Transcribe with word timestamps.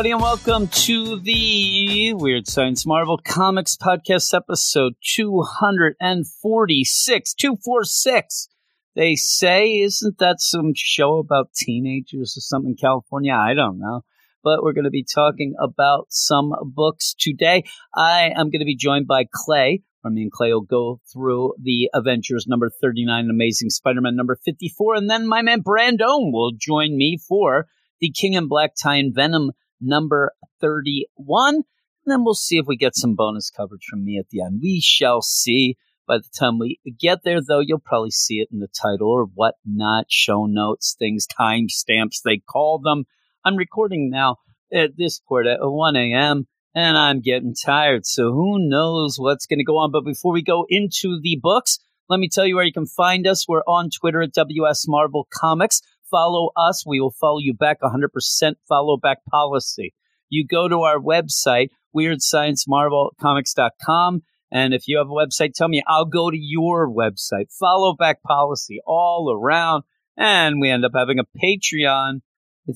everybody, 0.00 0.12
and 0.12 0.22
welcome 0.22 0.66
to 0.68 1.20
the 1.20 2.14
Weird 2.14 2.48
Science 2.48 2.86
Marvel 2.86 3.20
Comics 3.22 3.76
Podcast, 3.76 4.32
episode 4.32 4.94
246. 5.14 7.34
246. 7.34 8.48
They 8.96 9.14
say, 9.14 9.80
isn't 9.80 10.16
that 10.16 10.40
some 10.40 10.72
show 10.74 11.18
about 11.18 11.52
teenagers 11.54 12.34
or 12.34 12.40
something 12.40 12.70
in 12.70 12.76
California? 12.76 13.34
I 13.34 13.52
don't 13.52 13.78
know. 13.78 14.00
But 14.42 14.62
we're 14.62 14.72
going 14.72 14.84
to 14.84 14.90
be 14.90 15.04
talking 15.04 15.52
about 15.60 16.06
some 16.08 16.54
books 16.62 17.14
today. 17.20 17.64
I 17.94 18.30
am 18.34 18.48
going 18.48 18.60
to 18.60 18.64
be 18.64 18.76
joined 18.76 19.06
by 19.06 19.26
Clay. 19.30 19.82
Or 20.02 20.10
me 20.10 20.22
and 20.22 20.32
Clay 20.32 20.54
will 20.54 20.62
go 20.62 21.02
through 21.12 21.56
the 21.62 21.90
Avengers 21.92 22.46
number 22.48 22.70
39, 22.80 23.28
Amazing 23.28 23.68
Spider 23.68 24.00
Man 24.00 24.16
number 24.16 24.38
54, 24.46 24.94
and 24.94 25.10
then 25.10 25.26
my 25.26 25.42
man 25.42 25.60
Brandon 25.60 26.32
will 26.32 26.52
join 26.58 26.96
me 26.96 27.18
for 27.28 27.66
the 28.00 28.10
King 28.10 28.32
in 28.32 28.48
Black 28.48 28.70
Tie 28.82 28.96
and 28.96 29.14
Venom 29.14 29.50
number 29.80 30.32
31. 30.60 31.54
And 31.56 31.64
then 32.06 32.24
we'll 32.24 32.34
see 32.34 32.58
if 32.58 32.66
we 32.66 32.76
get 32.76 32.96
some 32.96 33.14
bonus 33.14 33.50
coverage 33.50 33.84
from 33.88 34.04
me 34.04 34.18
at 34.18 34.28
the 34.30 34.42
end. 34.42 34.60
We 34.62 34.80
shall 34.80 35.22
see. 35.22 35.76
By 36.06 36.18
the 36.18 36.30
time 36.36 36.58
we 36.58 36.80
get 36.98 37.20
there, 37.22 37.40
though, 37.40 37.60
you'll 37.60 37.78
probably 37.78 38.10
see 38.10 38.40
it 38.40 38.48
in 38.50 38.58
the 38.58 38.68
title 38.68 39.08
or 39.08 39.26
whatnot, 39.26 40.06
show 40.08 40.46
notes, 40.46 40.96
things, 40.98 41.26
timestamps, 41.26 42.22
they 42.24 42.38
call 42.38 42.80
them. 42.80 43.04
I'm 43.44 43.54
recording 43.56 44.10
now 44.10 44.36
at 44.72 44.96
this 44.96 45.20
point 45.20 45.46
at 45.46 45.58
1 45.60 45.96
a.m. 45.96 46.48
and 46.74 46.98
I'm 46.98 47.20
getting 47.20 47.54
tired. 47.54 48.06
So 48.06 48.32
who 48.32 48.58
knows 48.58 49.18
what's 49.18 49.46
going 49.46 49.60
to 49.60 49.64
go 49.64 49.78
on. 49.78 49.92
But 49.92 50.04
before 50.04 50.32
we 50.32 50.42
go 50.42 50.66
into 50.68 51.20
the 51.20 51.38
books, 51.40 51.78
let 52.08 52.18
me 52.18 52.28
tell 52.28 52.44
you 52.44 52.56
where 52.56 52.64
you 52.64 52.72
can 52.72 52.86
find 52.86 53.24
us. 53.26 53.46
We're 53.46 53.62
on 53.68 53.88
Twitter 53.90 54.20
at 54.20 54.32
WS 54.32 54.88
Marvel 54.88 55.28
Comics. 55.32 55.80
Follow 56.10 56.50
us. 56.56 56.84
We 56.86 57.00
will 57.00 57.12
follow 57.12 57.38
you 57.38 57.54
back 57.54 57.78
100% 57.82 58.54
follow 58.68 58.96
back 58.96 59.18
policy. 59.30 59.94
You 60.28 60.44
go 60.46 60.68
to 60.68 60.80
our 60.82 60.98
website, 60.98 61.68
weirdsciencemarvelcomics.com. 61.94 64.22
And 64.52 64.74
if 64.74 64.88
you 64.88 64.98
have 64.98 65.06
a 65.08 65.10
website, 65.10 65.52
tell 65.54 65.68
me, 65.68 65.82
I'll 65.86 66.06
go 66.06 66.28
to 66.30 66.36
your 66.38 66.90
website. 66.90 67.52
Follow 67.58 67.94
back 67.94 68.20
policy 68.22 68.80
all 68.86 69.32
around. 69.32 69.84
And 70.16 70.60
we 70.60 70.70
end 70.70 70.84
up 70.84 70.92
having 70.94 71.18
a 71.20 71.24
Patreon 71.42 72.20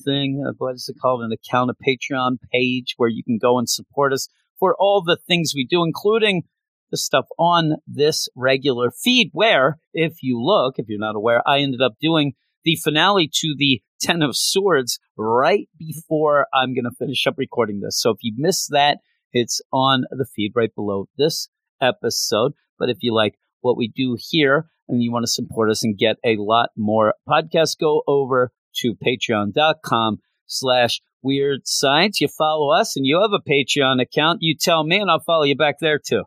thing. 0.03 0.43
uh, 0.45 0.51
What 0.57 0.75
is 0.75 0.89
it 0.89 0.97
called? 1.01 1.21
An 1.21 1.31
account, 1.31 1.71
a 1.71 1.73
Patreon 1.73 2.37
page 2.51 2.95
where 2.97 3.09
you 3.09 3.23
can 3.23 3.37
go 3.37 3.57
and 3.57 3.69
support 3.69 4.11
us 4.13 4.27
for 4.57 4.75
all 4.79 5.01
the 5.01 5.17
things 5.27 5.53
we 5.53 5.65
do, 5.65 5.83
including 5.83 6.43
the 6.91 6.97
stuff 6.97 7.25
on 7.37 7.75
this 7.87 8.29
regular 8.35 8.91
feed. 8.91 9.29
Where, 9.33 9.79
if 9.93 10.21
you 10.21 10.41
look, 10.41 10.75
if 10.77 10.85
you're 10.87 10.99
not 10.99 11.15
aware, 11.15 11.41
I 11.47 11.59
ended 11.59 11.81
up 11.81 11.93
doing 11.99 12.33
the 12.65 12.75
finale 12.83 13.29
to 13.31 13.55
the 13.57 13.81
Ten 14.01 14.21
of 14.21 14.35
Swords 14.35 14.99
right 15.15 15.69
before 15.77 16.47
I'm 16.53 16.73
going 16.73 16.83
to 16.83 16.95
finish 16.97 17.25
up 17.27 17.35
recording 17.37 17.79
this. 17.79 18.01
So 18.01 18.09
if 18.09 18.17
you 18.21 18.33
missed 18.35 18.71
that, 18.71 18.97
it's 19.31 19.61
on 19.71 20.03
the 20.11 20.25
feed 20.35 20.51
right 20.55 20.73
below 20.75 21.07
this 21.17 21.47
episode. 21.81 22.53
But 22.77 22.89
if 22.89 22.97
you 23.01 23.13
like 23.13 23.35
what 23.61 23.77
we 23.77 23.87
do 23.87 24.17
here 24.19 24.67
and 24.89 25.01
you 25.01 25.11
want 25.11 25.23
to 25.23 25.31
support 25.31 25.69
us 25.69 25.83
and 25.83 25.97
get 25.97 26.17
a 26.25 26.35
lot 26.37 26.69
more 26.75 27.13
podcasts, 27.27 27.79
go 27.79 28.03
over 28.07 28.51
to 28.77 28.95
patreon.com 28.95 30.17
slash 30.45 31.01
weird 31.21 31.61
science. 31.65 32.21
You 32.21 32.27
follow 32.27 32.71
us 32.73 32.95
and 32.95 33.05
you 33.05 33.21
have 33.21 33.31
a 33.33 33.49
Patreon 33.49 34.01
account. 34.01 34.39
You 34.41 34.55
tell 34.55 34.83
me 34.83 34.99
and 34.99 35.09
I'll 35.09 35.19
follow 35.19 35.43
you 35.43 35.55
back 35.55 35.79
there 35.79 35.99
too. 35.99 36.23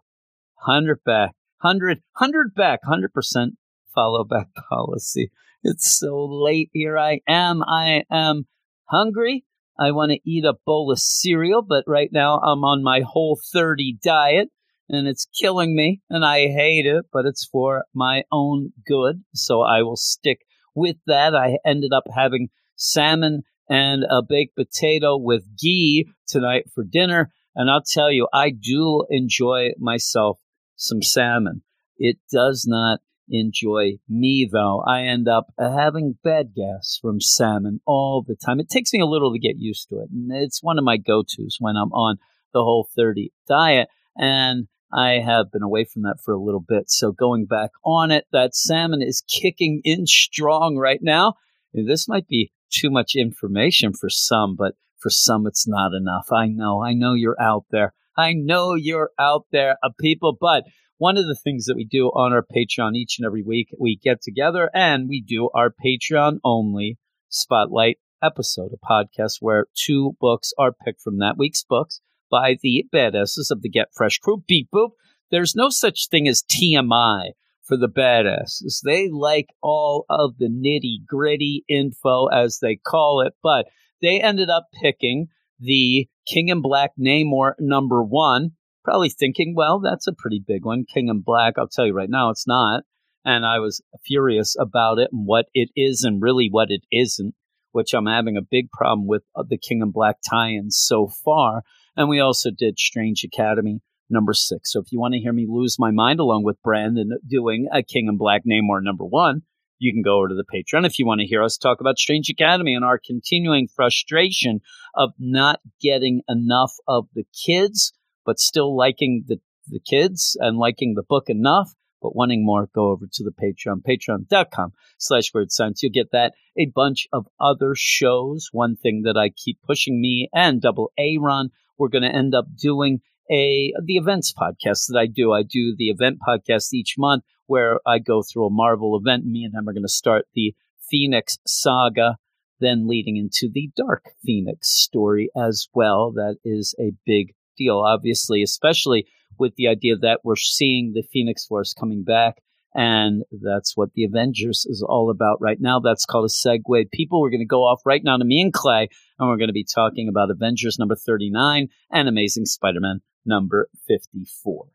100 0.67 1.05
back, 1.05 1.33
100, 1.61 1.99
100 2.19 2.55
back, 2.55 2.81
100% 2.83 3.51
follow 3.99 4.25
back 4.25 4.49
policy. 4.71 5.31
It's 5.63 5.99
so 5.99 6.25
late. 6.25 6.71
Here 6.73 6.97
I 6.97 7.21
am. 7.29 7.63
I 7.65 8.05
am 8.11 8.47
hungry. 8.85 9.45
I 9.79 9.91
want 9.91 10.13
to 10.13 10.31
eat 10.31 10.45
a 10.45 10.55
bowl 10.67 10.91
of 10.93 10.99
cereal, 10.99 11.63
but 11.63 11.85
right 11.87 12.11
now 12.13 12.39
I'm 12.39 12.65
on 12.65 12.83
my 12.83 13.03
whole 13.07 13.39
30 13.53 13.99
diet 14.03 14.49
and 14.89 15.07
it's 15.07 15.27
killing 15.41 15.77
me 15.77 16.01
and 16.09 16.25
I 16.25 16.49
hate 16.49 16.87
it, 16.87 17.07
but 17.13 17.27
it's 17.27 17.47
for 17.51 17.85
my 17.95 18.23
own 18.33 18.73
good. 18.87 19.23
So 19.35 19.63
I 19.63 19.83
will 19.83 19.97
stick 19.97 20.39
with 20.75 20.97
that. 21.07 21.35
I 21.35 21.59
ended 21.67 21.93
up 21.93 22.05
having 22.15 22.49
salmon 22.77 23.43
and 23.69 24.05
a 24.05 24.23
baked 24.27 24.57
potato 24.57 25.17
with 25.17 25.45
ghee 25.61 26.09
tonight 26.27 26.65
for 26.75 26.85
dinner. 26.85 27.33
And 27.55 27.71
I'll 27.71 27.83
tell 27.83 28.11
you, 28.11 28.29
I 28.33 28.51
do 28.51 29.05
enjoy 29.11 29.73
myself 29.79 30.39
some 30.77 31.03
salmon. 31.03 31.63
It 31.99 32.19
does 32.33 32.65
not 32.67 33.01
enjoy 33.31 33.99
me 34.09 34.49
though. 34.51 34.83
I 34.87 35.03
end 35.03 35.29
up 35.29 35.47
having 35.59 36.19
bad 36.23 36.55
gas 36.55 36.99
from 37.01 37.21
salmon 37.21 37.81
all 37.87 38.25
the 38.27 38.37
time. 38.37 38.61
It 38.61 38.69
takes 38.69 38.93
me 38.93 39.01
a 39.01 39.07
little 39.07 39.33
to 39.33 39.39
get 39.39 39.59
used 39.59 39.89
to 39.89 39.97
it. 39.97 40.11
And 40.11 40.31
it's 40.33 40.63
one 40.63 40.79
of 40.79 40.85
my 40.85 40.97
go-tos 40.97 41.57
when 41.59 41.77
I'm 41.77 41.93
on 41.93 42.17
the 42.53 42.63
whole 42.63 42.89
30 42.97 43.33
diet. 43.47 43.89
And 44.17 44.69
I 44.93 45.21
have 45.25 45.53
been 45.53 45.63
away 45.63 45.85
from 45.85 46.03
that 46.03 46.19
for 46.25 46.33
a 46.33 46.41
little 46.41 46.65
bit. 46.67 46.91
So 46.91 47.13
going 47.13 47.47
back 47.47 47.71
on 47.85 48.11
it, 48.11 48.25
that 48.33 48.55
salmon 48.55 49.03
is 49.03 49.23
kicking 49.29 49.81
in 49.85 50.07
strong 50.07 50.77
right 50.77 51.01
now. 51.03 51.35
This 51.75 52.09
might 52.09 52.27
be 52.27 52.53
too 52.71 52.91
much 52.91 53.15
information 53.15 53.93
for 53.93 54.09
some, 54.09 54.57
but 54.57 54.75
for 54.99 55.11
some 55.11 55.47
it's 55.47 55.69
not 55.69 55.93
enough. 55.93 56.29
I 56.33 56.47
know, 56.47 56.83
I 56.83 56.95
know 56.95 57.15
you're 57.15 57.41
out 57.41 57.67
there. 57.71 57.95
I 58.17 58.33
know 58.33 58.75
you're 58.75 59.11
out 59.19 59.47
there, 59.53 59.77
uh, 59.83 59.91
people, 60.01 60.37
but 60.39 60.65
one 60.99 61.17
of 61.17 61.27
the 61.27 61.37
things 61.37 61.65
that 61.67 61.77
we 61.77 61.85
do 61.85 62.09
on 62.09 62.33
our 62.33 62.45
Patreon 62.45 62.95
each 62.95 63.19
and 63.19 63.27
every 63.27 63.43
week, 63.43 63.69
we 63.79 63.97
get 63.97 64.21
together 64.21 64.69
and 64.75 65.09
we 65.09 65.21
do 65.21 65.49
our 65.55 65.71
Patreon 65.71 66.39
only 66.45 66.99
spotlight 67.29 67.99
episode, 68.23 68.73
a 68.73 68.85
podcast 68.85 69.37
where 69.41 69.67
two 69.75 70.17
books 70.21 70.53
are 70.59 70.73
picked 70.73 71.01
from 71.01 71.19
that 71.19 71.39
week's 71.39 71.63
books 71.63 72.01
by 72.31 72.57
the 72.63 72.85
badasses 72.93 73.51
of 73.51 73.63
the 73.63 73.69
Get 73.69 73.89
Fresh 73.95 74.19
crew. 74.19 74.43
Beep 74.47 74.69
boop. 74.75 74.91
There's 75.31 75.55
no 75.55 75.69
such 75.69 76.09
thing 76.09 76.27
as 76.27 76.43
TMI 76.43 77.31
for 77.63 77.77
the 77.77 77.89
badasses. 77.89 78.81
They 78.83 79.09
like 79.09 79.49
all 79.63 80.05
of 80.11 80.39
the 80.39 80.49
nitty 80.49 81.07
gritty 81.07 81.65
info, 81.69 82.27
as 82.27 82.59
they 82.61 82.77
call 82.77 83.21
it, 83.21 83.35
but 83.43 83.67
they 84.03 84.21
ended 84.21 84.51
up 84.51 84.67
picking 84.83 85.29
the 85.61 86.09
King 86.27 86.49
in 86.49 86.61
Black 86.61 86.93
Namor 86.99 87.53
number 87.59 88.03
one. 88.03 88.53
Probably 88.89 89.11
thinking, 89.11 89.53
well, 89.55 89.81
that's 89.81 90.07
a 90.07 90.15
pretty 90.15 90.43
big 90.43 90.65
one. 90.65 90.87
King 90.87 91.09
in 91.09 91.21
Black, 91.21 91.59
I'll 91.59 91.69
tell 91.69 91.85
you 91.85 91.93
right 91.93 92.09
now, 92.09 92.31
it's 92.31 92.47
not. 92.47 92.85
And 93.23 93.45
I 93.45 93.59
was 93.59 93.83
furious 94.07 94.57
about 94.59 94.99
it 94.99 95.11
and 95.13 95.27
what 95.27 95.45
it 95.53 95.69
is 95.77 96.05
and 96.05 96.23
really 96.23 96.49
what 96.51 96.71
it 96.71 96.81
isn't, 96.91 97.35
which 97.73 97.93
I'm 97.93 98.07
having 98.07 98.39
a 98.39 98.49
big 98.51 98.71
problem 98.71 99.07
with 99.07 99.25
uh, 99.37 99.45
the 99.47 99.59
King 99.59 99.83
in 99.83 99.91
Black 99.91 100.17
tie 100.27 100.53
ins 100.53 100.79
so 100.79 101.07
far. 101.07 101.65
And 101.99 102.09
we 102.09 102.19
also 102.19 102.49
did 102.51 102.79
Strange 102.79 103.25
Academy 103.25 103.83
number 104.09 104.33
six. 104.33 104.73
So 104.73 104.81
if 104.81 104.91
you 104.91 104.99
want 104.99 105.13
to 105.13 105.21
hear 105.21 105.35
me 105.35 105.45
lose 105.47 105.79
my 105.79 105.91
mind 105.91 106.19
along 106.19 106.45
with 106.45 106.57
Brandon 106.63 107.11
doing 107.29 107.69
a 107.71 107.83
King 107.83 108.07
in 108.09 108.17
Black 108.17 108.45
Namor 108.51 108.83
number 108.83 109.05
one, 109.05 109.43
you 109.79 109.93
can 109.93 110.01
go 110.01 110.17
over 110.17 110.29
to 110.29 110.35
the 110.35 110.45
Patreon 110.51 110.87
if 110.87 110.99
you 110.99 111.05
want 111.05 111.21
to 111.21 111.27
hear 111.27 111.43
us 111.43 111.59
talk 111.59 111.83
about 111.83 111.99
Strange 111.99 112.31
Academy 112.31 112.75
and 112.75 112.87
our 112.87 112.99
continuing 112.99 113.69
frustration 113.69 114.61
of 114.95 115.11
not 115.19 115.61
getting 115.83 116.23
enough 116.27 116.73
of 116.89 117.07
the 117.15 117.25
kids, 117.45 117.93
but 118.29 118.39
still 118.39 118.77
liking 118.77 119.25
the, 119.27 119.39
the 119.69 119.81
kids 119.81 120.37
and 120.39 120.59
liking 120.59 120.93
the 120.93 121.03
book 121.03 121.31
enough, 121.31 121.73
but 122.03 122.15
wanting 122.15 122.45
more, 122.45 122.69
go 122.75 122.91
over 122.91 123.07
to 123.11 123.25
the 123.25 123.31
Patreon, 123.31 123.81
patreon.com 123.89 124.73
slash 124.99 125.33
weird 125.33 125.51
science. 125.51 125.83
You'll 125.83 125.93
get 125.93 126.13
that, 126.13 126.35
a 126.59 126.67
bunch 126.67 127.09
of 127.11 127.27
other 127.41 127.73
shows. 127.75 128.51
One 128.53 128.77
thing 128.77 129.05
that 129.07 129.17
I 129.17 129.31
keep 129.31 129.63
pushing 129.67 129.99
me 129.99 130.29
and 130.35 130.61
Double 130.61 130.93
A 130.99 131.17
Run, 131.19 131.49
we're 131.79 131.89
going 131.89 132.03
to 132.03 132.15
end 132.15 132.35
up 132.35 132.45
doing 132.55 133.01
a 133.31 133.73
the 133.83 133.97
events 133.97 134.35
podcast 134.39 134.89
that 134.89 134.99
I 134.99 135.07
do. 135.07 135.33
I 135.33 135.43
do 135.43 135.75
the 135.75 135.89
event 135.89 136.19
podcast 136.21 136.75
each 136.75 136.97
month 136.99 137.25
where 137.47 137.81
I 137.87 137.99
go 137.99 138.23
through 138.23 138.45
a 138.45 138.51
Marvel 138.51 138.95
event. 139.03 139.25
Me 139.25 139.45
and 139.45 139.55
him 139.55 139.67
are 139.71 139.73
going 139.73 139.85
to 139.85 139.89
start 139.89 140.27
the 140.35 140.55
Phoenix 140.91 141.39
saga, 141.47 142.19
then 142.61 142.87
leading 142.87 143.17
into 143.17 143.51
the 143.51 143.71
Dark 143.75 144.05
Phoenix 144.23 144.69
story 144.69 145.31
as 145.35 145.67
well. 145.73 146.13
That 146.13 146.37
is 146.45 146.75
a 146.79 146.93
big 147.07 147.33
deal, 147.59 147.79
obviously, 147.87 148.43
especially 148.43 149.07
with 149.39 149.55
the 149.57 149.69
idea 149.69 149.97
that 149.97 150.21
we're 150.25 150.37
seeing 150.37 150.93
the 150.95 151.03
Phoenix 151.13 151.45
Force 151.45 151.75
coming 151.75 152.05
back 152.05 152.43
And 152.75 153.25
that's 153.43 153.77
what 153.77 153.93
the 153.95 154.05
Avengers 154.05 154.67
is 154.69 154.85
all 154.87 155.11
about 155.11 155.41
right 155.41 155.59
now. 155.61 155.81
That's 155.81 156.05
called 156.05 156.27
a 156.27 156.29
segue. 156.29 156.91
People, 156.93 157.21
we're 157.21 157.31
going 157.31 157.41
to 157.41 157.47
go 157.47 157.63
off 157.63 157.81
right 157.85 158.03
now 158.05 158.17
to 158.17 158.25
me 158.25 158.41
and 158.41 158.53
Clay, 158.53 158.89
and 159.19 159.29
we're 159.29 159.37
going 159.37 159.49
to 159.49 159.55
be 159.55 159.65
talking 159.65 160.09
about 160.09 160.31
Avengers 160.31 160.79
number 160.79 160.95
39 160.95 161.69
and 161.91 162.09
Amazing 162.09 162.47
Spider 162.47 162.81
Man 162.81 163.01
number 163.25 163.69
54. 163.87 164.67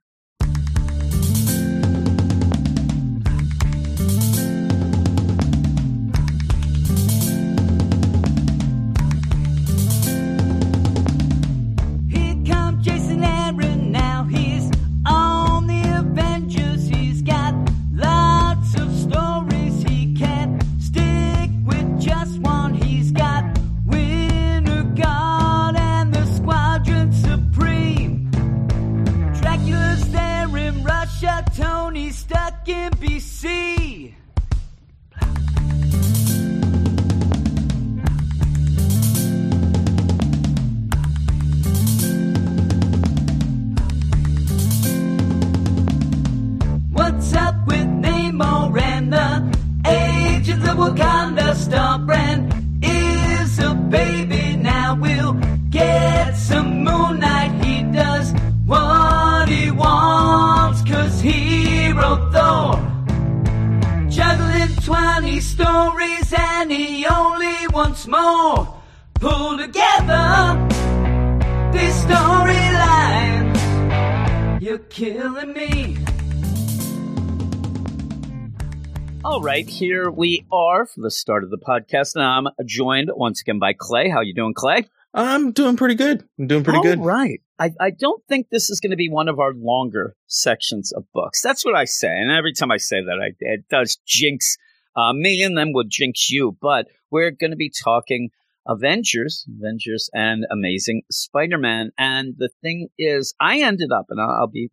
Here 79.73 80.11
we 80.11 80.45
are 80.51 80.85
for 80.85 81.01
the 81.01 81.09
start 81.09 81.43
of 81.43 81.49
the 81.49 81.57
podcast, 81.57 82.13
and 82.15 82.23
I'm 82.23 82.47
joined 82.65 83.09
once 83.15 83.41
again 83.41 83.57
by 83.57 83.73
Clay. 83.73 84.07
How 84.07 84.21
you 84.21 84.33
doing, 84.35 84.53
Clay? 84.53 84.85
I'm 85.15 85.51
doing 85.51 85.77
pretty 85.77 85.95
good. 85.95 86.23
I'm 86.37 86.45
doing 86.45 86.63
pretty 86.63 86.77
All 86.77 86.83
good. 86.83 86.99
right. 86.99 87.41
I, 87.57 87.71
I 87.79 87.89
don't 87.89 88.23
think 88.29 88.49
this 88.49 88.69
is 88.69 88.79
going 88.79 88.91
to 88.91 88.97
be 88.97 89.09
one 89.09 89.27
of 89.27 89.39
our 89.39 89.51
longer 89.53 90.15
sections 90.27 90.91
of 90.91 91.05
books. 91.11 91.41
That's 91.41 91.65
what 91.65 91.75
I 91.75 91.85
say, 91.85 92.07
and 92.07 92.31
every 92.31 92.53
time 92.53 92.71
I 92.71 92.77
say 92.77 93.01
that, 93.01 93.19
I, 93.19 93.33
it 93.39 93.67
does 93.67 93.97
jinx 94.05 94.57
uh, 94.95 95.11
me, 95.13 95.41
and 95.41 95.57
then 95.57 95.73
will 95.73 95.85
jinx 95.87 96.29
you. 96.29 96.55
But 96.61 96.87
we're 97.09 97.31
going 97.31 97.51
to 97.51 97.57
be 97.57 97.71
talking 97.71 98.29
Avengers, 98.67 99.45
Avengers, 99.59 100.07
and 100.13 100.45
Amazing 100.51 101.01
Spider-Man. 101.11 101.91
And 101.97 102.35
the 102.37 102.49
thing 102.61 102.89
is, 102.99 103.33
I 103.39 103.61
ended 103.61 103.91
up, 103.91 104.05
and 104.09 104.21
I'll 104.21 104.47
be 104.47 104.69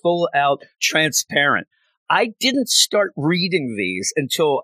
full 0.00 0.28
out 0.32 0.62
transparent. 0.80 1.66
I 2.14 2.32
didn't 2.38 2.68
start 2.68 3.12
reading 3.16 3.74
these 3.76 4.12
until 4.14 4.62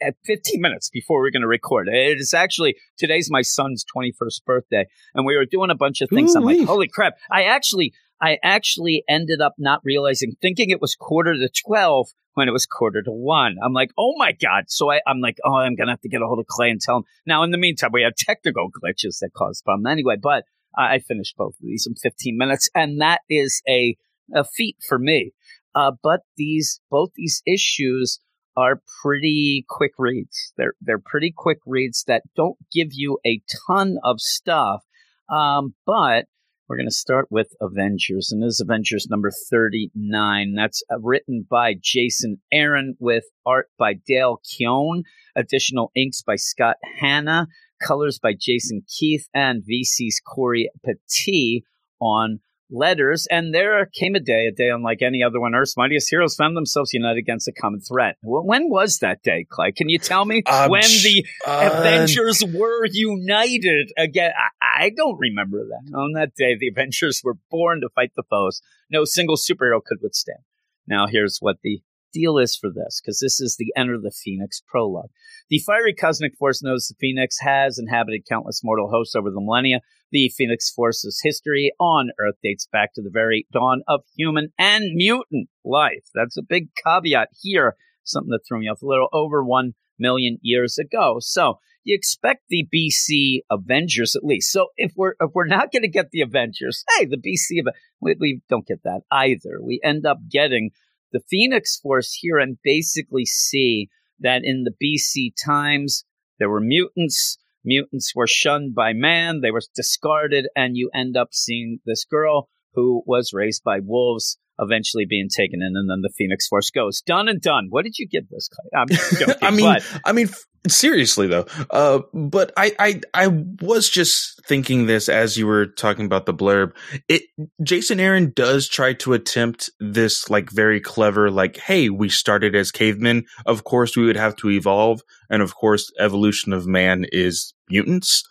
at 0.00 0.14
15 0.26 0.60
minutes 0.60 0.88
before 0.90 1.20
we 1.20 1.28
are 1.28 1.32
going 1.32 1.42
to 1.42 1.48
record. 1.48 1.88
It 1.88 2.20
is 2.20 2.32
actually 2.32 2.76
today's 2.96 3.28
my 3.32 3.42
son's 3.42 3.84
21st 3.94 4.44
birthday, 4.46 4.86
and 5.12 5.26
we 5.26 5.36
were 5.36 5.44
doing 5.44 5.70
a 5.70 5.74
bunch 5.74 6.02
of 6.02 6.08
things. 6.08 6.36
I'm 6.36 6.44
like, 6.44 6.64
holy 6.64 6.86
crap! 6.86 7.14
I 7.32 7.44
actually, 7.44 7.94
I 8.20 8.38
actually 8.44 9.02
ended 9.08 9.40
up 9.40 9.54
not 9.58 9.80
realizing, 9.82 10.36
thinking 10.40 10.70
it 10.70 10.80
was 10.80 10.94
quarter 10.94 11.34
to 11.34 11.48
12 11.66 12.10
when 12.34 12.46
it 12.46 12.52
was 12.52 12.64
quarter 12.64 13.02
to 13.02 13.10
one. 13.10 13.56
I'm 13.60 13.72
like, 13.72 13.90
oh 13.98 14.14
my 14.16 14.30
god! 14.30 14.66
So 14.68 14.92
I, 14.92 15.00
I'm 15.04 15.20
like, 15.20 15.38
oh, 15.44 15.56
I'm 15.56 15.74
gonna 15.74 15.90
have 15.90 16.00
to 16.02 16.08
get 16.08 16.22
a 16.22 16.26
hold 16.26 16.38
of 16.38 16.46
Clay 16.46 16.70
and 16.70 16.80
tell 16.80 16.98
him. 16.98 17.04
Now, 17.26 17.42
in 17.42 17.50
the 17.50 17.58
meantime, 17.58 17.90
we 17.92 18.02
had 18.02 18.16
technical 18.16 18.70
glitches 18.70 19.18
that 19.18 19.30
caused 19.36 19.64
problem 19.64 19.88
anyway, 19.88 20.14
but 20.22 20.44
I 20.78 20.94
I 20.94 20.98
finished 21.00 21.36
both 21.36 21.54
of 21.54 21.60
these 21.60 21.88
in 21.88 21.96
15 21.96 22.38
minutes, 22.38 22.70
and 22.72 23.00
that 23.00 23.22
is 23.28 23.62
a 23.68 23.96
a 24.32 24.44
feat 24.44 24.76
for 24.86 24.98
me. 24.98 25.32
Uh, 25.74 25.92
but 26.02 26.20
these 26.36 26.80
both 26.90 27.10
these 27.16 27.42
issues 27.46 28.20
are 28.56 28.80
pretty 29.02 29.64
quick 29.68 29.92
reads. 29.98 30.52
They're 30.56 30.74
they're 30.80 31.02
pretty 31.04 31.32
quick 31.36 31.58
reads 31.66 32.04
that 32.06 32.22
don't 32.36 32.56
give 32.72 32.88
you 32.92 33.18
a 33.26 33.40
ton 33.66 33.98
of 34.04 34.20
stuff. 34.20 34.82
Um, 35.28 35.74
but 35.86 36.26
we're 36.68 36.76
going 36.76 36.88
to 36.88 36.94
start 36.94 37.26
with 37.30 37.48
Avengers, 37.60 38.30
and 38.32 38.42
this 38.42 38.54
is 38.54 38.60
Avengers 38.60 39.06
number 39.10 39.30
39. 39.50 40.54
That's 40.54 40.82
uh, 40.90 40.98
written 40.98 41.46
by 41.48 41.74
Jason 41.78 42.40
Aaron 42.50 42.96
with 42.98 43.24
art 43.44 43.68
by 43.78 43.94
Dale 44.06 44.40
Keown, 44.48 45.02
additional 45.36 45.90
inks 45.94 46.22
by 46.22 46.36
Scott 46.36 46.76
Hanna, 47.00 47.48
colors 47.82 48.18
by 48.18 48.32
Jason 48.38 48.82
Keith, 48.88 49.28
and 49.34 49.62
VC's 49.62 50.22
Cory 50.26 50.70
Petit 50.84 51.64
on 52.00 52.40
letters, 52.74 53.26
and 53.30 53.54
there 53.54 53.86
came 53.86 54.14
a 54.14 54.20
day, 54.20 54.46
a 54.46 54.52
day 54.52 54.68
unlike 54.68 55.00
any 55.02 55.22
other 55.22 55.40
when 55.40 55.54
Earth's 55.54 55.76
mightiest 55.76 56.10
heroes 56.10 56.34
found 56.34 56.56
themselves 56.56 56.92
united 56.92 57.18
against 57.18 57.48
a 57.48 57.52
common 57.52 57.80
threat. 57.80 58.16
When 58.22 58.68
was 58.68 58.98
that 58.98 59.22
day, 59.22 59.46
Clay? 59.48 59.72
Can 59.72 59.88
you 59.88 59.98
tell 59.98 60.24
me 60.24 60.42
Um, 60.46 60.70
when 60.70 60.82
the 60.82 61.24
uh, 61.46 61.70
Avengers 61.72 62.42
were 62.44 62.84
united 62.86 63.92
again? 63.96 64.32
I, 64.36 64.84
I 64.84 64.90
don't 64.90 65.18
remember 65.18 65.64
that. 65.64 65.96
On 65.96 66.12
that 66.12 66.34
day, 66.34 66.56
the 66.58 66.68
Avengers 66.68 67.22
were 67.24 67.36
born 67.50 67.80
to 67.80 67.88
fight 67.94 68.12
the 68.16 68.24
foes 68.28 68.60
no 68.90 69.04
single 69.04 69.36
superhero 69.36 69.82
could 69.84 69.98
withstand. 70.02 70.40
Now, 70.86 71.06
here's 71.06 71.38
what 71.40 71.56
the 71.62 71.80
deal 72.14 72.38
is 72.38 72.56
for 72.56 72.70
this, 72.70 73.00
because 73.02 73.18
this 73.18 73.40
is 73.40 73.56
the 73.58 73.72
Enter 73.76 73.94
of 73.94 74.02
the 74.02 74.12
Phoenix 74.12 74.62
prologue. 74.66 75.10
The 75.50 75.58
fiery 75.58 75.92
cosmic 75.92 76.36
force 76.36 76.62
knows 76.62 76.86
the 76.86 76.94
Phoenix 76.98 77.36
has 77.40 77.78
inhabited 77.78 78.26
countless 78.28 78.62
mortal 78.62 78.88
hosts 78.88 79.14
over 79.14 79.30
the 79.30 79.40
millennia. 79.40 79.80
The 80.12 80.32
Phoenix 80.36 80.70
Force's 80.70 81.20
history 81.22 81.72
on 81.80 82.10
Earth 82.20 82.36
dates 82.42 82.68
back 82.70 82.94
to 82.94 83.02
the 83.02 83.10
very 83.12 83.46
dawn 83.52 83.82
of 83.88 84.02
human 84.16 84.52
and 84.58 84.94
mutant 84.94 85.48
life. 85.64 86.04
That's 86.14 86.38
a 86.38 86.42
big 86.42 86.68
caveat 86.82 87.28
here, 87.42 87.76
something 88.04 88.30
that 88.30 88.46
threw 88.46 88.60
me 88.60 88.68
off 88.68 88.82
a 88.82 88.86
little 88.86 89.08
over 89.12 89.44
one 89.44 89.72
million 89.98 90.38
years 90.40 90.78
ago. 90.78 91.16
So 91.20 91.58
you 91.84 91.94
expect 91.94 92.44
the 92.48 92.66
BC 92.74 93.40
Avengers 93.50 94.16
at 94.16 94.24
least. 94.24 94.50
So 94.50 94.68
if 94.76 94.92
we're 94.96 95.14
if 95.20 95.30
we're 95.34 95.46
not 95.46 95.70
going 95.70 95.82
to 95.82 95.88
get 95.88 96.10
the 96.10 96.22
Avengers, 96.22 96.84
hey, 96.96 97.04
the 97.04 97.16
BC 97.16 97.62
we, 98.00 98.16
we 98.18 98.40
don't 98.48 98.66
get 98.66 98.82
that 98.84 99.00
either. 99.10 99.60
We 99.62 99.80
end 99.84 100.06
up 100.06 100.18
getting 100.30 100.70
the 101.14 101.22
Phoenix 101.30 101.78
Force 101.78 102.12
here 102.20 102.38
and 102.38 102.58
basically 102.64 103.24
see 103.24 103.88
that 104.18 104.42
in 104.44 104.64
the 104.64 104.74
BC 104.82 105.32
times 105.42 106.04
there 106.40 106.50
were 106.50 106.60
mutants. 106.60 107.38
Mutants 107.64 108.12
were 108.16 108.26
shunned 108.26 108.74
by 108.74 108.92
man. 108.92 109.40
They 109.40 109.52
were 109.52 109.62
discarded, 109.76 110.48
and 110.56 110.76
you 110.76 110.90
end 110.92 111.16
up 111.16 111.28
seeing 111.32 111.78
this 111.86 112.04
girl 112.04 112.50
who 112.74 113.02
was 113.06 113.32
raised 113.32 113.62
by 113.64 113.78
wolves, 113.82 114.38
eventually 114.58 115.06
being 115.08 115.28
taken 115.34 115.60
in, 115.62 115.72
and 115.74 115.90
then 115.90 116.00
the 116.02 116.12
Phoenix 116.16 116.46
Force 116.48 116.70
goes. 116.70 117.02
Done 117.02 117.28
and 117.28 117.40
done. 117.40 117.66
What 117.70 117.84
did 117.84 117.98
you 117.98 118.08
give 118.08 118.28
this? 118.28 118.48
Joking, 119.18 119.34
I 119.42 119.50
mean, 119.50 119.64
but 119.64 120.00
I 120.04 120.12
mean, 120.12 120.28
seriously 120.68 121.26
though. 121.26 121.46
Uh, 121.70 122.00
but 122.12 122.52
I, 122.56 122.72
I, 122.78 123.00
I 123.12 123.26
was 123.60 123.88
just 123.88 124.44
thinking 124.46 124.86
this 124.86 125.08
as 125.08 125.36
you 125.36 125.46
were 125.46 125.66
talking 125.66 126.06
about 126.06 126.26
the 126.26 126.34
blurb. 126.34 126.72
It, 127.08 127.22
Jason 127.62 128.00
Aaron 128.00 128.32
does 128.34 128.68
try 128.68 128.94
to 128.94 129.12
attempt 129.12 129.70
this 129.80 130.30
like 130.30 130.50
very 130.50 130.80
clever, 130.80 131.30
like, 131.30 131.56
hey, 131.58 131.90
we 131.90 132.08
started 132.08 132.54
as 132.54 132.70
cavemen. 132.70 133.24
Of 133.46 133.64
course, 133.64 133.96
we 133.96 134.04
would 134.04 134.16
have 134.16 134.36
to 134.36 134.50
evolve, 134.50 135.00
and 135.30 135.42
of 135.42 135.54
course, 135.54 135.90
evolution 135.98 136.52
of 136.52 136.66
man 136.66 137.06
is 137.12 137.54
mutants. 137.68 138.24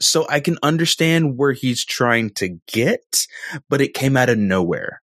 So 0.00 0.26
I 0.28 0.40
can 0.40 0.56
understand 0.62 1.36
where 1.36 1.52
he's 1.52 1.84
trying 1.84 2.30
to 2.34 2.58
get, 2.68 3.26
but 3.68 3.80
it 3.80 3.94
came 3.94 4.16
out 4.16 4.28
of 4.30 4.38
nowhere. 4.38 5.02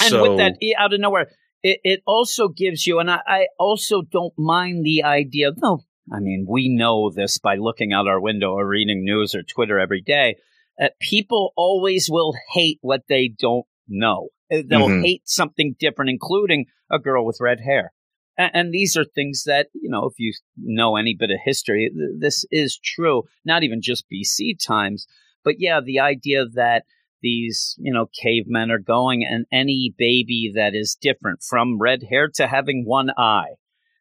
and 0.00 0.10
so, 0.10 0.22
with 0.22 0.38
that 0.38 0.54
out 0.78 0.92
of 0.92 1.00
nowhere, 1.00 1.28
it, 1.62 1.78
it 1.84 2.00
also 2.06 2.48
gives 2.48 2.86
you, 2.86 2.98
and 2.98 3.10
I, 3.10 3.20
I 3.26 3.46
also 3.58 4.02
don't 4.02 4.34
mind 4.36 4.84
the 4.84 5.04
idea. 5.04 5.52
No, 5.56 5.84
I 6.12 6.18
mean 6.20 6.46
we 6.48 6.68
know 6.68 7.10
this 7.14 7.38
by 7.38 7.56
looking 7.56 7.92
out 7.92 8.08
our 8.08 8.20
window 8.20 8.52
or 8.52 8.66
reading 8.68 9.04
news 9.04 9.34
or 9.34 9.42
Twitter 9.42 9.78
every 9.78 10.02
day. 10.02 10.36
That 10.78 10.98
people 11.00 11.52
always 11.56 12.08
will 12.10 12.34
hate 12.52 12.78
what 12.82 13.02
they 13.08 13.28
don't 13.28 13.64
know. 13.86 14.30
Uh, 14.52 14.62
They'll 14.68 14.88
Mhm. 14.88 15.02
hate 15.02 15.22
something 15.24 15.76
different, 15.78 16.10
including 16.10 16.66
a 16.90 16.98
girl 16.98 17.24
with 17.24 17.38
red 17.40 17.60
hair. 17.60 17.92
And, 18.36 18.72
these 18.72 18.96
are 18.96 19.04
things 19.04 19.44
that 19.44 19.68
you 19.74 19.88
know, 19.88 20.06
if 20.06 20.14
you 20.18 20.32
know 20.56 20.96
any 20.96 21.14
bit 21.18 21.30
of 21.30 21.38
history, 21.44 21.90
th- 21.94 22.18
this 22.18 22.44
is 22.50 22.78
true. 22.82 23.22
Not 23.44 23.62
even 23.62 23.80
just 23.80 24.06
BC 24.12 24.56
times, 24.64 25.06
but 25.44 25.56
yeah, 25.58 25.80
the 25.80 26.00
idea 26.00 26.44
that 26.54 26.84
these, 27.22 27.74
you 27.78 27.92
know, 27.92 28.06
cavemen 28.22 28.70
are 28.70 28.78
going, 28.78 29.24
and 29.28 29.46
any 29.50 29.94
baby 29.96 30.52
that 30.54 30.74
is 30.74 30.96
different 31.00 31.42
from 31.42 31.78
red 31.80 32.02
hair 32.10 32.28
to 32.34 32.46
having 32.46 32.84
one 32.84 33.10
eye, 33.16 33.54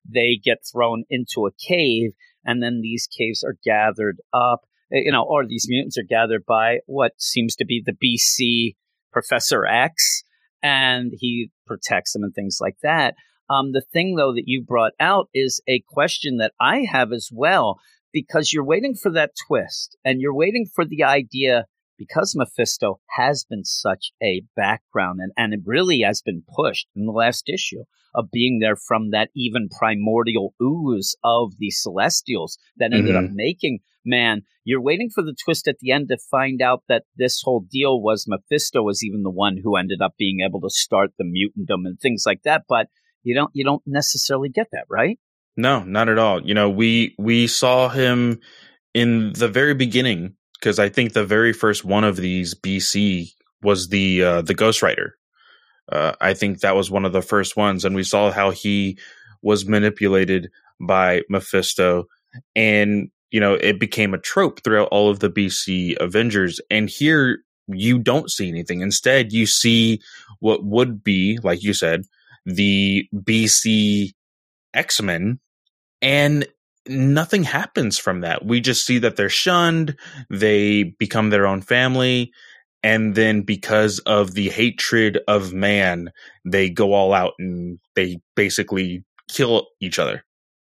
they 0.07 0.39
get 0.43 0.65
thrown 0.71 1.05
into 1.09 1.47
a 1.47 1.51
cave, 1.51 2.11
and 2.45 2.61
then 2.61 2.81
these 2.81 3.07
caves 3.07 3.43
are 3.43 3.57
gathered 3.63 4.17
up, 4.33 4.65
eh, 4.91 5.01
you 5.05 5.11
know, 5.11 5.23
or 5.23 5.45
these 5.45 5.67
mutants 5.69 5.97
are 5.97 6.03
gathered 6.03 6.45
by 6.45 6.79
what 6.85 7.13
seems 7.17 7.55
to 7.55 7.65
be 7.65 7.81
the 7.83 7.93
BC 7.93 8.75
Professor 9.11 9.65
X, 9.65 10.23
and 10.61 11.13
he 11.17 11.51
protects 11.65 12.13
them 12.13 12.23
and 12.23 12.33
things 12.33 12.57
like 12.59 12.75
that. 12.83 13.15
Um, 13.53 13.71
the 13.71 13.81
thing, 13.93 14.15
though, 14.15 14.33
that 14.33 14.47
you 14.47 14.63
brought 14.63 14.93
out 14.99 15.29
is 15.33 15.61
a 15.67 15.83
question 15.87 16.37
that 16.37 16.53
I 16.59 16.85
have 16.91 17.11
as 17.11 17.29
well, 17.31 17.79
because 18.11 18.51
you're 18.51 18.65
waiting 18.65 18.95
for 18.95 19.11
that 19.11 19.31
twist 19.47 19.97
and 20.03 20.19
you're 20.21 20.35
waiting 20.35 20.65
for 20.73 20.85
the 20.85 21.03
idea 21.03 21.65
because 21.97 22.35
Mephisto 22.35 22.99
has 23.17 23.45
been 23.47 23.63
such 23.63 24.11
a 24.21 24.41
background 24.55 25.19
and, 25.21 25.31
and 25.37 25.53
it 25.53 25.59
really 25.65 26.01
has 26.01 26.21
been 26.21 26.43
pushed 26.55 26.87
in 26.95 27.05
the 27.05 27.11
last 27.11 27.47
issue 27.47 27.83
of 28.15 28.31
being 28.31 28.59
there 28.59 28.75
from 28.75 29.11
that 29.11 29.29
even 29.35 29.69
primordial 29.79 30.53
ooze 30.61 31.15
of 31.23 31.53
the 31.59 31.69
Celestials 31.69 32.57
that 32.77 32.93
ended 32.93 33.15
Mhm. 33.15 33.25
up 33.25 33.31
making 33.33 33.79
man. 34.05 34.41
You're 34.65 34.81
waiting 34.81 35.09
for 35.09 35.23
the 35.23 35.35
twist 35.45 35.67
at 35.67 35.77
the 35.79 35.91
end 35.91 36.09
to 36.09 36.17
find 36.17 36.61
out 36.61 36.83
that 36.87 37.03
this 37.15 37.41
whole 37.43 37.61
deal 37.61 38.01
was 38.01 38.27
Mephisto 38.27 38.81
was 38.83 39.03
even 39.03 39.23
the 39.23 39.29
one 39.45 39.57
who 39.63 39.75
ended 39.75 40.01
up 40.01 40.13
being 40.17 40.41
able 40.41 40.61
to 40.61 40.69
start 40.69 41.11
the 41.17 41.23
mutantdom 41.23 41.85
and 41.85 41.99
things 41.99 42.23
like 42.25 42.41
that. 42.43 42.63
But 42.67 42.87
you 43.23 43.35
don't 43.35 43.51
you 43.53 43.63
don't 43.63 43.81
necessarily 43.85 44.49
get 44.49 44.67
that, 44.71 44.85
right? 44.89 45.19
No, 45.55 45.83
not 45.83 46.09
at 46.09 46.17
all. 46.17 46.41
You 46.45 46.53
know, 46.53 46.69
we 46.69 47.15
we 47.17 47.47
saw 47.47 47.89
him 47.89 48.39
in 48.93 49.33
the 49.33 49.47
very 49.47 49.73
beginning 49.73 50.35
because 50.59 50.79
I 50.79 50.89
think 50.89 51.13
the 51.13 51.25
very 51.25 51.53
first 51.53 51.83
one 51.83 52.03
of 52.03 52.15
these 52.15 52.55
BC 52.55 53.31
was 53.61 53.89
the 53.89 54.23
uh, 54.23 54.41
the 54.41 54.53
Ghost 54.53 54.81
Rider. 54.81 55.15
Uh, 55.91 56.13
I 56.21 56.33
think 56.33 56.59
that 56.59 56.75
was 56.75 56.89
one 56.89 57.05
of 57.05 57.13
the 57.13 57.21
first 57.21 57.57
ones, 57.57 57.85
and 57.85 57.95
we 57.95 58.03
saw 58.03 58.31
how 58.31 58.51
he 58.51 58.97
was 59.41 59.67
manipulated 59.67 60.49
by 60.79 61.21
Mephisto, 61.29 62.05
and 62.55 63.09
you 63.31 63.39
know 63.39 63.53
it 63.55 63.79
became 63.79 64.13
a 64.13 64.19
trope 64.19 64.63
throughout 64.63 64.89
all 64.89 65.09
of 65.09 65.19
the 65.19 65.29
BC 65.29 65.97
Avengers. 65.99 66.59
And 66.69 66.89
here 66.89 67.39
you 67.67 67.99
don't 67.99 68.31
see 68.31 68.49
anything. 68.49 68.81
Instead, 68.81 69.31
you 69.33 69.45
see 69.45 70.01
what 70.39 70.63
would 70.65 71.03
be, 71.03 71.39
like 71.43 71.63
you 71.63 71.73
said, 71.73 72.03
the 72.45 73.07
BC 73.13 74.11
X 74.73 75.01
Men, 75.01 75.39
and 76.01 76.47
nothing 76.87 77.43
happens 77.43 77.97
from 77.97 78.21
that. 78.21 78.45
We 78.45 78.61
just 78.61 78.85
see 78.85 78.99
that 78.99 79.15
they're 79.15 79.29
shunned, 79.29 79.95
they 80.29 80.83
become 80.83 81.29
their 81.29 81.47
own 81.47 81.61
family, 81.61 82.31
and 82.83 83.15
then 83.15 83.41
because 83.41 83.99
of 83.99 84.33
the 84.33 84.49
hatred 84.49 85.19
of 85.27 85.53
man, 85.53 86.11
they 86.43 86.69
go 86.69 86.93
all 86.93 87.13
out 87.13 87.33
and 87.39 87.79
they 87.95 88.19
basically 88.35 89.03
kill 89.29 89.67
each 89.79 89.99
other. 89.99 90.25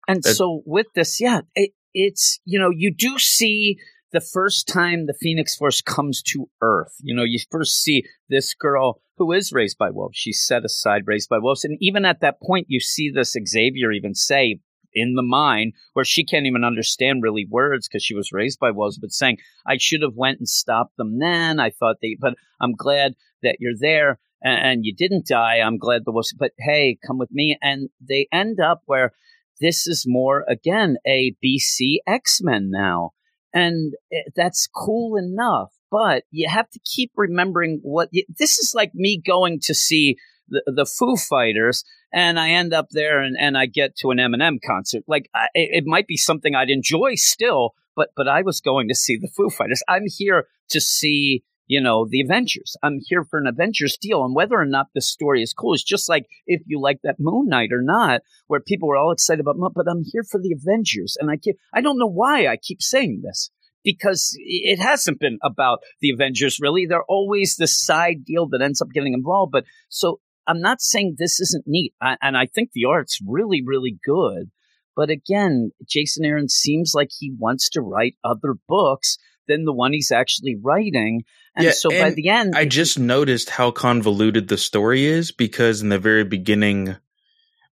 And 0.06 0.22
That- 0.22 0.34
so 0.34 0.62
with 0.66 0.88
this, 0.94 1.20
yeah, 1.20 1.40
it, 1.54 1.70
it's 1.94 2.40
you 2.44 2.58
know 2.58 2.70
you 2.70 2.92
do 2.94 3.18
see 3.18 3.78
the 4.12 4.20
first 4.20 4.68
time 4.68 5.06
the 5.06 5.14
Phoenix 5.14 5.56
Force 5.56 5.80
comes 5.80 6.22
to 6.22 6.48
Earth. 6.60 6.94
You 7.00 7.14
know, 7.14 7.24
you 7.24 7.38
first 7.50 7.82
see 7.82 8.04
this 8.28 8.54
girl 8.54 9.00
who 9.22 9.32
is 9.32 9.52
raised 9.52 9.78
by 9.78 9.90
wolves. 9.90 10.18
She's 10.18 10.44
set 10.44 10.64
aside, 10.64 11.02
raised 11.06 11.28
by 11.28 11.38
wolves, 11.38 11.64
and 11.64 11.78
even 11.80 12.04
at 12.04 12.20
that 12.20 12.40
point, 12.42 12.66
you 12.68 12.80
see 12.80 13.08
this 13.08 13.36
Xavier 13.46 13.92
even 13.92 14.14
say 14.14 14.58
in 14.94 15.14
the 15.14 15.22
mine 15.22 15.72
where 15.92 16.04
she 16.04 16.24
can't 16.24 16.46
even 16.46 16.64
understand 16.64 17.22
really 17.22 17.46
words 17.48 17.88
because 17.88 18.04
she 18.04 18.14
was 18.14 18.32
raised 18.32 18.58
by 18.58 18.72
wolves, 18.72 18.98
but 18.98 19.12
saying, 19.12 19.38
"I 19.64 19.76
should 19.78 20.02
have 20.02 20.16
went 20.16 20.38
and 20.38 20.48
stopped 20.48 20.96
them 20.96 21.18
then. 21.18 21.60
I 21.60 21.70
thought 21.70 21.96
they, 22.02 22.16
but 22.20 22.34
I'm 22.60 22.74
glad 22.74 23.14
that 23.42 23.58
you're 23.60 23.78
there." 23.78 24.18
And, 24.42 24.66
and 24.66 24.84
you 24.84 24.92
didn't 24.94 25.28
die. 25.28 25.60
I'm 25.60 25.78
glad 25.78 26.04
the 26.04 26.10
wolves, 26.12 26.34
but 26.36 26.50
hey, 26.58 26.98
come 27.06 27.18
with 27.18 27.30
me. 27.30 27.56
And 27.62 27.90
they 28.00 28.26
end 28.32 28.58
up 28.58 28.82
where 28.86 29.12
this 29.60 29.86
is 29.86 30.04
more 30.04 30.44
again 30.48 30.96
a 31.06 31.36
BC 31.44 31.98
X 32.06 32.40
Men 32.42 32.68
now, 32.70 33.12
and 33.54 33.94
eh, 34.12 34.30
that's 34.34 34.66
cool 34.66 35.16
enough. 35.16 35.70
But 35.92 36.24
you 36.30 36.48
have 36.48 36.70
to 36.70 36.80
keep 36.86 37.12
remembering 37.16 37.80
what 37.82 38.08
this 38.38 38.58
is 38.58 38.72
like. 38.74 38.94
Me 38.94 39.20
going 39.24 39.60
to 39.64 39.74
see 39.74 40.16
the, 40.48 40.62
the 40.66 40.86
Foo 40.86 41.16
Fighters, 41.16 41.84
and 42.10 42.40
I 42.40 42.48
end 42.48 42.72
up 42.72 42.88
there, 42.92 43.20
and, 43.20 43.36
and 43.38 43.58
I 43.58 43.66
get 43.66 43.94
to 43.98 44.10
an 44.10 44.16
Eminem 44.16 44.56
concert. 44.66 45.04
Like 45.06 45.28
I, 45.34 45.48
it 45.52 45.68
it 45.72 45.84
might 45.86 46.06
be 46.06 46.16
something 46.16 46.54
I'd 46.54 46.70
enjoy 46.70 47.16
still, 47.16 47.74
but 47.94 48.08
but 48.16 48.26
I 48.26 48.40
was 48.40 48.62
going 48.62 48.88
to 48.88 48.94
see 48.94 49.18
the 49.18 49.28
Foo 49.28 49.50
Fighters. 49.50 49.82
I'm 49.86 50.04
here 50.06 50.46
to 50.70 50.80
see 50.80 51.44
you 51.66 51.80
know, 51.80 52.06
the 52.06 52.20
Avengers. 52.20 52.76
I'm 52.82 52.98
here 53.00 53.24
for 53.24 53.38
an 53.38 53.46
Avengers 53.46 53.96
deal. 53.98 54.24
And 54.24 54.34
whether 54.34 54.56
or 54.56 54.66
not 54.66 54.88
the 54.94 55.00
story 55.00 55.42
is 55.42 55.54
cool 55.54 55.72
is 55.72 55.82
just 55.82 56.08
like 56.08 56.26
if 56.46 56.60
you 56.66 56.80
like 56.80 56.98
that 57.02 57.16
Moon 57.18 57.48
Knight 57.48 57.70
or 57.72 57.80
not, 57.80 58.20
where 58.46 58.60
people 58.60 58.88
were 58.88 58.96
all 58.96 59.12
excited 59.12 59.40
about, 59.40 59.56
but 59.74 59.86
I'm 59.88 60.02
here 60.04 60.24
for 60.28 60.40
the 60.40 60.52
Avengers. 60.52 61.16
And 61.18 61.30
I 61.30 61.36
keep, 61.36 61.56
I 61.72 61.80
don't 61.80 61.98
know 61.98 62.10
why 62.10 62.46
I 62.46 62.56
keep 62.56 62.82
saying 62.82 63.22
this 63.24 63.50
because 63.84 64.36
it 64.38 64.80
hasn't 64.80 65.20
been 65.20 65.38
about 65.42 65.80
the 66.00 66.10
Avengers 66.10 66.58
really. 66.60 66.86
They're 66.86 67.04
always 67.04 67.56
the 67.56 67.66
side 67.66 68.24
deal 68.24 68.48
that 68.48 68.62
ends 68.62 68.80
up 68.80 68.88
getting 68.92 69.14
involved. 69.14 69.52
But 69.52 69.64
so 69.88 70.20
I'm 70.46 70.60
not 70.60 70.80
saying 70.80 71.16
this 71.18 71.40
isn't 71.40 71.64
neat. 71.66 71.94
I, 72.00 72.16
and 72.20 72.36
I 72.36 72.46
think 72.46 72.70
the 72.72 72.86
art's 72.86 73.18
really, 73.26 73.62
really 73.64 73.98
good. 74.04 74.50
But 74.94 75.10
again, 75.10 75.70
Jason 75.88 76.24
Aaron 76.24 76.48
seems 76.48 76.92
like 76.94 77.08
he 77.16 77.32
wants 77.38 77.70
to 77.70 77.80
write 77.80 78.16
other 78.24 78.54
books 78.68 79.16
than 79.48 79.64
the 79.64 79.72
one 79.72 79.92
he's 79.92 80.10
actually 80.10 80.56
writing. 80.60 81.22
And 81.56 81.66
Yeah, 81.66 81.72
so 81.72 81.90
by 81.90 82.10
the 82.10 82.28
end, 82.28 82.54
I 82.54 82.64
just 82.64 82.98
noticed 82.98 83.50
how 83.50 83.70
convoluted 83.70 84.48
the 84.48 84.58
story 84.58 85.04
is 85.06 85.32
because 85.32 85.82
in 85.82 85.88
the 85.88 85.98
very 85.98 86.24
beginning, 86.24 86.96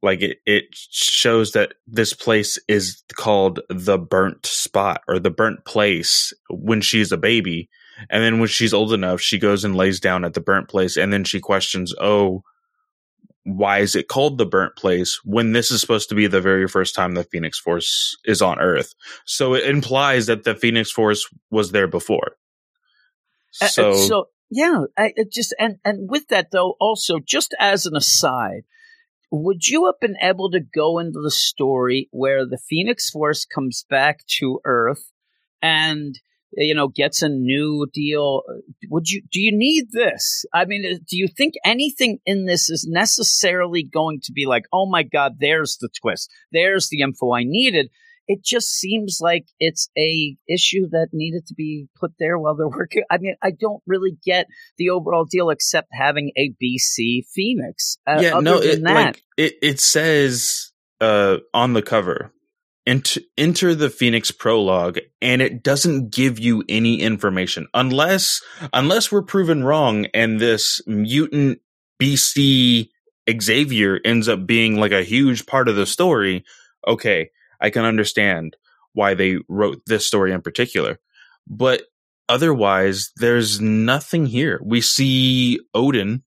like 0.02 0.22
it, 0.22 0.38
it 0.46 0.66
shows 0.72 1.52
that 1.54 1.74
this 1.88 2.14
place 2.14 2.58
is 2.68 3.04
called 3.16 3.60
the 3.70 3.98
burnt 3.98 4.46
spot 4.46 5.02
or 5.08 5.20
the 5.20 5.30
burnt 5.32 5.66
place 5.66 6.34
when 6.50 6.82
she's 6.82 7.12
a 7.12 7.18
baby. 7.18 7.70
And 8.10 8.24
then 8.24 8.40
when 8.40 8.48
she's 8.48 8.74
old 8.74 8.94
enough, 8.94 9.20
she 9.20 9.38
goes 9.38 9.66
and 9.66 9.76
lays 9.76 10.00
down 10.00 10.24
at 10.24 10.34
the 10.34 10.42
burnt 10.42 10.70
place. 10.70 10.96
And 10.96 11.12
then 11.12 11.26
she 11.26 11.42
questions, 11.42 11.94
Oh, 12.00 12.44
why 13.44 13.80
is 13.80 13.96
it 13.96 14.08
called 14.08 14.38
the 14.38 14.46
burnt 14.46 14.76
place 14.76 15.20
when 15.24 15.54
this 15.54 15.72
is 15.72 15.82
supposed 15.82 16.10
to 16.10 16.16
be 16.16 16.28
the 16.28 16.42
very 16.42 16.68
first 16.68 16.96
time 16.96 17.14
the 17.14 17.24
Phoenix 17.24 17.60
Force 17.60 18.18
is 18.26 18.42
on 18.42 18.60
Earth? 18.60 18.94
So 19.26 19.54
it 19.54 19.66
implies 19.66 20.28
that 20.28 20.44
the 20.44 20.56
Phoenix 20.56 20.92
Force 20.92 21.28
was 21.50 21.72
there 21.72 21.88
before. 21.88 22.38
Uh, 23.62 23.66
uh, 23.66 23.68
So, 23.68 23.94
so 23.96 24.26
yeah, 24.50 24.84
I 24.98 25.14
it 25.16 25.32
just 25.32 25.54
and 25.60 25.78
and 25.84 26.10
with 26.10 26.28
that 26.28 26.52
though, 26.52 26.76
also 26.80 27.20
just 27.20 27.56
as 27.60 27.86
an 27.86 27.96
aside, 27.96 28.64
would 29.32 29.68
you 29.68 29.86
have 29.86 30.00
been 30.02 30.18
able 30.22 30.50
to 30.52 30.60
go 30.60 31.00
into 31.00 31.20
the 31.22 31.32
story 31.32 32.08
where 32.12 32.46
the 32.46 32.60
Phoenix 32.70 33.10
Force 33.10 33.46
comes 33.46 33.86
back 33.90 34.26
to 34.40 34.60
Earth 34.66 35.12
and 35.62 36.16
you 36.52 36.74
know 36.74 36.88
gets 36.88 37.22
a 37.22 37.30
new 37.30 37.88
deal? 37.94 38.44
Would 38.90 39.10
you 39.10 39.22
do 39.32 39.40
you 39.40 39.52
need 39.56 39.92
this? 39.92 40.46
I 40.54 40.66
mean, 40.66 40.86
uh, 40.86 40.98
do 41.08 41.18
you 41.18 41.28
think 41.28 41.54
anything 41.64 42.20
in 42.26 42.46
this 42.46 42.70
is 42.70 42.88
necessarily 42.90 43.84
going 43.84 44.20
to 44.24 44.32
be 44.32 44.46
like, 44.46 44.64
oh 44.74 44.90
my 44.90 45.04
god, 45.04 45.34
there's 45.40 45.78
the 45.80 45.90
twist, 46.02 46.32
there's 46.52 46.90
the 46.90 47.02
info 47.02 47.34
I 47.34 47.44
needed? 47.44 47.90
It 48.30 48.44
just 48.46 48.70
seems 48.70 49.18
like 49.20 49.48
it's 49.60 49.90
a 49.98 50.38
issue 50.48 50.88
that 50.92 51.08
needed 51.12 51.48
to 51.48 51.56
be 51.56 51.88
put 52.00 52.12
there 52.20 52.38
while 52.38 52.56
they're 52.56 52.68
working. 52.70 53.04
I 53.10 53.18
mean, 53.18 53.36
I 53.42 53.50
don't 53.52 53.82
really 53.88 54.18
get 54.24 54.46
the 54.78 54.92
overall 54.92 55.26
deal 55.26 55.50
except 55.50 55.90
having 55.92 56.32
a 56.38 56.54
BC 56.64 57.24
Phoenix. 57.34 57.98
Uh, 58.08 58.20
yeah, 58.22 58.38
other 58.38 58.42
no, 58.44 58.60
than 58.60 58.70
it, 58.70 58.84
that, 58.84 58.94
like 58.94 59.24
it, 59.36 59.56
it 59.64 59.80
says 59.80 60.72
uh, 61.02 61.38
on 61.56 61.74
the 61.74 61.82
cover, 61.82 62.32
enter, 62.86 63.22
enter 63.36 63.74
the 63.74 63.90
Phoenix 63.90 64.30
prologue, 64.30 65.00
and 65.24 65.42
it 65.42 65.64
doesn't 65.64 66.12
give 66.14 66.38
you 66.38 66.64
any 66.70 67.02
information 67.02 67.68
unless 67.74 68.44
unless 68.72 69.12
we're 69.12 69.24
proven 69.24 69.64
wrong, 69.64 70.06
and 70.14 70.40
this 70.40 70.84
mutant 70.86 71.62
BC 72.00 72.90
Xavier 73.42 74.00
ends 74.06 74.30
up 74.30 74.46
being 74.46 74.80
like 74.80 74.92
a 74.92 75.04
huge 75.04 75.48
part 75.48 75.68
of 75.68 75.76
the 75.76 75.88
story. 75.88 76.46
Okay, 76.88 77.32
I 77.62 77.70
can 77.70 77.86
understand 77.86 78.56
why 78.94 79.14
they 79.14 79.38
wrote 79.48 79.82
this 79.86 80.06
story 80.08 80.32
in 80.32 80.42
particular, 80.42 81.00
but 81.48 81.84
otherwise, 82.28 83.12
there's 83.18 83.60
nothing 83.62 84.26
here. 84.26 84.60
We 84.64 84.82
see 84.82 85.60
Odin 85.74 86.24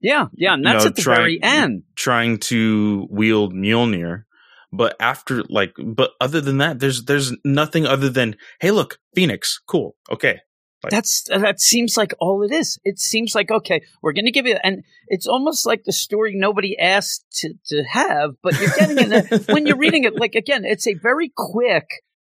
yeah, 0.00 0.26
yeah, 0.34 0.52
and 0.54 0.62
you 0.62 0.70
that's 0.70 0.84
know, 0.84 0.88
at 0.90 0.96
the 0.96 1.02
trying- 1.02 1.16
very 1.16 1.42
end. 1.42 1.82
trying 1.96 2.38
to 2.38 3.06
wield 3.10 3.54
Mjolnir. 3.54 4.24
But 4.72 4.94
after 5.00 5.42
like 5.48 5.74
but 5.82 6.10
other 6.20 6.40
than 6.40 6.58
that, 6.58 6.80
there's 6.80 7.04
there's 7.04 7.32
nothing 7.44 7.86
other 7.86 8.10
than, 8.10 8.36
hey 8.60 8.72
look, 8.72 8.98
Phoenix, 9.14 9.60
cool. 9.66 9.96
Okay. 10.10 10.40
Like- 10.84 10.90
That's 10.90 11.28
uh, 11.30 11.38
that 11.38 11.60
seems 11.60 11.96
like 11.96 12.14
all 12.20 12.42
it 12.42 12.52
is. 12.52 12.78
It 12.84 12.98
seems 12.98 13.34
like 13.34 13.50
okay, 13.50 13.82
we're 14.02 14.12
going 14.12 14.26
to 14.26 14.30
give 14.30 14.46
you, 14.46 14.56
and 14.62 14.84
it's 15.08 15.26
almost 15.26 15.66
like 15.66 15.84
the 15.84 15.92
story 15.92 16.34
nobody 16.34 16.78
asked 16.78 17.24
to 17.40 17.54
to 17.68 17.82
have, 17.90 18.32
but 18.42 18.60
you're 18.60 18.70
getting 18.70 18.98
it 19.12 19.48
when 19.48 19.66
you're 19.66 19.78
reading 19.78 20.04
it. 20.04 20.16
Like 20.16 20.34
again, 20.34 20.64
it's 20.64 20.86
a 20.86 20.94
very 20.94 21.32
quick 21.34 21.86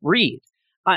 read. 0.03 0.41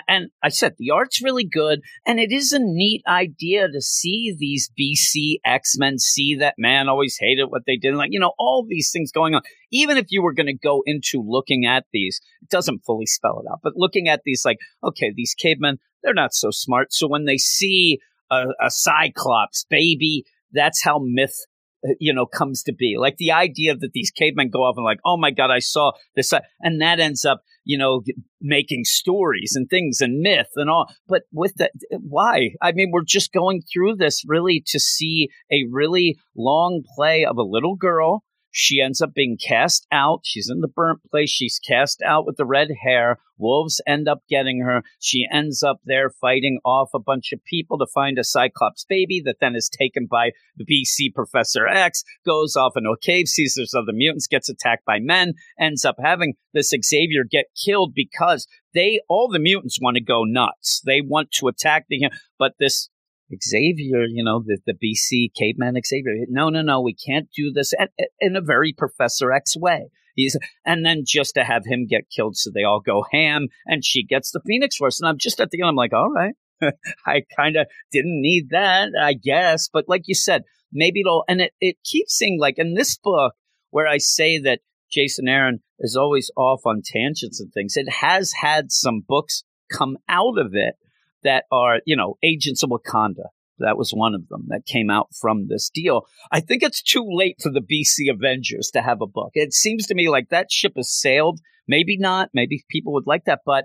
And 0.07 0.29
I 0.41 0.49
said 0.49 0.75
the 0.77 0.91
art's 0.91 1.21
really 1.21 1.45
good, 1.45 1.81
and 2.05 2.19
it 2.19 2.31
is 2.31 2.51
a 2.51 2.59
neat 2.59 3.03
idea 3.07 3.67
to 3.67 3.81
see 3.81 4.35
these 4.37 4.71
BC 4.79 5.39
X 5.45 5.77
Men 5.77 5.99
see 5.99 6.35
that 6.39 6.55
man 6.57 6.89
always 6.89 7.17
hated 7.19 7.45
what 7.45 7.63
they 7.67 7.77
did, 7.77 7.95
like 7.95 8.11
you 8.11 8.19
know 8.19 8.33
all 8.39 8.65
these 8.67 8.91
things 8.91 9.11
going 9.11 9.35
on. 9.35 9.41
Even 9.71 9.97
if 9.97 10.07
you 10.09 10.23
were 10.23 10.33
going 10.33 10.47
to 10.47 10.53
go 10.53 10.81
into 10.85 11.23
looking 11.25 11.65
at 11.65 11.85
these, 11.93 12.19
it 12.41 12.49
doesn't 12.49 12.83
fully 12.85 13.05
spell 13.05 13.39
it 13.39 13.49
out, 13.51 13.59
but 13.61 13.73
looking 13.75 14.07
at 14.07 14.21
these, 14.25 14.43
like 14.43 14.57
okay, 14.83 15.13
these 15.15 15.35
cavemen, 15.35 15.77
they're 16.03 16.13
not 16.13 16.33
so 16.33 16.49
smart, 16.51 16.91
so 16.91 17.07
when 17.07 17.25
they 17.25 17.37
see 17.37 17.99
a, 18.31 18.45
a 18.61 18.69
cyclops 18.69 19.65
baby, 19.69 20.25
that's 20.51 20.83
how 20.83 20.99
myth 20.99 21.35
uh, 21.85 21.93
you 21.99 22.13
know, 22.13 22.25
comes 22.25 22.63
to 22.63 22.73
be. 22.73 22.95
Like 22.97 23.17
the 23.17 23.31
idea 23.31 23.75
that 23.75 23.91
these 23.93 24.11
cavemen 24.11 24.49
go 24.49 24.59
off 24.59 24.77
and 24.77 24.85
like, 24.85 24.99
oh 25.05 25.17
my 25.17 25.31
God, 25.31 25.51
I 25.51 25.59
saw 25.59 25.91
this. 26.15 26.33
And 26.61 26.81
that 26.81 26.99
ends 26.99 27.25
up, 27.25 27.41
you 27.65 27.77
know, 27.77 28.01
making 28.41 28.83
stories 28.85 29.53
and 29.55 29.69
things 29.69 29.99
and 29.99 30.21
myth 30.21 30.51
and 30.55 30.69
all. 30.69 30.87
But 31.07 31.23
with 31.31 31.55
that, 31.55 31.71
why? 31.91 32.51
I 32.61 32.71
mean, 32.71 32.91
we're 32.91 33.03
just 33.03 33.33
going 33.33 33.61
through 33.61 33.95
this 33.95 34.23
really 34.27 34.63
to 34.67 34.79
see 34.79 35.29
a 35.51 35.65
really 35.71 36.17
long 36.35 36.83
play 36.95 37.25
of 37.25 37.37
a 37.37 37.43
little 37.43 37.75
girl 37.75 38.23
she 38.57 38.79
ends 38.79 39.01
up 39.01 39.13
being 39.13 39.37
cast 39.37 39.85
out. 39.91 40.21
She's 40.23 40.49
in 40.49 40.61
the 40.61 40.69
burnt 40.69 41.01
place. 41.11 41.29
She's 41.29 41.59
cast 41.59 42.01
out 42.01 42.25
with 42.25 42.37
the 42.37 42.45
red 42.45 42.69
hair. 42.83 43.19
Wolves 43.37 43.81
end 43.85 44.07
up 44.07 44.21
getting 44.29 44.61
her. 44.61 44.81
She 44.97 45.27
ends 45.29 45.61
up 45.61 45.81
there 45.83 46.09
fighting 46.09 46.59
off 46.63 46.91
a 46.95 46.99
bunch 46.99 47.33
of 47.33 47.43
people 47.43 47.77
to 47.77 47.85
find 47.93 48.17
a 48.17 48.23
Cyclops 48.23 48.85
baby 48.85 49.21
that 49.25 49.41
then 49.41 49.57
is 49.57 49.67
taken 49.67 50.07
by 50.09 50.31
the 50.55 50.63
BC 50.63 51.13
Professor 51.13 51.67
X, 51.67 52.05
goes 52.25 52.55
off 52.55 52.77
into 52.77 52.91
a 52.91 52.97
cave, 52.97 53.27
sees 53.27 53.55
there's 53.57 53.73
other 53.73 53.91
mutants, 53.91 54.25
gets 54.25 54.47
attacked 54.47 54.85
by 54.85 54.99
men, 54.99 55.33
ends 55.59 55.83
up 55.83 55.97
having 56.01 56.35
this 56.53 56.73
Xavier 56.81 57.25
get 57.29 57.47
killed 57.61 57.93
because 57.93 58.47
they, 58.73 59.01
all 59.09 59.27
the 59.27 59.37
mutants 59.37 59.79
want 59.81 59.95
to 59.95 60.01
go 60.01 60.23
nuts. 60.23 60.81
They 60.85 61.01
want 61.01 61.31
to 61.31 61.49
attack 61.49 61.87
the, 61.89 62.09
but 62.39 62.53
this 62.57 62.89
Xavier, 63.43 64.05
you 64.07 64.23
know, 64.23 64.43
the, 64.45 64.59
the 64.65 64.73
BC 64.73 65.33
caveman 65.37 65.75
Xavier. 65.83 66.13
No, 66.29 66.49
no, 66.49 66.61
no, 66.61 66.81
we 66.81 66.93
can't 66.93 67.27
do 67.35 67.51
this 67.51 67.73
in 68.19 68.35
a 68.35 68.41
very 68.41 68.73
Professor 68.73 69.31
X 69.31 69.55
way. 69.57 69.89
He's, 70.15 70.37
and 70.65 70.85
then 70.85 71.03
just 71.05 71.33
to 71.35 71.43
have 71.43 71.63
him 71.65 71.87
get 71.87 72.09
killed 72.15 72.37
so 72.37 72.49
they 72.53 72.63
all 72.63 72.79
go 72.79 73.05
ham 73.11 73.47
and 73.65 73.83
she 73.83 74.05
gets 74.05 74.31
the 74.31 74.41
Phoenix 74.45 74.77
Force. 74.77 75.01
And 75.01 75.09
I'm 75.09 75.17
just 75.17 75.41
at 75.41 75.49
the 75.49 75.61
end, 75.61 75.69
I'm 75.69 75.75
like, 75.75 75.93
all 75.93 76.09
right, 76.09 76.35
I 77.05 77.23
kind 77.35 77.57
of 77.57 77.67
didn't 77.91 78.21
need 78.21 78.49
that, 78.51 78.89
I 78.99 79.13
guess. 79.13 79.69
But 79.71 79.85
like 79.87 80.03
you 80.05 80.15
said, 80.15 80.43
maybe 80.71 81.01
it'll, 81.01 81.25
and 81.27 81.41
it, 81.41 81.51
it 81.59 81.77
keeps 81.83 82.17
saying 82.17 82.39
like 82.39 82.55
in 82.57 82.75
this 82.75 82.97
book 82.97 83.33
where 83.71 83.87
I 83.87 83.97
say 83.97 84.39
that 84.39 84.61
Jason 84.89 85.27
Aaron 85.27 85.59
is 85.79 85.97
always 85.97 86.31
off 86.37 86.61
on 86.65 86.81
tangents 86.83 87.41
and 87.41 87.51
things, 87.51 87.75
it 87.75 87.89
has 88.01 88.31
had 88.39 88.71
some 88.71 89.01
books 89.05 89.43
come 89.69 89.97
out 90.07 90.37
of 90.37 90.53
it 90.53 90.75
that 91.25 91.43
are, 91.51 91.79
you 91.85 91.97
know, 91.97 92.17
agents 92.23 92.63
of 92.63 92.69
Wakanda. 92.69 93.27
That 93.59 93.77
was 93.77 93.91
one 93.91 94.13
of 94.13 94.27
them 94.27 94.45
that 94.49 94.65
came 94.65 94.89
out 94.89 95.07
from 95.19 95.47
this 95.47 95.69
deal. 95.73 96.05
I 96.31 96.41
think 96.41 96.61
it's 96.61 96.81
too 96.81 97.05
late 97.07 97.37
for 97.41 97.51
the 97.51 97.61
BC 97.61 98.13
Avengers 98.13 98.69
to 98.73 98.81
have 98.81 99.01
a 99.01 99.07
book. 99.07 99.31
It 99.33 99.53
seems 99.53 99.87
to 99.87 99.95
me 99.95 100.09
like 100.09 100.29
that 100.29 100.51
ship 100.51 100.73
has 100.75 100.91
sailed. 100.91 101.39
Maybe 101.67 101.97
not. 101.97 102.29
Maybe 102.33 102.65
people 102.69 102.93
would 102.93 103.07
like 103.07 103.25
that, 103.25 103.39
but 103.45 103.63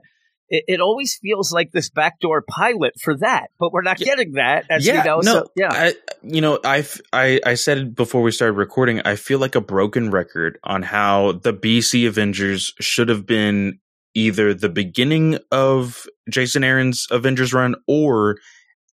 it, 0.48 0.64
it 0.68 0.80
always 0.80 1.18
feels 1.20 1.52
like 1.52 1.72
this 1.72 1.90
backdoor 1.90 2.42
pilot 2.48 2.94
for 3.00 3.16
that. 3.18 3.48
But 3.58 3.72
we're 3.72 3.82
not 3.82 3.98
getting 3.98 4.32
that, 4.32 4.66
as 4.70 4.86
yeah, 4.86 5.02
we 5.02 5.08
know. 5.08 5.20
No, 5.20 5.32
so, 5.32 5.46
yeah. 5.56 5.72
I, 5.72 5.94
you 6.22 6.40
know, 6.40 6.60
I, 6.64 6.86
I, 7.12 7.40
I 7.44 7.54
said 7.54 7.94
before 7.96 8.22
we 8.22 8.30
started 8.30 8.54
recording, 8.54 9.00
I 9.04 9.16
feel 9.16 9.40
like 9.40 9.56
a 9.56 9.60
broken 9.60 10.10
record 10.10 10.58
on 10.62 10.82
how 10.82 11.32
the 11.32 11.52
BC 11.52 12.06
Avengers 12.06 12.72
should 12.78 13.08
have 13.08 13.26
been 13.26 13.80
either 14.14 14.54
the 14.54 14.68
beginning 14.68 15.38
of 15.50 16.06
Jason 16.28 16.64
Aaron's 16.64 17.06
Avengers 17.10 17.52
run 17.52 17.76
or 17.86 18.36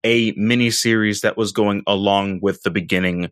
a 0.04 0.32
mini 0.36 0.70
series 0.70 1.22
that 1.22 1.36
was 1.36 1.52
going 1.52 1.82
along 1.86 2.40
with 2.40 2.62
the 2.62 2.70
beginning 2.70 3.30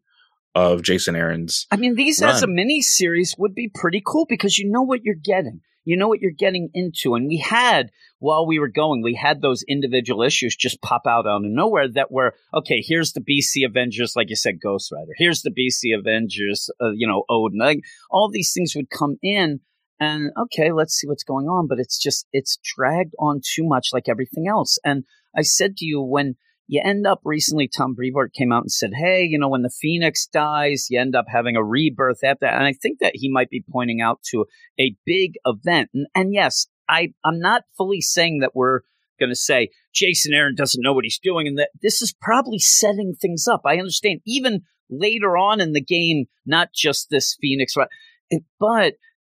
of 0.55 0.83
Jason 0.83 1.15
Aaron's. 1.15 1.67
I 1.71 1.77
mean, 1.77 1.95
these 1.95 2.21
run. 2.21 2.35
as 2.35 2.43
a 2.43 2.47
mini 2.47 2.81
series 2.81 3.35
would 3.39 3.55
be 3.55 3.71
pretty 3.73 4.03
cool 4.05 4.27
because 4.29 4.59
you 4.59 4.69
know 4.71 4.83
what 4.83 5.03
you're 5.05 5.15
getting. 5.15 5.61
You 5.85 5.97
know 5.97 6.09
what 6.09 6.21
you're 6.21 6.33
getting 6.33 6.69
into. 6.75 7.15
And 7.15 7.29
we 7.29 7.37
had, 7.37 7.91
while 8.19 8.45
we 8.45 8.59
were 8.59 8.69
going, 8.69 9.03
we 9.03 9.15
had 9.15 9.41
those 9.41 9.63
individual 9.69 10.23
issues 10.23 10.57
just 10.57 10.83
pop 10.83 11.03
out 11.07 11.27
out 11.27 11.37
of 11.37 11.43
nowhere 11.45 11.89
that 11.93 12.11
were, 12.11 12.35
okay, 12.53 12.83
here's 12.85 13.13
the 13.13 13.21
BC 13.21 13.65
Avengers, 13.65 14.15
like 14.17 14.29
you 14.29 14.35
said, 14.35 14.61
Ghost 14.61 14.91
Rider. 14.91 15.13
Here's 15.17 15.43
the 15.43 15.51
BC 15.51 15.97
Avengers, 15.97 16.69
uh, 16.83 16.91
you 16.91 17.07
know, 17.07 17.23
Odin. 17.31 17.61
Like, 17.61 17.81
all 18.11 18.29
these 18.29 18.53
things 18.53 18.75
would 18.75 18.91
come 18.91 19.17
in 19.23 19.61
and 19.99 20.31
okay, 20.39 20.73
let's 20.73 20.95
see 20.95 21.07
what's 21.07 21.25
going 21.25 21.47
on. 21.47 21.67
But 21.67 21.79
it's 21.79 21.99
just, 21.99 22.27
it's 22.33 22.59
dragged 22.77 23.15
on 23.19 23.41
too 23.43 23.65
much 23.65 23.89
like 23.93 24.09
everything 24.09 24.47
else. 24.49 24.79
And 24.85 25.05
I 25.37 25.43
said 25.43 25.77
to 25.79 25.85
you, 25.85 26.01
when 26.03 26.37
you 26.69 26.83
end 26.85 27.07
up 27.07 27.21
recently, 27.25 27.69
Tom 27.69 27.95
Brevoort 27.95 28.33
came 28.33 28.53
out 28.53 28.63
and 28.63 28.73
said, 28.73 28.91
hey, 28.95 29.23
you 29.23 29.39
know, 29.39 29.49
when 29.49 29.63
the 29.63 29.71
Phoenix 29.71 30.27
dies, 30.27 30.89
you 30.91 31.01
end 31.01 31.15
up 31.15 31.27
having 31.29 31.57
a 31.57 31.65
rebirth 31.65 32.25
after. 32.25 32.47
And 32.47 32.65
I 32.65 32.73
think 32.73 32.99
that 33.01 33.13
he 33.15 33.31
might 33.31 33.51
be 33.51 33.65
pointing 33.71 34.01
out 34.01 34.21
to 34.31 34.47
a 34.79 34.97
big 35.05 35.35
event. 35.45 35.91
And, 35.95 36.07
and 36.15 36.35
yes, 36.35 36.67
I, 36.89 37.13
I'm 37.25 37.39
not 37.39 37.63
fully 37.77 38.01
saying 38.01 38.41
that 38.41 38.55
we're 38.55 38.81
going 39.19 39.31
to 39.31 39.37
say 39.37 39.71
Jason 39.95 40.35
Aaron 40.35 40.55
doesn't 40.55 40.83
know 40.83 40.93
what 40.93 41.05
he's 41.05 41.19
doing 41.19 41.47
and 41.47 41.59
that 41.59 41.71
this 41.81 42.03
is 42.03 42.15
probably 42.21 42.59
setting 42.59 43.15
things 43.15 43.47
up. 43.49 43.63
I 43.65 43.79
understand 43.79 44.21
even 44.27 44.63
later 44.91 45.37
on 45.37 45.61
in 45.61 45.73
the 45.73 45.81
game, 45.81 46.27
not 46.45 46.73
just 46.75 47.09
this 47.11 47.37
Phoenix, 47.41 47.75
but 47.75 47.89
eh, 48.33 48.39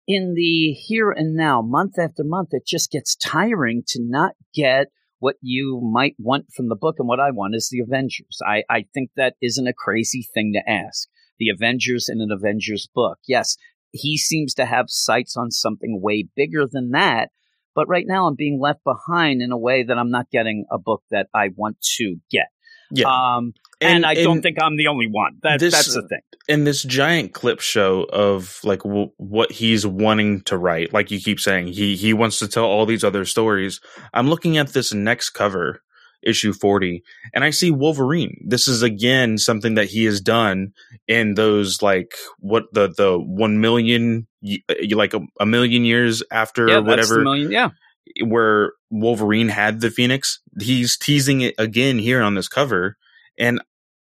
in 0.07 0.35
the 0.35 0.73
here 0.73 1.11
and 1.11 1.35
now, 1.35 1.63
month 1.63 1.99
after 1.99 2.25
month, 2.25 2.49
it 2.53 2.67
just 2.67 2.91
gets 2.91 3.17
tiring 3.17 3.83
to 3.89 4.01
not 4.03 4.33
get 4.55 4.89
what 5.19 5.37
you 5.41 5.81
might 5.83 6.15
want 6.19 6.47
from 6.55 6.69
the 6.69 6.77
book. 6.77 6.97
And 6.99 7.07
what 7.07 7.21
I 7.21 7.31
want 7.31 7.55
is 7.55 7.69
the 7.69 7.81
Avengers. 7.81 8.39
I, 8.45 8.65
I 8.69 8.87
think 8.95 9.11
that 9.17 9.35
isn't 9.43 9.67
a 9.67 9.75
crazy 9.75 10.27
thing 10.35 10.53
to 10.55 10.71
ask. 10.71 11.09
The 11.39 11.51
Avengers 11.51 12.09
in 12.09 12.21
an 12.21 12.31
Avengers 12.33 12.89
book. 12.95 13.19
Yes, 13.27 13.57
he 13.93 14.17
seems 14.17 14.55
to 14.55 14.67
have 14.67 14.87
sights 14.89 15.37
on 15.37 15.51
something 15.51 16.01
way 16.03 16.29
bigger 16.35 16.67
than 16.71 16.91
that. 16.91 17.31
But 17.75 17.89
right 17.89 18.05
now, 18.07 18.27
I'm 18.27 18.35
being 18.35 18.61
left 18.61 18.81
behind 18.85 19.41
in 19.43 19.53
a 19.53 19.59
way 19.59 19.85
that 19.85 19.97
I'm 19.97 20.11
not 20.11 20.31
getting 20.31 20.67
a 20.71 20.79
book 20.79 21.03
that 21.11 21.29
I 21.33 21.51
want 21.55 21.77
to 21.99 22.17
get. 22.31 22.49
Yeah. 22.91 23.07
Um, 23.07 23.53
and, 23.81 23.97
and, 23.97 24.07
I 24.07 24.15
don't 24.15 24.43
think 24.43 24.59
I'm 24.61 24.77
the 24.77 24.89
only 24.89 25.09
one. 25.09 25.39
That, 25.43 25.61
this, 25.61 25.73
that's 25.73 25.95
the 25.95 26.07
thing. 26.07 26.21
In 26.49 26.65
this 26.65 26.83
giant 26.83 27.33
clip 27.33 27.61
show 27.61 28.05
of 28.05 28.61
like 28.63 28.83
w- 28.83 29.11
what 29.17 29.53
he's 29.53 29.87
wanting 29.87 30.43
to 30.43 30.59
write, 30.59 30.93
like 30.93 31.11
you 31.11 31.21
keep 31.21 31.41
saying, 31.41 31.69
he 31.69 31.97
he 31.97 32.13
wants 32.13 32.39
to 32.41 32.49
tell 32.49 32.65
all 32.65 32.87
these 32.87 33.05
other 33.05 33.25
stories. 33.25 33.81
I'm 34.13 34.29
looking 34.29 34.59
at 34.59 34.69
this 34.69 34.93
next 34.93 35.31
cover, 35.31 35.81
issue 36.23 36.53
40, 36.53 37.03
and 37.33 37.43
I 37.43 37.51
see 37.51 37.71
Wolverine. 37.71 38.45
This 38.47 38.69
is 38.69 38.83
again 38.83 39.39
something 39.39 39.75
that 39.75 39.89
he 39.89 40.05
has 40.05 40.21
done 40.21 40.73
in 41.09 41.35
those 41.35 41.81
like 41.81 42.15
what 42.39 42.65
the 42.73 42.89
the 42.89 43.19
one 43.19 43.61
million 43.61 44.27
like 44.91 45.15
a, 45.15 45.21
a 45.41 45.47
million 45.47 45.85
years 45.85 46.23
after 46.31 46.69
yeah, 46.69 46.79
whatever. 46.79 47.23
Million, 47.23 47.51
yeah 47.51 47.71
where 48.25 48.73
Wolverine 48.91 49.49
had 49.49 49.81
the 49.81 49.91
Phoenix. 49.91 50.41
He's 50.61 50.97
teasing 50.97 51.43
it 51.43 51.55
again 51.59 51.99
here 51.99 52.23
on 52.23 52.35
this 52.35 52.49
cover. 52.49 52.97
And 53.39 53.61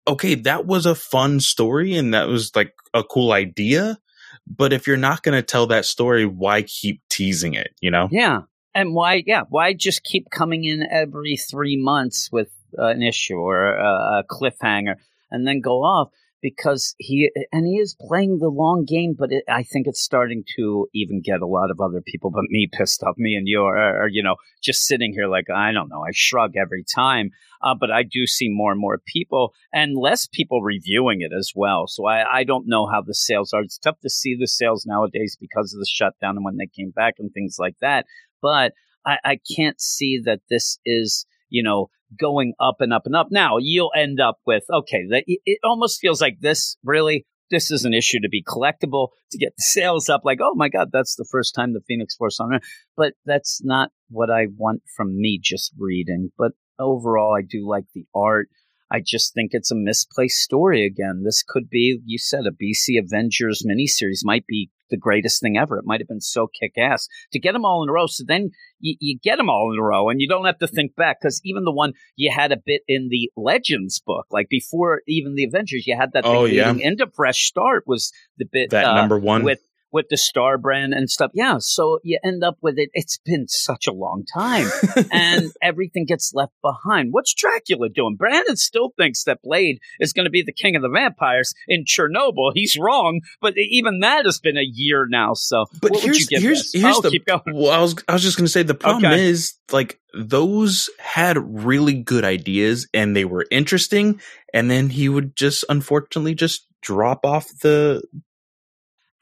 okay, 0.09 0.35
that 0.35 0.67
was 0.67 0.87
a 0.87 0.95
fun 0.95 1.41
story 1.41 1.97
and 1.97 2.15
that 2.15 2.29
was 2.29 2.55
like 2.57 2.75
a 2.95 3.05
cool 3.05 3.33
idea. 3.33 3.99
But 4.47 4.73
if 4.73 4.87
you're 4.87 4.97
not 4.97 5.23
going 5.23 5.37
to 5.37 5.43
tell 5.43 5.67
that 5.69 5.85
story, 5.85 6.25
why 6.25 6.63
keep 6.63 7.03
teasing 7.11 7.55
it, 7.55 7.75
you 7.81 7.91
know? 7.91 8.09
Yeah. 8.11 8.43
And 8.75 8.95
why, 8.95 9.23
yeah, 9.27 9.43
why 9.49 9.75
just 9.75 10.05
keep 10.05 10.31
coming 10.31 10.65
in 10.65 10.87
every 10.91 11.37
three 11.37 11.77
months 11.77 12.31
with 12.33 12.51
uh, 12.79 12.87
an 12.87 13.03
issue 13.03 13.35
or 13.35 13.77
a, 13.77 14.21
a 14.21 14.25
cliffhanger 14.29 14.95
and 15.31 15.47
then 15.47 15.61
go 15.61 15.83
off? 15.83 16.09
Because 16.41 16.95
he 16.99 17.31
and 17.53 17.67
he 17.67 17.75
is 17.75 17.97
playing 18.01 18.39
the 18.39 18.49
long 18.49 18.85
game, 18.85 19.15
but 19.19 19.33
it, 19.33 19.45
I 19.49 19.63
think 19.63 19.87
it's 19.87 20.03
starting 20.03 20.45
to 20.57 20.89
even 20.95 21.21
get 21.21 21.41
a 21.41 21.47
lot 21.47 21.71
of 21.71 21.81
other 21.81 22.01
people, 22.01 22.31
but 22.31 22.45
me 22.49 22.69
pissed 22.73 23.03
off. 23.03 23.17
Me 23.17 23.35
and 23.35 23.49
you 23.49 23.63
are, 23.63 24.03
are 24.05 24.09
you 24.09 24.23
know, 24.23 24.37
just 24.63 24.87
sitting 24.87 25.13
here 25.13 25.27
like 25.27 25.51
I 25.51 25.73
don't 25.73 25.89
know. 25.89 26.03
I 26.03 26.11
shrug 26.13 26.57
every 26.57 26.85
time, 26.85 27.31
uh, 27.63 27.75
but 27.79 27.91
I 27.91 28.03
do 28.03 28.27
see 28.27 28.49
more 28.49 28.71
and 28.71 28.81
more 28.81 29.01
people 29.07 29.53
and 29.73 29.97
less 29.97 30.29
people 30.31 30.63
reviewing 30.63 31.21
it 31.23 31.33
as 31.37 31.53
well. 31.55 31.87
So 31.89 32.07
I, 32.07 32.39
I 32.39 32.45
don't 32.45 32.69
know 32.69 32.87
how 32.87 33.03
the 33.03 33.15
sales 33.15 33.53
are. 33.53 33.63
It's 33.63 33.79
tough 33.79 34.01
to 34.01 34.11
see 34.11 34.37
the 34.39 34.49
sales 34.49 34.87
nowadays 34.87 35.37
because 35.41 35.73
of 35.75 35.81
the 35.81 35.87
shutdown 35.89 36.37
and 36.37 36.45
when 36.45 36.57
they 36.57 36.67
came 36.69 36.91
back 36.91 37.15
and 37.19 37.33
things 37.33 37.57
like 37.59 37.77
that. 37.81 38.07
But 38.41 38.73
I, 39.05 39.19
I 39.25 39.39
can't 39.57 39.81
see 39.81 40.21
that 40.25 40.41
this 40.49 40.79
is 40.85 41.27
you 41.49 41.63
know 41.63 41.91
going 42.19 42.55
up 42.61 42.77
and 42.81 42.93
up 42.93 43.03
and 43.07 43.17
up. 43.17 43.29
Now 43.31 43.57
you'll 43.59 43.93
end 43.97 44.21
up 44.21 44.39
with 44.47 44.65
okay. 44.73 45.05
It 45.27 45.59
almost 45.65 46.01
feels 46.01 46.21
like 46.21 46.39
this 46.41 46.77
really 46.85 47.27
this 47.51 47.71
is 47.71 47.85
an 47.85 47.95
issue 47.95 48.21
to 48.21 48.29
be 48.29 48.45
collectible 48.45 49.09
to 49.31 49.39
get 49.39 49.55
the 49.57 49.63
sales 49.63 50.09
up. 50.09 50.23
Like 50.25 50.39
oh 50.43 50.55
my 50.55 50.69
god, 50.69 50.89
that's 50.93 51.17
the 51.17 51.29
first 51.31 51.55
time 51.55 51.73
the 51.73 51.83
Phoenix 51.87 52.15
Force 52.17 52.41
on 52.41 52.55
it. 52.55 52.63
But 52.97 53.15
that's 53.25 53.61
not 53.63 53.91
what 54.09 54.31
I 54.31 54.47
want 54.57 54.83
from 54.97 55.19
me 55.21 55.41
just 55.43 55.73
reading. 55.79 56.31
But 56.37 56.53
overall, 56.79 57.37
I 57.37 57.43
do 57.43 57.69
like 57.69 57.85
the 57.95 58.07
art. 58.15 58.49
I 58.91 59.01
just 59.05 59.35
think 59.35 59.51
it's 59.53 59.71
a 59.71 59.77
misplaced 59.77 60.39
story 60.39 60.87
again. 60.87 61.23
This 61.25 61.45
could 61.47 61.69
be, 61.69 62.01
you 62.07 62.19
said, 62.19 62.45
a 62.47 62.51
BC 62.51 62.99
Avengers 62.99 63.63
miniseries 63.69 64.21
might 64.23 64.47
be 64.47 64.71
the 64.91 64.97
greatest 64.97 65.41
thing 65.41 65.57
ever. 65.57 65.79
It 65.79 65.85
might 65.87 66.01
have 66.01 66.09
been 66.09 66.21
so 66.21 66.49
kick 66.61 66.73
ass 66.79 67.09
to 67.33 67.39
get 67.39 67.53
them 67.53 67.65
all 67.65 67.83
in 67.83 67.89
a 67.89 67.93
row. 67.93 68.07
So 68.07 68.25
then 68.27 68.51
you, 68.81 68.97
you 69.01 69.19
get 69.23 69.37
them 69.37 69.51
all 69.51 69.73
in 69.73 69.79
a 69.79 69.83
row 69.83 70.09
and 70.09 70.21
you 70.21 70.29
don't 70.29 70.45
have 70.47 70.59
to 70.59 70.67
think 70.67 70.95
back 70.97 71.19
because 71.21 71.41
even 71.45 71.65
the 71.65 71.73
one 71.73 71.93
you 72.17 72.33
had 72.35 72.53
a 72.53 72.57
bit 72.65 72.83
in 72.89 73.09
the 73.11 73.31
Legends 73.37 74.01
book, 74.05 74.27
like 74.31 74.49
before 74.49 75.03
even 75.07 75.35
the 75.35 75.45
Avengers, 75.45 75.87
you 75.87 75.97
had 75.97 76.13
that 76.13 76.25
thing 76.25 76.35
Oh, 76.35 76.45
yeah. 76.45 76.71
leading 76.71 76.83
into 76.87 77.07
Fresh 77.15 77.47
Start 77.47 77.85
was 77.87 78.13
the 78.39 78.47
bit 78.51 78.71
That 78.71 78.85
uh, 78.87 78.95
number 78.95 79.19
one. 79.19 79.45
with 79.45 79.61
with 79.93 80.07
the 80.11 80.17
Star 80.17 80.59
brand 80.59 80.93
and 80.93 81.09
stuff. 81.11 81.31
Yeah, 81.35 81.57
so 81.61 81.99
you 82.03 82.19
end 82.25 82.45
up 82.45 82.59
with 82.61 82.79
it. 82.79 82.91
It's 82.93 83.19
been 83.25 83.47
such 83.49 83.87
a 83.87 83.93
long 83.93 84.25
time, 84.33 84.67
and 85.11 85.51
everything 85.63 86.05
gets 86.07 86.33
left 86.35 86.53
behind. 86.63 87.09
What's 87.13 87.35
Dracula 87.35 87.89
doing? 87.89 88.17
Brandon 88.17 88.57
still 88.57 88.91
thinks 88.97 89.25
that 89.25 89.41
Blade 89.43 89.79
is 90.01 90.13
going 90.13 90.25
to 90.25 90.31
be 90.31 90.43
the 90.43 90.53
king 90.53 90.77
of 90.77 90.83
the 90.83 90.89
vampires 90.89 91.55
in 91.67 91.85
Chernobyl. 91.85 92.53
He's 92.55 92.77
wrong, 92.79 93.21
but 93.41 93.55
even 93.57 94.01
that 94.01 94.25
has 94.25 94.39
been 94.41 94.57
a 94.57 94.65
year 94.65 95.07
now. 95.09 95.35
So, 95.35 95.67
But 95.81 95.93
what 95.93 95.93
would 95.93 96.05
here's 96.05 96.21
you 96.21 96.27
give 96.27 96.43
here's 96.43 96.73
here's 96.73 96.97
oh, 96.97 97.01
the 97.03 97.19
going. 97.21 97.41
well, 97.55 97.71
I 97.71 97.81
was 97.81 97.97
I 98.09 98.13
was 98.13 98.23
just 98.23 98.37
gonna 98.37 98.49
say 98.49 98.63
the 98.63 98.75
problem 98.75 99.05
Okay. 99.13 99.25
is 99.27 99.55
like 99.73 99.99
those 100.15 100.91
had 100.99 101.37
really 101.65 101.95
good 101.95 102.25
ideas 102.25 102.89
and 102.95 103.15
they 103.17 103.25
were 103.25 103.47
interesting, 103.51 104.21
and 104.53 104.71
then 104.71 104.91
he 104.91 105.09
would 105.09 105.37
just 105.37 105.65
unfortunately 105.69 106.35
just 106.35 106.67
drop 106.81 107.25
off 107.25 107.47
the 107.63 108.03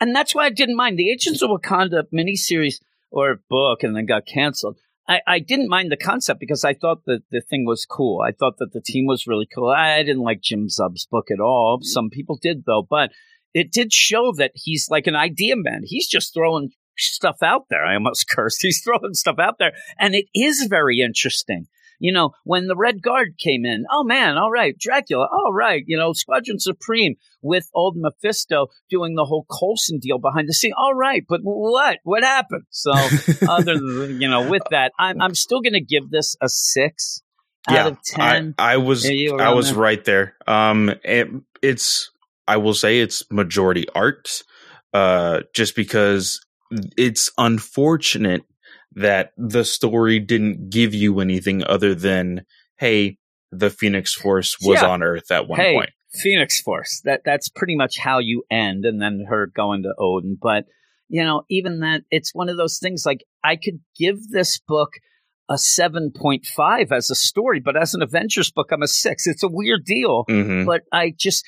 And 0.01 0.15
that's 0.15 0.35
why 0.35 0.47
I 0.47 0.51
didn't 0.51 0.77
mind 0.77 0.99
the 0.99 1.11
Agents 1.11 1.43
of 1.43 1.51
Wakanda 1.51 2.05
miniseries 2.13 2.77
or 3.11 3.41
book, 3.49 3.83
and 3.83 3.97
then 3.97 4.07
got 4.07 4.27
canceled. 4.27 4.79
I, 5.09 5.21
I 5.27 5.39
didn't 5.39 5.69
mind 5.69 5.93
the 5.93 5.97
concept 5.97 6.41
because 6.41 6.65
I 6.65 6.75
thought 6.75 7.05
that 7.07 7.23
the 7.31 7.41
thing 7.41 7.65
was 7.65 7.87
cool. 7.87 8.21
I 8.21 8.33
thought 8.33 8.59
that 8.59 8.73
the 8.73 8.81
team 8.81 9.07
was 9.07 9.27
really 9.27 9.47
cool. 9.53 9.71
I 9.71 10.03
didn't 10.03 10.23
like 10.23 10.41
Jim 10.43 10.69
Zub's 10.69 11.07
book 11.07 11.27
at 11.31 11.41
all. 11.41 11.79
Mm-hmm. 11.79 11.87
Some 11.87 12.11
people 12.11 12.39
did 12.41 12.65
though, 12.67 12.87
but 12.89 13.11
it 13.55 13.73
did 13.73 13.93
show 13.93 14.33
that 14.37 14.53
he's 14.55 14.89
like 14.91 15.07
an 15.07 15.17
idea 15.17 15.55
man. 15.57 15.83
He's 15.85 16.09
just 16.09 16.35
throwing 16.35 16.71
stuff 16.99 17.37
out 17.43 17.67
there. 17.71 17.85
I 17.85 17.95
almost 17.95 18.29
cursed. 18.35 18.63
He's 18.63 18.83
throwing 18.83 19.15
stuff 19.15 19.39
out 19.39 19.59
there, 19.59 19.73
and 19.99 20.15
it 20.15 20.27
is 20.35 20.67
very 20.69 21.01
interesting. 21.01 21.67
You 21.99 22.13
know, 22.13 22.31
when 22.45 22.67
the 22.67 22.77
Red 22.77 23.03
Guard 23.03 23.35
came 23.39 23.65
in, 23.65 23.85
oh 23.91 24.05
man, 24.05 24.37
all 24.37 24.51
right, 24.51 24.77
Dracula, 24.79 25.27
all 25.31 25.53
right, 25.53 25.83
you 25.87 25.97
know, 25.97 26.13
Squadron 26.13 26.59
Supreme 26.59 27.15
with 27.43 27.69
old 27.75 27.97
Mephisto 27.97 28.69
doing 28.91 29.15
the 29.15 29.25
whole 29.25 29.47
Coulson 29.49 29.99
deal 29.99 30.19
behind 30.19 30.49
the 30.49 30.55
scene. 30.55 30.73
All 30.77 30.95
right, 30.95 31.25
but 31.29 31.41
what? 31.43 31.99
What 32.03 32.23
happened? 32.23 32.65
So, 32.71 32.93
other 33.49 33.75
than, 33.79 34.21
you 34.21 34.29
know, 34.29 34.49
with 34.49 34.63
that, 34.71 34.93
I'm, 34.99 35.21
I'm 35.21 35.35
still 35.35 35.61
going 35.61 35.75
to 35.75 35.81
give 35.81 36.11
this 36.11 36.37
a 36.41 36.49
six 36.49 37.23
out 37.69 37.87
of 37.87 38.03
10. 38.03 38.55
I, 38.59 38.75
I 38.75 38.77
was 38.77 39.09
Yeah, 39.09 39.35
I 39.35 39.53
was 39.53 39.71
there. 39.71 39.79
right 39.79 40.05
there. 40.05 40.35
Um, 40.47 40.95
it, 41.05 41.29
it's 41.63 42.11
I 42.49 42.59
will 42.59 42.75
say 42.75 43.01
it's 43.01 43.25
majority 43.31 43.87
art, 43.95 44.43
uh, 44.93 45.43
just 45.53 45.75
because 45.75 46.41
it's 46.97 47.31
unfortunate 47.39 48.43
that 48.95 49.33
the 49.37 49.65
story 49.65 50.19
didn't 50.19 50.71
give 50.71 50.95
you 50.95 51.21
anything 51.21 51.63
other 51.65 51.95
than 51.95 52.45
hey, 52.79 53.19
the 53.53 53.71
Phoenix 53.71 54.15
Force 54.15 54.57
was 54.61 54.81
Yeah. 54.83 54.89
on 54.89 55.03
Earth 55.03 55.31
at 55.31 55.49
one 55.49 55.59
hey, 55.61 55.75
point. 55.75 55.91
Phoenix 56.15 56.61
Force. 56.61 57.01
That 57.05 57.23
that's 57.25 57.49
pretty 57.49 57.77
much 57.77 57.99
how 57.99 58.19
you 58.19 58.43
end, 58.51 58.85
and 58.85 59.01
then 59.01 59.25
her 59.29 59.47
going 59.55 59.83
to 59.85 59.95
Odin. 59.99 60.37
But 60.41 60.65
you 61.09 61.23
know, 61.25 61.43
even 61.49 61.81
that, 61.81 62.03
it's 62.11 62.35
one 62.35 62.49
of 62.49 62.57
those 62.57 62.79
things. 62.79 63.05
Like 63.07 63.25
I 63.45 63.57
could 63.57 63.81
give 63.99 64.29
this 64.31 64.59
book 64.67 64.91
a 65.49 65.57
seven 65.59 66.11
point 66.15 66.45
five 66.47 66.91
as 66.91 67.11
a 67.11 67.15
story, 67.15 67.61
but 67.61 67.77
as 67.81 67.95
an 67.95 68.03
Avengers 68.03 68.51
book, 68.51 68.71
I'm 68.73 68.83
a 68.83 68.89
six. 68.89 69.27
It's 69.27 69.43
a 69.45 69.49
weird 69.49 69.85
deal. 69.85 70.25
hmm 70.29 70.65
But 70.65 70.83
I 70.93 71.15
just 71.17 71.45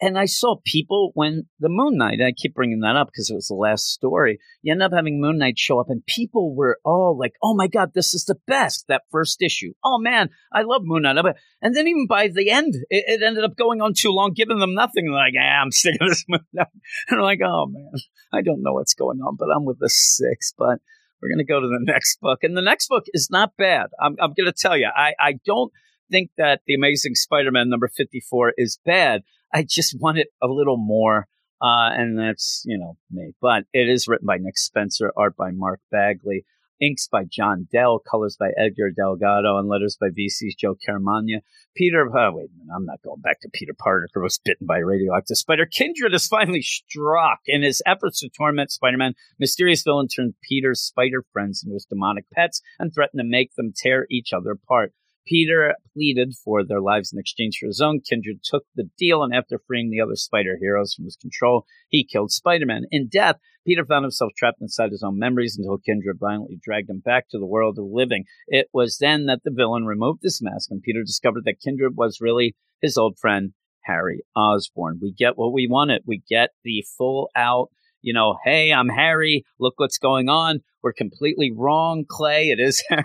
and 0.00 0.18
I 0.18 0.26
saw 0.26 0.56
people 0.64 1.10
when 1.14 1.46
the 1.58 1.68
Moon 1.68 1.96
Knight. 1.96 2.20
I 2.20 2.32
keep 2.32 2.54
bringing 2.54 2.80
that 2.80 2.96
up 2.96 3.08
because 3.08 3.30
it 3.30 3.34
was 3.34 3.48
the 3.48 3.54
last 3.54 3.86
story. 3.86 4.38
You 4.62 4.72
end 4.72 4.82
up 4.82 4.92
having 4.92 5.20
Moon 5.20 5.38
Knight 5.38 5.58
show 5.58 5.80
up, 5.80 5.86
and 5.88 6.04
people 6.06 6.54
were 6.54 6.78
all 6.84 7.16
like, 7.18 7.32
"Oh 7.42 7.54
my 7.54 7.66
god, 7.66 7.92
this 7.94 8.14
is 8.14 8.24
the 8.24 8.36
best!" 8.46 8.86
That 8.88 9.02
first 9.10 9.42
issue. 9.42 9.72
Oh 9.84 9.98
man, 9.98 10.30
I 10.52 10.62
love 10.62 10.82
Moon 10.84 11.02
Knight. 11.02 11.16
And 11.60 11.74
then 11.74 11.88
even 11.88 12.06
by 12.06 12.28
the 12.28 12.50
end, 12.50 12.74
it, 12.90 13.04
it 13.06 13.22
ended 13.22 13.44
up 13.44 13.56
going 13.56 13.80
on 13.80 13.92
too 13.96 14.10
long, 14.10 14.32
giving 14.32 14.58
them 14.58 14.74
nothing. 14.74 15.10
Like, 15.10 15.34
ah, 15.38 15.62
I'm 15.62 15.72
sick 15.72 15.96
of 16.00 16.08
this 16.08 16.24
Moon 16.28 16.44
Knight. 16.52 16.68
And 17.08 17.18
I'm 17.18 17.24
like, 17.24 17.40
oh 17.44 17.66
man, 17.66 17.92
I 18.32 18.42
don't 18.42 18.62
know 18.62 18.72
what's 18.72 18.94
going 18.94 19.20
on, 19.20 19.36
but 19.36 19.48
I'm 19.54 19.64
with 19.64 19.78
the 19.78 19.90
six. 19.90 20.52
But 20.56 20.78
we're 21.20 21.30
gonna 21.30 21.44
go 21.44 21.60
to 21.60 21.68
the 21.68 21.80
next 21.92 22.20
book, 22.20 22.40
and 22.42 22.56
the 22.56 22.62
next 22.62 22.88
book 22.88 23.04
is 23.12 23.28
not 23.30 23.56
bad. 23.56 23.86
I'm, 24.00 24.16
I'm 24.20 24.32
gonna 24.36 24.52
tell 24.52 24.76
you, 24.76 24.88
I, 24.94 25.14
I 25.18 25.34
don't 25.44 25.72
think 26.10 26.30
that 26.36 26.60
the 26.66 26.74
Amazing 26.74 27.14
Spider-Man 27.14 27.68
number 27.68 27.88
54 27.88 28.54
is 28.58 28.78
bad. 28.84 29.22
I 29.52 29.64
just 29.68 29.98
want 30.00 30.18
it 30.18 30.28
a 30.42 30.46
little 30.46 30.76
more. 30.76 31.28
Uh, 31.60 31.90
and 31.92 32.18
that's, 32.18 32.64
you 32.66 32.76
know, 32.76 32.96
me. 33.10 33.32
But 33.40 33.64
it 33.72 33.88
is 33.88 34.08
written 34.08 34.26
by 34.26 34.38
Nick 34.38 34.58
Spencer, 34.58 35.12
art 35.16 35.36
by 35.36 35.52
Mark 35.52 35.80
Bagley, 35.92 36.44
inks 36.80 37.06
by 37.06 37.22
John 37.24 37.68
Dell, 37.70 38.00
colors 38.00 38.36
by 38.36 38.50
Edgar 38.58 38.90
Delgado, 38.90 39.56
and 39.58 39.68
letters 39.68 39.96
by 40.00 40.08
VC's 40.08 40.56
Joe 40.56 40.74
Caramagna. 40.74 41.40
Peter, 41.76 42.04
oh, 42.04 42.32
wait 42.32 42.50
a 42.50 42.58
minute, 42.58 42.74
I'm 42.74 42.84
not 42.84 43.00
going 43.02 43.20
back 43.20 43.40
to 43.42 43.48
Peter 43.52 43.74
Parker 43.78 44.08
who 44.12 44.22
was 44.22 44.40
bitten 44.44 44.66
by 44.66 44.78
a 44.78 44.84
radioactive 44.84 45.36
spider. 45.36 45.64
Kindred 45.64 46.12
is 46.12 46.26
finally 46.26 46.62
struck 46.62 47.38
in 47.46 47.62
his 47.62 47.80
efforts 47.86 48.20
to 48.20 48.28
torment 48.28 48.72
Spider-Man. 48.72 49.14
Mysterious 49.38 49.84
villain 49.84 50.08
turned 50.08 50.34
Peter's 50.42 50.80
spider 50.80 51.24
friends 51.32 51.62
into 51.62 51.74
his 51.74 51.86
demonic 51.86 52.24
pets 52.32 52.60
and 52.80 52.92
threatened 52.92 53.20
to 53.20 53.24
make 53.24 53.54
them 53.54 53.72
tear 53.74 54.06
each 54.10 54.32
other 54.32 54.50
apart. 54.50 54.92
Peter 55.26 55.74
pleaded 55.92 56.34
for 56.44 56.64
their 56.64 56.80
lives 56.80 57.12
in 57.12 57.18
exchange 57.18 57.58
for 57.58 57.66
his 57.66 57.80
own. 57.80 58.00
Kindred 58.00 58.40
took 58.42 58.64
the 58.74 58.90
deal, 58.98 59.22
and 59.22 59.34
after 59.34 59.60
freeing 59.66 59.90
the 59.90 60.00
other 60.00 60.16
spider 60.16 60.56
heroes 60.60 60.94
from 60.94 61.04
his 61.04 61.16
control, 61.16 61.64
he 61.88 62.04
killed 62.04 62.32
Spider 62.32 62.66
Man. 62.66 62.84
In 62.90 63.08
death, 63.08 63.36
Peter 63.64 63.84
found 63.84 64.04
himself 64.04 64.32
trapped 64.36 64.60
inside 64.60 64.90
his 64.90 65.02
own 65.02 65.18
memories 65.18 65.56
until 65.56 65.78
Kindred 65.78 66.18
violently 66.18 66.58
dragged 66.60 66.90
him 66.90 66.98
back 66.98 67.28
to 67.28 67.38
the 67.38 67.46
world 67.46 67.78
of 67.78 67.86
living. 67.86 68.24
It 68.48 68.68
was 68.72 68.98
then 68.98 69.26
that 69.26 69.40
the 69.44 69.52
villain 69.54 69.86
removed 69.86 70.20
his 70.22 70.40
mask, 70.42 70.70
and 70.70 70.82
Peter 70.82 71.02
discovered 71.02 71.44
that 71.44 71.60
Kindred 71.60 71.96
was 71.96 72.20
really 72.20 72.56
his 72.80 72.96
old 72.96 73.18
friend, 73.18 73.52
Harry 73.84 74.22
Osborn. 74.34 74.98
We 75.00 75.12
get 75.12 75.38
what 75.38 75.52
we 75.52 75.68
wanted. 75.68 76.02
We 76.06 76.22
get 76.28 76.50
the 76.64 76.84
full 76.98 77.30
out, 77.36 77.70
you 78.02 78.12
know, 78.12 78.36
hey, 78.44 78.72
I'm 78.72 78.88
Harry. 78.88 79.44
Look 79.58 79.74
what's 79.78 79.98
going 79.98 80.28
on. 80.28 80.60
We're 80.82 80.92
completely 80.92 81.52
wrong, 81.56 82.04
Clay. 82.08 82.48
It 82.48 82.60
is 82.60 82.82
Harry. 82.88 83.04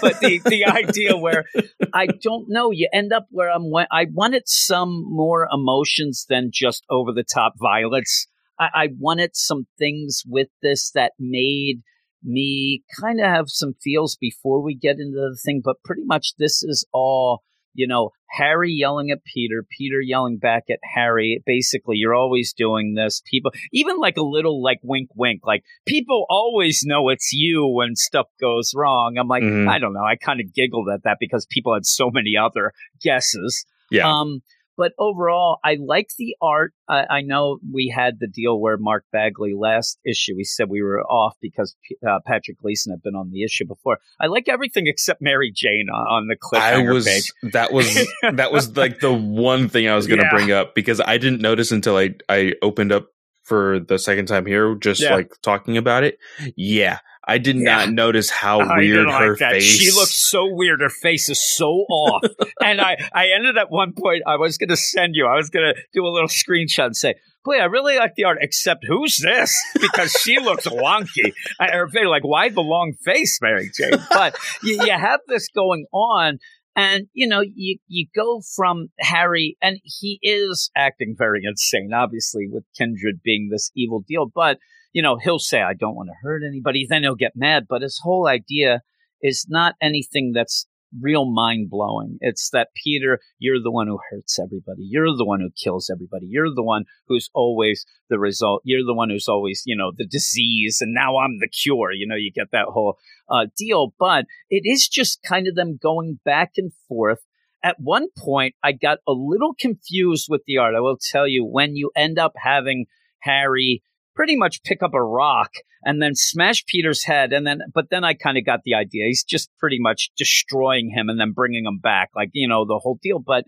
but 0.00 0.20
the, 0.20 0.40
the 0.44 0.64
idea 0.66 1.16
where 1.16 1.44
I 1.92 2.06
don't 2.06 2.46
know, 2.48 2.70
you 2.70 2.88
end 2.92 3.12
up 3.12 3.26
where 3.30 3.50
I'm. 3.50 3.70
I 3.90 4.06
wanted 4.12 4.44
some 4.46 5.04
more 5.06 5.46
emotions 5.52 6.26
than 6.28 6.50
just 6.52 6.84
over 6.90 7.12
the 7.12 7.24
top 7.24 7.54
violence. 7.60 8.26
I, 8.58 8.68
I 8.74 8.88
wanted 8.98 9.36
some 9.36 9.66
things 9.78 10.22
with 10.26 10.48
this 10.62 10.90
that 10.92 11.12
made 11.18 11.82
me 12.22 12.82
kind 13.00 13.20
of 13.20 13.26
have 13.26 13.46
some 13.48 13.74
feels 13.82 14.16
before 14.16 14.62
we 14.62 14.74
get 14.74 14.98
into 14.98 15.12
the 15.12 15.38
thing. 15.44 15.60
But 15.62 15.82
pretty 15.84 16.04
much 16.04 16.34
this 16.38 16.62
is 16.62 16.86
all, 16.92 17.42
you 17.74 17.86
know, 17.86 18.10
Harry 18.30 18.72
yelling 18.72 19.10
at 19.10 19.18
Peter, 19.24 19.64
Peter 19.78 20.00
yelling 20.00 20.38
back 20.38 20.64
at 20.70 20.78
Harry. 20.94 21.42
Basically, 21.46 21.96
you're 21.96 22.14
always 22.14 22.52
doing 22.52 22.94
this. 22.94 23.22
People, 23.30 23.52
even 23.72 23.98
like 23.98 24.16
a 24.16 24.22
little 24.22 24.62
like 24.62 24.78
wink, 24.82 25.10
wink, 25.14 25.42
like 25.44 25.62
people 25.86 26.26
always 26.28 26.82
know 26.84 27.08
it's 27.10 27.32
you 27.32 27.66
when 27.66 27.94
stuff 27.94 28.26
goes 28.40 28.72
wrong. 28.74 29.16
I'm 29.18 29.28
like, 29.28 29.42
Mhm. 29.42 29.68
I 29.68 29.78
don't 29.78 29.92
know. 29.92 30.04
I 30.04 30.16
kind 30.16 30.40
of 30.40 30.52
giggled 30.54 30.88
at 30.92 31.02
that 31.04 31.18
because 31.20 31.46
people 31.50 31.74
had 31.74 31.84
so 31.86 32.10
many 32.10 32.36
other 32.36 32.72
guesses. 33.02 33.66
Yeah. 33.90 34.10
Um, 34.10 34.40
but 34.76 34.92
overall, 34.98 35.58
I 35.64 35.76
like 35.80 36.08
the 36.18 36.36
art. 36.42 36.72
I, 36.88 37.04
I 37.10 37.20
know 37.22 37.58
we 37.72 37.92
had 37.94 38.18
the 38.20 38.26
deal 38.26 38.58
where 38.60 38.76
Mark 38.76 39.04
Bagley 39.12 39.54
last 39.56 39.98
issue, 40.04 40.34
we 40.36 40.44
said 40.44 40.68
we 40.68 40.82
were 40.82 41.02
off 41.04 41.36
because 41.40 41.76
uh, 42.06 42.18
Patrick 42.26 42.58
Gleason 42.60 42.92
had 42.92 43.02
been 43.02 43.14
on 43.14 43.30
the 43.30 43.42
issue 43.44 43.64
before. 43.66 43.98
I 44.20 44.26
like 44.26 44.48
everything 44.48 44.86
except 44.88 45.20
Mary 45.22 45.52
Jane 45.54 45.88
on, 45.90 46.28
the 46.28 46.36
I 46.54 46.72
cliffhanger 46.72 46.92
was 46.94 47.04
page. 47.06 47.32
that 47.52 47.72
was 47.72 47.94
that 48.34 48.52
was 48.52 48.76
like 48.76 49.00
the 49.00 49.12
one 49.12 49.68
thing 49.68 49.88
I 49.88 49.94
was 49.96 50.06
going 50.06 50.20
to 50.20 50.24
Yeah. 50.26 50.30
bring 50.36 50.52
up 50.52 50.74
because 50.74 51.00
I 51.04 51.18
didn't 51.18 51.40
notice 51.42 51.70
until 51.72 51.96
I 51.96 52.14
I 52.28 52.54
opened 52.62 52.92
up 52.92 53.08
for 53.42 53.78
the 53.78 53.98
second 53.98 54.26
time 54.26 54.46
here, 54.46 54.74
just 54.74 55.02
Yeah. 55.02 55.14
like 55.14 55.32
talking 55.42 55.76
about 55.76 56.02
it. 56.02 56.18
Yeah, 56.56 56.98
I 57.26 57.38
did 57.38 57.56
Yeah. 57.56 57.76
not 57.76 57.90
notice 57.92 58.30
how 58.30 58.60
I 58.60 58.78
weird 58.78 58.96
didn't 58.96 59.08
like 59.10 59.20
her 59.22 59.36
face. 59.36 59.62
She 59.64 59.90
looks 59.92 60.30
so 60.30 60.46
weird. 60.50 60.80
Her 60.80 60.90
face 60.90 61.28
is 61.28 61.40
so 61.56 61.66
off. 61.88 62.22
and 62.62 62.80
I, 62.80 62.96
I 63.14 63.28
ended 63.36 63.56
at 63.56 63.70
one 63.70 63.92
point, 63.92 64.22
I 64.26 64.36
was 64.36 64.58
going 64.58 64.68
to 64.68 64.76
send 64.76 65.14
you, 65.14 65.26
I 65.26 65.36
was 65.36 65.50
going 65.50 65.74
to 65.74 65.80
do 65.92 66.04
a 66.06 66.08
little 66.08 66.28
screenshot 66.28 66.86
and 66.86 66.96
say, 66.96 67.14
boy, 67.44 67.56
I 67.58 67.64
really 67.64 67.96
like 67.96 68.14
the 68.16 68.24
art, 68.24 68.38
except 68.40 68.84
who's 68.86 69.18
this? 69.18 69.54
Because 69.80 70.12
she 70.12 70.38
looks 70.40 70.66
wonky. 70.66 71.32
I, 71.60 71.68
her 71.72 71.88
face, 71.88 72.06
like, 72.06 72.24
why 72.24 72.48
the 72.48 72.60
long 72.62 72.94
face, 73.04 73.38
Mary 73.42 73.70
Jane? 73.74 73.92
But 74.10 74.36
you, 74.62 74.82
you 74.84 74.92
have 74.92 75.20
this 75.28 75.48
going 75.54 75.86
on. 75.92 76.38
And, 76.76 77.06
you 77.12 77.28
know, 77.28 77.40
you, 77.40 77.78
you 77.86 78.08
go 78.16 78.40
from 78.56 78.88
Harry, 78.98 79.56
and 79.62 79.78
he 79.84 80.18
is 80.22 80.70
acting 80.76 81.14
very 81.16 81.42
insane, 81.44 81.92
obviously, 81.94 82.48
with 82.50 82.64
Kindred 82.76 83.20
being 83.24 83.48
this 83.52 83.70
evil 83.76 84.02
deal. 84.08 84.26
But, 84.34 84.58
you 84.94 85.02
know, 85.02 85.18
he'll 85.22 85.38
say, 85.38 85.60
I 85.60 85.74
don't 85.74 85.96
want 85.96 86.08
to 86.08 86.14
hurt 86.22 86.42
anybody. 86.46 86.86
Then 86.88 87.02
he'll 87.02 87.16
get 87.16 87.32
mad. 87.34 87.66
But 87.68 87.82
his 87.82 88.00
whole 88.02 88.26
idea 88.26 88.80
is 89.20 89.46
not 89.48 89.74
anything 89.82 90.32
that's 90.34 90.66
real 91.00 91.24
mind 91.24 91.68
blowing. 91.68 92.18
It's 92.20 92.50
that 92.50 92.68
Peter, 92.80 93.18
you're 93.40 93.60
the 93.60 93.72
one 93.72 93.88
who 93.88 93.98
hurts 94.10 94.38
everybody. 94.38 94.82
You're 94.88 95.16
the 95.16 95.24
one 95.24 95.40
who 95.40 95.50
kills 95.50 95.90
everybody. 95.92 96.26
You're 96.26 96.54
the 96.54 96.62
one 96.62 96.84
who's 97.08 97.28
always 97.34 97.84
the 98.08 98.18
result. 98.20 98.62
You're 98.64 98.86
the 98.86 98.94
one 98.94 99.10
who's 99.10 99.26
always, 99.28 99.64
you 99.66 99.76
know, 99.76 99.90
the 99.96 100.06
disease, 100.06 100.78
and 100.80 100.94
now 100.94 101.18
I'm 101.18 101.38
the 101.40 101.48
cure. 101.48 101.90
You 101.92 102.06
know, 102.06 102.14
you 102.14 102.30
get 102.32 102.52
that 102.52 102.66
whole 102.68 102.96
uh, 103.28 103.46
deal. 103.58 103.94
But 103.98 104.26
it 104.48 104.62
is 104.64 104.86
just 104.86 105.22
kind 105.22 105.48
of 105.48 105.56
them 105.56 105.78
going 105.82 106.20
back 106.24 106.52
and 106.56 106.72
forth. 106.88 107.18
At 107.64 107.80
one 107.80 108.08
point, 108.16 108.54
I 108.62 108.72
got 108.72 108.98
a 109.08 109.12
little 109.12 109.54
confused 109.58 110.26
with 110.28 110.42
the 110.46 110.58
art. 110.58 110.74
I 110.76 110.80
will 110.80 110.98
tell 111.00 111.26
you, 111.26 111.44
when 111.44 111.74
you 111.74 111.90
end 111.96 112.18
up 112.18 112.34
having 112.36 112.86
Harry 113.20 113.82
pretty 114.14 114.36
much 114.36 114.62
pick 114.62 114.82
up 114.82 114.94
a 114.94 115.02
rock 115.02 115.50
and 115.84 116.00
then 116.00 116.14
smash 116.14 116.64
Peter's 116.66 117.04
head. 117.04 117.32
And 117.32 117.46
then, 117.46 117.60
but 117.72 117.90
then 117.90 118.04
I 118.04 118.14
kind 118.14 118.38
of 118.38 118.46
got 118.46 118.60
the 118.64 118.74
idea. 118.74 119.06
He's 119.06 119.24
just 119.24 119.50
pretty 119.58 119.78
much 119.78 120.10
destroying 120.16 120.90
him 120.90 121.08
and 121.08 121.20
then 121.20 121.32
bringing 121.32 121.66
him 121.66 121.78
back, 121.78 122.10
like, 122.14 122.30
you 122.32 122.48
know, 122.48 122.64
the 122.64 122.80
whole 122.82 122.98
deal. 123.02 123.18
But 123.18 123.44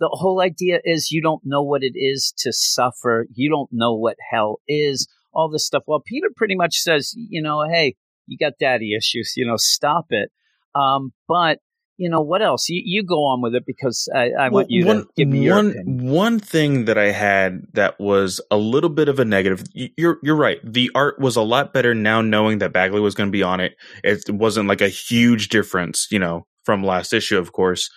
the 0.00 0.10
whole 0.12 0.40
idea 0.40 0.80
is 0.84 1.10
you 1.10 1.22
don't 1.22 1.42
know 1.44 1.62
what 1.62 1.82
it 1.82 1.92
is 1.94 2.32
to 2.38 2.52
suffer. 2.52 3.26
You 3.34 3.50
don't 3.50 3.70
know 3.72 3.94
what 3.94 4.16
hell 4.30 4.60
is, 4.68 5.08
all 5.32 5.48
this 5.48 5.66
stuff. 5.66 5.82
Well, 5.86 6.02
Peter 6.04 6.28
pretty 6.36 6.56
much 6.56 6.76
says, 6.76 7.12
you 7.16 7.42
know, 7.42 7.64
hey, 7.68 7.96
you 8.26 8.36
got 8.38 8.58
daddy 8.60 8.94
issues, 8.96 9.32
you 9.36 9.46
know, 9.46 9.56
stop 9.56 10.06
it. 10.10 10.30
Um, 10.74 11.12
but 11.26 11.58
you 11.98 12.08
know 12.10 12.22
what 12.22 12.42
else? 12.42 12.68
You, 12.70 12.82
you 12.84 13.04
go 13.04 13.26
on 13.26 13.42
with 13.42 13.54
it 13.54 13.64
because 13.66 14.08
I, 14.14 14.30
I 14.40 14.50
Well, 14.50 14.64
want 14.64 14.70
you 14.70 14.86
one, 14.86 14.96
to 14.96 15.08
give 15.16 15.28
me 15.28 15.40
your 15.40 15.56
one, 15.56 15.66
opinion. 15.70 15.96
one 15.98 16.38
thing 16.40 16.86
that 16.86 16.98
I 16.98 17.10
had 17.12 17.62
that 17.74 18.00
was 18.00 18.40
a 18.50 18.56
little 18.56 18.90
bit 18.90 19.08
of 19.08 19.18
a 19.20 19.24
negative. 19.26 19.64
You're 19.74 20.18
you're 20.22 20.36
right. 20.36 20.58
The 20.64 20.90
art 20.94 21.20
was 21.20 21.36
a 21.36 21.42
lot 21.42 21.74
better 21.74 21.94
now, 21.94 22.22
knowing 22.22 22.58
that 22.58 22.72
Bagley 22.72 23.00
was 23.00 23.14
going 23.14 23.28
to 23.28 23.32
be 23.32 23.42
on 23.42 23.60
it. 23.60 23.74
It 24.04 24.30
wasn't 24.30 24.68
like 24.68 24.80
a 24.80 24.88
huge 24.88 25.48
difference, 25.48 26.08
you 26.10 26.18
know, 26.20 26.46
from 26.64 26.84
last 26.84 27.12
issue, 27.12 27.38
of 27.38 27.52
course. 27.52 27.90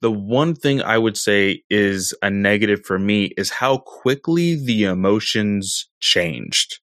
The 0.00 0.10
one 0.12 0.54
thing 0.54 0.80
I 0.82 0.96
would 0.96 1.18
say 1.18 1.62
is 1.68 2.14
a 2.22 2.30
negative 2.30 2.86
for 2.86 2.98
me 2.98 3.32
is 3.36 3.50
how 3.50 3.78
quickly 3.78 4.56
the 4.56 4.84
emotions 4.84 5.90
changed 6.00 6.80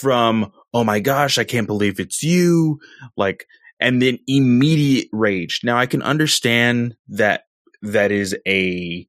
from 0.00 0.52
oh 0.72 0.84
my 0.84 1.00
gosh, 1.00 1.38
I 1.38 1.44
can't 1.44 1.66
believe 1.66 1.98
it's 1.98 2.22
you, 2.22 2.78
like 3.16 3.46
and 3.80 4.00
then 4.00 4.18
immediate 4.26 5.08
rage. 5.12 5.60
Now 5.64 5.78
I 5.78 5.86
can 5.86 6.02
understand 6.02 6.96
that 7.08 7.44
that 7.82 8.12
is 8.12 8.36
a 8.46 9.06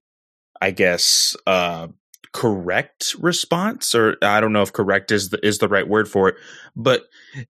I 0.61 0.71
guess 0.71 1.35
uh 1.45 1.87
correct 2.33 3.13
response 3.19 3.93
or 3.93 4.15
I 4.21 4.39
don't 4.39 4.53
know 4.53 4.61
if 4.61 4.71
correct 4.71 5.11
is 5.11 5.29
the 5.29 5.45
is 5.45 5.57
the 5.57 5.67
right 5.67 5.87
word 5.87 6.07
for 6.07 6.29
it, 6.29 6.35
but 6.75 7.03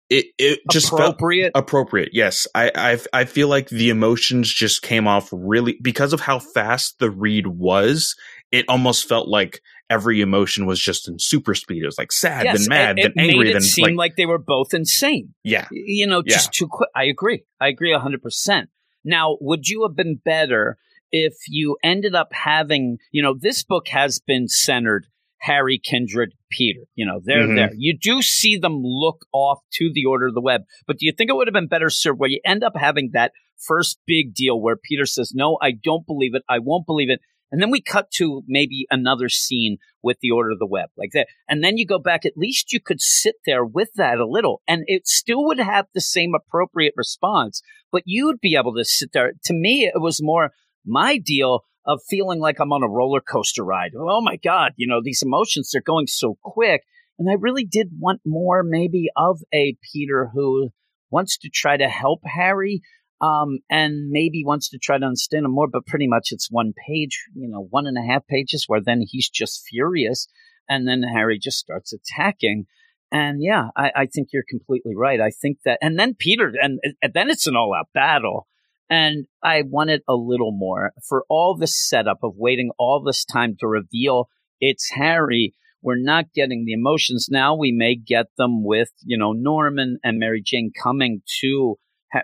it 0.09 0.27
it 0.39 0.61
just 0.71 0.91
felt 0.91 1.01
appropriate. 1.01 1.53
appropriate. 1.55 2.11
Yes, 2.13 2.47
I, 2.55 2.71
I 2.75 2.99
I 3.13 3.25
feel 3.25 3.49
like 3.49 3.69
the 3.69 3.91
emotions 3.91 4.53
just 4.53 4.83
came 4.83 5.09
off 5.09 5.29
really 5.33 5.79
because 5.83 6.13
of 6.13 6.21
how 6.21 6.39
fast 6.39 6.99
the 6.99 7.11
read 7.11 7.47
was. 7.47 8.15
It 8.53 8.67
almost 8.69 9.09
felt 9.09 9.29
like 9.29 9.61
every 9.91 10.21
emotion 10.21 10.67
was 10.67 10.81
just 10.81 11.09
in 11.09 11.19
super 11.19 11.55
speed. 11.55 11.83
It 11.83 11.87
was 11.87 11.99
like 11.99 12.13
sad, 12.13 12.45
yes, 12.45 12.59
then 12.59 12.69
mad, 12.69 12.99
it, 12.99 13.07
it 13.07 13.13
then 13.17 13.25
angry, 13.25 13.45
made 13.45 13.51
it 13.51 13.53
then 13.55 13.63
seem 13.63 13.85
like, 13.85 13.97
like 13.97 14.17
they 14.17 14.27
were 14.27 14.39
both 14.39 14.75
insane. 14.75 15.35
yeah. 15.45 15.67
you 15.71 16.07
know, 16.07 16.23
just 16.23 16.53
too 16.53 16.67
quick. 16.69 16.91
I 16.95 17.05
agree. 17.05 17.45
I 17.61 17.69
agree 17.69 17.93
100%. 17.93 18.67
Now, 19.05 19.37
would 19.41 19.69
you 19.69 19.85
have 19.87 19.97
been 19.97 20.21
better 20.25 20.77
if 21.11 21.35
you 21.49 21.77
ended 21.83 22.15
up 22.15 22.29
having, 22.33 22.99
you 23.13 23.23
know, 23.23 23.35
this 23.39 23.63
book 23.65 23.89
has 23.89 24.19
been 24.19 24.49
centered 24.49 25.07
Harry, 25.41 25.79
Kindred, 25.83 26.35
Peter. 26.51 26.81
You 26.97 27.07
know, 27.07 27.21
they're 27.25 27.47
Mhm. 27.47 27.55
there. 27.55 27.71
You 27.77 27.97
do 27.97 28.23
see 28.23 28.57
them 28.57 28.81
look 28.83 29.25
off 29.33 29.61
to 29.75 29.91
the 29.93 30.05
Order 30.05 30.27
of 30.27 30.35
the 30.35 30.41
Web, 30.41 30.63
but 30.87 30.99
do 30.99 31.07
you 31.07 31.13
think 31.17 31.31
it 31.31 31.37
would 31.37 31.47
have 31.47 31.55
been 31.55 31.69
better 31.69 31.91
served 31.91 32.19
where 32.19 32.29
you 32.29 32.41
end 32.45 32.65
up 32.65 32.73
having 32.77 33.11
that 33.13 33.31
first 33.57 34.01
big 34.07 34.35
deal 34.35 34.61
where 34.61 34.77
Peter 34.77 35.07
says, 35.07 35.33
No, 35.35 35.57
I 35.63 35.71
don't 35.73 36.05
believe 36.07 36.35
it. 36.35 36.43
I 36.49 36.59
won't 36.59 36.87
believe 36.87 37.09
it. 37.09 37.21
And 37.51 37.63
then 37.63 37.71
we 37.71 37.81
cut 37.81 38.11
to 38.13 38.43
maybe 38.47 38.87
another 38.91 39.29
scene 39.29 39.79
with 40.03 40.19
the 40.21 40.31
Order 40.31 40.51
of 40.51 40.59
the 40.59 40.67
Web, 40.67 40.91
like 40.97 41.11
that. 41.15 41.29
And 41.49 41.65
then 41.65 41.79
you 41.79 41.87
go 41.87 41.99
back, 41.99 42.27
at 42.27 42.37
least 42.37 42.73
you 42.73 42.81
could 42.81 43.01
sit 43.01 43.37
there 43.47 43.65
with 43.65 43.89
that 43.97 44.19
a 44.19 44.29
little, 44.29 44.63
and 44.69 44.85
it 44.87 45.07
still 45.07 45.45
would 45.47 45.59
have 45.59 45.87
the 45.95 46.01
same 46.01 46.35
appropriate 46.35 46.95
response, 46.97 47.63
but 47.91 48.03
you'd 48.05 48.41
be 48.41 48.57
able 48.57 48.75
to 48.75 48.85
sit 48.85 49.13
there. 49.13 49.33
To 49.45 49.55
me, 49.55 49.85
it 49.85 50.01
was 50.01 50.23
more 50.23 50.53
my 50.85 51.19
deal 51.19 51.65
of 51.87 52.01
feeling 52.09 52.39
like 52.39 52.61
I'm 52.61 52.73
on 52.73 52.83
a 52.83 52.89
roller 52.89 53.21
coaster 53.21 53.65
ride. 53.65 53.93
Oh 53.99 54.21
my 54.21 54.37
God, 54.37 54.73
you 54.77 54.87
know, 54.87 55.01
these 55.03 55.23
emotions, 55.23 55.71
they're 55.73 55.81
going 55.81 56.07
so 56.07 56.37
quick. 56.43 56.83
And 57.19 57.29
I 57.31 57.35
really 57.35 57.65
did 57.65 57.89
want 57.99 58.21
more, 58.25 58.63
maybe, 58.63 59.09
of 59.17 59.41
a 59.53 59.77
Peter 59.93 60.31
who 60.33 60.69
wants 61.11 61.39
to 61.39 61.49
try 61.49 61.77
to 61.77 61.89
help 61.89 62.21
Harry, 62.25 62.83
um, 63.21 63.59
and 63.71 64.09
maybe 64.11 64.45
wants 64.45 64.69
to 64.71 64.79
try 64.79 64.99
to 64.99 65.05
understand 65.05 65.45
him 65.45 65.53
more, 65.53 65.69
but 65.69 65.87
pretty 65.87 66.07
much 66.07 66.29
it's 66.31 66.49
one 66.51 66.73
page, 66.87 67.25
you 67.35 67.49
know, 67.49 67.67
one 67.71 67.87
and 67.87 67.99
a 67.99 68.13
half 68.13 68.27
pages 68.27 68.65
where 68.67 68.81
then 68.81 69.03
he's 69.07 69.29
just 69.29 69.65
furious 69.69 70.29
and 70.69 70.87
then 70.87 71.03
Harry 71.03 71.39
just 71.39 71.59
starts 71.59 71.93
attacking. 71.93 72.67
And 73.11 73.43
yeah, 73.43 73.69
I, 73.77 73.91
I 73.97 74.07
think 74.07 74.29
you're 74.33 74.45
completely 74.49 74.95
right. 74.95 75.21
I 75.21 75.31
think 75.31 75.59
that, 75.65 75.79
and 75.81 75.99
then 75.99 76.15
Peter, 76.19 76.53
and, 76.61 76.79
and 77.03 77.13
then 77.13 77.31
it's 77.31 77.47
an 77.47 77.57
all 77.57 77.75
out 77.75 77.89
battle. 77.95 78.47
And 78.91 79.27
I 79.43 79.63
wanted 79.67 80.03
a 80.09 80.15
little 80.15 80.53
more 80.53 80.93
for 81.07 81.25
all 81.29 81.57
the 81.57 81.67
setup 81.67 82.19
of 82.23 82.35
waiting 82.37 82.71
all 82.79 83.03
this 83.03 83.25
time 83.25 83.57
to 83.61 83.67
reveal 83.67 84.29
it's 84.61 84.91
Harry. 84.91 85.55
We're 85.83 86.01
not 86.01 86.33
getting 86.35 86.65
the 86.65 86.73
emotions 86.73 87.29
now. 87.31 87.57
We 87.57 87.73
may 87.73 87.97
get 87.97 88.27
them 88.37 88.65
with, 88.65 88.91
you 89.05 89.19
know, 89.19 89.33
Norman 89.33 89.99
and 90.03 90.19
Mary 90.19 90.43
Jane 90.45 90.73
coming 90.83 91.23
to 91.41 91.79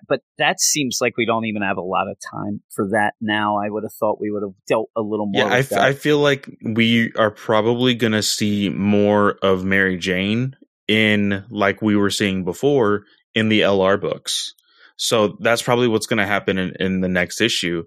but 0.09 0.21
that 0.39 0.61
seems 0.61 0.99
like 1.01 1.17
we 1.17 1.27
don't 1.27 1.45
even 1.47 1.63
have 1.63 1.77
a 1.77 1.83
lot 1.83 2.09
of 2.09 2.17
time 2.31 2.63
for 2.71 2.89
that 2.91 3.15
now. 3.21 3.59
I 3.59 3.69
would 3.69 3.83
have 3.85 3.93
thought 3.93 4.21
we 4.21 4.31
would 4.31 4.43
have 4.43 4.55
dealt 4.67 4.91
a 4.97 5.01
little 5.01 5.27
more. 5.27 5.43
Yeah, 5.43 5.53
I, 5.53 5.59
with 5.59 5.73
f- 5.73 5.79
that. 5.79 5.81
I 5.81 5.93
feel 5.93 6.19
like 6.19 6.49
we 6.63 7.13
are 7.15 7.31
probably 7.31 7.95
going 7.95 8.13
to 8.13 8.23
see 8.23 8.69
more 8.71 9.33
of 9.43 9.65
Mary 9.65 9.99
Jane 9.99 10.57
in 10.89 11.45
like 11.51 11.83
we 11.83 11.97
were 11.97 12.11
seeing 12.11 12.45
before 12.45 13.05
in 13.35 13.49
the 13.49 13.63
LR 13.63 14.01
books. 14.01 14.55
So 14.97 15.37
that's 15.41 15.63
probably 15.63 15.89
what's 15.89 16.07
going 16.07 16.19
to 16.19 16.27
happen 16.27 16.59
in, 16.59 16.75
in 16.79 17.01
the 17.01 17.09
next 17.09 17.41
issue 17.41 17.85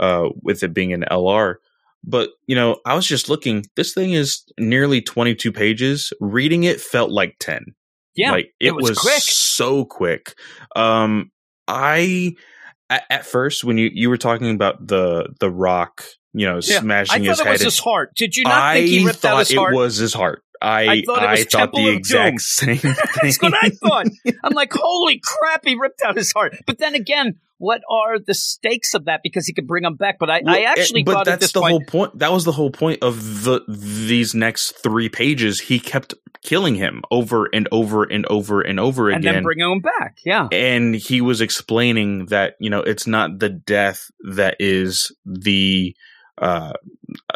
uh, 0.00 0.28
with 0.42 0.62
it 0.62 0.72
being 0.72 0.92
an 0.92 1.04
LR. 1.10 1.56
But, 2.02 2.30
you 2.46 2.54
know, 2.54 2.78
I 2.86 2.94
was 2.94 3.06
just 3.06 3.28
looking, 3.28 3.64
this 3.74 3.92
thing 3.92 4.12
is 4.12 4.44
nearly 4.58 5.02
22 5.02 5.52
pages. 5.52 6.12
Reading 6.20 6.64
it 6.64 6.80
felt 6.80 7.10
like 7.10 7.36
10. 7.40 7.74
yeah, 8.14 8.30
like 8.30 8.54
it, 8.60 8.68
it 8.68 8.74
was 8.74 8.90
was, 8.90 8.98
quick. 8.98 9.22
so 9.22 9.84
quick. 9.84 10.34
Um, 10.74 11.30
I 11.68 12.34
at, 12.90 13.04
at 13.10 13.26
first 13.26 13.64
when 13.64 13.78
you 13.78 13.90
you 13.92 14.08
were 14.10 14.16
talking 14.18 14.54
about 14.54 14.86
the 14.86 15.28
the 15.40 15.50
rock, 15.50 16.04
you 16.32 16.46
know, 16.46 16.60
Yeah, 16.62 16.76
I 16.76 16.80
smashing 16.80 17.24
thought 17.24 17.28
his 17.30 17.40
it 17.40 17.44
head. 17.44 17.52
was 17.52 17.60
in- 17.62 17.66
his 17.66 17.78
heart. 17.78 18.14
Did 18.16 18.36
you 18.36 18.44
not 18.44 18.52
I 18.62 18.74
think 18.74 18.88
he 18.88 19.04
ripped 19.04 19.24
out 19.24 19.30
thought 19.32 19.38
his 19.40 19.50
it 19.52 19.56
was 19.74 19.96
his 19.96 20.14
heart. 20.14 20.42
I 20.62 20.86
I 20.88 21.02
thought 21.02 21.30
was 21.30 21.44
thought 21.46 21.72
the 21.72 21.88
exact 21.88 22.40
same 22.40 22.76
thing. 22.78 22.94
That's 23.22 23.40
what 23.42 23.54
I 23.60 23.70
thought. 23.70 24.06
I'm 24.44 24.52
like, 24.54 24.72
holy 24.72 25.20
crap, 25.22 25.64
he 25.64 25.74
ripped 25.74 26.02
out 26.04 26.16
his 26.16 26.32
heart. 26.32 26.56
But 26.66 26.78
then 26.78 26.94
again, 26.94 27.36
what 27.58 27.80
are 27.90 28.18
the 28.18 28.34
stakes 28.34 28.94
of 28.94 29.06
that? 29.06 29.20
Because 29.22 29.46
he 29.46 29.52
could 29.54 29.66
bring 29.66 29.84
him 29.84 29.94
back. 29.96 30.18
But 30.18 30.30
I, 30.30 30.36
I 30.38 30.40
Well, 30.44 30.66
actually 30.66 31.00
it- 31.00 31.06
but 31.06 31.24
that's 31.24 31.52
the 31.52 31.60
point, 31.60 31.70
whole 31.70 31.84
point. 31.84 32.18
That 32.18 32.32
was 32.32 32.44
the 32.44 32.52
whole 32.52 32.70
point 32.70 33.02
of 33.02 33.44
the 33.44 33.62
these 33.68 34.34
next 34.34 34.72
three 34.82 35.08
pages. 35.08 35.60
He 35.60 35.78
kept 35.78 36.14
killing 36.42 36.74
him 36.76 37.02
over 37.10 37.48
and 37.52 37.66
over 37.72 38.04
and 38.04 38.24
over 38.26 38.60
and 38.60 38.78
over 38.78 39.08
again, 39.08 39.26
and 39.26 39.36
then 39.36 39.42
bringing 39.42 39.70
him 39.70 39.80
back. 39.80 40.18
Yeah. 40.24 40.48
and 40.52 40.94
he 40.94 41.20
was 41.20 41.40
explaining 41.40 42.26
that 42.26 42.54
you 42.60 42.70
know 42.70 42.80
it's 42.80 43.06
not 43.06 43.38
the 43.40 43.48
death 43.48 44.10
that 44.32 44.56
is 44.60 45.10
the 45.24 45.96
uh 46.38 46.74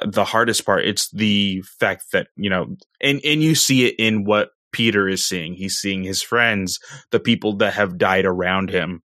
the 0.07 0.25
hardest 0.25 0.65
part 0.65 0.85
it's 0.85 1.11
the 1.11 1.63
fact 1.79 2.07
that 2.13 2.29
you 2.37 2.51
know 2.51 2.77
and 3.01 3.21
and 3.25 3.43
you 3.43 3.55
see 3.55 3.87
it 3.87 3.95
in 3.99 4.25
what 4.25 4.51
peter 4.73 5.09
is 5.09 5.27
seeing. 5.27 5.55
He's 5.55 5.77
seeing 5.77 6.05
his 6.05 6.23
friends 6.23 6.79
the 7.11 7.21
people 7.21 7.57
that 7.57 7.75
have 7.75 7.99
died 7.99 8.25
around 8.25 8.71
him. 8.71 9.03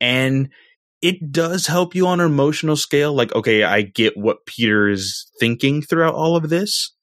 And 0.00 0.48
it 1.02 1.30
does 1.30 1.66
help 1.66 1.94
you 1.94 2.06
on 2.06 2.20
an 2.20 2.26
emotional 2.26 2.76
scale 2.76 3.12
like 3.12 3.34
okay 3.34 3.62
i 3.62 3.82
get 3.82 4.16
what 4.16 4.46
peter 4.46 4.88
is 4.88 5.30
thinking 5.38 5.82
throughout 5.82 6.14
all 6.14 6.34
of 6.34 6.48
this 6.48 6.94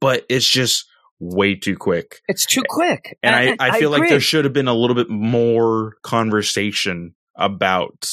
but 0.00 0.24
it's 0.28 0.48
just 0.48 0.84
way 1.18 1.54
too 1.54 1.76
quick. 1.76 2.20
It's 2.28 2.46
too 2.46 2.62
quick. 2.68 3.18
and 3.22 3.34
I, 3.34 3.56
I 3.58 3.78
feel 3.78 3.90
like 3.90 4.08
there 4.08 4.20
should 4.20 4.44
have 4.44 4.52
been 4.52 4.68
a 4.68 4.74
little 4.74 4.96
bit 4.96 5.08
more 5.08 5.96
conversation 6.02 7.14
about 7.36 8.08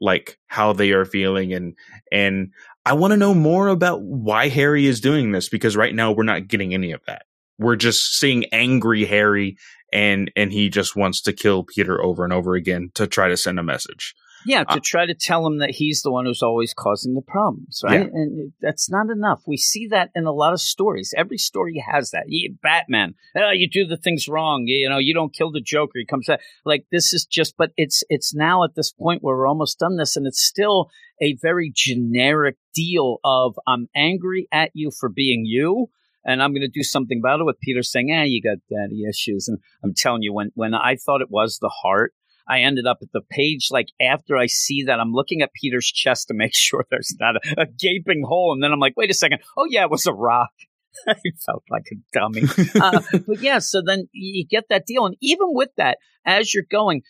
like 0.00 0.38
how 0.46 0.72
they 0.72 0.92
are 0.92 1.04
feeling 1.04 1.52
and 1.52 1.74
and 2.10 2.52
I 2.84 2.94
want 2.94 3.12
to 3.12 3.16
know 3.16 3.34
more 3.34 3.68
about 3.68 4.02
why 4.02 4.48
Harry 4.48 4.86
is 4.86 5.00
doing 5.00 5.32
this 5.32 5.48
because 5.48 5.76
right 5.76 5.94
now 5.94 6.12
we're 6.12 6.22
not 6.22 6.48
getting 6.48 6.72
any 6.72 6.92
of 6.92 7.04
that. 7.06 7.26
We're 7.58 7.76
just 7.76 8.18
seeing 8.18 8.46
angry 8.52 9.04
Harry 9.04 9.56
and 9.92 10.30
and 10.34 10.52
he 10.52 10.68
just 10.68 10.96
wants 10.96 11.20
to 11.22 11.32
kill 11.32 11.64
Peter 11.64 12.02
over 12.02 12.24
and 12.24 12.32
over 12.32 12.54
again 12.54 12.90
to 12.94 13.06
try 13.06 13.28
to 13.28 13.36
send 13.36 13.58
a 13.58 13.62
message. 13.62 14.14
Yeah, 14.46 14.64
to 14.64 14.74
Uh, 14.74 14.80
try 14.82 15.06
to 15.06 15.14
tell 15.14 15.46
him 15.46 15.58
that 15.58 15.70
he's 15.70 16.02
the 16.02 16.10
one 16.10 16.24
who's 16.24 16.42
always 16.42 16.72
causing 16.72 17.14
the 17.14 17.22
problems, 17.22 17.82
right? 17.84 18.00
Yeah. 18.00 18.06
And 18.12 18.52
that's 18.60 18.90
not 18.90 19.10
enough. 19.10 19.42
We 19.46 19.56
see 19.56 19.86
that 19.88 20.10
in 20.14 20.24
a 20.24 20.32
lot 20.32 20.52
of 20.52 20.60
stories. 20.60 21.12
Every 21.16 21.38
story 21.38 21.82
has 21.92 22.10
that. 22.10 22.24
Batman, 22.62 23.14
oh, 23.36 23.50
you 23.50 23.68
do 23.68 23.86
the 23.86 23.96
things 23.96 24.28
wrong. 24.28 24.64
You 24.66 24.88
know, 24.88 24.98
you 24.98 25.14
don't 25.14 25.34
kill 25.34 25.50
the 25.50 25.60
Joker. 25.60 25.98
He 25.98 26.06
comes 26.06 26.28
out 26.28 26.40
like 26.64 26.86
this 26.90 27.12
is 27.12 27.26
just. 27.26 27.56
But 27.56 27.72
it's 27.76 28.02
it's 28.08 28.34
now 28.34 28.64
at 28.64 28.74
this 28.74 28.92
point 28.92 29.22
where 29.22 29.36
we're 29.36 29.46
almost 29.48 29.78
done 29.78 29.96
this, 29.96 30.16
and 30.16 30.26
it's 30.26 30.42
still 30.42 30.90
a 31.20 31.36
very 31.42 31.70
generic 31.74 32.56
deal 32.74 33.18
of 33.24 33.58
I'm 33.66 33.88
angry 33.94 34.48
at 34.52 34.70
you 34.74 34.90
for 34.90 35.08
being 35.08 35.44
you. 35.44 35.90
And 36.24 36.42
I'm 36.42 36.52
going 36.52 36.60
to 36.60 36.68
do 36.68 36.82
something 36.82 37.18
about 37.18 37.40
it 37.40 37.44
with 37.44 37.60
Peter 37.60 37.82
saying, 37.82 38.10
"Ah, 38.12 38.24
you 38.24 38.42
got 38.42 38.58
daddy 38.68 39.04
issues." 39.08 39.48
And 39.48 39.58
I'm 39.82 39.94
telling 39.94 40.22
you, 40.22 40.32
when 40.34 40.50
when 40.54 40.74
I 40.74 40.96
thought 40.96 41.22
it 41.22 41.30
was 41.30 41.58
the 41.58 41.72
heart, 41.82 42.12
I 42.50 42.62
ended 42.62 42.86
up 42.86 42.98
at 43.00 43.12
the 43.12 43.20
page 43.30 43.68
like 43.70 43.86
after 44.00 44.36
I 44.36 44.46
see 44.46 44.84
that 44.84 44.98
I'm 44.98 45.12
looking 45.12 45.40
at 45.40 45.52
Peter's 45.54 45.86
chest 45.86 46.28
to 46.28 46.34
make 46.34 46.50
sure 46.54 46.84
there's 46.90 47.14
not 47.20 47.36
a, 47.36 47.62
a 47.62 47.66
gaping 47.66 48.24
hole, 48.26 48.52
and 48.52 48.62
then 48.62 48.72
I'm 48.72 48.80
like, 48.80 48.94
wait 48.96 49.10
a 49.10 49.14
second, 49.14 49.40
oh 49.56 49.66
yeah, 49.68 49.84
it 49.84 49.90
was 49.90 50.06
a 50.06 50.12
rock. 50.12 50.50
I 51.08 51.14
felt 51.46 51.62
like 51.70 51.84
a 51.92 51.96
dummy. 52.12 52.42
uh, 52.80 53.00
but 53.26 53.40
yeah, 53.40 53.60
so 53.60 53.80
then 53.84 54.08
you 54.12 54.44
get 54.44 54.64
that 54.70 54.86
deal, 54.86 55.06
and 55.06 55.16
even 55.22 55.48
with 55.50 55.70
that, 55.76 55.98
as 56.26 56.52
you're 56.52 56.64
going, 56.68 57.02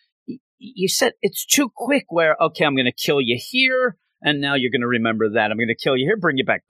you 0.59 0.89
said 0.89 1.13
it's 1.23 1.47
too 1.47 1.71
quick. 1.75 2.05
Where 2.09 2.37
okay, 2.41 2.67
I'm 2.67 2.77
going 2.77 2.85
to 2.85 2.93
kill 2.93 3.21
you 3.23 3.41
here, 3.41 3.97
and 4.21 4.41
now 4.41 4.55
you're 4.55 4.71
going 4.71 4.83
to 4.83 4.87
remember 4.87 5.31
that 5.31 5.51
I'm 5.51 5.57
going 5.57 5.69
to 5.69 5.75
kill 5.75 5.97
you 5.97 6.07
here, 6.07 6.19
bring 6.19 6.37
you 6.37 6.45
back, 6.45 6.63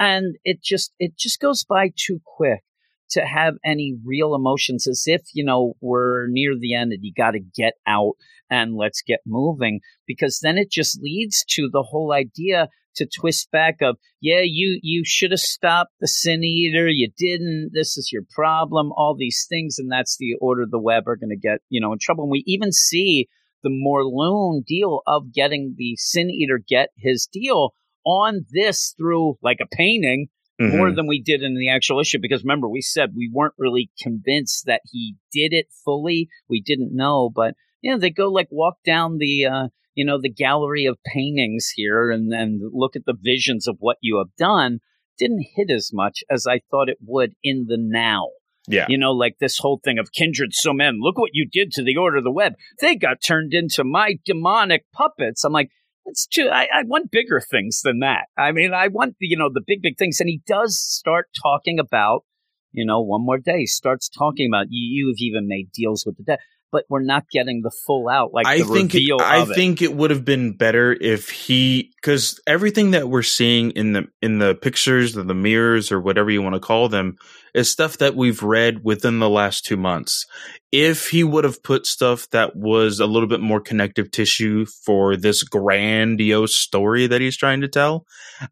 and 0.00 0.34
it 0.44 0.60
just 0.60 0.92
it 0.98 1.16
just 1.16 1.40
goes 1.40 1.64
by 1.64 1.92
too 1.96 2.20
quick 2.24 2.64
to 3.10 3.24
have 3.24 3.54
any 3.64 3.96
real 4.04 4.34
emotions 4.34 4.86
as 4.86 5.04
if 5.06 5.22
you 5.32 5.44
know 5.44 5.74
we're 5.80 6.26
near 6.28 6.54
the 6.58 6.74
end 6.74 6.92
and 6.92 7.02
you 7.02 7.12
got 7.16 7.32
to 7.32 7.40
get 7.40 7.74
out 7.86 8.14
and 8.50 8.76
let's 8.76 9.02
get 9.02 9.20
moving 9.26 9.80
because 10.06 10.40
then 10.42 10.56
it 10.58 10.70
just 10.70 11.00
leads 11.02 11.44
to 11.44 11.68
the 11.72 11.82
whole 11.82 12.12
idea 12.12 12.68
to 12.94 13.06
twist 13.06 13.50
back 13.52 13.76
of 13.80 13.96
yeah 14.20 14.40
you 14.42 14.80
you 14.82 15.02
should 15.04 15.30
have 15.30 15.40
stopped 15.40 15.92
the 16.00 16.08
sin 16.08 16.42
eater 16.42 16.88
you 16.88 17.08
didn't 17.16 17.70
this 17.72 17.96
is 17.96 18.10
your 18.12 18.22
problem 18.30 18.90
all 18.96 19.14
these 19.16 19.46
things 19.48 19.76
and 19.78 19.90
that's 19.90 20.16
the 20.18 20.34
order 20.40 20.62
of 20.62 20.70
the 20.70 20.80
web 20.80 21.06
are 21.06 21.16
going 21.16 21.30
to 21.30 21.36
get 21.36 21.60
you 21.68 21.80
know 21.80 21.92
in 21.92 21.98
trouble. 22.00 22.24
And 22.24 22.30
we 22.30 22.42
even 22.46 22.72
see 22.72 23.28
the 23.62 23.70
Morlun 23.70 24.64
deal 24.64 25.02
of 25.06 25.32
getting 25.32 25.74
the 25.76 25.96
sin 25.96 26.30
eater 26.30 26.60
get 26.66 26.90
his 26.96 27.28
deal 27.30 27.72
on 28.04 28.46
this 28.50 28.94
through 28.96 29.36
like 29.42 29.58
a 29.60 29.76
painting 29.76 30.28
more 30.58 30.90
Mhm. 30.90 30.96
than 30.96 31.06
we 31.06 31.22
did 31.22 31.42
in 31.42 31.54
the 31.54 31.68
actual 31.68 32.00
issue 32.00 32.18
because 32.20 32.42
remember 32.42 32.68
we 32.68 32.80
said 32.80 33.10
we 33.14 33.30
weren't 33.32 33.54
really 33.58 33.90
convinced 34.00 34.64
that 34.66 34.82
he 34.90 35.14
did 35.32 35.52
it 35.52 35.66
fully 35.84 36.28
we 36.48 36.60
didn't 36.60 36.94
know 36.94 37.30
but 37.32 37.54
yeah 37.82 37.96
they 37.96 38.10
go 38.10 38.28
like 38.28 38.48
walk 38.50 38.74
down 38.84 39.18
the 39.18 39.46
uh 39.46 39.68
you 39.94 40.04
know 40.04 40.20
the 40.20 40.28
gallery 40.28 40.84
of 40.84 40.98
paintings 41.04 41.72
here 41.76 42.10
and 42.10 42.32
then 42.32 42.60
look 42.72 42.96
at 42.96 43.04
the 43.06 43.16
visions 43.20 43.68
of 43.68 43.76
what 43.78 43.98
you 44.00 44.18
have 44.18 44.34
done 44.36 44.80
didn't 45.18 45.46
hit 45.54 45.70
as 45.70 45.90
much 45.92 46.24
as 46.28 46.46
i 46.46 46.60
thought 46.70 46.88
it 46.88 46.98
would 47.00 47.34
in 47.42 47.66
the 47.68 47.78
now 47.78 48.28
yeah. 48.70 48.84
you 48.88 48.98
know, 48.98 49.12
like 49.12 49.36
this 49.40 49.56
whole 49.58 49.80
thing 49.82 49.98
of 49.98 50.12
kindred 50.12 50.50
so 50.52 50.74
men, 50.74 50.98
look 51.00 51.16
what 51.16 51.30
you 51.32 51.48
did 51.50 51.70
to 51.72 51.82
the 51.82 51.96
Order 51.96 52.18
of 52.18 52.24
the 52.24 52.30
Web. 52.30 52.52
They 52.80 52.96
got 52.96 53.22
turned 53.22 53.54
into 53.54 53.82
my 53.82 54.18
demonic 54.26 54.84
puppets. 54.92 55.42
I'm 55.42 55.54
like, 55.54 55.70
that's 56.08 56.26
too, 56.26 56.48
I, 56.52 56.62
I 56.74 56.82
want 56.84 57.10
bigger 57.10 57.40
things 57.40 57.82
than 57.82 58.00
that. 58.00 58.26
I 58.36 58.52
mean, 58.52 58.72
I 58.72 58.88
want, 58.88 59.16
you 59.20 59.36
know, 59.36 59.50
the 59.52 59.62
big, 59.64 59.82
big 59.82 59.98
things. 59.98 60.20
And 60.20 60.28
he 60.28 60.40
does 60.46 60.78
start 60.78 61.26
talking 61.40 61.78
about, 61.78 62.24
you 62.72 62.84
know, 62.84 63.00
one 63.00 63.24
more 63.24 63.38
day, 63.38 63.66
starts 63.66 64.08
talking 64.08 64.48
about 64.50 64.66
you, 64.70 65.06
you've 65.06 65.20
even 65.20 65.46
made 65.46 65.70
deals 65.72 66.04
with 66.06 66.16
the 66.16 66.24
dead, 66.24 66.38
but 66.70 66.84
we're 66.88 67.02
not 67.02 67.28
getting 67.30 67.62
the 67.62 67.70
full 67.70 68.08
out, 68.08 68.32
like 68.32 68.46
I 68.46 68.58
the 68.58 68.64
think 68.64 68.94
it, 68.94 69.02
I 69.20 69.42
it. 69.42 69.54
think 69.54 69.82
it 69.82 69.94
would 69.94 70.10
have 70.10 70.24
been 70.24 70.56
better 70.56 70.92
if 70.92 71.30
he 71.30 71.92
because 71.96 72.40
everything 72.46 72.90
that 72.92 73.08
we're 73.08 73.22
seeing 73.22 73.70
in 73.72 73.92
the 73.92 74.06
in 74.20 74.38
the 74.38 74.54
pictures 74.54 75.16
or 75.16 75.22
the 75.22 75.34
mirrors 75.34 75.90
or 75.90 76.00
whatever 76.00 76.30
you 76.30 76.42
want 76.42 76.54
to 76.54 76.60
call 76.60 76.88
them 76.88 77.16
is 77.54 77.70
stuff 77.70 77.98
that 77.98 78.14
we've 78.14 78.42
read 78.42 78.84
within 78.84 79.18
the 79.18 79.28
last 79.30 79.64
two 79.64 79.76
months. 79.76 80.26
If 80.70 81.08
he 81.08 81.24
would 81.24 81.44
have 81.44 81.62
put 81.62 81.86
stuff 81.86 82.28
that 82.30 82.54
was 82.54 83.00
a 83.00 83.06
little 83.06 83.28
bit 83.28 83.40
more 83.40 83.60
connective 83.60 84.10
tissue 84.10 84.66
for 84.84 85.16
this 85.16 85.42
grandiose 85.42 86.56
story 86.56 87.06
that 87.06 87.22
he's 87.22 87.38
trying 87.38 87.62
to 87.62 87.68
tell, 87.68 88.04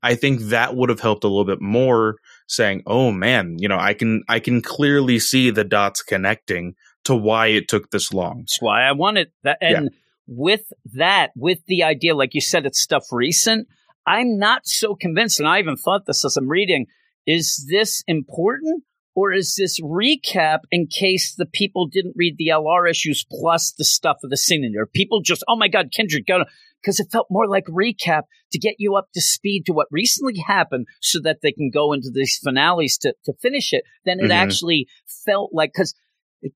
I 0.02 0.14
think 0.14 0.40
that 0.44 0.74
would 0.74 0.88
have 0.88 1.00
helped 1.00 1.24
a 1.24 1.28
little 1.28 1.44
bit 1.44 1.60
more. 1.60 2.16
Saying, 2.48 2.84
"Oh 2.86 3.10
man, 3.10 3.56
you 3.58 3.68
know, 3.68 3.78
I 3.78 3.92
can 3.92 4.22
I 4.28 4.38
can 4.38 4.62
clearly 4.62 5.18
see 5.18 5.50
the 5.50 5.64
dots 5.64 6.00
connecting 6.02 6.76
to 7.06 7.16
why 7.16 7.48
it 7.48 7.68
took 7.68 7.90
this 7.90 8.12
long." 8.12 8.40
That's 8.40 8.60
why 8.60 8.82
I 8.82 8.92
wanted 8.92 9.28
that. 9.42 9.58
And 9.60 9.90
Yeah. 9.92 9.98
with 10.26 10.72
that, 10.94 11.30
with 11.36 11.60
the 11.66 11.82
idea, 11.82 12.14
like 12.14 12.34
you 12.34 12.40
said, 12.40 12.66
it's 12.66 12.80
stuff 12.80 13.04
recent. 13.12 13.68
I'm 14.06 14.38
not 14.38 14.66
so 14.66 14.94
convinced, 14.94 15.40
and 15.40 15.48
I 15.48 15.58
even 15.58 15.76
thought 15.76 16.06
this 16.06 16.24
as 16.24 16.36
I'm 16.36 16.48
reading. 16.48 16.86
Is 17.26 17.66
this 17.68 18.04
important, 18.06 18.84
or 19.16 19.32
is 19.32 19.56
this 19.56 19.80
recap 19.80 20.60
in 20.70 20.86
case 20.86 21.34
the 21.34 21.46
people 21.46 21.88
didn't 21.88 22.14
read 22.16 22.36
the 22.38 22.48
LR 22.48 22.86
issues 22.88 23.24
plus 23.28 23.72
the 23.76 23.84
stuff 23.84 24.18
of 24.22 24.30
the 24.30 24.36
Sin 24.36 24.62
Eater? 24.64 24.86
People 24.86 25.22
just, 25.22 25.42
oh 25.48 25.56
my 25.56 25.66
God, 25.68 25.90
Kindred, 25.90 26.24
go 26.26 26.44
because 26.82 27.00
it 27.00 27.08
felt 27.10 27.26
more 27.30 27.48
like 27.48 27.64
recap 27.64 28.22
to 28.52 28.58
get 28.60 28.76
you 28.78 28.94
up 28.94 29.08
to 29.12 29.20
speed 29.20 29.64
to 29.66 29.72
what 29.72 29.88
recently 29.90 30.38
happened 30.46 30.86
so 31.00 31.18
that 31.20 31.38
they 31.42 31.50
can 31.50 31.68
go 31.68 31.92
into 31.92 32.10
these 32.14 32.38
finales 32.44 32.96
to, 32.98 33.12
to 33.24 33.32
finish 33.42 33.72
it. 33.72 33.82
Then 34.04 34.20
it 34.20 34.30
Mhm. 34.30 34.34
actually 34.34 34.86
felt 35.24 35.50
like, 35.52 35.72
because 35.74 35.94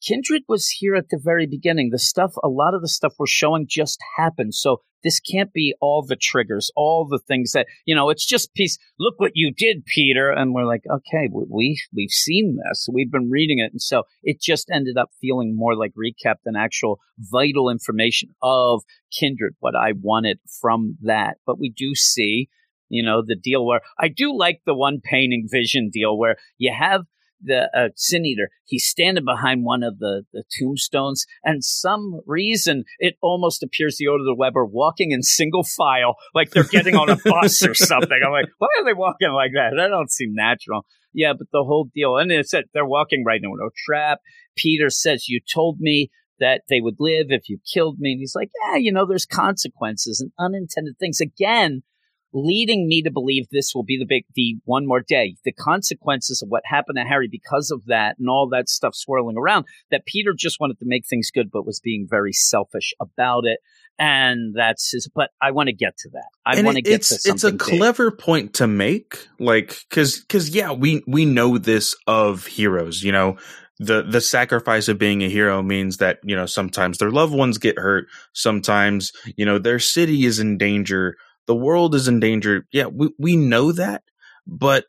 Kindred 0.07 0.43
was 0.49 0.69
here 0.69 0.95
at 0.95 1.09
the 1.11 1.21
very 1.23 1.47
beginning. 1.47 1.91
The 1.91 1.99
stuff, 1.99 2.35
a 2.43 2.49
lot 2.49 2.75
of 2.75 2.83
the 2.83 2.89
stuff 2.89 3.15
we're 3.19 3.27
showing 3.27 3.67
just 3.69 3.99
happened. 4.17 4.55
So 4.55 4.83
this 5.03 5.21
can't 5.21 5.53
be 5.53 5.75
all 5.81 6.05
the 6.07 6.17
triggers, 6.17 6.71
all 6.77 7.07
the 7.09 7.19
things 7.19 7.53
that, 7.53 7.67
you 7.87 7.95
know, 7.95 8.11
it's 8.11 8.27
just 8.27 8.53
piece. 8.55 8.79
Look 8.99 9.15
what 9.19 9.33
you 9.35 9.53
did, 9.57 9.87
Peter. 9.87 10.31
And 10.31 10.55
we're 10.55 10.67
like, 10.67 10.83
okay, 10.91 11.29
we, 11.33 11.45
we, 11.49 11.83
we've 11.95 12.11
seen 12.11 12.59
this. 12.69 12.89
We've 12.93 13.11
been 13.11 13.31
reading 13.31 13.59
it. 13.59 13.73
And 13.73 13.81
so 13.81 14.03
it 14.23 14.41
just 14.41 14.71
ended 14.71 14.99
up 14.99 15.11
feeling 15.21 15.57
more 15.57 15.75
like 15.75 15.93
recap 15.95 16.37
than 16.45 16.57
actual 16.57 17.01
vital 17.19 17.71
information 17.71 18.31
of 18.43 18.83
Kindred, 19.19 19.55
what 19.61 19.75
I 19.75 19.93
wanted 19.99 20.39
from 20.61 20.99
that. 21.03 21.39
But 21.47 21.59
we 21.59 21.71
do 21.71 21.95
see, 21.95 22.49
you 22.89 23.03
know, 23.03 23.23
the 23.27 23.37
deal 23.37 23.65
where 23.65 23.81
I 23.99 24.09
do 24.09 24.37
like 24.37 24.61
the 24.67 24.75
one 24.75 25.01
painting 25.03 25.49
vision 25.51 25.91
deal 25.91 26.19
where 26.19 26.37
you 26.59 26.75
have 26.79 27.07
the 27.43 27.71
uh, 27.77 27.89
sin 27.97 28.27
eater. 28.27 28.51
He's 28.65 28.87
standing 28.87 29.25
behind 29.25 29.65
one 29.65 29.83
of 29.83 29.99
the, 29.99 30.25
the 30.33 30.45
tombstones, 30.59 31.27
and 31.45 31.65
some 31.65 32.21
reason 32.27 32.85
it 32.99 33.17
almost 33.23 33.63
appears 33.63 33.97
the 33.97 34.07
Order 34.07 34.23
of 34.23 34.27
the 34.27 34.35
Web 34.35 34.57
are 34.57 34.67
walking 34.67 35.13
in 35.13 35.23
single 35.23 35.65
file, 35.65 36.17
like 36.35 36.51
they're 36.51 36.65
getting 36.65 36.97
on 36.97 37.11
a 37.11 37.17
bus 37.25 37.65
or 37.65 37.75
something. 37.75 38.19
I'm 38.25 38.33
like, 38.33 38.49
why 38.59 38.69
are 38.79 38.85
they 38.85 38.93
walking 38.93 39.33
like 39.33 39.53
that? 39.55 39.73
That 39.77 39.89
don't 39.89 40.11
seem 40.11 40.35
natural. 40.35 40.85
Yeah, 41.13 41.33
but 41.37 41.49
the 41.53 41.65
whole 41.65 41.91
deal, 41.95 42.17
and 42.17 42.31
it 42.31 42.49
said 42.49 42.65
they're 42.73 42.87
walking 42.87 43.25
right 43.25 43.41
into 43.43 43.51
a 43.51 43.71
trap. 43.87 44.21
Peter 44.57 44.91
says, 44.91 45.29
"You 45.29 45.41
told 45.41 45.81
me." 45.81 46.11
That 46.39 46.63
they 46.71 46.81
would 46.81 46.97
live 46.99 47.27
if 47.29 47.51
you 47.51 47.59
killed 47.71 47.99
me. 47.99 48.13
And 48.13 48.19
he's 48.19 48.35
like, 48.35 48.49
yeah, 48.65 48.77
you 48.79 48.91
know, 48.91 49.05
there's 49.07 49.27
consequences 49.27 50.23
and 50.23 50.33
unintended 50.39 50.99
things. 50.99 51.21
Again, 51.21 51.83
leading 52.33 52.87
me 52.89 53.03
to 53.03 53.11
believe 53.11 53.47
this 53.51 53.73
will 53.75 53.83
be 53.83 53.99
the 53.99 54.07
big 54.09 54.25
the 54.35 54.57
one 54.65 54.87
more 54.87 55.03
day. 55.07 55.37
The 55.45 55.53
consequences 55.53 56.43
of 56.43 56.49
what 56.49 56.63
happened 56.65 56.97
to 56.97 57.05
harry 57.05 57.29
because 57.31 57.71
of 57.71 57.85
that 57.87 58.17
and 58.19 58.29
all 58.29 58.49
that 58.51 58.69
stuff 58.69 58.95
swirling 58.95 59.37
around 59.37 59.65
that 59.91 60.05
peter 60.07 60.33
just 60.37 60.61
wanted 60.61 60.79
to 60.79 60.85
make 60.87 61.07
things 61.07 61.31
good 61.33 61.51
but 61.51 61.67
was 61.67 61.81
being 61.81 62.07
very 62.09 62.33
selfish 62.33 62.93
about 63.01 63.45
it. 63.45 63.59
And 63.99 64.55
that's 64.57 64.93
his 64.93 65.09
but 65.15 65.31
i 65.43 65.51
want 65.51 65.69
to 65.69 65.75
get 65.75 65.97
to 65.99 66.11
that. 66.11 66.29
I 66.47 66.63
want 66.63 66.77
to 66.77 66.83
get 66.83 67.03
to 67.03 67.15
it's 67.15 67.27
a 67.27 67.29
something 67.29 67.53
big. 67.53 67.79
clever 67.79 68.11
point 68.11 68.55
to 68.55 68.67
make 68.67 69.27
like 69.39 69.79
because 69.89 70.21
because 70.21 70.51
yeah 70.51 70.73
we 70.73 71.03
we 71.07 71.25
know 71.25 71.59
this 71.59 71.95
of 72.07 72.47
heroes 72.47 73.03
you 73.03 73.13
know? 73.13 73.37
The 73.83 74.03
the 74.03 74.21
sacrifice 74.21 74.89
of 74.89 74.99
being 74.99 75.23
a 75.23 75.29
hero 75.31 75.63
means 75.63 75.97
that 75.99 76.19
you 76.23 76.37
know 76.37 76.45
sometimes 76.45 76.99
their 76.99 77.11
loved 77.11 77.33
ones 77.33 77.57
get 77.57 77.79
hurt. 77.79 78.09
Sometimes 78.35 79.11
you 79.37 79.47
know 79.47 79.59
their 79.59 79.79
city 79.79 80.27
is 80.27 80.39
in 80.39 80.59
danger 80.59 81.17
the 81.47 81.55
world 81.55 81.95
is 81.95 82.09
in 82.09 82.21
danger 82.21 82.67
yeah 82.73 82.87
we, 82.87 83.11
we 83.19 83.37
know 83.37 83.73
that 83.73 84.03
but 84.47 84.85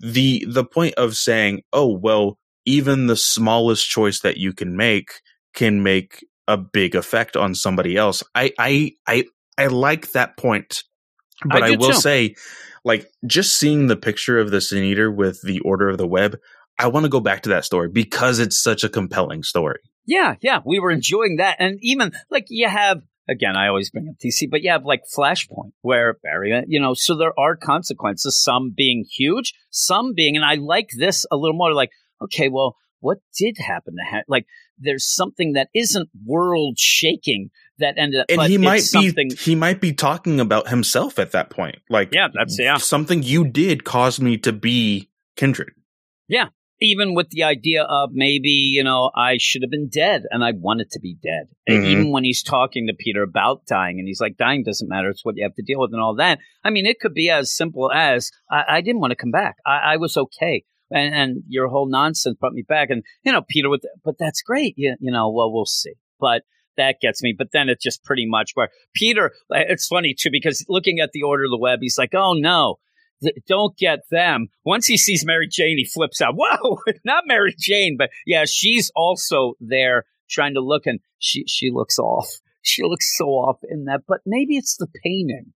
the 0.00 0.44
the 0.48 0.64
point 0.64 0.94
of 0.94 1.16
saying 1.16 1.62
oh 1.72 1.88
well 1.88 2.38
even 2.66 3.06
the 3.06 3.16
smallest 3.16 3.88
choice 3.88 4.20
that 4.20 4.36
you 4.36 4.52
can 4.52 4.76
make 4.76 5.20
can 5.54 5.82
make 5.82 6.24
a 6.48 6.56
big 6.56 6.94
effect 6.94 7.36
on 7.36 7.54
somebody 7.54 7.96
else 7.96 8.22
i 8.34 8.52
i 8.58 8.92
i, 9.06 9.24
I 9.56 9.66
like 9.66 10.12
that 10.12 10.36
point 10.36 10.82
but 11.44 11.62
I 11.62 11.68
I, 11.68 11.76
will 11.76 11.90
too. 11.90 11.94
say, 11.94 12.34
like, 12.84 13.10
just 13.26 13.56
seeing 13.58 13.86
the 13.86 13.96
picture 13.96 14.38
of 14.38 14.50
the 14.50 14.60
Sin 14.60 14.84
Eater 14.84 15.10
with 15.10 15.40
the 15.42 15.60
Order 15.60 15.88
of 15.88 15.98
the 15.98 16.06
Web, 16.06 16.38
I 16.78 16.88
want 16.88 17.04
to 17.04 17.10
go 17.10 17.20
back 17.20 17.42
to 17.42 17.50
that 17.50 17.64
story 17.64 17.88
because 17.88 18.38
it's 18.38 18.60
such 18.60 18.84
a 18.84 18.88
compelling 18.88 19.42
story. 19.42 19.80
Yeah, 20.06 20.36
yeah, 20.42 20.60
we 20.64 20.80
were 20.80 20.90
enjoying 20.90 21.36
that, 21.36 21.56
and 21.60 21.78
even 21.80 22.12
like 22.30 22.46
you 22.48 22.68
have 22.68 23.02
again, 23.28 23.56
I 23.56 23.68
always 23.68 23.90
bring 23.90 24.08
up 24.08 24.16
DC, 24.24 24.50
but 24.50 24.62
you 24.62 24.70
have 24.70 24.84
like 24.84 25.02
Flashpoint 25.16 25.72
where 25.82 26.14
Barry, 26.22 26.52
uh, 26.52 26.62
you 26.66 26.80
know, 26.80 26.94
so 26.94 27.16
there 27.16 27.38
are 27.38 27.56
consequences. 27.56 28.42
Some 28.42 28.72
being 28.76 29.04
huge, 29.10 29.54
some 29.70 30.14
being, 30.14 30.36
and 30.36 30.44
I 30.44 30.54
like 30.54 30.88
this 30.96 31.26
a 31.30 31.36
little 31.36 31.56
more. 31.56 31.72
Like, 31.72 31.90
okay, 32.22 32.48
well, 32.48 32.76
what 33.00 33.18
did 33.36 33.58
happen 33.58 33.94
to 33.94 34.10
ha- 34.10 34.24
like? 34.28 34.46
There's 34.76 35.04
something 35.04 35.52
that 35.52 35.68
isn't 35.72 36.08
world 36.26 36.78
shaking 36.78 37.50
that 37.78 37.94
ended 37.96 38.20
up. 38.20 38.26
and 38.28 38.42
he 38.42 38.58
might 38.58 38.82
something. 38.82 39.28
be 39.28 39.36
he 39.36 39.54
might 39.54 39.80
be 39.80 39.92
talking 39.92 40.40
about 40.40 40.68
himself 40.68 41.18
at 41.18 41.32
that 41.32 41.50
point. 41.50 41.76
Like 41.88 42.10
Yeah, 42.12 42.28
that's 42.32 42.58
yeah. 42.58 42.76
something 42.78 43.22
you 43.22 43.46
did 43.46 43.84
caused 43.84 44.20
me 44.20 44.36
to 44.38 44.52
be 44.52 45.10
kindred. 45.36 45.74
Even 46.80 47.14
with 47.14 47.30
the 47.30 47.42
idea 47.42 47.82
of 47.84 48.10
maybe 48.12 48.48
you 48.48 48.84
know 48.84 49.10
I 49.14 49.36
should 49.38 49.62
have 49.62 49.70
been 49.70 49.88
dead 49.88 50.22
and 50.30 50.44
I 50.44 50.52
wanted 50.52 50.90
to 50.90 51.00
be 51.00 51.16
dead. 51.22 51.48
Mhm. 51.68 51.86
even 51.86 52.10
when 52.10 52.24
he's 52.24 52.42
talking 52.42 52.86
to 52.86 52.94
Peter 52.94 53.22
about 53.22 53.64
dying, 53.66 53.98
and 53.98 54.06
he's 54.06 54.20
like, 54.20 54.36
"Dying 54.36 54.64
doesn't 54.64 54.88
matter; 54.88 55.08
it's 55.08 55.24
what 55.24 55.36
you 55.36 55.42
have 55.44 55.54
to 55.54 55.62
deal 55.62 55.80
with," 55.80 55.92
and 55.92 56.00
all 56.00 56.14
that. 56.16 56.38
I 56.62 56.70
mean, 56.70 56.86
it 56.86 57.00
could 57.00 57.14
be 57.14 57.30
as 57.30 57.54
simple 57.54 57.90
as 57.92 58.30
I, 58.50 58.64
I 58.68 58.80
didn't 58.80 59.00
want 59.00 59.12
to 59.12 59.16
come 59.16 59.30
back. 59.30 59.56
I, 59.64 59.94
I 59.94 59.96
was 59.96 60.16
okay. 60.16 60.64
And, 60.90 61.14
and 61.14 61.42
your 61.48 61.68
whole 61.68 61.88
nonsense 61.88 62.36
brought 62.38 62.52
me 62.52 62.62
back, 62.62 62.90
and 62.90 63.02
you 63.24 63.32
know 63.32 63.42
Peter. 63.48 63.70
With 63.70 63.82
but 64.04 64.16
that's 64.18 64.42
great. 64.42 64.74
You, 64.76 64.96
you 65.00 65.10
know, 65.10 65.30
well 65.30 65.52
we'll 65.52 65.64
see. 65.66 65.94
But 66.20 66.42
that 66.76 66.96
gets 67.00 67.22
me. 67.22 67.34
But 67.36 67.48
then 67.52 67.68
it's 67.68 67.82
just 67.82 68.04
pretty 68.04 68.26
much 68.26 68.50
where 68.54 68.68
Peter. 68.94 69.32
It's 69.50 69.86
funny 69.86 70.14
too 70.18 70.30
because 70.30 70.64
looking 70.68 71.00
at 71.00 71.12
the 71.12 71.22
order 71.22 71.44
of 71.44 71.50
the 71.50 71.58
web, 71.58 71.78
he's 71.80 71.96
like, 71.96 72.14
"Oh 72.14 72.34
no, 72.34 72.76
th- 73.24 73.36
don't 73.46 73.76
get 73.76 74.00
them. 74.10 74.48
Once 74.64 74.86
he 74.86 74.96
sees 74.96 75.24
Mary 75.24 75.48
Jane, 75.50 75.78
he 75.78 75.84
flips 75.84 76.20
out. 76.20 76.34
Whoa, 76.36 76.78
not 77.04 77.24
Mary 77.26 77.54
Jane, 77.58 77.96
but 77.98 78.10
yeah, 78.26 78.44
she's 78.46 78.90
also 78.94 79.54
there 79.60 80.04
trying 80.28 80.54
to 80.54 80.60
look, 80.60 80.86
and 80.86 81.00
she 81.18 81.44
she 81.46 81.70
looks 81.70 81.98
off. 81.98 82.28
She 82.66 82.82
looks 82.82 83.14
so 83.18 83.26
off 83.26 83.58
in 83.68 83.84
that, 83.84 84.04
but 84.08 84.20
maybe 84.24 84.56
it's 84.56 84.78
the 84.78 84.86
painting. 85.04 85.52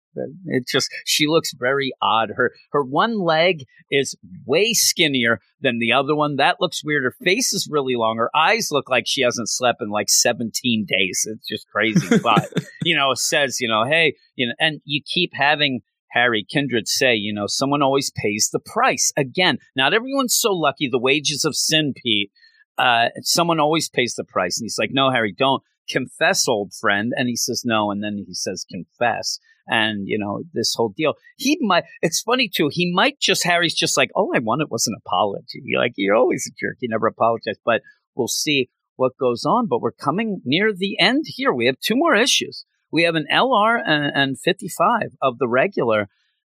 It 0.46 0.68
just 0.68 0.90
she 1.06 1.28
looks 1.28 1.54
very 1.54 1.92
odd. 2.02 2.32
Her 2.36 2.52
her 2.72 2.84
one 2.84 3.20
leg 3.20 3.66
is 3.92 4.16
way 4.46 4.74
skinnier 4.74 5.40
than 5.62 5.80
the 5.80 5.92
other 5.92 6.16
one. 6.16 6.38
That 6.38 6.58
looks 6.60 6.84
weird. 6.84 7.04
Her 7.04 7.16
face 7.24 7.54
is 7.54 7.68
really 7.70 7.96
long. 7.96 8.18
Her 8.18 8.36
eyes 8.36 8.70
look 8.72 8.90
like 8.90 9.06
she 9.08 9.22
hasn't 9.22 9.50
slept 9.50 9.82
in 9.82 9.90
like 9.90 10.10
17 10.10 10.86
days. 10.88 11.28
It's 11.30 11.48
just 11.48 11.68
crazy. 11.70 12.18
But 12.24 12.52
you 12.84 12.96
know, 12.96 13.12
it 13.12 13.20
says, 13.20 13.60
you 13.60 13.68
know, 13.68 13.84
hey, 13.86 14.16
you 14.36 14.48
know, 14.48 14.54
and 14.60 14.82
you 14.86 15.02
keep 15.06 15.32
having 15.34 15.82
Harry 16.12 16.46
Kindred 16.50 16.88
say, 16.88 17.14
you 17.16 17.34
know, 17.34 17.48
someone 17.48 17.82
always 17.82 18.12
pays 18.16 18.50
the 18.52 18.60
price. 18.60 19.12
Again, 19.18 19.58
not 19.76 19.94
everyone's 19.94 20.36
so 20.36 20.54
lucky. 20.54 20.88
The 20.90 21.00
wages 21.00 21.44
of 21.44 21.56
sin, 21.56 21.94
Pete. 21.96 22.32
Uh, 22.78 23.06
someone 23.22 23.60
always 23.60 23.90
pays 23.90 24.16
the 24.16 24.24
price. 24.24 24.60
And 24.60 24.66
he's 24.66 24.78
like, 24.80 24.92
no, 24.92 25.12
Harry, 25.12 25.34
don't 25.38 25.64
confess, 25.90 26.48
old 26.48 26.74
friend. 26.74 27.14
And 27.16 27.28
he 27.28 27.36
says, 27.36 27.64
no. 27.66 27.92
And 27.92 28.04
then 28.04 28.24
he 28.26 28.34
says, 28.34 28.66
confess. 28.70 29.40
And, 29.68 30.08
you 30.08 30.20
know, 30.20 30.44
this 30.54 30.76
whole 30.76 30.94
deal. 30.96 31.16
He 31.38 31.58
might, 31.62 31.86
it's 32.02 32.22
funny 32.22 32.50
too. 32.54 32.70
He 32.72 32.92
might 32.94 33.20
just, 33.20 33.44
Harry's 33.44 33.74
just 33.74 33.98
like, 33.98 34.10
all 34.14 34.32
I 34.36 34.40
wanted 34.40 34.68
was 34.70 34.88
an 34.88 34.96
apology. 35.06 35.62
You're 35.64 35.82
like, 35.82 35.94
you're 35.96 36.16
always 36.16 36.48
a 36.48 36.54
jerk. 36.60 36.78
You 36.82 36.90
never 36.90 37.08
apologize. 37.08 37.58
But 37.66 37.82
we'll 38.16 38.28
see 38.28 38.70
what 38.96 39.18
goes 39.20 39.44
on. 39.44 39.68
But 39.68 39.82
we're 39.82 39.92
coming 39.92 40.42
near 40.46 40.72
the 40.72 41.00
end 41.00 41.26
here. 41.28 41.52
We 41.52 41.66
have 41.66 41.80
two 41.80 41.96
more 41.96 42.16
issues. 42.16 42.66
We 42.96 43.04
have 43.04 43.16
an 43.16 43.26
LR 43.30 43.78
and, 43.86 44.10
and 44.16 44.40
55 44.40 45.18
of 45.22 45.38
the 45.38 45.50
regular. 45.50 46.08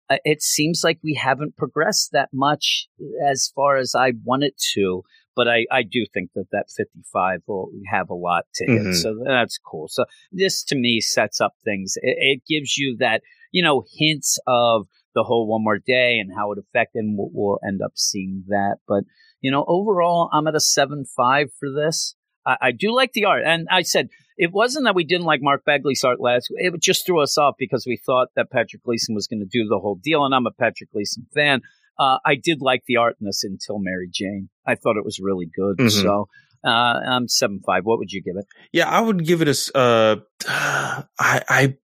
Uh, 0.08 0.18
it 0.24 0.40
seems 0.42 0.82
like 0.84 1.00
we 1.02 1.14
haven't 1.14 1.56
progressed 1.56 2.10
that 2.12 2.28
much 2.32 2.86
as 3.28 3.50
far 3.52 3.78
as 3.78 3.96
I 3.96 4.12
wanted 4.24 4.52
to, 4.74 5.02
but 5.34 5.48
I, 5.48 5.66
I 5.72 5.82
do 5.82 6.06
think 6.14 6.30
that 6.36 6.46
that 6.52 6.66
55 6.76 7.40
will 7.48 7.72
have 7.90 8.10
a 8.10 8.14
lot 8.14 8.44
to 8.54 8.64
hit. 8.64 8.80
Mhm. 8.80 8.94
So 8.94 9.24
that's 9.26 9.58
cool. 9.58 9.88
So 9.88 10.04
this 10.30 10.62
to 10.66 10.76
me 10.76 11.00
sets 11.00 11.40
up 11.40 11.54
things. 11.64 11.94
It, 12.00 12.16
it 12.16 12.42
gives 12.48 12.78
you 12.78 12.96
that, 13.00 13.22
you 13.50 13.64
know, 13.64 13.82
hints 13.98 14.38
of 14.46 14.86
the 15.16 15.24
whole 15.24 15.48
one 15.48 15.64
more 15.64 15.80
day 15.84 16.20
and 16.20 16.30
how 16.32 16.52
it 16.52 16.60
affected, 16.60 17.00
and 17.00 17.18
we'll, 17.18 17.30
we'll 17.32 17.58
end 17.66 17.80
up 17.84 17.94
seeing 17.96 18.44
that. 18.46 18.76
But, 18.86 19.02
you 19.40 19.50
know, 19.50 19.64
overall, 19.66 20.30
I'm 20.32 20.46
at 20.46 20.54
a 20.54 20.60
7 20.60 21.06
5 21.16 21.48
for 21.58 21.70
this. 21.74 22.14
I, 22.46 22.56
I 22.62 22.70
do 22.70 22.94
like 22.94 23.14
the 23.14 23.24
art. 23.24 23.42
And 23.44 23.66
I 23.68 23.82
said, 23.82 24.10
it 24.36 24.52
wasn't 24.52 24.84
that 24.84 24.94
we 24.94 25.04
didn't 25.04 25.26
like 25.26 25.40
Mark 25.42 25.64
Bagley's 25.64 26.04
art 26.04 26.20
last. 26.20 26.48
It 26.50 26.74
just 26.80 27.06
threw 27.06 27.22
us 27.22 27.38
off 27.38 27.54
because 27.58 27.84
we 27.86 27.96
thought 27.96 28.28
that 28.36 28.50
Patrick 28.50 28.82
Gleason 28.82 29.14
was 29.14 29.26
going 29.26 29.40
to 29.40 29.46
do 29.46 29.66
the 29.68 29.78
whole 29.78 29.98
deal, 30.02 30.24
and 30.24 30.34
I'm 30.34 30.46
a 30.46 30.50
Patrick 30.50 30.92
Gleason 30.92 31.26
fan. 31.34 31.62
Uh, 31.98 32.18
I 32.24 32.34
did 32.34 32.60
like 32.60 32.82
the 32.86 32.96
art 32.96 33.16
in 33.20 33.26
this 33.26 33.42
until 33.44 33.78
Mary 33.78 34.08
Jane. 34.12 34.50
I 34.66 34.74
thought 34.74 34.96
it 34.96 35.04
was 35.04 35.18
really 35.18 35.46
good. 35.46 35.78
Mhm. 35.78 35.90
So 35.90 36.28
uh, 36.64 36.68
I'm 36.68 37.28
seven 37.28 37.60
five. 37.64 37.84
What 37.84 37.98
would 37.98 38.12
you 38.12 38.22
give 38.22 38.36
it? 38.36 38.46
Yeah, 38.72 38.88
I 38.88 39.00
would 39.00 39.24
give 39.24 39.40
it 39.40 39.48
a. 39.48 39.76
Uh, 39.76 40.16
I, 40.46 41.42
I 41.48 41.76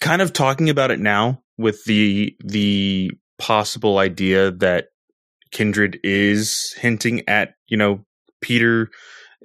kind 0.00 0.20
of 0.22 0.32
talking 0.32 0.68
about 0.70 0.90
it 0.90 1.00
now 1.00 1.42
with 1.56 1.84
the 1.84 2.36
the 2.44 3.12
possible 3.38 3.98
idea 3.98 4.50
that 4.50 4.88
Kindred 5.50 5.98
is 6.02 6.74
hinting 6.78 7.28
at 7.28 7.54
you 7.68 7.76
know 7.76 8.04
Peter 8.40 8.90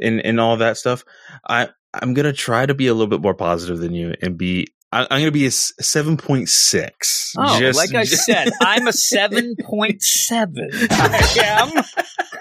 and 0.02 0.20
and 0.20 0.40
all 0.40 0.58
that 0.58 0.78
stuff. 0.78 1.04
I 1.48 1.70
I'm 1.94 2.14
gonna 2.14 2.34
try 2.34 2.66
to 2.66 2.74
be 2.74 2.88
a 2.88 2.94
little 2.94 3.08
bit 3.08 3.22
more 3.22 3.34
positive 3.34 3.80
than 3.80 3.94
you 3.94 4.14
and 4.22 4.38
be. 4.38 4.68
I, 4.92 5.04
I'm 5.12 5.22
gonna 5.22 5.32
be 5.32 5.46
a 5.46 5.52
seven 5.52 6.18
point 6.18 6.50
six. 6.50 7.34
Oh, 7.38 7.60
like 7.76 7.94
I 7.94 8.04
said, 8.06 8.50
I'm 8.62 8.88
a 8.88 8.94
seven 9.14 9.56
point 9.62 10.02
seven. 10.02 10.70
I 10.74 11.38
am. 11.44 11.84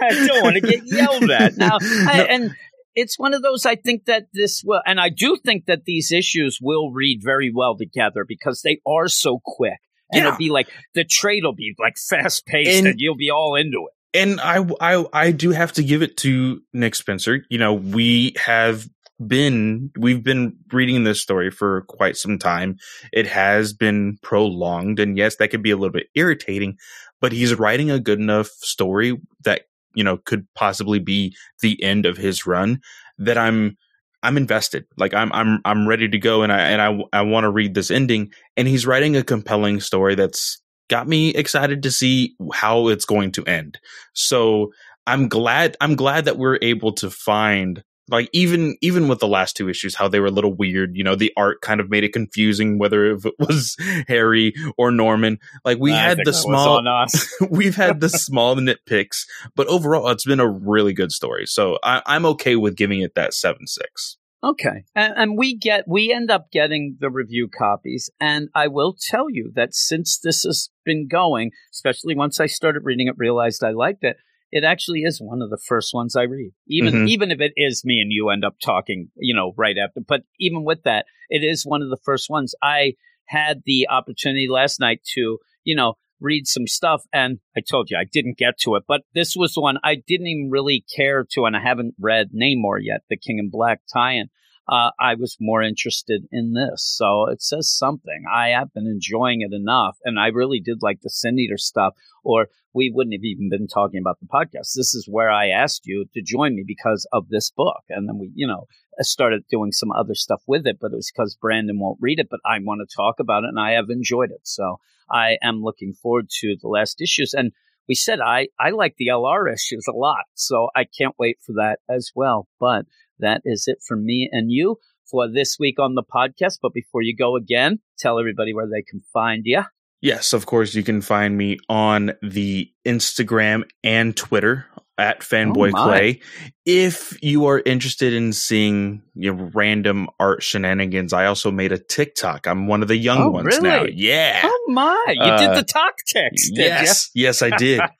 I 0.00 0.26
don't 0.26 0.42
want 0.44 0.54
to 0.56 0.60
get 0.60 0.80
yelled 0.84 1.30
at 1.30 1.56
now. 1.56 1.78
I, 1.80 2.16
No. 2.18 2.24
and 2.24 2.50
it's 2.94 3.18
one 3.18 3.34
of 3.34 3.42
those. 3.42 3.66
I 3.66 3.76
think 3.76 4.06
that 4.06 4.28
this 4.32 4.62
will, 4.64 4.80
and 4.86 4.98
I 5.00 5.08
do 5.08 5.36
think 5.44 5.66
that 5.66 5.84
these 5.84 6.10
issues 6.12 6.58
will 6.60 6.90
read 6.90 7.20
very 7.22 7.52
well 7.54 7.76
together 7.76 8.24
because 8.26 8.62
they 8.62 8.80
are 8.86 9.08
so 9.08 9.40
quick. 9.44 9.78
And 10.10 10.22
Yeah. 10.22 10.28
it'll 10.28 10.38
be 10.38 10.48
like 10.50 10.68
the 10.94 11.04
trade 11.04 11.44
will 11.44 11.54
be 11.54 11.74
like 11.78 11.96
fast 11.98 12.46
paced, 12.46 12.78
And- 12.78 12.86
and, 12.86 12.94
you'll 13.00 13.16
be 13.16 13.30
all 13.30 13.56
into 13.56 13.88
it. 13.88 14.18
and 14.18 14.40
I, 14.40 14.66
I 14.80 15.04
I 15.12 15.30
do 15.32 15.50
have 15.50 15.72
to 15.74 15.82
give 15.84 16.00
it 16.02 16.16
to 16.18 16.62
Nick 16.72 16.94
Spencer. 16.94 17.44
You 17.50 17.58
know, 17.58 17.74
we 17.74 18.32
have 18.42 18.88
been 19.26 19.90
we've 19.96 20.22
been 20.22 20.56
reading 20.72 21.04
this 21.04 21.20
story 21.20 21.50
for 21.50 21.82
quite 21.82 22.16
some 22.16 22.38
time. 22.38 22.76
It 23.12 23.26
has 23.26 23.72
been 23.72 24.18
prolonged, 24.22 25.00
and 25.00 25.16
yes, 25.16 25.36
that 25.36 25.48
could 25.48 25.62
be 25.62 25.70
a 25.70 25.76
little 25.76 25.92
bit 25.92 26.08
irritating. 26.14 26.76
But 27.20 27.32
he's 27.32 27.54
writing 27.54 27.90
a 27.90 27.98
good 27.98 28.20
enough 28.20 28.48
story 28.48 29.20
that 29.44 29.62
you 29.94 30.04
know 30.04 30.18
could 30.18 30.46
possibly 30.54 30.98
be 30.98 31.34
the 31.62 31.82
end 31.82 32.06
of 32.06 32.16
his 32.16 32.46
run. 32.46 32.80
That 33.18 33.38
I'm 33.38 33.76
I'm 34.22 34.36
invested. 34.36 34.86
Like 34.96 35.14
I'm 35.14 35.32
I'm 35.32 35.60
I'm 35.64 35.88
ready 35.88 36.08
to 36.08 36.18
go, 36.18 36.42
and 36.42 36.52
I 36.52 36.60
and 36.60 36.82
I 36.82 37.18
I 37.18 37.22
want 37.22 37.44
to 37.44 37.50
read 37.50 37.74
this 37.74 37.90
ending. 37.90 38.32
And 38.56 38.68
he's 38.68 38.86
writing 38.86 39.16
a 39.16 39.24
compelling 39.24 39.80
story 39.80 40.14
that's 40.14 40.60
got 40.88 41.06
me 41.06 41.30
excited 41.30 41.82
to 41.82 41.90
see 41.90 42.34
how 42.52 42.88
it's 42.88 43.04
going 43.04 43.32
to 43.32 43.44
end. 43.44 43.78
So 44.14 44.72
I'm 45.06 45.28
glad 45.28 45.76
I'm 45.80 45.96
glad 45.96 46.24
that 46.26 46.38
we're 46.38 46.58
able 46.62 46.92
to 46.94 47.10
find 47.10 47.82
like 48.08 48.28
even 48.32 48.76
even 48.80 49.08
with 49.08 49.18
the 49.20 49.28
last 49.28 49.56
two 49.56 49.68
issues 49.68 49.94
how 49.94 50.08
they 50.08 50.20
were 50.20 50.26
a 50.26 50.32
little 50.32 50.54
weird 50.54 50.96
you 50.96 51.04
know 51.04 51.14
the 51.14 51.32
art 51.36 51.60
kind 51.60 51.80
of 51.80 51.90
made 51.90 52.04
it 52.04 52.12
confusing 52.12 52.78
whether 52.78 53.12
if 53.12 53.26
it 53.26 53.34
was 53.38 53.76
harry 54.08 54.54
or 54.76 54.90
norman 54.90 55.38
like 55.64 55.78
we 55.78 55.92
I 55.92 56.00
had 56.00 56.20
the 56.24 56.32
small 56.32 56.82
we've 57.50 57.76
had 57.76 58.00
the 58.00 58.08
small 58.08 58.56
nitpicks 58.56 59.26
but 59.54 59.66
overall 59.68 60.08
it's 60.08 60.24
been 60.24 60.40
a 60.40 60.48
really 60.48 60.92
good 60.92 61.12
story 61.12 61.46
so 61.46 61.78
I, 61.82 62.02
i'm 62.06 62.26
okay 62.26 62.56
with 62.56 62.76
giving 62.76 63.00
it 63.00 63.14
that 63.14 63.30
7-6 63.30 64.16
Okay. 64.42 64.84
And, 64.94 65.14
and 65.16 65.36
we 65.38 65.56
get, 65.56 65.88
we 65.88 66.12
end 66.12 66.30
up 66.30 66.52
getting 66.52 66.96
the 67.00 67.10
review 67.10 67.48
copies. 67.48 68.08
And 68.20 68.48
I 68.54 68.68
will 68.68 68.96
tell 68.98 69.26
you 69.28 69.50
that 69.56 69.74
since 69.74 70.18
this 70.18 70.44
has 70.44 70.70
been 70.84 71.08
going, 71.08 71.50
especially 71.72 72.14
once 72.14 72.38
I 72.38 72.46
started 72.46 72.84
reading 72.84 73.08
it, 73.08 73.18
realized 73.18 73.64
I 73.64 73.70
liked 73.70 74.04
it. 74.04 74.16
It 74.50 74.64
actually 74.64 75.00
is 75.00 75.20
one 75.20 75.42
of 75.42 75.50
the 75.50 75.58
first 75.66 75.92
ones 75.92 76.16
I 76.16 76.22
read, 76.22 76.52
even 76.66 76.94
Mhm. 76.94 77.08
even 77.08 77.30
if 77.30 77.40
it 77.40 77.52
is 77.56 77.84
me 77.84 78.00
and 78.00 78.10
you 78.10 78.30
end 78.30 78.44
up 78.44 78.56
talking, 78.62 79.10
you 79.16 79.34
know, 79.34 79.52
right 79.56 79.76
after. 79.76 80.00
But 80.00 80.22
even 80.38 80.64
with 80.64 80.82
that, 80.84 81.06
it 81.28 81.44
is 81.44 81.66
one 81.66 81.82
of 81.82 81.90
the 81.90 81.98
first 82.02 82.30
ones. 82.30 82.54
I 82.62 82.94
had 83.26 83.62
the 83.66 83.88
opportunity 83.88 84.48
last 84.48 84.80
night 84.80 85.00
to, 85.14 85.38
you 85.64 85.74
know, 85.74 85.94
read 86.20 86.46
some 86.46 86.66
stuff, 86.66 87.02
and 87.12 87.38
I 87.56 87.60
told 87.60 87.90
you 87.90 87.96
I 87.96 88.04
didn't 88.10 88.38
get 88.38 88.58
to 88.60 88.74
it. 88.76 88.84
But 88.88 89.02
this 89.14 89.36
was 89.36 89.52
the 89.52 89.60
one 89.60 89.78
I 89.84 89.94
didn't 89.94 90.26
even 90.26 90.50
really 90.50 90.84
care 90.96 91.24
to, 91.32 91.44
and 91.44 91.54
I 91.54 91.60
haven't 91.60 91.94
read 91.98 92.30
Namor 92.32 92.78
yet, 92.82 93.02
the 93.08 93.16
King 93.16 93.38
in 93.38 93.50
Black 93.50 93.82
tie-in 93.92 94.30
uh, 94.68 94.90
I 95.00 95.14
was 95.14 95.36
more 95.40 95.62
interested 95.62 96.28
in 96.30 96.52
this. 96.52 96.82
So 96.84 97.28
it 97.28 97.42
says 97.42 97.70
something. 97.70 98.24
I 98.30 98.48
have 98.48 98.72
been 98.74 98.86
enjoying 98.86 99.40
it 99.40 99.54
enough, 99.54 99.96
and 100.04 100.18
I 100.18 100.26
really 100.26 100.60
did 100.60 100.82
like 100.82 101.00
the 101.00 101.10
Sin 101.10 101.38
Eater 101.38 101.56
stuff, 101.56 101.94
or 102.22 102.48
we 102.74 102.92
wouldn't 102.94 103.14
have 103.14 103.24
even 103.24 103.48
been 103.48 103.66
talking 103.66 103.98
about 103.98 104.18
the 104.20 104.26
podcast. 104.26 104.74
This 104.74 104.94
is 104.94 105.08
where 105.10 105.30
I 105.30 105.48
asked 105.48 105.86
you 105.86 106.04
to 106.12 106.22
join 106.22 106.54
me 106.54 106.64
because 106.66 107.06
of 107.12 107.28
this 107.28 107.50
book. 107.50 107.82
And 107.88 108.08
then 108.08 108.18
we, 108.18 108.30
you 108.34 108.46
know, 108.46 108.66
started 109.00 109.44
doing 109.50 109.72
some 109.72 109.90
other 109.92 110.14
stuff 110.14 110.42
with 110.46 110.66
it, 110.66 110.78
but 110.80 110.92
it 110.92 110.96
was 110.96 111.10
because 111.10 111.38
Brandon 111.40 111.78
won't 111.78 111.98
read 112.00 112.18
it, 112.18 112.28
but 112.30 112.40
I 112.44 112.58
want 112.60 112.86
to 112.86 112.94
talk 112.94 113.20
about 113.20 113.44
it, 113.44 113.48
and 113.48 113.60
I 113.60 113.72
have 113.72 113.88
enjoyed 113.88 114.30
it. 114.30 114.42
So 114.42 114.80
I 115.10 115.38
am 115.42 115.62
looking 115.62 115.94
forward 115.94 116.28
to 116.40 116.56
the 116.60 116.68
last 116.68 117.00
issues. 117.00 117.32
And 117.32 117.52
we 117.88 117.94
said 117.94 118.20
I, 118.20 118.48
I 118.60 118.70
like 118.70 118.96
the 118.98 119.08
LR 119.08 119.50
issues 119.50 119.86
a 119.88 119.96
lot, 119.96 120.24
so 120.34 120.68
I 120.76 120.84
can't 120.84 121.14
wait 121.18 121.38
for 121.44 121.52
that 121.54 121.78
as 121.88 122.12
well. 122.14 122.48
But 122.60 122.84
that 123.20 123.42
is 123.44 123.64
it 123.66 123.78
from 123.86 124.04
me 124.04 124.28
and 124.30 124.50
you 124.50 124.78
for 125.10 125.30
this 125.30 125.56
week 125.58 125.78
on 125.78 125.94
the 125.94 126.02
podcast. 126.02 126.58
But 126.60 126.72
before 126.72 127.02
you 127.02 127.16
go 127.16 127.36
again, 127.36 127.80
tell 127.98 128.18
everybody 128.18 128.54
where 128.54 128.66
they 128.66 128.82
can 128.82 129.02
find 129.12 129.42
you. 129.44 129.62
Yes, 130.00 130.32
of 130.32 130.46
course, 130.46 130.74
you 130.74 130.84
can 130.84 131.00
find 131.00 131.36
me 131.36 131.58
on 131.68 132.12
the 132.22 132.70
Instagram 132.86 133.64
and 133.82 134.16
Twitter 134.16 134.66
at 134.98 135.20
fanboy 135.20 135.70
Oh, 135.74 135.84
clay. 135.84 136.20
If 136.66 137.16
you 137.22 137.46
are 137.46 137.62
interested 137.64 138.12
in 138.12 138.32
seeing 138.32 139.02
you 139.14 139.32
know 139.32 139.50
random 139.54 140.08
art 140.20 140.42
shenanigans 140.42 141.12
i 141.12 141.24
also 141.26 141.50
made 141.50 141.72
a 141.72 141.78
tiktok. 141.78 142.46
I'm 142.46 142.66
one 142.66 142.82
of 142.82 142.88
the 142.88 142.96
young 142.96 143.22
Oh, 143.22 143.30
ones 143.30 143.58
now. 143.60 143.84
yeah. 143.84 144.40
Oh 144.44 144.64
my! 144.68 145.04
You 145.08 145.22
did 145.38 145.48
Uh, 145.50 145.54
the 145.54 145.62
talk 145.62 145.98
text, 146.06 146.54
did 146.54 146.66
yes. 146.66 147.10
Yes 147.14 147.42
i 147.42 147.50
did. 147.56 147.80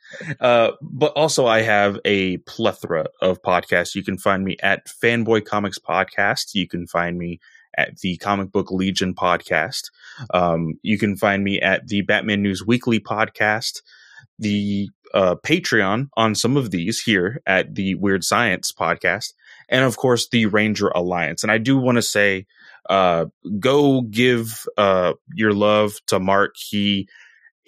Uh, 0.40 0.70
but 0.80 1.12
also 1.16 1.46
i 1.46 1.60
have 1.60 1.98
a 2.06 2.38
plethora 2.38 3.06
of 3.20 3.42
podcasts. 3.42 3.94
You 3.94 4.02
can 4.02 4.16
find 4.16 4.42
me 4.42 4.56
at 4.62 4.86
fanboy 4.86 5.44
comics 5.44 5.78
podcast. 5.78 6.54
You 6.54 6.66
can 6.66 6.86
find 6.86 7.18
me 7.18 7.40
at 7.76 7.98
the 7.98 8.16
comic 8.16 8.50
book 8.50 8.70
legion 8.70 9.14
podcast. 9.14 9.90
Um, 10.32 10.78
you 10.82 10.96
can 10.98 11.14
find 11.16 11.44
me 11.44 11.60
at 11.60 11.86
the 11.88 12.00
batman 12.02 12.42
news 12.42 12.66
weekly 12.66 13.00
podcast 13.00 13.82
the 14.38 14.88
uh, 15.14 15.34
patreon 15.36 16.08
on 16.16 16.34
some 16.34 16.56
of 16.56 16.70
these 16.70 17.00
here 17.00 17.40
at 17.46 17.74
the 17.74 17.94
weird 17.94 18.22
science 18.22 18.72
podcast 18.72 19.32
and 19.68 19.84
of 19.84 19.96
course 19.96 20.28
the 20.28 20.46
ranger 20.46 20.88
alliance 20.88 21.42
and 21.42 21.50
i 21.50 21.58
do 21.58 21.78
want 21.78 21.96
to 21.96 22.02
say 22.02 22.46
uh, 22.90 23.26
go 23.58 24.00
give 24.02 24.66
uh, 24.78 25.12
your 25.34 25.52
love 25.52 25.94
to 26.06 26.18
mark 26.18 26.54
he 26.56 27.08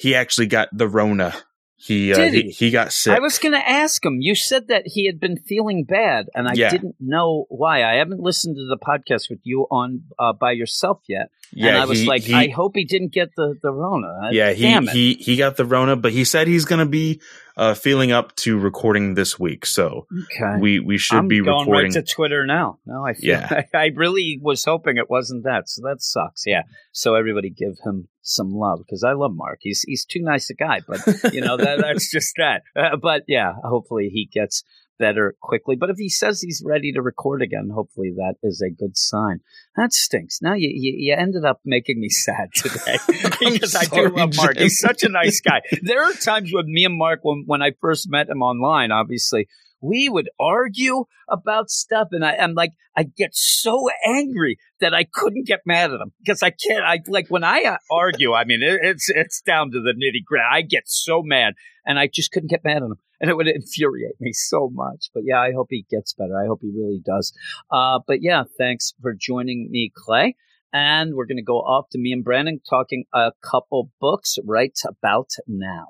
he 0.01 0.15
actually 0.15 0.47
got 0.47 0.69
the 0.73 0.89
Rona. 0.89 1.35
He 1.83 2.13
uh, 2.13 2.31
he? 2.31 2.51
he? 2.51 2.71
got 2.71 2.93
sick. 2.93 3.17
I 3.17 3.21
was 3.21 3.39
going 3.39 3.55
to 3.55 3.69
ask 3.69 4.05
him. 4.05 4.19
You 4.21 4.35
said 4.35 4.69
that 4.69 4.83
he 4.87 5.07
had 5.07 5.19
been 5.19 5.39
feeling 5.39 5.85
bad, 5.85 6.27
and 6.35 6.47
I 6.47 6.53
Yeah. 6.55 6.69
didn't 6.71 6.97
know 7.01 7.47
why. 7.49 7.83
I 7.85 7.95
haven't 7.95 8.21
listened 8.21 8.57
to 8.57 8.67
the 8.69 8.77
podcast 8.77 9.31
with 9.31 9.41
you 9.45 9.67
on 9.71 10.03
uh, 10.19 10.35
by 10.35 10.53
yourself 10.53 11.01
yet, 11.09 11.31
yeah, 11.53 11.69
and 11.69 11.77
I 11.79 11.87
was 11.87 12.01
he- 12.01 12.07
like, 12.07 12.23
he- 12.23 12.35
I 12.35 12.49
hope 12.49 12.77
he 12.77 12.85
didn't 12.85 13.13
get 13.13 13.31
the 13.35 13.55
the 13.63 13.73
Rona. 13.73 14.29
Yeah, 14.31 14.53
he, 14.53 14.77
he 14.89 15.15
he 15.15 15.37
got 15.37 15.57
the 15.57 15.65
Rona, 15.65 15.97
but 15.97 16.13
he 16.13 16.25
said 16.25 16.47
he's 16.49 16.67
going 16.67 16.81
to 16.85 16.91
be 16.91 17.21
uh, 17.57 17.73
feeling 17.73 18.13
up 18.13 18.37
to 18.37 18.59
recording 18.59 19.15
this 19.15 19.39
week, 19.41 19.65
so 19.65 20.07
okay. 20.25 20.61
we 20.61 20.81
we 20.81 20.99
should 20.99 21.17
I'm 21.19 21.29
be 21.29 21.41
going 21.41 21.61
recording. 21.67 21.93
right 21.95 22.05
to 22.07 22.15
Twitter 22.15 22.45
now. 22.47 22.79
No, 22.85 23.05
I 23.07 23.15
feel, 23.15 23.31
Yeah. 23.31 23.63
I, 23.75 23.91
really 23.97 24.39
was 24.43 24.65
hoping 24.65 24.99
it 24.99 25.09
wasn't 25.09 25.45
that. 25.45 25.69
So 25.69 25.83
that 25.89 26.03
sucks. 26.03 26.45
Yeah. 26.47 26.63
So 26.93 27.15
everybody 27.15 27.49
give 27.51 27.77
him 27.85 28.09
some 28.31 28.53
love 28.53 28.81
because 28.81 29.05
I 29.05 29.13
love 29.13 29.33
Mark. 29.35 29.59
He's 29.61 29.83
he's 29.87 30.05
too 30.05 30.21
nice 30.23 30.51
a 30.51 30.55
guy, 30.55 30.81
but 30.87 31.01
you 31.33 31.41
know 31.41 31.57
that 31.57 31.81
that's 31.81 32.11
just 32.11 32.35
that. 32.37 32.63
Uh, 32.77 32.97
but 33.01 33.23
yeah, 33.29 33.53
hopefully 33.63 34.11
he 34.13 34.29
gets 34.33 34.63
better 34.99 35.35
quickly. 35.41 35.75
But 35.75 35.91
if 35.91 35.97
he 35.97 36.09
says 36.09 36.41
he's 36.41 36.63
ready 36.65 36.93
to 36.93 37.03
record 37.03 37.43
again, 37.43 37.71
hopefully 37.75 38.13
that 38.17 38.35
is 38.43 38.63
a 38.63 38.71
good 38.71 38.97
sign. 38.97 39.41
That 39.77 39.93
stinks. 39.93 40.41
Now 40.41 40.55
you 40.55 40.71
you, 40.73 40.95
you 40.97 41.17
ended 41.19 41.45
up 41.45 41.61
making 41.65 41.99
me 41.99 42.09
sad 42.09 42.51
today 42.55 42.99
because 43.41 43.75
I 43.81 43.85
do 43.87 44.09
love 44.09 44.37
Mark. 44.37 44.55
Jim. 44.55 44.63
He's 44.63 44.79
such 44.79 45.03
a 45.03 45.09
nice 45.09 45.41
guy. 45.41 45.63
There 45.83 46.05
are 46.05 46.13
times 46.13 46.51
with 46.53 46.67
me 46.67 46.85
and 46.85 46.97
Mark 46.97 47.21
when 47.23 47.45
when 47.47 47.63
I 47.63 47.73
first 47.81 48.09
met 48.09 48.29
him 48.29 48.43
online, 48.43 48.93
obviously 48.93 49.49
we 49.81 50.09
would 50.09 50.29
argue 50.39 51.05
about 51.29 51.71
stuff 51.71 52.09
and 52.13 52.25
I, 52.25 52.37
I'm 52.37 52.55
like, 52.55 52.73
I 52.97 53.05
get 53.05 53.35
so 53.35 53.89
angry 54.05 54.59
that 54.81 54.95
I 54.95 55.05
couldn't 55.05 55.47
get 55.47 55.61
mad 55.65 55.93
at 55.93 56.01
him 56.01 56.13
because 56.21 56.43
I 56.43 56.51
can't, 56.51 56.85
I 56.85 56.99
like 57.07 57.29
when 57.29 57.45
I 57.45 57.63
uh, 57.63 57.77
argue, 57.91 58.33
I 58.33 58.45
mean, 58.45 58.63
it, 58.63 58.81
it's, 58.83 59.09
it's 59.09 59.41
down 59.41 59.71
to 59.73 59.81
the 59.81 59.93
nitty 59.93 60.25
gritty. 60.25 60.45
I 60.51 60.63
get 60.63 60.85
so 60.87 61.23
mad 61.23 61.55
and 61.87 61.99
I 61.99 62.09
just 62.13 62.33
couldn't 62.33 62.51
get 62.51 62.65
mad 62.65 62.79
at 62.79 62.83
him 62.83 62.99
and 63.21 63.31
it 63.31 63.37
would 63.37 63.49
infuriate 63.49 64.21
me 64.21 64.33
so 64.33 64.71
much. 64.73 65.11
But 65.15 65.23
yeah, 65.27 65.41
I 65.41 65.53
hope 65.53 65.69
he 65.71 65.87
gets 65.91 66.15
better. 66.15 66.41
I 66.43 66.47
hope 66.47 66.61
he 66.63 66.71
really 66.75 67.01
does. 67.05 67.33
Uh, 67.71 68.01
but 68.07 68.23
yeah, 68.23 68.45
thanks 68.59 68.95
for 69.01 69.15
joining 69.19 69.71
me, 69.71 69.93
Clay. 69.95 70.37
And 70.73 71.15
we're 71.15 71.27
going 71.27 71.37
to 71.37 71.43
go 71.43 71.59
off 71.59 71.87
to 71.91 71.99
me 71.99 72.13
and 72.13 72.25
Brandon 72.25 72.61
talking 72.69 73.05
a 73.13 73.33
couple 73.43 73.91
books 74.01 74.39
right 74.45 74.79
about 74.87 75.31
now. 75.47 75.89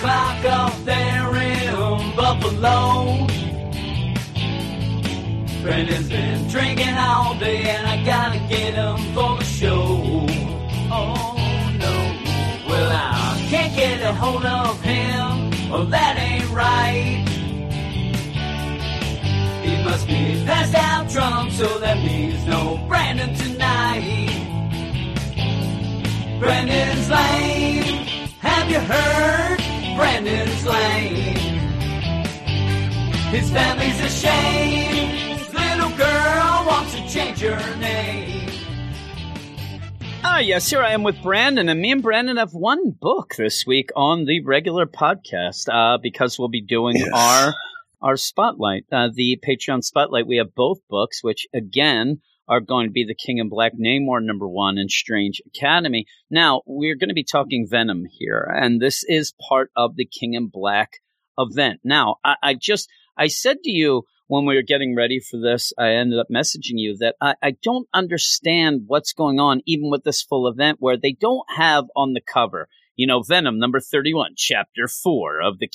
8 0.00 0.02
o'clock 0.02 0.44
off 0.46 0.84
there 0.86 1.36
in 1.36 2.16
Buffalo. 2.16 3.26
Brendan's 5.62 6.08
been 6.08 6.48
drinking 6.48 6.94
all 6.96 7.38
day, 7.38 7.64
and 7.64 7.86
I 7.86 8.02
gotta 8.02 8.38
get 8.48 8.74
him 8.74 8.96
for 9.14 9.36
the 9.36 9.44
show. 9.44 10.26
Oh 10.90 11.36
no. 11.78 12.66
Well, 12.66 12.90
I 12.90 13.46
can't 13.50 13.74
get 13.76 14.00
a 14.00 14.14
hold 14.14 14.46
of 14.46 14.80
him. 14.80 15.70
Well, 15.70 15.84
that 15.84 16.16
ain't 16.18 16.48
right. 16.50 17.26
He 19.62 19.84
must 19.84 20.06
be 20.06 20.42
passed 20.46 20.74
out 20.76 21.10
drunk, 21.10 21.52
so 21.52 21.78
that 21.78 21.98
means 21.98 22.46
no 22.46 22.82
Brandon 22.88 23.34
tonight. 23.34 24.30
Brandon's 26.38 27.10
lame. 27.10 28.06
Have 28.40 28.70
you 28.70 28.80
heard? 28.80 29.59
Brandon's 29.96 30.66
Lane. 30.66 31.36
His 33.30 33.50
family's 33.50 34.00
ashamed. 34.00 35.38
His 35.38 35.54
little 35.54 35.90
girl 35.96 36.64
wants 36.66 36.94
to 36.94 37.08
change 37.08 37.40
her 37.40 37.76
name. 37.78 38.48
Ah, 40.22 40.38
yes, 40.38 40.68
here 40.70 40.82
I 40.82 40.92
am 40.92 41.02
with 41.02 41.22
Brandon, 41.22 41.68
and 41.68 41.80
me 41.80 41.90
and 41.92 42.02
Brandon 42.02 42.36
have 42.36 42.52
one 42.52 42.90
book 42.90 43.34
this 43.36 43.64
week 43.66 43.90
on 43.96 44.26
the 44.26 44.42
regular 44.44 44.86
podcast 44.86 45.68
uh, 45.72 45.98
because 45.98 46.38
we'll 46.38 46.48
be 46.48 46.60
doing 46.62 46.96
Yes. 46.96 47.08
our 47.14 47.54
our 48.02 48.16
spotlight, 48.16 48.84
uh, 48.90 49.08
the 49.12 49.38
Patreon 49.46 49.82
spotlight. 49.84 50.26
We 50.26 50.36
have 50.38 50.54
both 50.54 50.78
books, 50.88 51.22
which 51.22 51.46
again 51.54 52.20
are 52.50 52.60
going 52.60 52.88
to 52.88 52.92
be 52.92 53.04
the 53.04 53.14
King 53.14 53.38
in 53.38 53.48
Black 53.48 53.72
Namor 53.78 54.20
number 54.20 54.48
one 54.48 54.76
and 54.76 54.90
Strange 54.90 55.40
Academy. 55.46 56.04
Now 56.30 56.62
we're 56.66 56.96
going 56.96 57.08
to 57.08 57.14
be 57.14 57.24
talking 57.24 57.66
Venom 57.70 58.04
here, 58.10 58.42
and 58.42 58.82
this 58.82 59.04
is 59.04 59.32
part 59.48 59.70
of 59.76 59.94
the 59.94 60.04
King 60.04 60.34
in 60.34 60.48
Black 60.48 60.94
event. 61.38 61.80
Now 61.84 62.16
I, 62.24 62.34
I 62.42 62.54
just 62.54 62.88
I 63.16 63.28
said 63.28 63.58
to 63.62 63.70
you 63.70 64.02
when 64.26 64.46
we 64.46 64.56
were 64.56 64.62
getting 64.62 64.96
ready 64.96 65.20
for 65.20 65.38
this, 65.40 65.72
I 65.78 65.90
ended 65.90 66.18
up 66.18 66.28
messaging 66.32 66.78
you 66.78 66.96
that 66.98 67.16
I, 67.20 67.34
I 67.42 67.56
don't 67.62 67.88
understand 67.94 68.82
what's 68.86 69.12
going 69.12 69.40
on, 69.40 69.60
even 69.66 69.90
with 69.90 70.04
this 70.04 70.22
full 70.22 70.46
event, 70.46 70.78
where 70.80 70.96
they 70.96 71.12
don't 71.12 71.46
have 71.56 71.84
on 71.96 72.12
the 72.14 72.20
cover, 72.20 72.68
you 72.96 73.06
know, 73.06 73.22
Venom 73.22 73.58
number 73.58 73.80
31, 73.80 74.34
chapter 74.36 74.86
four 74.86 75.40
of 75.40 75.58
the. 75.58 75.68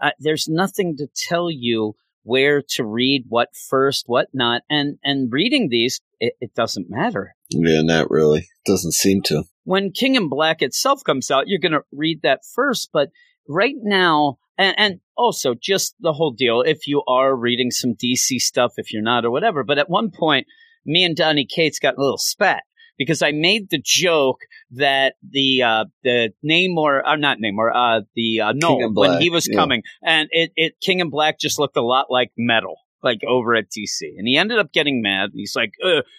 Uh, 0.00 0.10
there's 0.20 0.46
nothing 0.48 0.96
to 0.96 1.08
tell 1.28 1.50
you 1.50 1.96
where 2.28 2.62
to 2.76 2.84
read 2.84 3.24
what 3.28 3.48
first, 3.68 4.04
what 4.06 4.28
not. 4.34 4.62
And, 4.68 4.98
and 5.02 5.32
reading 5.32 5.68
these, 5.70 6.00
it, 6.20 6.34
it 6.40 6.54
doesn't 6.54 6.90
matter. 6.90 7.34
Yeah, 7.50 7.80
not 7.82 8.10
really. 8.10 8.48
Doesn't 8.66 8.92
seem 8.92 9.22
to. 9.22 9.44
When 9.64 9.92
King 9.92 10.14
in 10.14 10.28
Black 10.28 10.60
itself 10.60 11.02
comes 11.04 11.30
out, 11.30 11.48
you're 11.48 11.58
going 11.58 11.72
to 11.72 11.82
read 11.90 12.20
that 12.22 12.40
first. 12.54 12.90
But 12.92 13.08
right 13.48 13.76
now, 13.80 14.36
and, 14.58 14.74
and 14.78 15.00
also 15.16 15.54
just 15.60 15.94
the 16.00 16.12
whole 16.12 16.32
deal, 16.32 16.60
if 16.60 16.86
you 16.86 17.02
are 17.08 17.34
reading 17.34 17.70
some 17.70 17.94
DC 17.94 18.40
stuff, 18.40 18.72
if 18.76 18.92
you're 18.92 19.02
not 19.02 19.24
or 19.24 19.30
whatever. 19.30 19.64
But 19.64 19.78
at 19.78 19.88
one 19.88 20.10
point, 20.10 20.46
me 20.84 21.04
and 21.04 21.16
Donny 21.16 21.46
Cates 21.46 21.78
got 21.78 21.96
a 21.96 22.00
little 22.00 22.18
spat 22.18 22.62
because 22.98 23.22
I 23.22 23.30
made 23.32 23.70
the 23.70 23.80
joke 23.82 24.40
that 24.72 25.14
the 25.22 25.62
uh, 25.62 25.84
the 26.02 26.32
Namor, 26.44 27.00
uh, 27.04 27.16
not 27.16 27.38
Namor, 27.38 27.70
uh, 27.74 28.02
the 28.14 28.40
uh, 28.40 28.52
no, 28.54 28.90
when 28.92 29.20
he 29.20 29.30
was 29.30 29.48
yeah. 29.48 29.56
coming, 29.56 29.82
and 30.02 30.28
it, 30.32 30.52
it 30.56 30.80
King 30.80 31.00
in 31.00 31.08
Black 31.08 31.38
just 31.38 31.58
looked 31.58 31.76
a 31.76 31.82
lot 31.82 32.06
like 32.10 32.32
metal. 32.36 32.76
Like 33.00 33.20
over 33.24 33.54
at 33.54 33.66
DC, 33.66 34.00
and 34.00 34.26
he 34.26 34.36
ended 34.36 34.58
up 34.58 34.72
getting 34.72 35.00
mad. 35.00 35.30
He's 35.32 35.54
like, 35.54 35.70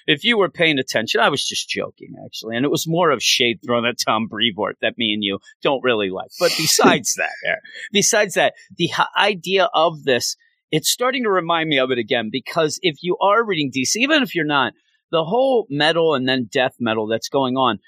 "If 0.08 0.24
you 0.24 0.38
were 0.38 0.50
paying 0.50 0.80
attention, 0.80 1.20
I 1.20 1.28
was 1.28 1.46
just 1.46 1.68
joking, 1.68 2.14
actually." 2.24 2.56
And 2.56 2.64
it 2.64 2.72
was 2.72 2.88
more 2.88 3.12
of 3.12 3.22
shade 3.22 3.60
thrown 3.62 3.86
at 3.86 3.98
Tom 4.00 4.30
Brevoort 4.30 4.78
that 4.82 4.98
me 4.98 5.12
and 5.12 5.22
you 5.22 5.40
don't 5.62 5.84
really 5.84 6.10
like. 6.10 6.30
But 6.40 6.54
besides 6.58 7.16
that, 7.18 7.34
there, 7.44 7.60
besides 7.92 8.36
that, 8.36 8.54
the 8.78 8.86
h- 8.86 9.08
idea 9.18 9.68
of 9.74 10.06
this, 10.06 10.38
it's 10.72 10.90
starting 10.90 11.24
to 11.24 11.30
remind 11.30 11.68
me 11.68 11.80
of 11.80 11.92
it 11.92 11.98
again 11.98 12.30
because 12.32 12.80
if 12.82 13.00
you 13.02 13.18
are 13.18 13.44
reading 13.44 13.74
DC, 13.76 13.98
even 13.98 14.24
if 14.24 14.34
you're 14.34 14.46
not, 14.46 14.72
the 15.12 15.24
whole 15.24 15.68
metal 15.70 16.16
and 16.16 16.28
then 16.28 16.50
death 16.52 16.76
metal 16.80 17.08
that's 17.08 17.30
going 17.30 17.56
on, 17.56 17.80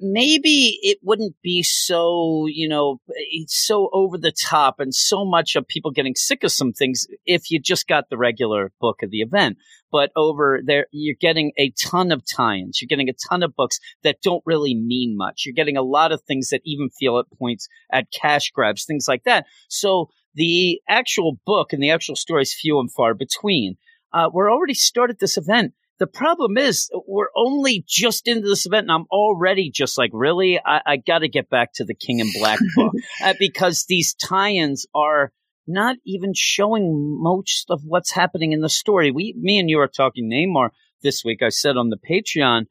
maybe 0.00 0.78
it 0.82 0.98
wouldn't 1.02 1.34
be 1.42 1.62
so, 1.62 2.46
you 2.46 2.68
know, 2.68 3.00
so 3.46 3.88
over 3.92 4.18
the 4.18 4.32
top 4.32 4.78
and 4.78 4.94
so 4.94 5.24
much 5.24 5.56
of 5.56 5.66
people 5.66 5.90
getting 5.90 6.14
sick 6.14 6.44
of 6.44 6.52
some 6.52 6.72
things 6.72 7.06
if 7.24 7.50
you 7.50 7.60
just 7.60 7.88
got 7.88 8.04
the 8.10 8.18
regular 8.18 8.72
book 8.80 9.02
of 9.02 9.10
the 9.10 9.20
event. 9.20 9.56
But 9.92 10.10
over 10.16 10.60
there, 10.64 10.86
you're 10.92 11.16
getting 11.18 11.52
a 11.58 11.72
ton 11.80 12.12
of 12.12 12.22
tie-ins. 12.24 12.80
You're 12.80 12.88
getting 12.88 13.08
a 13.08 13.28
ton 13.28 13.42
of 13.42 13.56
books 13.56 13.80
that 14.02 14.22
don't 14.22 14.42
really 14.46 14.74
mean 14.74 15.16
much. 15.16 15.42
You're 15.44 15.54
getting 15.54 15.76
a 15.76 15.82
lot 15.82 16.12
of 16.12 16.22
things 16.22 16.50
that 16.50 16.60
even 16.64 16.90
feel 16.90 17.18
at 17.18 17.38
points 17.38 17.68
at 17.90 18.12
cash 18.12 18.50
grabs, 18.50 18.84
things 18.84 19.06
like 19.08 19.24
that. 19.24 19.46
So 19.68 20.10
the 20.34 20.80
actual 20.88 21.38
book 21.44 21.72
and 21.72 21.82
the 21.82 21.90
actual 21.90 22.16
story 22.16 22.42
is 22.42 22.54
few 22.54 22.78
and 22.78 22.92
far 22.92 23.14
between. 23.14 23.76
Uh, 24.12 24.28
we're 24.32 24.52
already 24.52 24.74
started 24.74 25.18
this 25.18 25.36
event. 25.36 25.72
The 26.00 26.06
problem 26.06 26.56
is 26.58 26.90
we're 27.06 27.28
only 27.36 27.84
just 27.86 28.26
into 28.26 28.48
this 28.48 28.66
event, 28.66 28.84
and 28.84 28.90
I'm 28.92 29.06
already 29.12 29.70
just 29.70 29.98
like, 29.98 30.10
really, 30.14 30.58
I, 30.64 30.80
I 30.86 30.96
got 30.96 31.18
to 31.20 31.28
get 31.28 31.48
back 31.50 31.74
to 31.74 31.84
the 31.84 31.94
King 31.94 32.18
in 32.20 32.30
Black 32.38 32.58
book 32.74 32.92
uh, 33.22 33.34
because 33.38 33.84
these 33.86 34.14
tie-ins 34.14 34.86
are 34.94 35.30
not 35.68 35.96
even 36.06 36.32
showing 36.34 37.18
most 37.20 37.66
of 37.70 37.82
what's 37.84 38.12
happening 38.12 38.52
in 38.52 38.60
the 38.62 38.68
story. 38.70 39.10
We, 39.12 39.34
me 39.38 39.58
and 39.58 39.68
you 39.70 39.78
are 39.78 39.88
talking 39.88 40.28
Namor 40.28 40.70
this 41.02 41.22
week. 41.24 41.42
I 41.42 41.50
said 41.50 41.76
on 41.76 41.90
the 41.90 41.98
Patreon, 41.98 42.62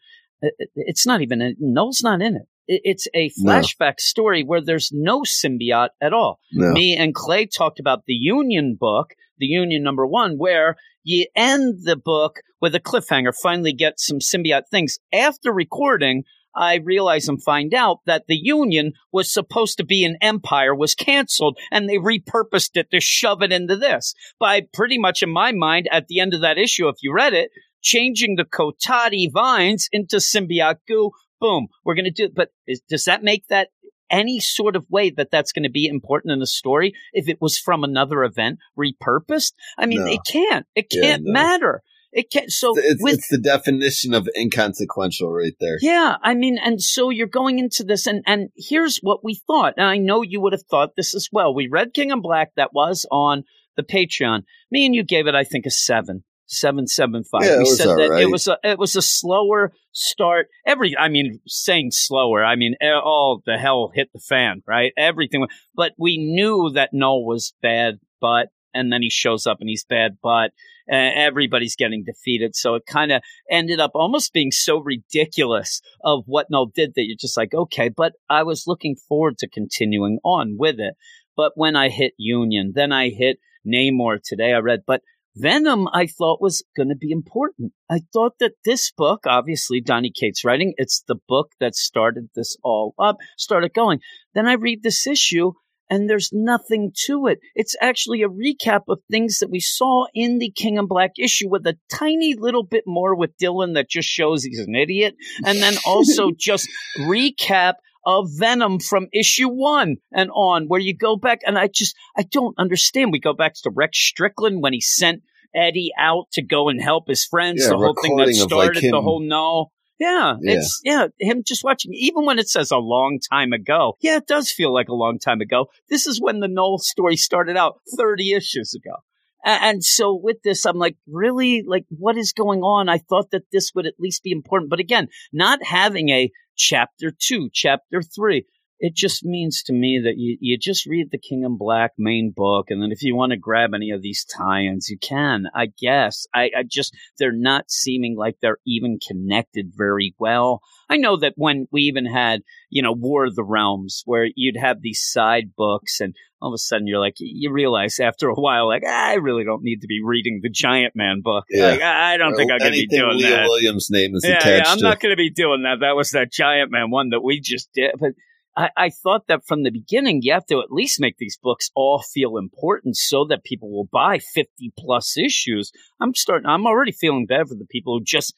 it- 0.42 0.56
it- 0.58 0.70
it's 0.76 1.06
not 1.06 1.22
even 1.22 1.42
a, 1.42 1.54
Knull's 1.60 2.02
not 2.04 2.22
in 2.22 2.36
it. 2.36 2.48
It- 2.72 2.82
It's 2.86 3.07
a 3.15 3.32
No. 3.38 3.51
flashback 3.53 3.99
story 3.99 4.43
where 4.43 4.61
there's 4.61 4.91
no 4.93 5.22
symbiote 5.24 5.89
at 5.99 6.13
all. 6.13 6.39
No. 6.53 6.72
Me 6.72 6.95
and 6.95 7.13
Clay 7.15 7.45
talked 7.47 7.80
about 7.80 8.03
the 8.05 8.13
Union 8.13 8.78
book, 8.80 9.15
the 9.39 9.47
Union 9.47 9.82
number 9.84 10.05
one, 10.05 10.38
where 10.38 10.76
you 11.03 11.26
end 11.36 11.80
the 11.84 11.95
book 11.97 12.41
with 12.61 12.76
a 12.76 12.80
cliffhanger, 12.80 13.34
finally 13.36 13.74
get 13.74 13.99
some 13.99 14.20
symbiote 14.20 14.67
things. 14.70 14.99
After 15.11 15.51
recording, 15.51 16.24
I 16.55 16.76
realize 16.76 17.28
and 17.28 17.41
find 17.41 17.74
out 17.74 17.99
that 18.05 18.26
the 18.28 18.36
Union 18.38 18.93
was 19.11 19.32
supposed 19.34 19.78
to 19.78 19.86
be 19.86 20.03
an 20.03 20.17
Empyre, 20.22 20.78
was 20.78 20.93
canceled, 20.95 21.57
and 21.72 21.88
they 21.88 21.97
repurposed 21.97 22.76
it 22.76 22.91
to 22.91 22.99
shove 22.99 23.41
it 23.41 23.51
into 23.51 23.76
this. 23.78 24.13
By 24.39 24.61
pretty 24.74 24.97
much, 24.97 25.24
in 25.24 25.30
my 25.32 25.51
mind, 25.53 25.88
at 25.91 26.07
the 26.07 26.20
end 26.20 26.34
of 26.34 26.41
that 26.41 26.57
issue, 26.57 26.88
if 26.89 26.97
you 27.01 27.13
read 27.13 27.34
it, 27.34 27.49
changing 27.82 28.36
the 28.36 28.43
Kotati 28.45 29.32
vines 29.32 29.88
into 29.91 30.17
symbiote 30.17 30.80
goo. 30.88 31.11
Boom, 31.40 31.68
we're 31.84 31.96
going 31.96 32.06
to 32.06 32.12
do 32.12 32.26
it. 32.26 32.36
But 32.36 32.50
is, 32.68 32.82
does 32.90 33.06
that 33.06 33.24
make 33.24 33.48
that 33.48 33.70
any 34.12 34.40
sort 34.40 34.76
of 34.76 34.86
way 34.90 35.10
that 35.12 35.30
that's 35.32 35.52
going 35.52 35.64
to 35.64 35.70
be 35.70 35.86
important 35.88 36.32
in 36.32 36.40
the 36.40 36.48
story 36.48 36.94
if 37.14 37.30
it 37.30 37.40
was 37.40 37.58
from 37.58 37.84
another 37.84 38.24
event 38.24 38.60
repurposed? 38.78 39.54
I 39.78 39.86
mean, 39.86 40.06
No. 40.06 40.12
it 40.12 40.22
can't. 40.26 40.66
It 40.76 40.90
can't 40.90 41.24
no. 41.24 41.32
matter. 41.32 41.84
It 42.12 42.32
can't. 42.32 42.50
So 42.50 42.74
it's, 42.76 43.04
with 43.04 43.16
it's 43.16 43.28
the 43.30 43.38
definition 43.38 44.16
of 44.16 44.28
inconsequential 44.36 45.32
right 45.32 45.54
there. 45.60 45.78
yeah, 45.80 46.18
I 46.24 46.34
mean, 46.34 46.58
and 46.58 46.82
so 46.82 47.12
you're 47.12 47.28
going 47.28 47.60
into 47.60 47.84
this, 47.84 48.08
and 48.08 48.24
and 48.26 48.50
here's 48.56 48.98
what 49.04 49.24
we 49.24 49.36
thought. 49.36 49.76
And 49.78 49.86
I 49.86 49.98
know 49.98 50.24
you 50.24 50.42
would 50.42 50.54
have 50.54 50.64
thought 50.64 50.96
this 50.98 51.14
as 51.14 51.30
well. 51.32 51.54
We 51.54 51.70
read 51.72 51.94
King 51.94 52.10
in 52.10 52.22
Black 52.22 52.50
that 52.56 52.74
was 52.74 53.06
on 53.12 53.44
the 53.78 53.84
Patreon. 53.84 54.42
Me 54.72 54.88
and 54.88 54.96
you 54.96 55.04
gave 55.04 55.28
it, 55.28 55.36
I 55.36 55.44
think, 55.44 55.68
a 55.68 55.72
seven, 55.72 56.24
seven, 56.50 56.88
seven, 56.88 57.24
five. 57.24 57.43
Yeah, 57.43 57.54
it 57.54 57.58
we 57.58 57.64
was 57.64 57.78
said 57.78 57.88
that 57.88 58.00
alright. 58.00 58.24
it 58.24 58.32
was 58.32 58.47
a 58.47 58.58
it 58.64 58.78
was 58.78 58.95
a 58.95 59.02
slower 59.02 59.72
start. 59.91 60.47
Every, 60.66 60.97
I 60.97 61.08
mean, 61.08 61.39
saying 61.47 61.91
slower, 61.91 62.43
I 62.43 62.56
mean, 62.56 62.76
eh, 62.82 62.91
all 62.91 63.41
the 63.45 63.58
hell 63.58 63.91
hit 63.93 64.10
the 64.14 64.20
fan, 64.20 64.62
right? 64.68 64.91
Everything, 64.97 65.45
but 65.76 65.93
we 65.97 66.18
knew 66.18 66.72
that 66.74 66.89
Knull 66.91 67.26
was 67.26 67.54
bad, 67.62 68.00
but 68.20 68.47
and 68.74 68.91
then 68.91 69.02
he 69.02 69.10
shows 69.10 69.47
up 69.47 69.58
and 69.60 69.70
he's 69.70 69.86
bad, 69.86 70.18
but 70.22 70.52
uh, 70.91 70.95
everybody's 71.16 71.76
getting 71.76 72.04
defeated. 72.04 72.56
So 72.56 72.76
it 72.76 72.84
kind 72.88 73.12
of 73.12 73.22
ended 73.50 73.80
up 73.80 73.91
almost 73.93 74.34
being 74.34 74.52
so 74.52 74.80
ridiculous 74.80 75.82
of 76.04 76.24
what 76.26 76.47
Knull 76.50 76.72
did 76.74 76.93
that 76.95 77.04
you're 77.06 77.18
just 77.20 77.38
like, 77.38 77.54
okay, 77.54 77.89
but 77.89 78.14
I 78.30 78.43
was 78.43 78.66
looking 78.68 78.95
forward 78.95 79.38
to 79.39 79.50
continuing 79.50 80.20
on 80.24 80.56
with 80.58 80.80
it. 80.80 80.95
But 81.36 81.54
when 81.56 81.76
I 81.76 81.89
hit 81.89 82.14
Union, 82.18 82.74
then 82.76 82.91
I 82.91 83.10
hit 83.10 83.39
Namor 83.66 84.20
today, 84.24 84.54
I 84.54 84.60
read, 84.60 84.82
but 84.86 85.02
Venom, 85.36 85.88
I 85.94 86.08
thought 86.08 86.42
was 86.42 86.64
going 86.76 86.90
to 86.90 86.96
be 86.96 87.12
important. 87.12 87.74
I 87.90 88.02
thought 88.12 88.34
that 88.40 88.54
this 88.66 88.92
book, 88.92 89.22
obviously 89.26 89.82
Donny 89.82 90.12
Cates 90.12 90.44
writing, 90.44 90.74
it's 90.78 91.04
the 91.08 91.20
book 91.28 91.52
that 91.60 91.76
started 91.76 92.30
this 92.36 92.58
all 92.64 92.94
up, 93.00 93.18
started 93.38 93.74
going. 93.74 94.00
Then 94.34 94.48
I 94.48 94.54
read 94.54 94.84
this 94.84 95.08
issue 95.08 95.54
and 95.90 96.10
there's 96.10 96.30
nothing 96.32 96.92
to 97.06 97.28
it. 97.28 97.40
It's 97.56 97.76
actually 97.82 98.22
a 98.22 98.30
recap 98.30 98.82
of 98.88 99.00
things 99.10 99.40
that 99.40 99.50
we 99.50 99.60
saw 99.60 100.06
in 100.14 100.38
the 100.38 100.52
King 100.52 100.78
in 100.78 100.88
Black 100.88 101.12
issue 101.18 101.50
with 101.50 101.66
a 101.66 101.78
tiny 101.92 102.36
little 102.36 102.64
bit 102.64 102.84
more 102.86 103.16
with 103.16 103.38
Dylan 103.42 103.74
that 103.74 103.90
just 103.90 104.08
shows 104.08 104.44
he's 104.44 104.60
an 104.60 104.76
idiot. 104.76 105.16
And 105.46 105.62
then 105.62 105.76
also 105.86 106.32
just 106.38 106.68
recap 107.00 107.76
of 108.06 108.30
Venom 108.38 108.80
from 108.80 109.08
issue 109.14 109.50
one 109.50 109.97
and 110.12 110.30
on, 110.32 110.68
where 110.68 110.80
you 110.80 110.95
go 110.95 111.16
back. 111.16 111.39
And 111.45 111.58
I 111.58 111.68
just, 111.74 111.95
I 112.18 112.24
don't 112.24 112.56
understand. 112.58 113.12
We 113.12 113.20
go 113.20 113.34
back 113.34 113.54
to 113.64 113.72
Rex 113.74 113.97
Strickland 113.97 114.62
when 114.62 114.74
he 114.74 114.82
sent 114.82 115.24
Eddie 115.54 115.91
out 116.00 116.26
to 116.34 116.41
go 116.41 116.70
and 116.70 116.82
help 116.82 117.08
his 117.08 117.26
friends. 117.26 117.64
Yeah, 117.64 117.70
the 117.70 117.78
whole 117.78 117.95
thing 118.02 118.16
that 118.18 118.30
of, 118.30 118.30
like, 118.30 118.50
started 118.50 118.84
the 118.84 119.02
whole 119.02 119.22
no. 119.22 119.72
Yeah, 120.00 120.36
Yeah. 120.39 120.54
it's 120.54 120.80
yeah, 120.86 121.08
him 121.20 121.43
just 121.45 121.62
watching. 121.64 121.91
Even 121.93 122.24
when 122.24 122.39
it 122.39 122.47
says 122.47 122.72
a 122.72 122.78
long 122.78 123.20
time 123.20 123.52
ago, 123.52 123.97
yeah, 124.00 124.16
it 124.16 124.28
does 124.28 124.50
feel 124.50 124.74
like 124.74 124.88
a 124.88 124.93
long 124.93 125.20
time 125.20 125.41
ago. 125.41 125.66
This 125.89 126.08
is 126.08 126.22
when 126.22 126.39
the 126.39 126.47
Knull 126.47 126.78
story 126.78 127.18
started 127.18 127.58
out 127.58 127.82
thirty 127.97 128.32
issues 128.32 128.74
ago, 128.74 128.95
and 129.43 129.84
so 129.84 130.16
with 130.16 130.38
this, 130.41 130.66
I'm 130.66 130.78
like, 130.78 130.95
really, 131.06 131.64
like, 131.68 131.84
what 131.89 132.16
is 132.16 132.32
going 132.32 132.62
on? 132.62 132.88
I 132.88 133.00
thought 133.00 133.32
that 133.32 133.52
this 133.52 133.72
would 133.76 133.86
at 133.86 134.00
least 134.00 134.24
be 134.24 134.32
important, 134.32 134.70
but 134.70 134.80
again, 134.80 135.10
not 135.34 135.62
having 135.66 136.08
a 136.08 136.32
chapter 136.60 137.12
two, 137.18 137.49
chapter 137.51 138.03
three. 138.03 138.45
It 138.80 138.96
just 138.96 139.26
means 139.26 139.64
to 139.64 139.74
me 139.74 140.02
that 140.06 140.14
you, 140.18 140.38
you 140.40 140.58
just 140.58 140.86
read 140.86 141.12
the 141.12 141.18
King 141.18 141.44
in 141.44 141.58
Black 141.58 141.92
main 141.98 142.32
book, 142.36 142.68
and 142.70 142.82
then 142.82 142.92
if 142.92 143.04
you 143.04 143.16
want 143.16 143.32
to 143.32 143.38
grab 143.38 143.72
any 143.74 143.92
of 143.92 144.02
these 144.02 144.26
tie-ins, 144.26 144.90
you 144.90 144.98
can. 144.98 145.48
I 145.54 145.68
guess. 145.80 146.28
I, 146.34 146.44
I 146.58 146.64
just 146.68 146.96
they're 147.18 147.32
not 147.34 147.70
seeming 147.70 148.16
like 148.18 148.38
they're 148.42 148.60
even 148.66 149.00
connected 149.06 149.74
very 149.76 150.16
well. 150.18 150.62
I 150.90 150.98
know 150.98 151.18
that 151.18 151.34
when 151.36 151.68
we 151.72 151.84
even 151.84 152.06
had, 152.06 152.42
you 152.70 152.82
know, 152.82 152.94
War 152.94 153.26
of 153.26 153.36
the 153.36 153.44
Realms, 153.44 154.02
where 154.06 154.28
you'd 154.36 154.58
have 154.58 154.82
these 154.82 155.02
side 155.04 155.54
books, 155.58 156.00
and 156.00 156.16
all 156.42 156.50
of 156.50 156.54
a 156.54 156.58
sudden 156.58 156.88
you're 156.88 157.02
like, 157.02 157.16
you 157.18 157.52
realize 157.52 158.00
after 158.00 158.30
a 158.30 158.34
while, 158.34 158.66
like, 158.68 158.86
I 158.86 159.16
really 159.16 159.44
don't 159.44 159.62
need 159.62 159.82
to 159.82 159.88
be 159.88 160.00
reading 160.04 160.40
the 160.42 160.50
Giant 160.50 160.96
Man 160.96 161.20
book. 161.22 161.44
Yeah. 161.50 161.68
Like, 161.68 161.82
I 161.82 162.14
I 162.14 162.18
don't 162.18 162.36
think 162.36 162.50
I'm 162.52 162.60
going 162.60 162.72
to 162.72 162.80
be 162.80 162.88
doing 162.88 163.18
Leah 163.18 163.30
that. 163.30 163.44
Williams' 163.44 163.90
name 163.90 164.16
is 164.16 164.24
Yeah, 164.24 164.38
attached 164.38 164.66
yeah, 164.66 164.72
I'm 164.72 164.78
to. 164.78 164.84
not 164.84 165.00
going 165.02 165.12
to 165.12 165.18
be 165.18 165.30
doing 165.30 165.64
that. 165.64 165.82
That 165.82 165.96
was 165.98 166.12
that 166.12 166.32
Giant 166.32 166.72
Man 166.72 166.90
one 166.92 167.10
that 167.10 167.22
we 167.22 167.42
just 167.42 167.70
did. 167.74 167.92
But 168.00 168.12
I, 168.58 168.70
I 168.76 168.89
thought 168.89 169.28
that 169.28 169.45
from 169.45 169.64
the 169.64 169.72
beginning, 169.72 170.20
you 170.22 170.34
have 170.34 170.45
to 170.47 170.60
at 170.60 170.72
least 170.72 171.00
make 171.00 171.16
these 171.18 171.38
books 171.41 171.70
all 171.76 172.02
feel 172.02 172.38
important 172.38 172.95
so 172.97 173.26
that 173.30 173.43
people 173.43 173.72
will 173.72 173.88
buy 173.91 174.20
50 174.20 174.74
plus 174.78 175.18
issues. 175.18 175.72
I'm 176.02 176.14
starting, 176.16 176.47
I'm 176.47 176.66
already 176.66 176.91
feeling 176.91 177.26
bad 177.26 177.47
for 177.47 177.56
the 177.56 177.68
people 177.70 177.97
who 177.97 178.04
just 178.04 178.34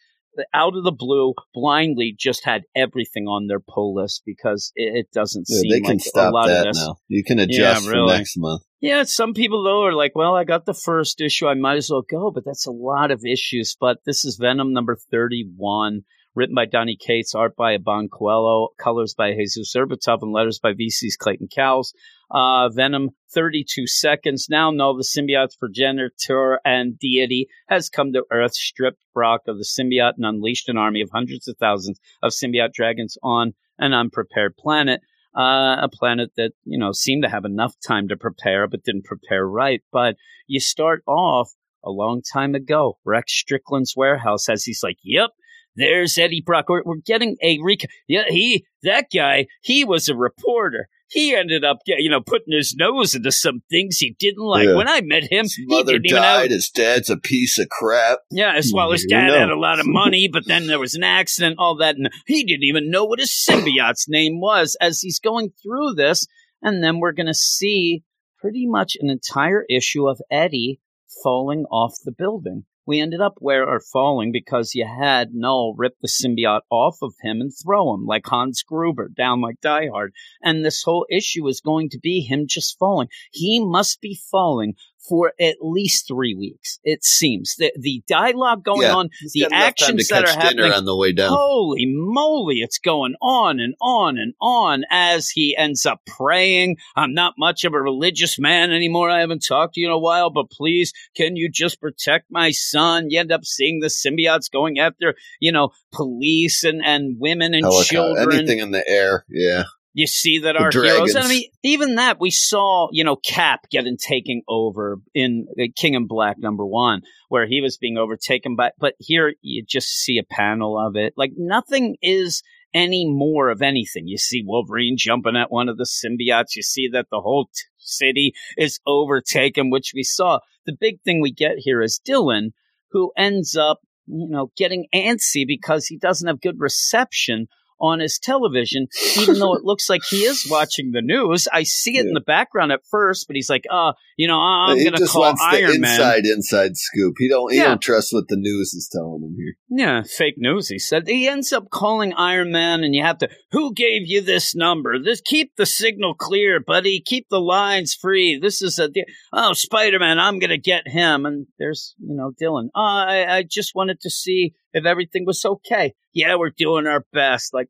out 0.53 0.75
of 0.75 0.83
the 0.83 0.91
blue 0.91 1.33
blindly 1.53 2.15
just 2.17 2.45
had 2.45 2.63
everything 2.75 3.25
on 3.27 3.47
their 3.47 3.59
pull 3.59 3.95
list 3.95 4.23
because 4.25 4.71
it, 4.75 4.95
it 4.95 5.11
doesn't 5.11 5.45
Yeah, 5.49 5.59
seem 5.59 5.69
they 5.71 5.79
can 5.79 5.87
like 5.89 5.97
a 5.97 5.99
stop 5.99 6.33
lot 6.33 6.49
of 6.49 6.63
this. 6.65 6.77
now. 6.77 6.95
You 7.07 7.23
can 7.23 7.39
adjust 7.39 7.85
for 7.85 7.91
really. 7.91 8.17
next 8.17 8.35
month. 8.37 8.61
Yeah, 8.79 9.03
some 9.03 9.33
people 9.33 9.63
though 9.63 9.83
are 9.85 9.93
like, 9.93 10.13
well, 10.15 10.35
I 10.35 10.43
got 10.43 10.65
the 10.65 10.73
first 10.73 11.21
issue, 11.21 11.47
I 11.47 11.53
might 11.53 11.77
as 11.77 11.89
well 11.91 12.03
go, 12.09 12.31
but 12.31 12.43
that's 12.45 12.65
a 12.65 12.71
lot 12.71 13.11
of 13.11 13.23
issues. 13.25 13.75
But 13.79 13.97
this 14.05 14.25
is 14.25 14.37
Venom 14.41 14.73
number 14.73 14.97
31, 15.11 16.01
written 16.35 16.55
by 16.55 16.65
Donny 16.65 16.97
Cates, 16.99 17.35
art 17.35 17.55
by 17.55 17.77
Iban 17.77 18.07
Coello, 18.09 18.69
colors 18.79 19.13
by 19.13 19.33
Jesus 19.33 19.73
Aburtov, 19.75 20.21
and 20.21 20.31
letters 20.31 20.59
by 20.59 20.73
VC's 20.73 21.17
Clayton 21.17 21.47
Cowles. 21.53 21.93
Uh, 22.29 22.69
Venom, 22.69 23.09
32 23.33 23.87
seconds. 23.87 24.47
Now 24.49 24.71
know 24.71 24.95
the 24.95 25.03
symbiote's 25.03 25.55
progenitor 25.55 26.59
and 26.63 26.97
deity 26.97 27.47
has 27.67 27.89
come 27.89 28.13
to 28.13 28.23
Earth, 28.31 28.53
stripped 28.53 29.03
Brock 29.13 29.41
of 29.47 29.57
the 29.57 29.65
symbiote, 29.65 30.13
and 30.17 30.25
unleashed 30.25 30.69
an 30.69 30.77
army 30.77 31.01
of 31.01 31.09
hundreds 31.11 31.47
of 31.47 31.57
thousands 31.57 31.99
of 32.23 32.31
symbiote 32.31 32.73
dragons 32.73 33.17
on 33.21 33.53
an 33.77 33.93
unprepared 33.93 34.55
planet 34.57 35.01
uh, 35.35 35.77
a 35.81 35.89
planet 35.91 36.31
that 36.35 36.51
you 36.65 36.77
know 36.77 36.91
seemed 36.91 37.23
to 37.23 37.29
have 37.29 37.45
enough 37.45 37.73
time 37.85 38.07
to 38.09 38.17
prepare 38.17 38.67
but 38.67 38.83
didn't 38.83 39.05
prepare 39.05 39.47
right. 39.47 39.81
But 39.91 40.15
you 40.47 40.59
start 40.59 41.03
off 41.07 41.51
a 41.83 41.89
long 41.89 42.21
time 42.21 42.53
ago. 42.53 42.97
Rex 43.05 43.33
Strickland's 43.33 43.93
warehouse 43.95 44.49
as 44.49 44.63
he's 44.63 44.83
like, 44.83 44.97
"Yep." 45.03 45.31
There's 45.75 46.17
Eddie 46.17 46.43
Brock. 46.45 46.65
We're, 46.69 46.83
we're 46.83 46.97
getting 47.05 47.37
a 47.43 47.59
rec. 47.63 47.79
Yeah, 48.07 48.23
he 48.27 48.65
that 48.83 49.07
guy. 49.13 49.47
He 49.61 49.83
was 49.85 50.09
a 50.09 50.15
reporter. 50.15 50.87
He 51.07 51.35
ended 51.35 51.65
up, 51.65 51.79
you 51.85 52.09
know, 52.09 52.21
putting 52.21 52.53
his 52.55 52.73
nose 52.73 53.15
into 53.15 53.33
some 53.33 53.63
things 53.69 53.97
he 53.97 54.15
didn't 54.17 54.43
like. 54.45 54.67
Yeah. 54.67 54.75
When 54.75 54.87
I 54.87 55.01
met 55.01 55.23
him, 55.23 55.43
His 55.43 55.55
he 55.55 55.65
mother 55.65 55.93
didn't 55.93 56.05
even 56.05 56.23
have 56.23 56.41
died. 56.43 56.51
His 56.51 56.69
dad's 56.69 57.09
a 57.09 57.17
piece 57.17 57.59
of 57.59 57.67
crap. 57.67 58.19
yeah, 58.31 58.53
as 58.55 58.71
well 58.73 58.93
as 58.93 59.03
You 59.03 59.09
dad 59.09 59.27
know. 59.27 59.39
had 59.39 59.49
a 59.49 59.59
lot 59.59 59.79
of 59.81 59.85
money, 59.87 60.29
but 60.31 60.43
then 60.47 60.67
there 60.67 60.79
was 60.79 60.95
an 60.95 61.03
accident, 61.03 61.57
all 61.59 61.75
that, 61.77 61.97
and 61.97 62.09
he 62.27 62.45
didn't 62.45 62.63
even 62.63 62.89
know 62.89 63.03
what 63.03 63.19
his 63.19 63.31
symbiote's 63.33 64.07
name 64.07 64.39
was 64.39 64.77
as 64.79 65.01
he's 65.01 65.19
going 65.19 65.51
through 65.61 65.95
this. 65.95 66.25
And 66.61 66.81
then 66.81 66.99
we're 67.01 67.11
going 67.11 67.27
to 67.27 67.33
see 67.33 68.03
pretty 68.39 68.65
much 68.65 68.95
an 69.01 69.09
entire 69.09 69.65
issue 69.69 70.07
of 70.07 70.21
Eddie 70.31 70.79
falling 71.23 71.65
off 71.69 71.95
the 72.05 72.13
building. 72.13 72.63
We 72.85 72.99
ended 72.99 73.21
up 73.21 73.35
where 73.37 73.67
or 73.67 73.79
falling 73.79 74.31
because 74.31 74.73
you 74.73 74.87
had 74.87 75.33
Knull 75.33 75.75
rip 75.77 75.97
the 76.01 76.07
symbiote 76.07 76.61
off 76.71 76.97
of 77.01 77.13
him 77.21 77.39
and 77.39 77.51
throw 77.51 77.93
him 77.93 78.05
like 78.05 78.25
Hans 78.25 78.63
Gruber 78.63 79.07
down 79.07 79.39
like 79.39 79.61
Die 79.61 79.87
Hard. 79.91 80.13
And 80.41 80.65
this 80.65 80.81
whole 80.83 81.05
issue 81.09 81.47
is 81.47 81.61
going 81.61 81.89
to 81.89 81.99
be 81.99 82.21
him 82.21 82.45
just 82.47 82.79
falling. 82.79 83.07
He 83.31 83.63
must 83.63 84.01
be 84.01 84.19
falling 84.31 84.73
for 85.07 85.33
at 85.39 85.57
least 85.61 86.07
three 86.07 86.35
weeks. 86.35 86.79
It 86.83 87.03
seems 87.03 87.55
the 87.57 87.71
the 87.79 88.03
dialogue 88.07 88.63
going 88.63 88.81
Yeah, 88.83 88.95
on, 88.95 89.09
the 89.33 89.41
got 89.41 89.47
enough 89.51 89.59
time 89.59 89.67
actions 89.67 90.07
that 90.09 90.23
are 90.25 90.39
happening. 90.39 90.71
on 90.71 90.85
the 90.85 90.95
way 90.95 91.11
down. 91.11 91.29
Holy 91.31 91.85
moly, 91.87 92.57
it's 92.57 92.77
going 92.79 93.15
on 93.21 93.59
and 93.59 93.75
on 93.81 94.17
and 94.17 94.33
on 94.41 94.83
as 94.89 95.29
he 95.29 95.55
ends 95.57 95.85
up 95.85 96.01
praying. 96.05 96.77
I'm 96.95 97.13
not 97.13 97.33
much 97.37 97.63
of 97.63 97.73
a 97.73 97.81
religious 97.81 98.39
man 98.39 98.71
anymore. 98.71 99.09
I 99.09 99.19
haven't 99.21 99.43
talked 99.47 99.75
to 99.75 99.81
you 99.81 99.87
in 99.87 99.93
a 99.93 99.97
while, 99.99 100.29
but 100.29 100.49
please, 100.51 100.93
can 101.15 101.35
you 101.35 101.49
just 101.51 101.81
protect 101.81 102.25
my 102.29 102.51
son? 102.51 103.09
You 103.09 103.19
end 103.19 103.31
up 103.31 103.45
seeing 103.45 103.79
the 103.79 103.87
symbiotes 103.87 104.51
going 104.51 104.79
after, 104.79 105.15
you 105.39 105.51
know, 105.51 105.69
police 105.91 106.63
and, 106.63 106.81
and 106.85 107.17
women 107.19 107.53
and 107.53 107.63
Helicopter, 107.63 107.93
children. 107.93 108.31
anything 108.39 108.59
in 108.59 108.71
the 108.71 108.87
air. 108.87 109.25
Yeah. 109.29 109.63
You 109.93 110.07
see 110.07 110.39
that 110.39 110.55
our 110.55 110.71
heroes, 110.71 111.11
dragons. 111.11 111.15
I 111.17 111.27
mean, 111.27 111.43
even 111.63 111.95
that 111.95 112.17
we 112.19 112.31
saw, 112.31 112.87
you 112.91 113.03
know, 113.03 113.17
Cap 113.17 113.69
getting 113.69 113.97
taken 113.97 114.41
over 114.47 114.99
in 115.13 115.47
uh, 115.59 115.65
King 115.75 115.95
in 115.95 116.07
Black 116.07 116.37
number 116.39 116.65
one, 116.65 117.01
where 117.27 117.45
he 117.45 117.59
was 117.61 117.77
being 117.77 117.97
overtaken 117.97 118.55
by. 118.55 118.71
But 118.79 118.95
here 118.99 119.33
you 119.41 119.63
just 119.67 119.89
see 119.89 120.17
a 120.17 120.23
panel 120.23 120.79
of 120.79 120.95
it. 120.95 121.13
Like 121.17 121.31
nothing 121.35 121.97
is 122.01 122.41
any 122.73 123.05
more 123.05 123.49
of 123.49 123.61
anything. 123.61 124.07
You 124.07 124.17
see 124.17 124.43
Wolverine 124.45 124.95
jumping 124.97 125.35
at 125.35 125.51
one 125.51 125.67
of 125.67 125.77
the 125.77 125.85
symbiotes. 125.85 126.55
You 126.55 126.63
see 126.63 126.87
that 126.93 127.07
the 127.11 127.19
whole 127.19 127.47
t- 127.53 127.63
city 127.77 128.33
is 128.57 128.79
overtaken, 128.87 129.69
which 129.69 129.91
we 129.93 130.03
saw. 130.03 130.39
The 130.65 130.77
big 130.79 131.01
thing 131.01 131.21
we 131.21 131.33
get 131.33 131.57
here 131.57 131.81
is 131.81 131.99
Dylan, 132.07 132.51
who 132.91 133.11
ends 133.17 133.57
up, 133.57 133.79
you 134.05 134.29
know, 134.29 134.51
getting 134.55 134.87
antsy 134.95 135.45
because 135.45 135.87
he 135.87 135.97
doesn't 135.97 136.27
have 136.27 136.39
good 136.39 136.59
reception 136.59 137.47
on 137.81 137.99
his 137.99 138.19
television, 138.19 138.87
even 139.17 139.39
though 139.39 139.55
it 139.55 139.63
looks 139.63 139.89
like 139.89 140.01
he 140.09 140.17
is 140.23 140.47
watching 140.49 140.91
the 140.91 141.01
news. 141.01 141.47
I 141.51 141.63
see 141.63 141.97
it 141.97 142.05
in 142.05 142.13
the 142.13 142.21
background 142.21 142.71
at 142.71 142.81
first, 142.89 143.25
but 143.27 143.35
he's 143.35 143.49
like, 143.49 143.63
"Oh, 143.71 143.93
you 144.17 144.27
know, 144.27 144.37
uh, 144.37 144.67
I'm 144.67 144.77
going 144.77 144.93
to 144.93 145.05
call 145.07 145.21
wants 145.23 145.41
the 145.41 145.47
Iron 145.57 145.81
Man." 145.81 145.91
inside 145.91 146.25
inside 146.25 146.77
scoop. 146.77 147.15
He 147.17 147.27
don't 147.27 147.51
he 147.51 147.57
Yeah. 147.57 147.69
don't 147.69 147.81
trust 147.81 148.13
what 148.13 148.27
the 148.27 148.37
news 148.37 148.73
is 148.73 148.87
telling 148.91 149.23
him 149.23 149.35
here. 149.37 149.55
Yeah, 149.69 150.03
fake 150.03 150.35
news. 150.37 150.67
He 150.69 150.79
said 150.79 151.07
he 151.07 151.27
ends 151.27 151.51
up 151.51 151.69
calling 151.71 152.13
Iron 152.13 152.51
Man, 152.51 152.83
and 152.83 152.93
you 152.95 153.03
have 153.03 153.17
to. 153.19 153.29
Who 153.51 153.73
gave 153.73 154.03
you 154.05 154.21
this 154.21 154.55
number? 154.55 154.99
This 154.99 155.21
keep 155.21 155.55
the 155.57 155.65
signal 155.65 156.13
clear, 156.13 156.59
buddy. 156.59 157.01
Keep 157.05 157.27
the 157.29 157.41
lines 157.41 157.93
free. 157.93 158.39
This 158.41 158.61
is 158.61 158.79
a. 158.79 158.89
Oh, 159.33 159.53
Spider 159.53 159.99
Man, 159.99 160.19
I'm 160.19 160.39
gonna 160.39 160.57
get 160.57 160.87
him. 160.87 161.25
And 161.25 161.47
there's 161.57 161.95
you 161.99 162.15
know 162.15 162.31
Dylan. 162.41 162.67
Oh, 162.75 162.81
I 162.81 163.37
I 163.37 163.43
just 163.43 163.73
wanted 163.75 163.99
to 164.01 164.09
see 164.09 164.53
if 164.73 164.85
everything 164.85 165.25
was 165.25 165.43
okay. 165.45 165.93
Yeah, 166.13 166.35
we're 166.35 166.51
doing 166.55 166.87
our 166.87 167.05
best. 167.13 167.53
Like. 167.53 167.67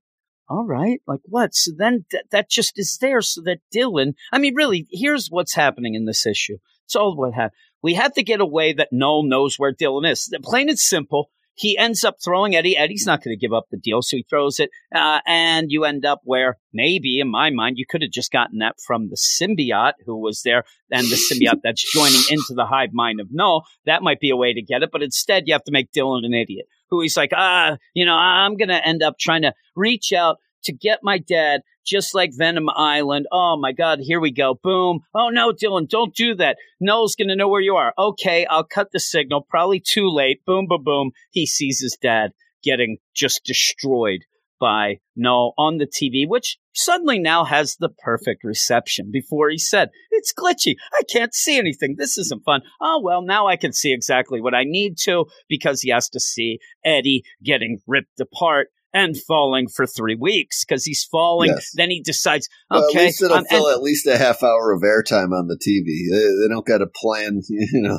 All 0.50 0.66
right, 0.68 1.00
like 1.08 1.22
what? 1.24 1.56
So 1.56 1.72
then 1.78 2.04
th- 2.12 2.26
that 2.32 2.50
just 2.50 2.78
is 2.78 2.98
there 3.00 3.22
so 3.22 3.42
that 3.46 3.60
Dylan. 3.74 4.16
I 4.34 4.38
mean, 4.38 4.54
really, 4.54 4.86
here's 4.92 5.30
what's 5.30 5.56
happening 5.56 5.96
in 5.96 6.04
this 6.04 6.26
issue. 6.26 6.58
It's 6.84 6.96
all 6.96 7.16
what 7.16 7.34
happened. 7.34 7.54
We 7.82 7.94
have 7.94 8.14
to 8.16 8.24
get 8.24 8.42
away 8.42 8.74
that 8.74 8.90
Knull 8.92 9.24
knows 9.24 9.56
where 9.56 9.74
Dylan 9.74 10.10
is. 10.12 10.30
Plain 10.44 10.68
and 10.68 10.78
simple 10.78 11.30
he 11.56 11.78
ends 11.78 12.04
up 12.04 12.18
throwing 12.24 12.56
Eddie. 12.56 12.78
Eddie's 12.78 13.06
not 13.06 13.24
going 13.24 13.38
to 13.38 13.40
give 13.40 13.54
up 13.54 13.66
the 13.70 13.78
deal, 13.78 14.02
so 14.02 14.18
he 14.18 14.26
throws 14.30 14.60
it, 14.60 14.70
uh, 14.94 15.20
and 15.28 15.68
you 15.70 15.84
end 15.84 16.06
up 16.06 16.22
where 16.24 16.58
maybe, 16.74 17.20
in 17.20 17.30
my 17.30 17.50
mind, 17.50 17.78
you 17.78 17.86
could 17.88 18.02
have 18.02 18.12
just 18.12 18.32
gotten 18.32 18.60
that 18.60 18.76
from 18.86 19.10
the 19.10 19.18
symbiote 19.18 19.94
who 20.06 20.18
was 20.18 20.42
there, 20.44 20.64
and 20.92 21.06
the 21.06 21.16
symbiote 21.16 21.62
that's 21.64 21.92
joining 21.94 22.22
into 22.30 22.54
the 22.56 22.66
hive 22.66 22.94
mind 22.94 23.20
of 23.20 23.28
Knull. 23.32 23.66
That 23.86 24.02
might 24.02 24.20
be 24.20 24.30
a 24.30 24.36
way 24.36 24.54
to 24.54 24.62
get 24.62 24.84
it, 24.84 24.90
but 24.92 25.04
instead, 25.04 25.44
you 25.46 25.54
have 25.54 25.64
to 25.66 25.72
make 25.72 25.92
Dylan 25.92 26.26
an 26.26 26.34
idiot, 26.34 26.66
who 26.92 27.02
he's 27.02 27.18
like, 27.18 27.32
ah, 27.36 27.78
you 27.96 28.06
know, 28.06 28.14
I'm 28.14 28.58
going 28.58 28.70
to 28.70 28.86
end 28.86 29.02
up 29.02 29.18
trying 29.18 29.42
to 29.44 29.54
reach 29.76 30.14
out 30.14 30.38
to 30.66 30.74
get 30.74 31.00
my 31.02 31.18
dad, 31.18 31.62
just 31.84 32.14
like 32.14 32.32
Venom 32.36 32.70
Island. 32.70 33.26
Oh 33.32 33.58
my 33.60 33.72
God, 33.72 34.00
here 34.00 34.20
we 34.20 34.32
go. 34.32 34.60
Boom. 34.62 35.00
Oh 35.16 35.30
no, 35.30 35.54
Dylan, 35.54 35.90
don't 35.90 36.14
do 36.14 36.36
that. 36.36 36.58
Knull's 36.80 37.16
going 37.16 37.30
to 37.30 37.36
know 37.36 37.48
where 37.48 37.62
you 37.62 37.78
are. 37.78 37.94
Okay, 37.98 38.46
I'll 38.46 38.64
cut 38.64 38.92
the 38.92 39.00
signal. 39.00 39.48
Probably 39.50 39.80
too 39.80 40.10
late. 40.10 40.46
Boom, 40.46 40.68
boom, 40.68 40.84
boom. 40.84 41.12
He 41.32 41.48
sees 41.48 41.80
his 41.80 41.98
dad 42.00 42.34
getting 42.64 42.98
just 43.16 43.44
destroyed 43.44 44.26
by 44.62 45.00
Knull 45.16 45.54
on 45.58 45.80
the 45.80 45.88
TV, 45.88 46.26
which 46.26 46.58
suddenly 46.74 47.20
now 47.20 47.44
has 47.44 47.76
the 47.76 47.90
perfect 47.90 48.44
reception. 48.44 49.10
Before 49.12 49.50
he 49.50 49.58
said, 49.58 49.90
It's 50.12 50.34
glitchy. 50.34 50.76
I 50.94 51.02
can't 51.12 51.34
see 51.34 51.58
anything. 51.58 51.96
This 51.98 52.18
isn't 52.18 52.46
fun. 52.46 52.62
Oh, 52.80 53.02
well, 53.04 53.24
now 53.24 53.48
I 53.48 53.58
can 53.58 53.74
see 53.74 53.92
exactly 53.92 54.40
what 54.40 54.54
I 54.54 54.64
need 54.64 54.98
to 55.04 55.26
because 55.50 55.82
he 55.82 55.90
has 55.90 56.08
to 56.10 56.20
see 56.20 56.60
Eddie 56.86 57.24
getting 57.44 57.80
ripped 57.88 58.20
apart 58.22 58.68
and 58.94 59.16
falling 59.28 59.68
for 59.68 59.88
three 59.88 60.16
weeks 60.16 60.66
because 60.66 60.84
he's 60.86 61.04
falling. 61.10 61.50
Yes. 61.50 61.72
Then 61.74 61.90
he 61.90 62.02
decides, 62.02 62.50
Well, 62.70 62.86
okay. 62.90 63.00
at 63.00 63.06
least 63.06 63.22
it'll 63.24 63.34
um, 63.38 63.40
and- 63.40 63.48
fill 63.50 63.70
at 63.70 63.82
least 63.82 64.06
a 64.08 64.18
half 64.18 64.44
hour 64.44 64.72
of 64.74 64.82
airtime 64.82 65.32
on 65.32 65.48
the 65.48 65.56
TV. 65.56 66.12
They, 66.12 66.42
they 66.44 66.54
don't 66.54 66.66
got 66.66 66.82
a 66.82 66.88
plan, 66.88 67.42
you 67.50 67.82
know, 67.82 67.98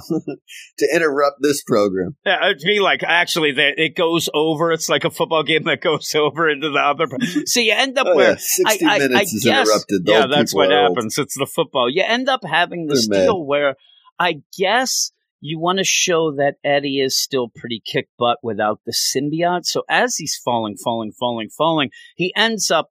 to 0.79 0.89
interrupt 0.95 1.37
this 1.41 1.63
program. 1.63 2.17
Yeah, 2.27 2.45
it'd 2.51 2.63
be 2.65 2.81
like 2.81 3.03
actually 3.03 3.53
that 3.53 3.75
it 3.79 3.97
goes 3.97 4.29
over. 4.35 4.71
It's 4.73 4.89
like 4.89 5.05
a 5.05 5.11
football 5.11 5.43
game 5.43 5.65
that 5.65 5.81
goes 5.83 6.15
over 6.15 6.49
into 6.51 6.71
the 6.71 6.79
other. 6.81 7.07
So 7.47 7.61
you 7.61 7.73
end 7.75 7.99
up 7.99 8.07
Oh, 8.09 8.17
where 8.17 8.31
yeah. 8.33 8.37
60 8.39 8.85
I- 8.87 8.95
I- 8.95 8.99
minutes 8.99 9.19
I 9.19 9.23
is 9.23 9.45
guess- 9.45 9.67
interrupted. 9.69 10.03
Yeah, 10.05 10.27
that's 10.27 10.55
what 10.55 10.71
are 10.73 10.87
old. 10.89 10.97
happens. 10.97 11.17
It's 11.19 11.39
the 11.39 11.47
football. 11.47 11.89
You 11.91 12.05
end 12.07 12.29
up 12.29 12.41
having 12.45 12.87
this 12.87 13.09
They're 13.09 13.21
mad. 13.21 13.25
deal 13.27 13.45
where 13.45 13.77
I 14.19 14.43
guess 14.59 15.13
you 15.43 15.59
want 15.59 15.79
to 15.79 15.85
show 15.85 16.37
that 16.37 16.55
Eddie 16.65 17.01
is 17.01 17.17
still 17.17 17.49
pretty 17.55 17.83
kick 17.85 18.09
butt 18.17 18.39
without 18.43 18.81
the 18.87 18.93
symbiote. 18.93 19.65
So 19.65 19.83
as 19.91 20.17
he's 20.17 20.41
falling, 20.43 20.77
falling, 20.77 21.11
falling, 21.11 21.51
falling, 21.51 21.91
he 22.15 22.33
ends 22.37 22.71
up 22.71 22.89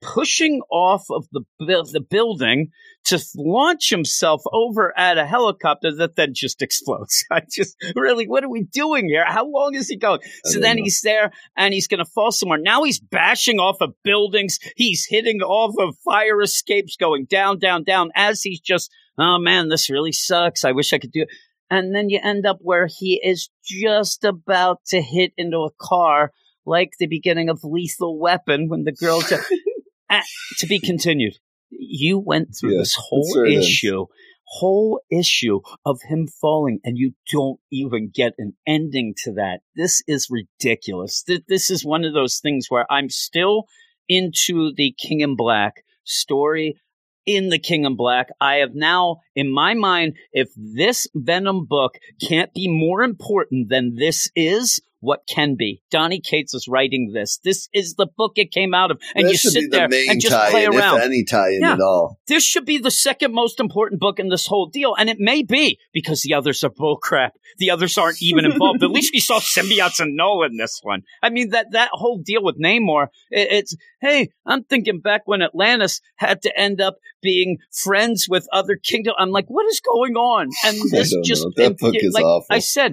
pushing 0.00 0.62
off 0.70 1.04
of 1.10 1.26
the 1.32 1.42
the 1.58 2.00
building 2.00 2.68
to 3.04 3.22
launch 3.36 3.90
himself 3.90 4.42
over 4.52 4.96
at 4.98 5.18
a 5.18 5.26
helicopter 5.26 5.94
that 5.96 6.16
then 6.16 6.32
just 6.34 6.62
explodes. 6.62 7.24
I 7.30 7.42
just 7.50 7.76
really, 7.94 8.26
what 8.26 8.44
are 8.44 8.50
we 8.50 8.64
doing 8.64 9.06
here? 9.06 9.24
How 9.26 9.46
long 9.46 9.74
is 9.74 9.88
he 9.88 9.96
going? 9.96 10.20
So 10.44 10.60
then 10.60 10.76
know. 10.76 10.84
he's 10.84 11.00
there 11.02 11.32
and 11.56 11.74
he's 11.74 11.88
going 11.88 12.04
to 12.04 12.10
fall 12.10 12.32
somewhere. 12.32 12.58
Now 12.58 12.84
he's 12.84 13.00
bashing 13.00 13.58
off 13.58 13.76
of 13.80 13.94
buildings. 14.04 14.58
He's 14.76 15.06
hitting 15.06 15.40
off 15.40 15.74
of 15.78 15.96
fire 16.04 16.40
escapes, 16.40 16.96
going 16.96 17.26
down, 17.26 17.58
down, 17.58 17.84
down. 17.84 18.10
As 18.14 18.42
he's 18.42 18.60
just, 18.60 18.90
oh 19.18 19.38
man, 19.38 19.68
this 19.68 19.90
really 19.90 20.12
sucks. 20.12 20.64
I 20.64 20.72
wish 20.72 20.92
I 20.92 20.98
could 20.98 21.12
do 21.12 21.22
it. 21.22 21.28
And 21.70 21.94
then 21.94 22.08
you 22.08 22.18
end 22.22 22.46
up 22.46 22.58
where 22.62 22.86
he 22.88 23.20
is 23.22 23.50
just 23.64 24.24
about 24.24 24.80
to 24.86 25.02
hit 25.02 25.32
into 25.36 25.58
a 25.58 25.70
car, 25.80 26.32
like 26.64 26.92
the 26.98 27.06
beginning 27.06 27.48
of 27.48 27.60
Lethal 27.62 28.18
Weapon 28.18 28.68
when 28.68 28.84
the 28.84 28.92
girl. 28.92 29.20
Ju- 29.20 29.36
Ah, 30.10 30.22
to 30.56 30.66
be 30.66 30.80
continued. 30.80 31.34
You 31.70 32.18
went 32.18 32.56
through 32.58 32.78
this 32.78 32.96
whole 32.98 33.28
where 33.34 33.44
it 33.44 33.56
ends. 33.56 33.66
issue, 33.66 34.06
whole 34.46 35.02
issue 35.10 35.60
of 35.84 36.00
him 36.08 36.26
falling, 36.40 36.80
and 36.82 36.96
you 36.96 37.12
don't 37.30 37.60
even 37.70 38.10
get 38.14 38.32
an 38.38 38.54
ending 38.66 39.12
to 39.24 39.32
that. 39.34 39.60
This 39.76 40.02
is 40.06 40.28
ridiculous. 40.30 41.22
Th- 41.22 41.42
This 41.46 41.68
is 41.70 41.84
one 41.84 42.06
of 42.06 42.14
those 42.14 42.38
things 42.38 42.68
where 42.70 42.86
I'm 42.90 43.10
still 43.10 43.64
into 44.08 44.72
the 44.74 44.94
King 44.98 45.20
in 45.20 45.36
Black 45.36 45.84
story 46.04 46.80
in 47.28 47.50
the 47.50 47.58
King 47.58 47.84
in 47.84 47.94
Black. 47.94 48.30
I 48.40 48.56
have 48.56 48.74
now, 48.74 49.20
in 49.36 49.52
my 49.52 49.74
mind, 49.74 50.14
if 50.32 50.48
this 50.56 51.06
Venom 51.14 51.66
book 51.66 51.98
can't 52.26 52.54
be 52.54 52.68
more 52.68 53.02
important 53.02 53.68
than 53.68 53.96
this 53.96 54.30
is, 54.34 54.80
what 55.00 55.20
can 55.28 55.54
be? 55.56 55.82
Donny 55.90 56.20
Cates 56.20 56.54
is 56.54 56.66
writing 56.68 57.12
this. 57.12 57.38
This 57.44 57.68
is 57.72 57.94
the 57.94 58.06
book 58.16 58.32
it 58.36 58.50
came 58.50 58.74
out 58.74 58.90
of, 58.90 59.00
and 59.14 59.26
This 59.26 59.44
you 59.44 59.50
sit 59.50 59.70
the 59.70 59.76
there 59.78 59.88
main 59.88 60.10
and 60.10 60.20
just 60.20 60.50
play 60.50 60.66
around 60.66 61.00
any 61.02 61.24
tie-in 61.24 61.60
Yeah. 61.60 61.74
at 61.74 61.80
all. 61.80 62.18
this 62.26 62.44
should 62.44 62.64
be 62.64 62.78
the 62.78 62.90
second 62.90 63.32
most 63.32 63.60
important 63.60 64.00
book 64.00 64.18
in 64.18 64.28
this 64.28 64.46
whole 64.46 64.66
deal, 64.66 64.94
and 64.98 65.08
it 65.08 65.18
may 65.20 65.42
be 65.42 65.78
because 65.92 66.22
the 66.22 66.34
others 66.34 66.64
are 66.64 66.70
bullcrap. 66.70 67.30
The 67.58 67.70
others 67.70 67.96
aren't 67.96 68.22
even 68.22 68.44
involved. 68.44 68.82
At 68.82 68.90
least 68.90 69.12
we 69.12 69.20
saw 69.20 69.38
symbiotes 69.40 70.00
and 70.00 70.16
Knull 70.16 70.42
in 70.44 70.56
this 70.56 70.80
one. 70.82 71.02
I 71.22 71.30
mean 71.30 71.50
that 71.50 71.72
that 71.72 71.90
whole 71.92 72.18
deal 72.18 72.42
with 72.42 72.60
Namor. 72.60 73.08
it- 73.30 73.48
it's 73.50 73.76
hey, 74.00 74.28
I'm 74.46 74.62
thinking 74.64 75.00
back 75.00 75.22
when 75.26 75.42
Atlantis 75.42 76.00
had 76.16 76.42
to 76.42 76.56
end 76.60 76.80
up 76.80 76.96
being 77.22 77.58
friends 77.72 78.26
with 78.28 78.46
other 78.52 78.76
kingdom. 78.76 79.14
I'm 79.18 79.30
like, 79.30 79.46
what 79.48 79.66
is 79.66 79.80
going 79.80 80.14
on? 80.14 80.48
And 80.64 80.76
this 80.90 81.14
just. 81.24 81.46
That 81.56 81.78
book 81.78 81.94
is 81.96 82.14
like 82.14 82.24
awful. 82.24 82.46
I 82.50 82.58
said, 82.60 82.92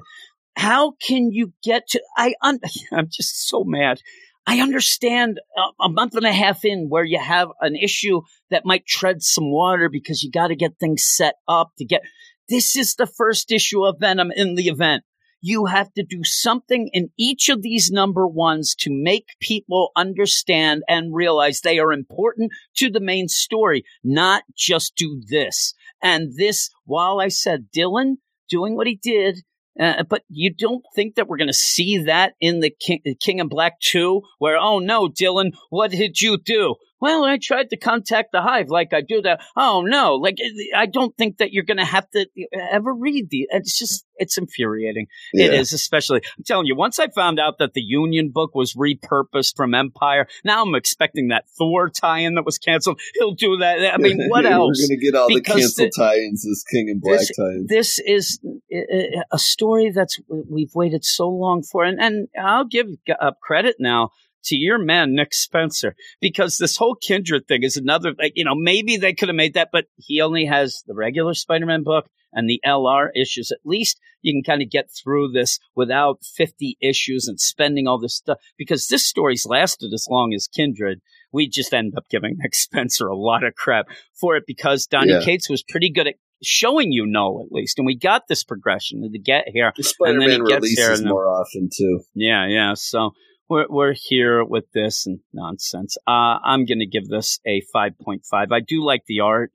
how 0.55 0.93
can 1.05 1.31
you 1.31 1.53
get 1.63 1.87
to? 1.89 2.01
I 2.17 2.33
un, 2.41 2.59
I'm 2.91 3.07
just 3.11 3.47
so 3.47 3.63
mad. 3.65 3.99
I 4.47 4.59
understand 4.61 5.39
a, 5.57 5.85
a 5.85 5.89
month 5.89 6.15
and 6.15 6.25
a 6.25 6.31
half 6.31 6.63
in 6.63 6.87
where 6.89 7.03
you 7.03 7.19
have 7.19 7.49
an 7.61 7.75
issue 7.75 8.21
that 8.51 8.65
might 8.65 8.85
tread 8.85 9.23
some 9.23 9.51
water 9.51 9.89
because 9.89 10.21
you 10.21 10.31
got 10.31 10.47
to 10.47 10.55
get 10.55 10.77
things 10.79 11.03
set 11.05 11.35
up 11.47 11.71
to 11.77 11.85
get. 11.85 12.01
This 12.47 12.75
is 12.75 12.95
the 12.95 13.07
first 13.07 13.51
issue 13.51 13.83
of 13.83 13.99
Venom 13.99 14.31
in 14.35 14.55
the 14.55 14.67
event. 14.67 15.03
You 15.41 15.65
have 15.65 15.91
to 15.93 16.03
do 16.03 16.23
something 16.23 16.89
in 16.93 17.09
each 17.17 17.49
of 17.49 17.61
these 17.61 17.91
number 17.91 18.27
ones 18.27 18.75
to 18.79 18.89
make 18.91 19.27
people 19.39 19.91
understand 19.95 20.83
and 20.87 21.13
realize 21.13 21.61
they 21.61 21.79
are 21.79 21.91
important 21.91 22.51
to 22.77 22.89
the 22.89 22.99
main 22.99 23.27
story, 23.27 23.83
not 24.03 24.43
just 24.55 24.95
do 24.95 25.21
this. 25.27 25.73
And 26.01 26.33
this, 26.37 26.69
while 26.85 27.19
I 27.19 27.27
said 27.27 27.67
Dylan 27.75 28.15
doing 28.49 28.75
what 28.75 28.87
he 28.87 28.99
did, 29.01 29.41
uh, 29.79 30.03
but 30.03 30.23
you 30.29 30.53
don't 30.53 30.83
think 30.95 31.15
that 31.15 31.27
we're 31.27 31.37
going 31.37 31.47
to 31.47 31.53
see 31.53 31.97
that 32.05 32.33
in 32.39 32.59
the 32.59 32.69
King, 32.69 33.01
King 33.19 33.39
in 33.39 33.47
Black 33.47 33.79
2, 33.81 34.21
where, 34.39 34.57
oh 34.57 34.79
no, 34.79 35.07
Dylan, 35.07 35.53
what 35.69 35.91
did 35.91 36.21
you 36.21 36.37
do? 36.37 36.75
Well, 37.05 37.23
I 37.23 37.37
tried 37.37 37.69
to 37.69 37.77
contact 37.77 38.31
the 38.31 38.41
hive 38.41 38.69
like 38.69 38.93
I 38.93 39.01
do 39.01 39.21
that. 39.21 39.41
Oh 39.55 39.81
no, 39.85 40.15
like 40.15 40.37
eh, 40.43 40.75
I 40.75 40.85
don't 40.87 41.15
think 41.17 41.37
that 41.37 41.51
you're 41.53 41.63
going 41.63 41.77
to 41.77 41.85
have 41.85 42.09
to 42.11 42.21
eh, 42.21 42.57
ever 42.71 42.93
read 42.93 43.29
the. 43.29 43.43
Eh, 43.51 43.57
it's 43.57 43.77
just, 43.77 44.05
it's 44.17 44.37
infuriating. 44.37 45.05
It 45.33 45.51
Yeah. 45.51 45.59
is, 45.59 45.71
especially. 45.73 46.21
I'm 46.37 46.43
telling 46.43 46.65
you, 46.65 46.75
once 46.75 46.97
I 46.99 47.07
found 47.09 47.39
out 47.39 47.59
that 47.59 47.73
the 47.73 47.81
Union 47.81 48.31
book 48.33 48.55
was 48.55 48.73
repurposed 48.73 49.55
from 49.55 49.71
Empyre, 49.71 50.25
now 50.43 50.63
I'm 50.63 50.73
expecting 50.75 51.27
that 51.29 51.43
Thor 51.57 51.89
tie-in 51.89 52.35
that 52.35 52.45
was 52.45 52.57
canceled. 52.57 52.99
He'll 53.15 53.33
do 53.35 53.57
that. 53.57 53.93
I 53.93 53.97
mean, 53.97 54.19
what 54.29 54.45
else? 54.45 54.79
We're 54.81 54.87
going 54.87 54.99
to 54.99 55.05
get 55.05 55.15
all 55.15 55.27
Because 55.27 55.75
the 55.75 55.83
canceled 55.83 55.91
tie-ins 55.97 56.47
as 56.47 56.63
King 56.71 56.89
in 56.89 56.99
Black 56.99 57.19
this- 57.19 57.31
tie-ins. 57.37 57.67
this 57.67 57.99
is 57.99 58.39
uh, 58.73 59.21
a 59.31 59.37
story 59.39 59.91
that's 59.91 60.19
we've 60.49 60.73
waited 60.73 61.05
so 61.05 61.29
long 61.29 61.61
for, 61.63 61.83
and 61.83 61.99
and 62.01 62.27
I'll 62.41 62.65
give 62.65 62.87
up 63.21 63.39
credit 63.41 63.75
now 63.79 64.09
to 64.45 64.55
your 64.55 64.77
man 64.77 65.13
Nick 65.15 65.33
Spencer 65.33 65.95
because 66.21 66.57
this 66.57 66.77
whole 66.77 66.95
Kindred 66.95 67.47
thing 67.47 67.63
is 67.63 67.77
another 67.77 68.13
like 68.17 68.33
you 68.35 68.45
know 68.45 68.55
maybe 68.55 68.97
they 68.97 69.13
could 69.13 69.29
have 69.29 69.35
made 69.35 69.53
that 69.55 69.69
but 69.71 69.85
he 69.97 70.21
only 70.21 70.45
has 70.45 70.83
the 70.87 70.93
regular 70.95 71.33
Spider-Man 71.33 71.83
book 71.83 72.07
and 72.33 72.49
the 72.49 72.61
LR 72.65 73.07
issues 73.15 73.51
at 73.51 73.59
least 73.65 73.99
you 74.21 74.33
can 74.33 74.43
kind 74.43 74.61
of 74.61 74.69
get 74.69 74.89
through 74.91 75.31
this 75.31 75.59
without 75.75 76.19
50 76.23 76.77
issues 76.81 77.27
and 77.27 77.39
spending 77.39 77.87
all 77.87 77.99
this 77.99 78.15
stuff 78.15 78.37
because 78.57 78.87
this 78.87 79.07
story's 79.07 79.45
lasted 79.45 79.91
as 79.93 80.07
long 80.09 80.33
as 80.33 80.47
Kindred 80.47 81.01
we 81.31 81.47
just 81.49 81.73
end 81.73 81.93
up 81.97 82.05
giving 82.09 82.35
Nick 82.39 82.55
Spencer 82.55 83.07
a 83.07 83.15
lot 83.17 83.43
of 83.43 83.55
crap 83.55 83.87
for 84.19 84.35
it 84.35 84.43
because 84.47 84.85
Donny 84.85 85.11
Yeah. 85.11 85.21
Cates 85.21 85.49
was 85.49 85.63
pretty 85.63 85.89
good 85.91 86.07
at 86.07 86.15
showing 86.43 86.91
you 86.91 87.05
no 87.07 87.41
at 87.41 87.51
least 87.51 87.79
and 87.79 87.85
we 87.85 87.97
got 87.97 88.23
this 88.27 88.43
progression 88.43 89.01
to 89.09 89.17
get 89.19 89.45
here 89.47 89.71
Spider 89.79 90.19
Man 90.19 90.29
he 90.29 90.37
gets 90.37 90.49
there 90.75 90.89
releases 90.89 91.05
more 91.05 91.27
often 91.29 91.69
too. 91.75 92.01
yeah, 92.13 92.45
yeah. 92.47 92.73
So 92.75 93.11
we're 93.49 93.65
we're 93.69 93.93
here 93.93 94.43
with 94.43 94.65
this 94.73 95.05
and 95.05 95.19
nonsense. 95.33 95.97
Uh, 96.07 96.39
I'm 96.43 96.65
going 96.65 96.79
to 96.79 96.85
give 96.85 97.07
this 97.07 97.39
a 97.45 97.61
5.5. 97.75 98.21
I 98.33 98.59
do 98.59 98.83
like 98.83 99.03
the 99.07 99.19
art, 99.21 99.51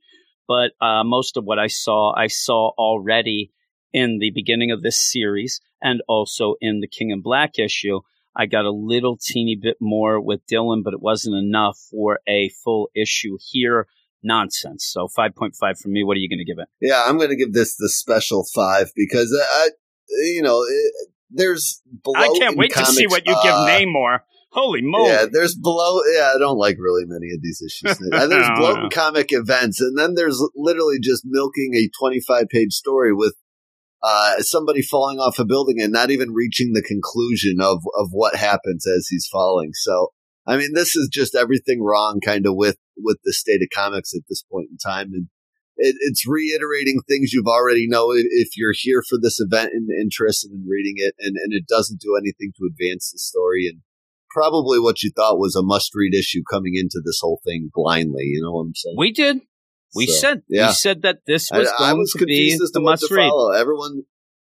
but 0.46 0.72
uh, 0.80 1.04
most 1.04 1.36
of 1.36 1.44
what 1.44 1.58
I 1.58 1.66
saw, 1.66 2.14
I 2.14 2.28
saw 2.28 2.70
already 2.78 3.52
in 3.92 4.18
the 4.18 4.30
beginning 4.30 4.70
of 4.70 4.82
this 4.82 4.98
series 4.98 5.60
and 5.82 6.02
also 6.08 6.54
in 6.60 6.80
the 6.80 6.88
King 6.88 7.10
in 7.10 7.22
Black 7.22 7.58
issue. 7.58 8.00
I 8.36 8.46
got 8.46 8.64
a 8.64 8.70
little 8.70 9.18
teeny 9.20 9.58
bit 9.60 9.76
more 9.80 10.20
with 10.20 10.46
Dylan, 10.46 10.84
but 10.84 10.94
it 10.94 11.00
wasn't 11.00 11.36
enough 11.36 11.78
for 11.90 12.20
a 12.28 12.50
full 12.62 12.90
issue 12.94 13.38
here. 13.50 13.86
Nonsense. 14.22 14.84
So 14.84 15.08
5.5 15.08 15.78
for 15.78 15.88
me. 15.88 16.04
What 16.04 16.14
are 16.14 16.20
you 16.20 16.28
going 16.28 16.40
to 16.40 16.44
give 16.44 16.58
it? 16.58 16.68
Yeah, 16.78 17.04
I'm 17.06 17.16
going 17.16 17.30
to 17.30 17.36
give 17.36 17.54
this 17.54 17.76
the 17.76 17.88
special 17.88 18.44
five 18.54 18.92
because 18.94 19.34
I, 19.34 19.70
you 20.10 20.42
know, 20.42 20.60
it, 20.60 21.08
there's 21.30 21.82
below. 22.04 22.18
I 22.18 22.38
can't 22.38 22.56
wait 22.56 22.72
to 22.74 22.86
see 22.86 23.06
what 23.06 23.26
you 23.26 23.34
give 23.42 23.52
uh, 23.52 23.66
Namor. 23.68 24.20
Holy 24.52 24.82
moly. 24.82 25.10
Yeah, 25.10 25.26
there's 25.30 25.54
below. 25.54 26.00
Yeah, 26.12 26.32
I 26.34 26.38
don't 26.38 26.58
like 26.58 26.76
really 26.78 27.04
many 27.06 27.32
of 27.32 27.40
these 27.40 27.62
issues. 27.64 27.98
and 28.00 28.12
there's 28.30 28.48
No, 28.48 28.54
bloat 28.56 28.78
no. 28.82 28.88
comic 28.88 29.28
events, 29.30 29.80
and 29.80 29.96
then 29.96 30.14
there's 30.14 30.42
literally 30.56 30.98
just 31.00 31.22
milking 31.24 31.74
a 31.76 31.88
25 31.98 32.48
page 32.48 32.72
story 32.72 33.14
with 33.14 33.34
uh, 34.02 34.40
somebody 34.40 34.82
falling 34.82 35.18
off 35.18 35.38
a 35.38 35.44
building 35.44 35.80
and 35.80 35.92
not 35.92 36.10
even 36.10 36.32
reaching 36.32 36.72
the 36.72 36.82
conclusion 36.82 37.58
of 37.60 37.82
of 37.96 38.08
what 38.10 38.34
happens 38.34 38.86
as 38.88 39.06
he's 39.08 39.28
falling. 39.30 39.70
So, 39.74 40.08
I 40.46 40.56
mean, 40.56 40.70
this 40.74 40.96
is 40.96 41.08
just 41.12 41.36
everything 41.36 41.80
wrong, 41.82 42.20
kind 42.24 42.44
of 42.46 42.56
with 42.56 42.76
with 42.96 43.18
the 43.24 43.32
state 43.32 43.62
of 43.62 43.68
comics 43.72 44.12
at 44.14 44.22
this 44.28 44.42
point 44.50 44.68
in 44.70 44.78
time, 44.78 45.10
and. 45.12 45.28
It, 45.82 45.96
it's 46.00 46.26
reiterating 46.28 47.00
things 47.08 47.32
you've 47.32 47.46
already 47.46 47.86
know 47.88 48.12
if, 48.12 48.50
you're 48.56 48.74
here 48.76 49.02
for 49.08 49.18
this 49.20 49.40
event 49.40 49.70
and 49.72 49.88
interested 49.90 50.50
in 50.50 50.66
reading 50.68 50.94
it, 50.96 51.14
and, 51.18 51.36
and 51.42 51.52
it 51.52 51.66
doesn't 51.66 52.00
do 52.00 52.16
anything 52.20 52.52
to 52.58 52.68
advance 52.70 53.10
the 53.10 53.18
story. 53.18 53.66
And 53.66 53.80
probably 54.30 54.78
what 54.78 55.02
you 55.02 55.10
thought 55.14 55.38
was 55.38 55.56
a 55.56 55.62
must 55.62 55.90
read 55.94 56.14
issue 56.14 56.42
coming 56.50 56.74
into 56.74 57.00
this 57.04 57.18
whole 57.22 57.40
thing 57.44 57.70
blindly. 57.72 58.24
You 58.24 58.42
know 58.42 58.52
what 58.52 58.62
I'm 58.62 58.74
saying? 58.74 58.96
we 58.98 59.12
did. 59.12 59.40
We 59.94 60.06
So, 60.06 60.12
said 60.20 60.42
yeah. 60.48 60.68
we 60.68 60.72
said 60.74 61.02
that 61.02 61.18
this 61.26 61.50
I, 61.50 61.58
was 61.58 61.72
going 61.78 61.90
I 61.90 61.94
was 61.94 62.12
to 62.12 62.18
be 62.18 62.36
confused 62.36 62.62
as 62.62 62.70
the 62.70 62.80
must 62.80 63.10
read. 63.10 63.28
follow. 63.28 63.50
Everyone, 63.52 64.02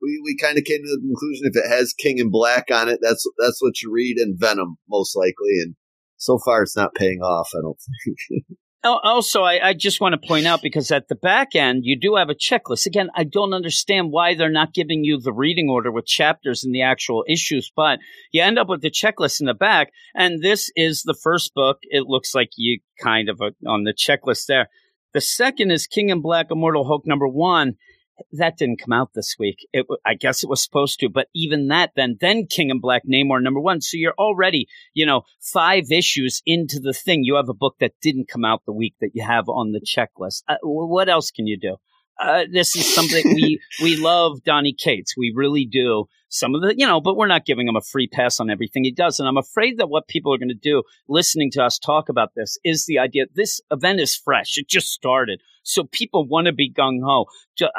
we, 0.02 0.20
we 0.22 0.36
kind 0.36 0.58
of 0.58 0.64
came 0.64 0.82
to 0.82 0.90
the 0.90 1.00
conclusion 1.00 1.46
if 1.46 1.56
it 1.56 1.68
has 1.68 1.94
King 1.94 2.18
in 2.18 2.30
Black 2.30 2.66
on 2.70 2.88
it, 2.88 2.98
that's 3.00 3.24
that's 3.38 3.62
what 3.62 3.80
you 3.80 3.90
read, 3.90 4.18
and 4.18 4.38
Venom 4.38 4.76
most 4.88 5.16
likely. 5.16 5.60
And 5.62 5.76
so 6.16 6.38
far, 6.44 6.62
it's 6.62 6.76
not 6.76 6.94
paying 6.94 7.20
off. 7.20 7.48
I 7.54 7.60
don't 7.62 7.78
think. 8.28 8.44
Al- 8.82 9.00
Also, 9.04 9.42
I, 9.42 9.68
I 9.68 9.74
just 9.74 10.00
want 10.00 10.20
to 10.20 10.28
point 10.28 10.46
out 10.46 10.62
because 10.62 10.90
at 10.90 11.08
the 11.08 11.14
back 11.14 11.54
end 11.54 11.82
you 11.84 11.98
do 11.98 12.16
have 12.16 12.30
a 12.30 12.34
checklist. 12.34 12.86
Again, 12.86 13.10
I 13.14 13.24
don't 13.24 13.52
understand 13.52 14.10
why 14.10 14.34
they're 14.34 14.50
not 14.50 14.72
giving 14.72 15.04
you 15.04 15.20
the 15.20 15.32
reading 15.32 15.68
order 15.68 15.92
with 15.92 16.06
chapters 16.06 16.64
in 16.64 16.72
the 16.72 16.82
actual 16.82 17.24
issues, 17.28 17.70
but 17.74 17.98
you 18.32 18.42
end 18.42 18.58
up 18.58 18.68
with 18.68 18.80
the 18.80 18.90
checklist 18.90 19.40
in 19.40 19.46
the 19.46 19.54
back. 19.54 19.92
And 20.14 20.42
this 20.42 20.70
is 20.76 21.02
the 21.02 21.18
first 21.22 21.52
book. 21.54 21.78
It 21.82 22.04
looks 22.06 22.34
like 22.34 22.50
you 22.56 22.80
kind 23.02 23.28
of 23.28 23.40
uh 23.40 23.50
on 23.66 23.84
the 23.84 23.92
checklist 23.94 24.46
there. 24.46 24.68
The 25.12 25.20
second 25.20 25.72
is 25.72 25.86
King 25.86 26.10
in 26.10 26.22
Black 26.22 26.46
Immortal 26.50 26.86
Hulk 26.86 27.06
number 27.06 27.28
one. 27.28 27.74
That 28.32 28.56
didn't 28.56 28.80
come 28.80 28.92
out 28.92 29.10
this 29.14 29.36
week. 29.38 29.66
It, 29.72 29.86
I 30.04 30.14
guess 30.14 30.42
it 30.42 30.50
was 30.50 30.62
supposed 30.62 31.00
to, 31.00 31.08
but 31.08 31.28
even 31.34 31.68
that, 31.68 31.92
then, 31.96 32.16
then 32.20 32.46
King 32.46 32.70
in 32.70 32.80
Black 32.80 33.02
Namor 33.06 33.42
number 33.42 33.60
one. 33.60 33.80
So 33.80 33.96
you're 33.96 34.14
already, 34.18 34.68
you 34.94 35.06
know, 35.06 35.22
five 35.40 35.90
issues 35.90 36.42
into 36.46 36.80
the 36.80 36.92
thing. 36.92 37.24
You 37.24 37.36
have 37.36 37.48
a 37.48 37.54
book 37.54 37.76
that 37.80 37.94
didn't 38.02 38.28
come 38.28 38.44
out 38.44 38.62
the 38.66 38.72
week 38.72 38.94
that 39.00 39.10
you 39.14 39.24
have 39.24 39.48
on 39.48 39.72
the 39.72 39.80
checklist. 39.80 40.42
Uh, 40.48 40.56
what 40.62 41.08
else 41.08 41.30
can 41.30 41.46
you 41.46 41.58
do? 41.58 41.76
Uh, 42.20 42.44
this 42.52 42.76
is 42.76 42.92
something 42.94 43.24
we 43.34 43.60
we 43.82 43.96
love 43.96 44.42
Donny 44.44 44.74
Cates. 44.74 45.16
We 45.16 45.32
really 45.34 45.64
do. 45.64 46.06
Some 46.32 46.54
of 46.54 46.60
the, 46.60 46.74
you 46.78 46.86
know, 46.86 47.00
but 47.00 47.16
we're 47.16 47.26
not 47.26 47.44
giving 47.44 47.66
him 47.66 47.74
a 47.74 47.80
free 47.80 48.06
pass 48.06 48.38
on 48.38 48.50
everything 48.50 48.84
he 48.84 48.92
does. 48.92 49.18
And 49.18 49.26
I'm 49.26 49.36
afraid 49.36 49.78
that 49.78 49.88
what 49.88 50.06
people 50.06 50.32
are 50.32 50.38
going 50.38 50.48
to 50.48 50.54
do 50.54 50.84
listening 51.08 51.50
to 51.52 51.64
us 51.64 51.76
talk 51.76 52.08
about 52.08 52.34
this 52.36 52.56
is 52.62 52.84
the 52.86 53.00
idea 53.00 53.24
this 53.34 53.60
event 53.72 53.98
is 53.98 54.14
fresh. 54.14 54.56
It 54.56 54.68
just 54.68 54.88
started. 54.88 55.40
So 55.64 55.84
people 55.84 56.28
want 56.28 56.46
to 56.46 56.52
be 56.52 56.72
gung 56.72 57.00
ho. 57.02 57.26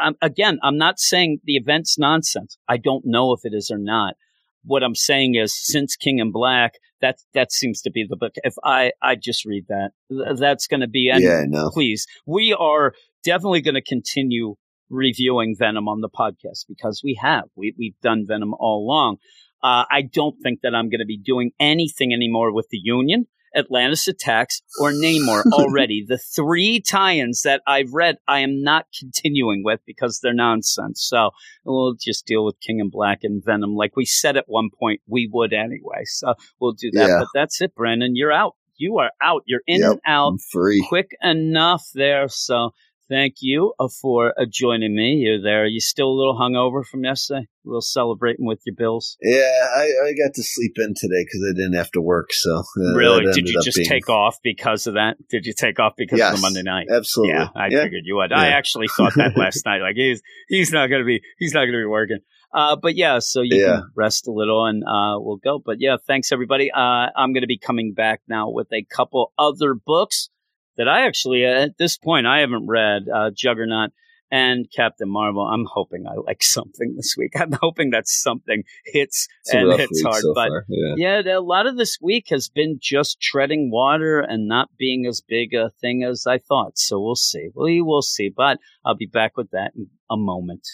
Um, 0.02 0.16
again, 0.22 0.60
I'm 0.64 0.78
not 0.78 1.00
saying 1.00 1.40
the 1.46 1.56
event's 1.56 1.98
nonsense. 1.98 2.58
I 2.68 2.78
don't 2.78 3.06
know 3.06 3.32
if 3.32 3.42
it 3.46 3.54
is 3.54 3.72
or 3.72 3.78
not. 3.78 4.16
What 4.64 4.84
I'm 4.84 4.96
saying 4.96 5.36
is, 5.36 5.56
since 5.56 5.96
King 5.96 6.20
in 6.20 6.32
Black, 6.32 6.74
that 7.02 7.18
that 7.34 7.52
seems 7.52 7.82
to 7.82 7.92
be 7.92 8.06
the 8.08 8.16
book. 8.16 8.34
If 8.44 8.54
I 8.64 8.92
I 9.02 9.16
just 9.16 9.44
read 9.44 9.66
that, 9.70 9.92
that's 10.38 10.68
going 10.68 10.82
to 10.82 10.88
be. 10.88 11.10
And 11.10 11.24
yeah, 11.24 11.44
no. 11.48 11.72
please, 11.72 12.06
we 12.28 12.56
are 12.58 12.94
definitely 13.24 13.62
going 13.62 13.76
to 13.76 13.82
continue 13.84 14.56
reviewing 14.90 15.56
Venom 15.58 15.88
on 15.88 16.02
the 16.02 16.10
podcast 16.10 16.66
because 16.68 17.02
we 17.04 17.18
have 17.22 17.46
we 17.56 17.74
we've 17.78 18.00
done 18.02 18.26
Venom 18.28 18.54
all 18.60 18.86
along. 18.86 19.18
Uh, 19.64 19.86
I 19.92 20.02
don't 20.02 20.36
think 20.42 20.62
that 20.64 20.74
I'm 20.74 20.90
going 20.90 21.00
to 21.00 21.06
be 21.06 21.20
doing 21.20 21.52
anything 21.60 22.14
anymore 22.14 22.54
with 22.54 22.68
the 22.72 22.80
Union. 22.84 23.28
Atlantis 23.54 24.08
Attacks, 24.08 24.62
or 24.80 24.92
Namor 24.94 25.44
already. 25.52 26.06
the 26.08 26.18
three 26.18 26.80
tie-ins 26.80 27.42
that 27.42 27.62
I've 27.68 27.92
read, 27.92 28.16
I 28.26 28.40
am 28.40 28.64
not 28.64 28.86
continuing 28.98 29.62
with 29.66 29.82
because 29.86 30.22
they're 30.24 30.34
nonsense. 30.34 31.06
So 31.06 31.32
we'll 31.66 31.96
just 32.00 32.26
deal 32.26 32.46
with 32.46 32.56
King 32.66 32.80
in 32.80 32.90
Black 32.90 33.20
and 33.24 33.44
Venom, 33.46 33.76
like 33.76 33.98
we 33.98 34.06
said 34.06 34.38
at 34.38 34.46
one 34.48 34.70
point 34.80 35.02
we 35.06 35.30
would 35.34 35.52
anyway. 35.52 36.04
So 36.06 36.34
we'll 36.62 36.72
do 36.72 36.92
that. 36.94 37.08
Yeah. 37.10 37.20
But 37.20 37.28
that's 37.34 37.62
it, 37.62 37.76
Brandon. 37.76 38.16
You're 38.16 38.32
out. 38.32 38.56
You 38.78 39.00
are 39.00 39.12
out. 39.22 39.44
You're 39.46 39.64
in 39.68 39.82
Yep. 39.82 39.92
and 39.92 40.00
out 40.06 40.28
I'm 40.30 40.38
free. 40.50 40.86
quick 40.88 41.10
enough 41.22 41.84
there. 41.94 42.30
So 42.30 42.72
thank 43.12 43.36
you 43.42 43.74
uh, 43.80 43.90
for 44.02 44.34
uh, 44.40 44.46
joining 44.50 44.96
me. 44.96 45.16
You're 45.24 45.42
there. 45.42 45.66
You 45.66 45.82
still 45.82 46.08
a 46.08 46.18
little 46.18 46.38
hungover 46.40 46.86
from 46.86 47.04
yesterday? 47.04 47.48
A 47.66 47.68
little 47.68 47.82
celebrating 47.82 48.46
with 48.46 48.60
your 48.66 48.76
bills? 48.76 49.18
Yeah, 49.22 49.68
I, 49.76 49.82
I 49.82 50.14
got 50.14 50.34
to 50.36 50.44
sleep 50.44 50.74
in 50.78 50.94
today 50.96 51.24
because 51.26 51.42
I 51.48 51.54
didn't 51.54 51.76
have 51.76 51.92
to 51.92 52.02
work. 52.02 52.30
So 52.32 52.58
uh, 52.60 52.94
really? 52.96 53.26
Did 53.34 53.50
you 53.50 53.62
just 53.62 53.78
being- 53.78 53.88
take 53.90 54.10
off 54.10 54.38
because 54.44 54.88
of 54.88 54.96
that? 54.96 55.18
Did 55.30 55.46
you 55.46 55.54
take 55.54 55.80
off 55.80 55.94
because 55.98 56.20
of 56.20 56.36
the 56.36 56.42
Monday 56.42 56.64
night? 56.64 56.88
Absolutely. 56.90 57.36
Yeah, 57.36 57.50
I 57.56 57.68
yeah. 57.70 57.84
figured 57.84 58.04
you 58.06 58.16
would. 58.16 58.32
I 58.32 58.48
actually 58.48 58.88
thought 58.88 59.14
that 59.16 59.34
last 59.38 59.66
night. 59.66 59.82
Like 59.82 59.96
he's 59.96 60.22
he's 60.48 60.72
not 60.72 60.88
gonna 60.88 61.06
be 61.06 61.22
he's 61.38 61.54
not 61.54 61.66
gonna 61.66 61.80
be 61.80 61.86
working. 61.86 62.20
Uh, 62.54 62.76
but 62.76 62.96
yeah, 62.96 63.20
so 63.20 63.42
you 63.42 63.58
Yeah. 63.62 63.76
can 63.78 63.92
rest 63.96 64.28
a 64.28 64.32
little 64.32 64.66
and 64.66 64.84
uh, 64.84 65.20
we'll 65.20 65.38
go. 65.38 65.62
But 65.64 65.78
yeah, 65.80 65.98
thanks 66.08 66.32
everybody. 66.32 66.72
Uh, 66.72 67.08
I'm 67.16 67.34
gonna 67.34 67.48
be 67.48 67.58
coming 67.60 67.94
back 67.94 68.22
now 68.28 68.50
with 68.50 68.68
a 68.74 68.84
couple 68.84 69.32
other 69.38 69.74
books 69.74 70.30
that 70.78 70.88
I 70.88 71.06
actually 71.06 71.46
at 71.46 71.78
this 71.78 71.98
point 71.98 72.28
I 72.28 72.40
haven't 72.40 72.68
read. 72.68 73.04
Uh, 73.14 73.32
Juggernaut 73.36 73.92
and 74.32 74.66
Captain 74.74 75.10
Marvel. 75.10 75.42
I'm 75.44 75.66
hoping 75.70 76.06
I 76.08 76.16
like 76.16 76.42
something 76.42 76.96
this 76.96 77.16
week. 77.18 77.34
I'm 77.36 77.52
hoping 77.62 77.90
that 77.92 78.08
something 78.08 78.64
hits 78.86 79.28
It's 79.46 79.54
and 79.54 79.74
hits 79.74 80.02
hard. 80.02 80.22
so 80.22 80.34
but. 80.34 80.50
Yeah. 80.70 81.22
yeah, 81.22 81.38
a 81.38 81.42
lot 81.42 81.68
of 81.68 81.78
this 81.78 81.98
week 82.02 82.28
has 82.30 82.50
been 82.50 82.78
just 82.82 83.20
treading 83.22 83.70
water 83.72 84.20
and 84.22 84.48
not 84.48 84.70
being 84.78 85.06
as 85.06 85.22
big 85.22 85.54
a 85.54 85.70
thing 85.82 86.04
as 86.04 86.26
I 86.26 86.38
thought. 86.38 86.78
So 86.78 87.00
we'll 87.00 87.16
see. 87.16 87.50
We 87.54 87.82
will 87.82 88.02
see. 88.02 88.32
But 88.36 88.60
I'll 88.86 88.96
be 88.96 89.06
back 89.06 89.36
with 89.36 89.52
that 89.52 89.74
in 89.76 89.88
a 90.10 90.16
moment. 90.18 90.66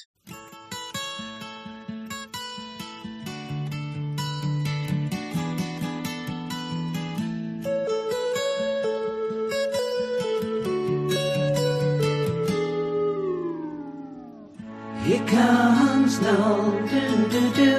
Comes 15.28 16.22
no 16.22 16.80
do 16.90 17.28
do 17.30 17.42
do. 17.54 17.74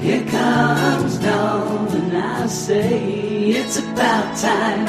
Here 0.00 0.24
comes 0.26 1.20
no, 1.20 1.88
and 1.90 2.16
I 2.16 2.46
say 2.46 3.50
it's 3.60 3.78
about 3.78 4.36
time. 4.36 4.86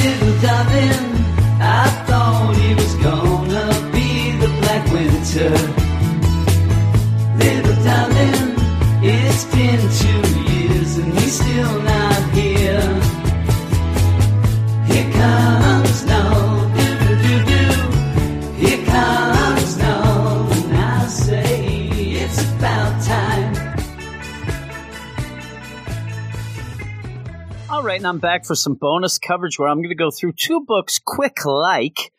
Little 0.00 0.34
darling, 0.46 1.04
I 1.60 1.86
thought 2.06 2.56
he 2.56 2.74
was 2.74 2.94
gonna 3.06 3.90
be 3.92 4.32
the 4.42 4.50
Black 4.60 4.84
Winter. 4.92 5.54
Little 7.44 7.78
darling, 7.84 8.46
it's 9.02 9.44
been 9.54 9.82
two 10.02 10.22
years 10.52 10.98
and 10.98 11.18
he's 11.18 11.40
still 11.40 11.82
not 11.82 12.20
here. 12.34 12.88
Here 14.88 15.12
comes 15.12 15.77
right, 27.88 28.00
and 28.00 28.06
I'm 28.06 28.18
back 28.18 28.44
for 28.44 28.54
some 28.54 28.74
bonus 28.74 29.18
coverage 29.18 29.58
where 29.58 29.66
I'm 29.66 29.78
going 29.78 29.88
to 29.88 29.94
go 29.94 30.10
through 30.10 30.32
two 30.32 30.60
books 30.60 31.00
quick 31.02 31.46
like. 31.46 32.12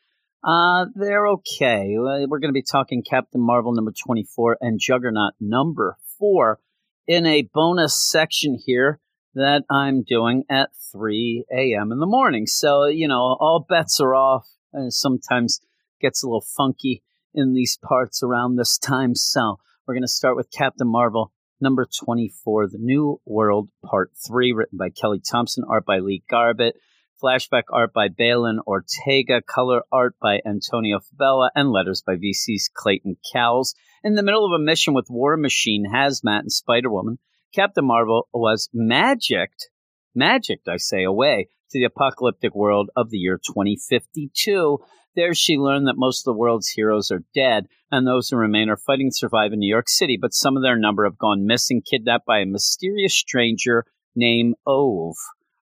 Uh, 0.43 0.87
they're 0.95 1.27
okay. 1.27 1.95
Uh, 1.95 2.25
We're 2.27 2.39
going 2.39 2.49
to 2.49 2.53
be 2.53 2.63
talking 2.63 3.03
Captain 3.07 3.39
Marvel 3.39 3.71
number 3.73 3.91
24 3.91 4.57
and 4.61 4.79
Juggernaut 4.79 5.33
number 5.39 5.97
4 6.17 6.59
in 7.05 7.27
a 7.27 7.47
bonus 7.53 7.93
section 7.93 8.57
here 8.65 8.99
that 9.35 9.61
I'm 9.69 10.01
doing 10.01 10.43
at 10.49 10.71
3 10.91 11.45
a.m. 11.55 11.91
in 11.91 11.99
the 11.99 12.07
morning. 12.07 12.47
So, 12.47 12.85
you 12.85 13.07
know, 13.07 13.37
all 13.39 13.63
bets 13.69 13.99
are 13.99 14.15
off. 14.15 14.47
Uh, 14.73 14.89
sometimes 14.89 15.61
gets 16.01 16.23
a 16.23 16.25
little 16.25 16.45
funky 16.57 17.03
in 17.35 17.53
these 17.53 17.77
parts 17.77 18.23
around 18.23 18.55
this 18.55 18.79
time. 18.79 19.13
So, 19.13 19.59
we're 19.85 19.93
going 19.93 20.01
to 20.01 20.07
start 20.07 20.35
with 20.35 20.49
Captain 20.51 20.87
Marvel 20.87 21.31
number 21.61 21.85
24, 21.85 22.67
The 22.67 22.77
New 22.77 23.19
World, 23.25 23.69
Part 23.83 24.11
3, 24.27 24.53
written 24.53 24.77
by 24.77 24.89
Kelly 24.89 25.19
Thompson, 25.19 25.63
art 25.69 25.85
by 25.85 25.99
Lee 25.99 26.23
Garbett, 26.29 26.75
flashback 27.21 27.63
art 27.71 27.93
by 27.93 28.07
Belén 28.07 28.59
Ortega, 28.65 29.41
color 29.41 29.83
art 29.91 30.15
by 30.21 30.39
Antonio 30.45 30.99
Fabela, 30.99 31.49
and 31.55 31.69
letters 31.69 32.01
by 32.05 32.15
VC's 32.15 32.69
Clayton 32.73 33.17
Cowles. 33.33 33.75
In 34.03 34.15
the 34.15 34.23
middle 34.23 34.45
of 34.45 34.53
a 34.53 34.63
mission 34.63 34.93
with 34.93 35.07
War 35.09 35.35
Machine, 35.35 35.85
Hazmat, 35.91 36.39
and 36.39 36.51
Spider 36.51 36.89
Woman, 36.89 37.19
Captain 37.53 37.85
Marvel 37.85 38.27
was 38.33 38.69
magicked, 38.73 39.69
magicked, 40.15 40.67
I 40.67 40.77
say, 40.77 41.03
away 41.03 41.49
to 41.71 41.79
the 41.79 41.85
apocalyptic 41.85 42.55
world 42.55 42.89
of 42.95 43.09
the 43.09 43.17
year 43.17 43.37
2052. 43.37 44.79
There 45.19 45.33
she 45.33 45.57
learned 45.57 45.85
that 45.87 45.97
most 45.97 46.21
of 46.21 46.33
the 46.33 46.39
world's 46.39 46.69
heroes 46.69 47.11
are 47.11 47.25
dead, 47.35 47.67
and 47.91 48.07
those 48.07 48.29
who 48.29 48.37
remain 48.37 48.69
are 48.69 48.77
fighting 48.77 49.09
to 49.09 49.13
survive 49.13 49.51
in 49.51 49.59
New 49.59 49.69
York 49.69 49.89
City, 49.89 50.15
but 50.15 50.33
some 50.33 50.55
of 50.55 50.63
their 50.63 50.77
number 50.77 51.03
have 51.03 51.17
gone 51.17 51.45
missing, 51.45 51.81
kidnapped 51.81 52.25
by 52.25 52.39
a 52.39 52.45
mysterious 52.45 53.15
stranger 53.15 53.83
named 54.15 54.55
Ove. 54.65 55.17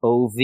OV, 0.05 0.37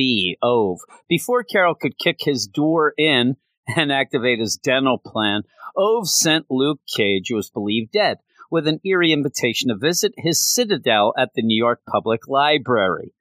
Ove. 0.42 0.80
Before 1.08 1.44
Carol 1.44 1.76
could 1.76 2.00
kick 2.00 2.16
his 2.18 2.48
door 2.48 2.94
in 2.98 3.36
and 3.76 3.92
activate 3.92 4.40
his 4.40 4.56
dental 4.56 4.98
plan, 4.98 5.42
Ove 5.76 6.08
sent 6.08 6.46
Luke 6.50 6.80
Cage, 6.92 7.26
who 7.28 7.36
was 7.36 7.48
believed 7.48 7.92
dead, 7.92 8.18
with 8.50 8.66
an 8.66 8.80
eerie 8.84 9.12
invitation 9.12 9.68
to 9.68 9.76
visit 9.76 10.14
his 10.16 10.52
citadel 10.52 11.14
at 11.16 11.30
the 11.36 11.42
New 11.42 11.56
York 11.56 11.80
Public 11.88 12.26
Library. 12.26 13.14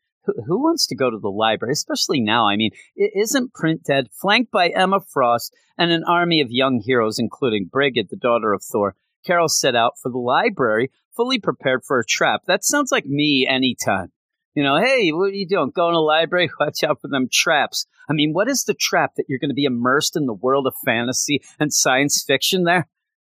Who, 0.48 0.64
wants 0.64 0.88
to 0.88 0.96
go 0.96 1.10
to 1.10 1.18
the 1.18 1.30
library, 1.30 1.74
especially 1.74 2.20
now? 2.20 2.48
I 2.48 2.56
mean, 2.56 2.72
it 2.96 3.12
isn't 3.16 3.54
print 3.54 3.84
dead, 3.84 4.08
flanked 4.12 4.52
by 4.52 4.70
Emma 4.70 5.00
Frost 5.00 5.54
and 5.78 5.92
an 5.92 6.04
army 6.04 6.42
of 6.42 6.52
young 6.52 6.82
heroes, 6.84 7.20
including 7.20 7.70
Brigid, 7.72 8.10
the 8.10 8.16
daughter 8.16 8.54
of 8.54 8.64
Thor. 8.64 8.96
Carol 9.26 9.50
set 9.50 9.76
out 9.76 9.94
for 10.02 10.10
the 10.10 10.18
library, 10.18 10.92
fully 11.16 11.40
prepared 11.40 11.84
for 11.84 12.00
a 12.00 12.06
trap. 12.06 12.42
That 12.48 12.64
sounds 12.64 12.92
like 12.92 13.06
me 13.06 13.48
anytime. 13.50 14.12
You 14.54 14.64
know, 14.64 14.78
hey, 14.78 15.10
what 15.10 15.32
are 15.32 15.36
you 15.36 15.48
doing? 15.48 15.72
Going 15.76 15.94
to 15.94 15.98
the 15.98 16.00
library? 16.00 16.50
Watch 16.60 16.84
out 16.84 17.02
for 17.02 17.10
them 17.10 17.28
traps. 17.32 17.86
I 18.10 18.14
mean, 18.14 18.32
what 18.32 18.48
is 18.48 18.64
the 18.64 18.74
trap 18.74 19.12
that 19.18 19.26
you're 19.28 19.40
going 19.40 19.50
to 19.50 19.56
be 19.56 19.66
immersed 19.66 20.16
in 20.16 20.28
the 20.28 20.34
world 20.34 20.66
of 20.66 20.74
fantasy 20.86 21.42
and 21.60 21.74
science 21.74 22.24
fiction 22.26 22.64
there? 22.64 22.88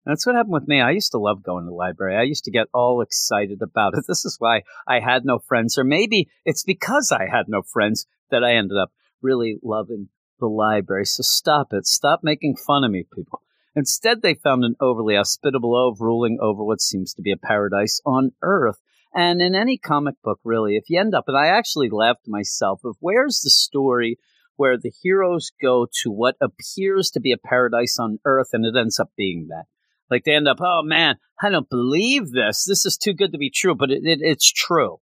That's 0.07 0.24
what 0.24 0.34
happened 0.34 0.55
with 0.55 0.68
me. 0.68 0.80
I 0.80 0.92
used 0.92 1.12
to 1.12 1.18
love 1.18 1.42
going 1.42 1.64
to 1.64 1.70
the 1.70 1.74
library. 1.74 2.16
I 2.16 2.22
used 2.22 2.44
to 2.44 2.51
get 2.51 2.68
all 2.72 3.03
excited 3.03 3.61
about 3.62 3.94
it. 3.94 4.05
This 4.09 4.24
is 4.24 4.36
why 4.38 4.62
I 4.88 5.01
had 5.01 5.24
no 5.24 5.38
friends, 5.38 5.76
or 5.76 5.84
maybe 5.84 6.28
it's 6.44 6.64
because 6.64 7.12
I 7.12 7.26
had 7.30 7.48
no 7.48 7.62
friends 7.62 8.07
that 8.30 8.42
I 8.42 8.55
ended 8.55 8.78
up 8.78 8.92
really 9.20 9.59
loving 9.62 10.09
the 10.38 10.46
library. 10.46 11.05
So 11.05 11.22
stop 11.22 11.72
it. 11.72 11.86
Stop 11.86 12.20
making 12.22 12.57
fun 12.57 12.82
of 12.82 12.90
me, 12.90 13.05
people. 13.14 13.42
Instead, 13.76 14.22
they 14.22 14.34
found 14.34 14.64
an 14.64 14.74
overly 14.80 15.16
hospitable 15.16 15.76
Ove 15.76 16.01
ruling 16.01 16.38
over 16.40 16.64
what 16.64 16.80
seems 16.80 17.14
to 17.14 17.22
be 17.22 17.30
a 17.30 17.36
paradise 17.36 18.01
on 18.05 18.32
Earth. 18.42 18.80
And 19.14 19.42
in 19.42 19.55
any 19.55 19.76
comic 19.76 20.16
book, 20.22 20.40
really, 20.44 20.76
if 20.76 20.84
you 20.88 20.98
end 20.98 21.14
up, 21.14 21.24
and 21.28 21.36
I 21.36 21.48
actually 21.48 21.90
laughed 21.90 22.26
myself, 22.26 22.80
of 22.84 22.96
where's 23.01 23.40
the 23.40 23.51
story 23.51 24.18
where 24.57 24.76
the 24.76 24.92
heroes 25.03 25.53
go 25.61 25.86
to 26.03 26.11
what 26.11 26.36
appears 26.40 27.11
to 27.11 27.20
be 27.20 27.32
a 27.32 27.38
paradise 27.38 27.98
on 27.98 28.18
Earth 28.24 28.48
and 28.53 28.64
it 28.64 28.78
ends 28.78 28.98
up 28.98 29.11
being 29.16 29.48
that? 29.48 29.66
Like 30.11 30.24
they 30.24 30.34
end 30.34 30.48
up, 30.48 30.58
oh 30.61 30.82
man, 30.82 31.16
I 31.40 31.50
don't 31.50 31.70
believe 31.70 32.32
this. 32.32 32.64
This 32.64 32.84
is 32.84 32.96
too 32.96 33.14
good 33.14 33.32
to 33.32 33.38
be 33.38 33.50
true, 33.50 33.74
but 33.74 33.90
it, 33.90 34.02
it, 34.04 34.18
it's 34.22 34.50
true. 34.50 34.98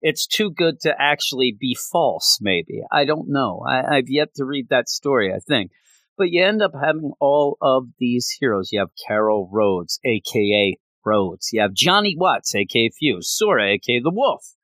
It's 0.00 0.26
too 0.26 0.50
good 0.50 0.80
to 0.80 0.94
actually 0.98 1.56
be 1.58 1.74
false, 1.74 2.38
maybe. 2.40 2.82
I 2.92 3.04
don't 3.04 3.28
know. 3.28 3.64
I, 3.66 3.96
I've 3.96 4.08
yet 4.08 4.34
to 4.36 4.44
read 4.44 4.68
that 4.68 4.88
story, 4.88 5.32
I 5.32 5.38
think. 5.38 5.70
But 6.16 6.30
you 6.30 6.44
end 6.44 6.62
up 6.62 6.72
having 6.80 7.12
all 7.20 7.56
of 7.60 7.86
these 7.98 8.28
heroes. 8.38 8.70
You 8.70 8.80
have 8.80 8.90
Carol 9.06 9.48
Rhodes, 9.50 9.98
aka 10.04 10.76
Rhodes. 11.04 11.50
You 11.52 11.60
have 11.62 11.72
Johnny 11.72 12.14
Watts, 12.16 12.54
aka 12.54 12.90
Fuse, 12.90 13.28
Sora, 13.28 13.72
aka 13.72 14.00
the 14.00 14.12
Wolf, 14.12 14.54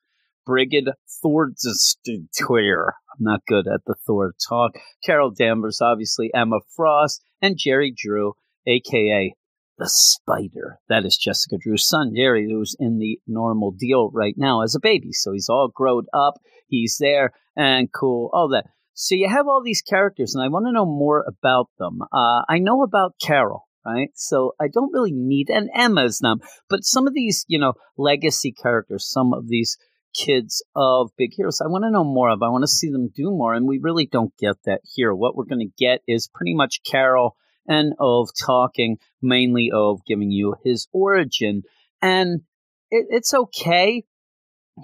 Brigid 0.47 0.91
Thordstir. 1.25 2.85
I'm 3.11 3.25
not 3.25 3.41
good 3.49 3.67
at 3.67 3.81
the 3.87 3.97
Thor 4.07 4.35
talk. 4.49 4.73
Carol 5.05 5.31
Danvers, 5.31 5.81
obviously 5.81 6.31
Emma 6.35 6.61
Frost, 6.77 7.23
and 7.43 7.57
Jerry 7.59 7.93
Drew, 7.97 8.35
aka 8.67 9.35
the 9.81 9.89
Spider. 9.89 10.79
That 10.89 11.05
is 11.05 11.17
Jessica 11.17 11.57
Drew's 11.59 11.89
son, 11.89 12.13
Jerry, 12.15 12.47
who's 12.49 12.77
in 12.79 12.99
the 12.99 13.19
normal 13.27 13.73
deal 13.73 14.11
right 14.13 14.35
now 14.37 14.63
as 14.63 14.77
a 14.77 14.81
baby. 14.81 15.13
So 15.13 15.33
he's 15.33 15.49
all 15.49 15.73
grown 15.75 16.05
up. 16.15 16.35
He's 16.69 16.99
there 17.01 17.33
and 17.57 17.89
cool, 17.93 18.31
all 18.33 18.51
that. 18.51 18.67
So 18.93 19.15
you 19.15 19.29
have 19.29 19.49
all 19.49 19.63
these 19.65 19.81
characters, 19.81 20.35
and 20.35 20.45
I 20.45 20.49
want 20.49 20.67
to 20.67 20.73
know 20.73 20.85
more 20.85 21.25
about 21.27 21.71
them. 21.79 22.01
Uh, 22.03 22.43
I 22.49 22.59
know 22.59 22.83
about 22.83 23.15
Carol, 23.21 23.67
right? 23.85 24.11
So 24.15 24.53
I 24.61 24.69
don't 24.69 24.93
really 24.93 25.13
need, 25.13 25.49
and 25.49 25.71
Emma's 25.75 26.21
name, 26.23 26.41
but 26.69 26.85
some 26.85 27.07
of 27.07 27.15
these, 27.15 27.47
you 27.49 27.59
know, 27.59 27.73
legacy 27.97 28.53
characters, 28.53 29.11
some 29.11 29.33
of 29.33 29.49
these 29.49 29.79
kids 30.15 30.63
of 30.77 31.11
big 31.17 31.31
heroes, 31.35 31.63
I 31.63 31.69
want 31.69 31.85
to 31.85 31.91
know 31.91 32.05
more 32.05 32.29
of. 32.29 32.43
I 32.43 32.51
want 32.51 32.63
to 32.65 32.69
see 32.69 32.91
them 32.91 33.09
do 33.15 33.31
more, 33.31 33.55
and 33.55 33.67
we 33.67 33.81
really 33.83 34.07
don't 34.07 34.37
get 34.39 34.57
that 34.67 34.83
here. 34.85 35.15
What 35.15 35.35
we're 35.35 35.45
going 35.45 35.67
to 35.67 35.85
get 35.85 36.03
is 36.07 36.29
pretty 36.33 36.55
much 36.55 36.83
Carol 36.85 37.37
and 37.67 37.95
of 37.99 38.31
talking, 38.39 38.99
mainly 39.23 39.71
of 39.73 40.01
giving 40.07 40.31
you 40.31 40.57
his 40.65 40.89
origin. 40.93 41.63
And 42.03 42.43
it, 42.91 43.07
it's 43.11 43.35
okay. 43.35 44.05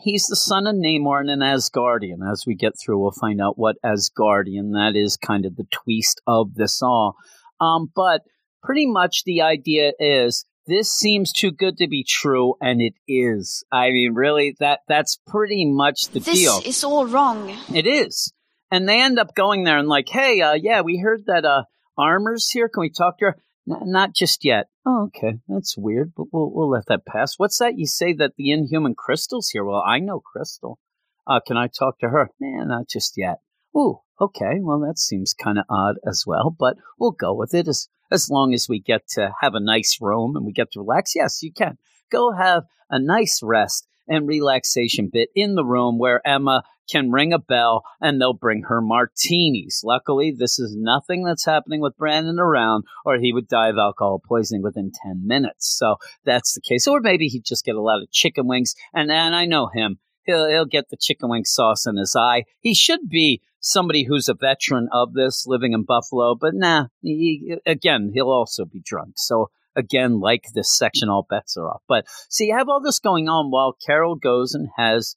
He's 0.03 0.27
the 0.27 0.37
son 0.37 0.67
of 0.67 0.75
Namor 0.75 1.21
and 1.21 1.31
an 1.31 1.41
Asgardian. 1.41 2.19
As 2.31 2.45
we 2.47 2.55
get 2.55 2.75
through, 2.79 3.01
we'll 3.01 3.13
find 3.13 3.41
out 3.41 3.59
what 3.59 3.77
Asgardian 3.85 4.73
that 4.73 4.93
is, 4.95 5.17
kind 5.17 5.47
of 5.47 5.57
the 5.57 5.67
twist 5.71 6.21
of 6.27 6.55
this 6.55 6.83
all. 6.83 7.17
Um, 7.61 7.91
but 7.95 8.23
pretty 8.63 8.87
much 8.87 9.25
the 9.25 9.41
idea 9.43 9.93
is 9.99 10.45
this 10.67 10.93
seems 10.93 11.33
too 11.33 11.51
good 11.53 11.79
to 11.79 11.89
be 11.89 12.05
true, 12.05 12.55
and 12.61 12.83
it 12.83 12.95
is. 13.09 13.65
I 13.73 13.91
mean, 13.91 14.15
really, 14.15 14.57
that 14.59 14.81
that's 14.89 15.19
pretty 15.27 15.65
much 15.65 16.09
the 16.09 16.21
This 16.21 16.41
deal. 16.41 16.61
is 16.65 16.85
all 16.85 17.07
wrong. 17.07 17.57
It 17.73 17.87
is. 17.87 18.33
And 18.71 18.89
they 18.89 19.01
end 19.01 19.19
up 19.19 19.35
going 19.35 19.63
there 19.63 19.79
and 19.79 19.89
like, 19.89 20.09
hey, 20.09 20.41
uh, 20.41 20.55
yeah, 20.55 20.81
we 20.81 20.99
heard 20.99 21.27
that 21.27 21.45
uh, 21.45 21.63
Armor's 21.99 22.51
here. 22.51 22.69
Can 22.69 22.83
we 22.83 22.91
talk 22.91 23.19
to 23.19 23.27
her? 23.27 23.37
N- 23.71 23.91
not 23.91 24.15
just 24.15 24.45
yet. 24.45 24.67
Oh, 24.85 25.09
okay. 25.09 25.39
That's 25.49 25.77
weird, 25.77 26.13
but 26.17 26.27
we'll 26.33 26.51
we'll 26.53 26.71
let 26.71 26.87
that 26.87 27.07
pass. 27.07 27.35
What's 27.39 27.59
that? 27.59 27.79
You 27.79 27.87
say 27.87 28.13
that 28.15 28.33
the 28.37 28.51
Inhuman 28.51 28.95
Crystal's 28.95 29.51
here. 29.51 29.65
Well, 29.65 29.83
I 29.87 29.99
know 29.99 30.21
Crystal. 30.21 30.79
Uh, 31.27 31.41
can 31.45 31.57
I 31.57 31.67
talk 31.67 31.99
to 32.01 32.09
her? 32.09 32.31
Nah, 32.39 32.65
not 32.65 32.89
just 32.89 33.15
yet. 33.17 33.39
Ooh, 33.77 34.01
okay. 34.21 34.61
Well, 34.61 34.81
that 34.81 34.99
seems 34.99 35.35
kind 35.35 35.59
of 35.59 35.65
odd 35.69 35.97
as 36.07 36.25
well, 36.27 36.55
but 36.57 36.77
we'll 36.99 37.11
go 37.11 37.35
with 37.35 37.55
it 37.55 37.69
as 37.69 37.89
as 38.11 38.31
long 38.31 38.55
as 38.55 38.69
we 38.69 38.81
get 38.81 39.09
to 39.09 39.33
have 39.41 39.55
a 39.55 39.61
nice 39.61 39.99
room 40.01 40.37
and 40.37 40.47
we 40.47 40.53
get 40.53 40.71
to 40.73 40.81
relax. 40.81 41.15
Yes, 41.17 41.43
you 41.43 41.53
can 41.53 41.79
go 42.11 42.33
have 42.33 42.65
a 42.89 43.01
nice 43.01 43.41
rest 43.43 43.89
and 44.09 44.27
relaxation 44.27 45.11
bit 45.13 45.31
in 45.35 45.55
the 45.55 45.65
room 45.65 45.99
where 45.99 46.27
Emma 46.27 46.63
can 46.89 47.11
ring 47.11 47.33
a 47.33 47.39
bell 47.39 47.83
and 48.01 48.21
they'll 48.21 48.33
bring 48.33 48.63
her 48.63 48.81
martinis. 48.81 49.83
Luckily, 49.85 50.33
this 50.37 50.59
is 50.59 50.77
nothing 50.77 51.25
that's 51.25 51.45
happening 51.45 51.81
with 51.81 51.97
Brandon 51.97 52.39
around, 52.39 52.85
or 53.05 53.19
he 53.19 53.33
would 53.33 53.49
die 53.49 53.69
of 53.69 53.79
alcohol 53.79 54.23
poisoning 54.25 54.63
within 54.63 54.93
10 55.03 55.27
minutes. 55.27 55.77
So 55.77 55.97
that's 56.25 56.55
the 56.55 56.61
case. 56.61 56.87
Or 56.87 57.01
maybe 57.01 57.27
he'd 57.27 57.45
just 57.45 57.65
get 57.65 57.75
a 57.75 57.83
lot 57.83 58.03
of 58.03 58.11
chicken 58.11 58.47
wings. 58.47 58.75
And, 58.95 59.11
and 59.11 59.35
I 59.35 59.47
know 59.47 59.69
him. 59.73 59.99
He'll, 60.25 60.49
he'll 60.49 60.67
get 60.67 60.89
the 60.91 60.97
chicken 60.97 61.29
wing 61.29 61.45
sauce 61.45 61.87
in 61.87 61.97
his 61.97 62.17
eye. 62.17 62.45
He 62.61 62.75
should 62.75 63.09
be 63.09 63.43
somebody 63.61 64.05
who's 64.05 64.29
a 64.29 64.35
veteran 64.35 64.89
of 64.93 65.13
this 65.13 65.45
living 65.47 65.73
in 65.73 65.85
Buffalo, 65.85 66.35
but 66.35 66.55
nah, 66.55 66.87
he, 67.03 67.57
again, 67.67 68.11
he'll 68.15 68.31
also 68.31 68.65
be 68.65 68.81
drunk. 68.85 69.15
So 69.17 69.51
again, 69.77 70.21
like 70.21 70.45
this 70.55 70.77
section, 70.77 71.09
all 71.09 71.27
bets 71.29 71.57
are 71.57 71.69
off. 71.69 71.83
But 71.87 72.07
so 72.29 72.45
you 72.45 72.57
have 72.57 72.69
all 72.69 72.81
this 72.81 72.99
going 72.99 73.29
on 73.29 73.51
while 73.51 73.77
Carol 73.87 74.17
goes 74.17 74.55
and 74.55 74.69
has 74.77 75.17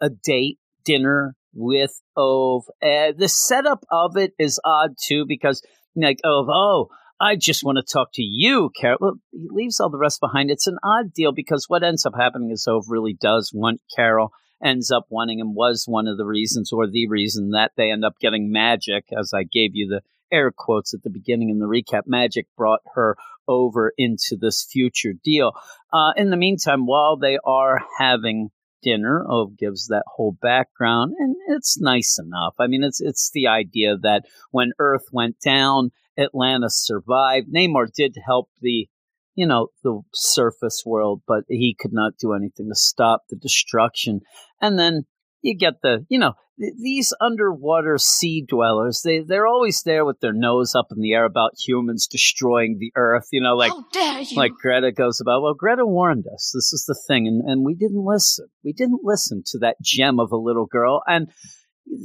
a 0.00 0.10
date 0.10 0.58
dinner 0.84 1.34
with 1.54 2.00
Ove. 2.16 2.64
Uh, 2.82 3.12
the 3.16 3.28
setup 3.28 3.84
of 3.90 4.16
it 4.16 4.32
is 4.38 4.60
odd 4.64 4.94
too 5.02 5.24
because 5.26 5.62
like 5.96 6.18
Ove, 6.24 6.48
oh, 6.48 6.88
I 7.20 7.36
just 7.36 7.64
want 7.64 7.76
to 7.76 7.92
talk 7.92 8.10
to 8.14 8.22
you, 8.22 8.70
Carol. 8.80 8.98
Well, 9.00 9.14
he 9.30 9.48
leaves 9.50 9.78
all 9.78 9.90
the 9.90 9.98
rest 9.98 10.20
behind. 10.20 10.50
It's 10.50 10.66
an 10.66 10.78
odd 10.82 11.12
deal 11.12 11.32
because 11.32 11.66
what 11.68 11.82
ends 11.82 12.06
up 12.06 12.14
happening 12.16 12.50
is 12.50 12.66
Ove 12.66 12.86
really 12.88 13.14
does 13.20 13.52
want 13.54 13.80
Carol, 13.94 14.32
ends 14.64 14.90
up 14.90 15.06
wanting 15.10 15.38
him, 15.38 15.54
was 15.54 15.84
one 15.86 16.06
of 16.06 16.16
the 16.16 16.24
reasons 16.24 16.72
or 16.72 16.86
the 16.86 17.08
reason 17.08 17.50
that 17.50 17.72
they 17.76 17.90
end 17.90 18.04
up 18.04 18.14
getting 18.20 18.50
magic, 18.50 19.04
as 19.16 19.32
I 19.34 19.42
gave 19.42 19.72
you 19.74 19.86
the 19.88 20.00
air 20.32 20.50
quotes 20.56 20.94
at 20.94 21.02
the 21.02 21.10
beginning 21.10 21.50
in 21.50 21.58
the 21.58 21.66
recap. 21.66 22.02
Magik 22.10 22.46
brought 22.56 22.80
her 22.94 23.16
over 23.50 23.92
into 23.98 24.38
this 24.40 24.66
future 24.72 25.12
deal. 25.22 25.52
Uh, 25.92 26.12
in 26.16 26.30
the 26.30 26.36
meantime, 26.38 26.86
while 26.86 27.18
they 27.18 27.38
are 27.44 27.82
having 27.98 28.50
dinner. 28.82 29.24
Ove 29.28 29.56
gives 29.58 29.88
that 29.88 30.04
whole 30.06 30.36
background, 30.40 31.14
and 31.18 31.36
it's 31.48 31.80
nice 31.80 32.18
enough. 32.18 32.54
I 32.58 32.66
mean, 32.66 32.82
it's 32.82 33.00
it's 33.00 33.30
the 33.32 33.46
idea 33.46 33.96
that 34.02 34.24
when 34.50 34.72
Earth 34.78 35.04
went 35.12 35.36
down, 35.44 35.90
Atlantis 36.18 36.84
survived. 36.84 37.48
Namor 37.54 37.86
did 37.94 38.16
help 38.24 38.48
the, 38.60 38.88
you 39.34 39.46
know, 39.46 39.68
the 39.82 40.00
surface 40.12 40.82
world, 40.84 41.22
but 41.26 41.44
he 41.48 41.76
could 41.78 41.92
not 41.92 42.14
do 42.18 42.32
anything 42.32 42.68
to 42.68 42.74
stop 42.74 43.22
the 43.28 43.36
destruction. 43.36 44.20
And 44.60 44.78
then 44.78 45.06
you 45.42 45.56
get 45.56 45.74
the, 45.82 46.04
you 46.08 46.18
know, 46.18 46.34
th- 46.58 46.74
these 46.80 47.14
underwater 47.20 47.98
sea 47.98 48.44
dwellers. 48.46 49.02
They 49.04 49.20
they're 49.20 49.46
always 49.46 49.82
there 49.82 50.04
with 50.04 50.20
their 50.20 50.32
nose 50.32 50.74
up 50.74 50.88
in 50.90 51.00
the 51.00 51.12
air 51.12 51.24
about 51.24 51.52
humans 51.58 52.06
destroying 52.06 52.78
the 52.78 52.92
Earth. 52.96 53.28
You 53.32 53.42
know, 53.42 53.56
like 53.56 53.72
you? 53.94 54.36
like 54.36 54.52
Greta 54.52 54.92
goes 54.92 55.20
about. 55.20 55.42
Well, 55.42 55.54
Greta 55.54 55.86
warned 55.86 56.26
us. 56.32 56.52
This 56.54 56.72
is 56.72 56.84
the 56.86 56.98
thing, 57.08 57.26
and, 57.26 57.48
and 57.48 57.64
we 57.64 57.74
didn't 57.74 58.04
listen. 58.04 58.46
We 58.64 58.72
didn't 58.72 59.00
listen 59.02 59.42
to 59.46 59.58
that 59.60 59.76
gem 59.82 60.20
of 60.20 60.32
a 60.32 60.36
little 60.36 60.66
girl, 60.66 61.02
and 61.06 61.30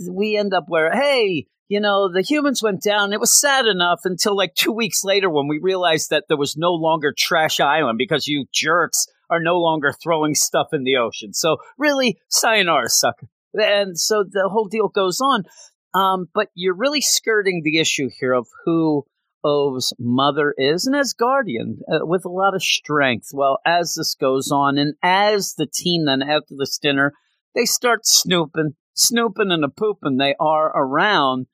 we 0.09 0.38
end 0.38 0.53
up 0.53 0.65
where, 0.67 0.91
hey, 0.91 1.47
you 1.67 1.79
know, 1.79 2.11
the 2.11 2.21
humans 2.21 2.61
went 2.61 2.81
down. 2.81 3.13
It 3.13 3.19
was 3.19 3.39
sad 3.39 3.65
enough 3.65 4.01
until 4.03 4.36
like 4.36 4.53
two 4.55 4.71
weeks 4.71 5.03
later 5.03 5.29
when 5.29 5.47
we 5.47 5.59
realized 5.61 6.11
that 6.11 6.25
there 6.27 6.38
was 6.38 6.55
no 6.55 6.73
longer 6.73 7.13
Trash 7.15 7.59
Island 7.59 7.97
because 7.97 8.27
you 8.27 8.45
jerks 8.53 9.07
are 9.30 9.39
no 9.39 9.57
longer 9.59 9.91
throwing 9.91 10.36
stuff 10.36 10.67
in 10.73 10.84
the 10.84 10.97
ocean. 10.97 11.34
So 11.34 11.57
really, 11.78 12.17
sayonara, 12.30 12.89
sucker. 12.89 13.28
And 13.53 13.97
so 13.97 14.23
the 14.23 14.49
whole 14.51 14.67
deal 14.67 14.89
goes 14.89 15.19
on. 15.21 15.43
Um, 15.93 16.28
but 16.34 16.49
you're 16.55 16.76
really 16.76 17.01
skirting 17.01 17.61
the 17.63 17.80
issue 17.80 18.09
here 18.19 18.34
of 18.34 18.47
who 18.65 19.05
Ove's 19.45 19.93
mother 19.99 20.53
is, 20.57 20.88
and 20.88 20.95
Asgardian 20.95 21.78
uh, 21.88 21.99
with 22.05 22.26
a 22.26 22.30
lot 22.30 22.55
of 22.55 22.63
strength. 22.63 23.30
Well, 23.32 23.59
as 23.65 23.93
this 23.93 24.15
goes 24.15 24.51
on, 24.51 24.78
and 24.78 24.95
as 25.03 25.53
the 25.55 25.67
team 25.67 26.05
then 26.05 26.23
after 26.23 26.55
this 26.57 26.78
dinner, 26.80 27.13
they 27.53 27.65
start 27.65 28.05
snooping, 28.05 28.76
snooping 28.95 29.51
and 29.51 29.63
a 29.63 29.69
pooping. 29.69 30.17
They 30.17 30.36
are 30.39 30.76
around 30.76 31.45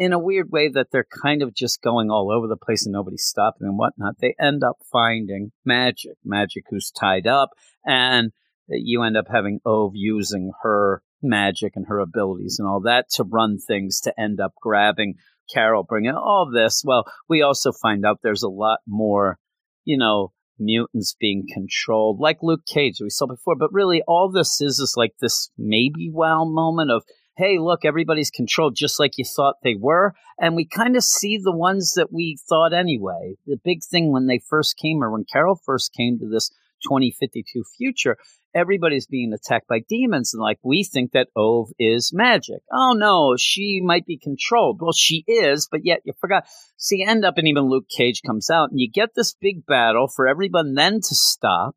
in 0.00 0.14
a 0.14 0.18
weird 0.18 0.50
way 0.50 0.66
that 0.66 0.86
they're 0.90 1.06
kind 1.22 1.42
of 1.42 1.54
just 1.54 1.82
going 1.82 2.10
all 2.10 2.32
over 2.32 2.46
the 2.46 2.56
place 2.56 2.86
and 2.86 2.92
nobody's 2.94 3.22
stopping 3.22 3.68
and 3.68 3.76
whatnot. 3.76 4.14
They 4.18 4.34
end 4.40 4.64
up 4.64 4.78
finding 4.90 5.52
Magik, 5.68 6.16
Magik 6.26 6.64
who's 6.70 6.90
tied 6.90 7.26
up, 7.26 7.50
and 7.86 8.32
you 8.66 9.02
end 9.02 9.18
up 9.18 9.26
having 9.30 9.60
Ove 9.66 9.92
using 9.94 10.52
her 10.62 11.02
magic 11.22 11.74
and 11.76 11.86
her 11.86 11.98
abilities 11.98 12.56
and 12.58 12.66
all 12.66 12.80
that 12.80 13.10
to 13.10 13.24
run 13.24 13.58
things 13.58 14.00
to 14.00 14.18
end 14.18 14.40
up 14.40 14.54
grabbing 14.62 15.16
Carol, 15.52 15.82
bringing 15.82 16.14
all 16.14 16.50
this. 16.50 16.82
Well, 16.82 17.04
we 17.28 17.42
also 17.42 17.70
find 17.70 18.06
out 18.06 18.20
there's 18.22 18.42
a 18.42 18.48
lot 18.48 18.78
more, 18.86 19.38
you 19.84 19.98
know, 19.98 20.32
mutants 20.58 21.14
being 21.20 21.46
controlled, 21.52 22.20
like 22.20 22.38
Luke 22.40 22.64
Cage 22.66 23.00
we 23.02 23.10
saw 23.10 23.26
before. 23.26 23.56
But 23.56 23.72
really, 23.72 24.02
all 24.08 24.30
this 24.30 24.62
is 24.62 24.78
is 24.78 24.94
like 24.96 25.12
this 25.20 25.50
maybe 25.58 26.08
wow 26.10 26.44
moment 26.46 26.90
of, 26.90 27.02
hey, 27.40 27.58
look, 27.58 27.84
everybody's 27.84 28.30
controlled 28.30 28.76
just 28.76 29.00
like 29.00 29.16
you 29.16 29.24
thought 29.24 29.56
they 29.62 29.74
were, 29.74 30.12
and 30.38 30.54
we 30.54 30.66
kind 30.66 30.94
of 30.94 31.02
see 31.02 31.38
the 31.42 31.56
ones 31.56 31.94
that 31.96 32.12
we 32.12 32.36
thought 32.48 32.74
anyway. 32.74 33.34
The 33.46 33.58
big 33.64 33.82
thing 33.82 34.12
when 34.12 34.26
they 34.26 34.40
first 34.48 34.76
came, 34.76 35.02
or 35.02 35.10
when 35.10 35.24
Carol 35.24 35.58
first 35.64 35.94
came 35.94 36.18
to 36.18 36.28
this 36.28 36.50
2052 36.82 37.64
future, 37.78 38.18
everybody's 38.54 39.06
being 39.06 39.32
attacked 39.32 39.68
by 39.68 39.80
demons 39.88 40.34
and 40.34 40.42
like 40.42 40.58
we 40.62 40.84
think 40.84 41.12
that 41.12 41.28
Ove 41.36 41.68
is 41.78 42.12
magic. 42.12 42.62
Oh 42.72 42.94
no, 42.96 43.36
she 43.38 43.80
might 43.82 44.06
be 44.06 44.18
controlled. 44.18 44.80
Well, 44.80 44.92
she 44.92 45.24
is, 45.26 45.68
but 45.70 45.84
yet 45.84 46.00
you 46.04 46.12
forgot. 46.20 46.44
So 46.76 46.96
you 46.96 47.06
end 47.06 47.24
up 47.24 47.38
and 47.38 47.46
even 47.46 47.68
Luke 47.68 47.86
Cage 47.88 48.22
comes 48.26 48.50
out 48.50 48.70
and 48.70 48.80
you 48.80 48.90
get 48.90 49.10
this 49.14 49.34
big 49.40 49.64
battle 49.66 50.08
for 50.08 50.26
everyone 50.26 50.74
then 50.74 50.94
to 50.94 51.14
stop 51.14 51.76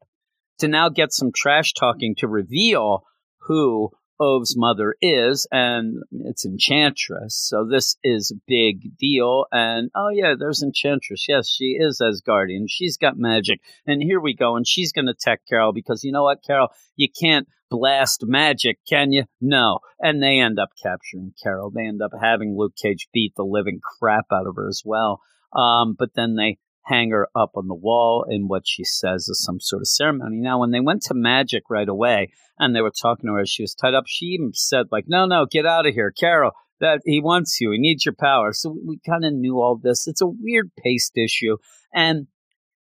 to 0.60 0.68
now 0.68 0.90
get 0.90 1.12
some 1.12 1.32
trash 1.36 1.74
talking 1.74 2.16
to 2.18 2.28
reveal 2.28 3.04
who 3.48 3.92
Ove's 4.20 4.56
mother 4.58 4.96
is, 5.02 5.48
and 5.52 6.04
it's 6.12 6.46
Enchantress. 6.46 7.36
So 7.36 7.66
this 7.70 7.98
is 8.04 8.32
a 8.32 8.42
big 8.48 8.98
deal. 8.98 9.46
And 9.52 9.90
oh 9.96 10.10
yeah, 10.10 10.36
there's 10.38 10.64
Enchantress. 10.64 11.26
Yes, 11.28 11.50
she 11.50 11.78
is 11.80 12.02
Asgardian. 12.02 12.66
She's 12.68 12.98
got 12.98 13.18
magic. 13.18 13.60
And 13.86 14.02
here 14.02 14.20
we 14.20 14.36
go. 14.36 14.56
And 14.56 14.68
she's 14.68 14.92
going 14.92 15.06
to 15.06 15.14
attack 15.14 15.42
Carol 15.50 15.74
because 15.74 16.04
you 16.04 16.12
know 16.12 16.24
what, 16.24 16.44
Carol, 16.46 16.70
you 16.96 17.08
can't 17.10 17.48
blast 17.70 18.24
magic, 18.26 18.78
can 18.88 19.12
you? 19.12 19.24
No. 19.42 19.80
And 20.00 20.22
they 20.22 20.40
end 20.40 20.60
up 20.60 20.70
capturing 20.82 21.34
Carol. 21.42 21.72
They 21.72 21.88
end 21.88 22.02
up 22.02 22.12
having 22.20 22.56
Luke 22.56 22.76
Cage 22.82 23.08
beat 23.14 23.34
the 23.36 23.44
living 23.44 23.80
crap 23.82 24.26
out 24.32 24.48
of 24.48 24.56
her 24.56 24.68
as 24.68 24.84
well. 24.86 25.22
Um, 25.56 25.96
but 25.98 26.14
then 26.16 26.36
they 26.36 26.58
hang 26.86 27.12
her 27.12 27.28
up 27.36 27.52
on 27.56 27.68
the 27.68 27.76
wall 27.76 28.26
in 28.30 28.48
what 28.48 28.64
she 28.66 28.84
says 28.84 29.28
is 29.28 29.44
some 29.44 29.60
sort 29.60 29.82
of 29.82 29.88
ceremony. 29.88 30.38
Now, 30.40 30.60
when 30.60 30.72
they 30.72 30.80
went 30.80 31.02
to 31.04 31.14
Magik 31.14 31.62
right 31.70 31.88
away 31.88 32.32
and 32.60 32.76
they 32.76 32.82
were 32.82 32.92
talking 32.92 33.28
to 33.28 33.34
her 33.34 33.46
she 33.46 33.64
was 33.64 33.74
tied 33.74 33.94
up, 33.94 34.06
she 34.08 34.26
even 34.28 34.52
said, 34.54 34.88
like, 34.92 35.06
no, 35.08 35.26
no, 35.26 35.46
get 35.50 35.66
out 35.66 35.86
of 35.86 35.94
here, 35.94 36.12
Carol. 36.12 36.52
That 36.80 37.02
he 37.06 37.22
wants 37.22 37.62
you. 37.62 37.72
He 37.72 37.78
needs 37.78 38.06
your 38.06 38.16
power. 38.16 38.52
So 38.52 38.72
we, 38.72 38.82
we 38.86 39.00
kind 39.08 39.24
of 39.24 39.34
knew 39.34 39.62
all 39.62 39.80
this. 39.82 40.08
It's 40.08 40.22
a 40.22 40.28
weird 40.28 40.72
paced 40.84 41.18
issue. 41.18 41.58
And 41.94 42.28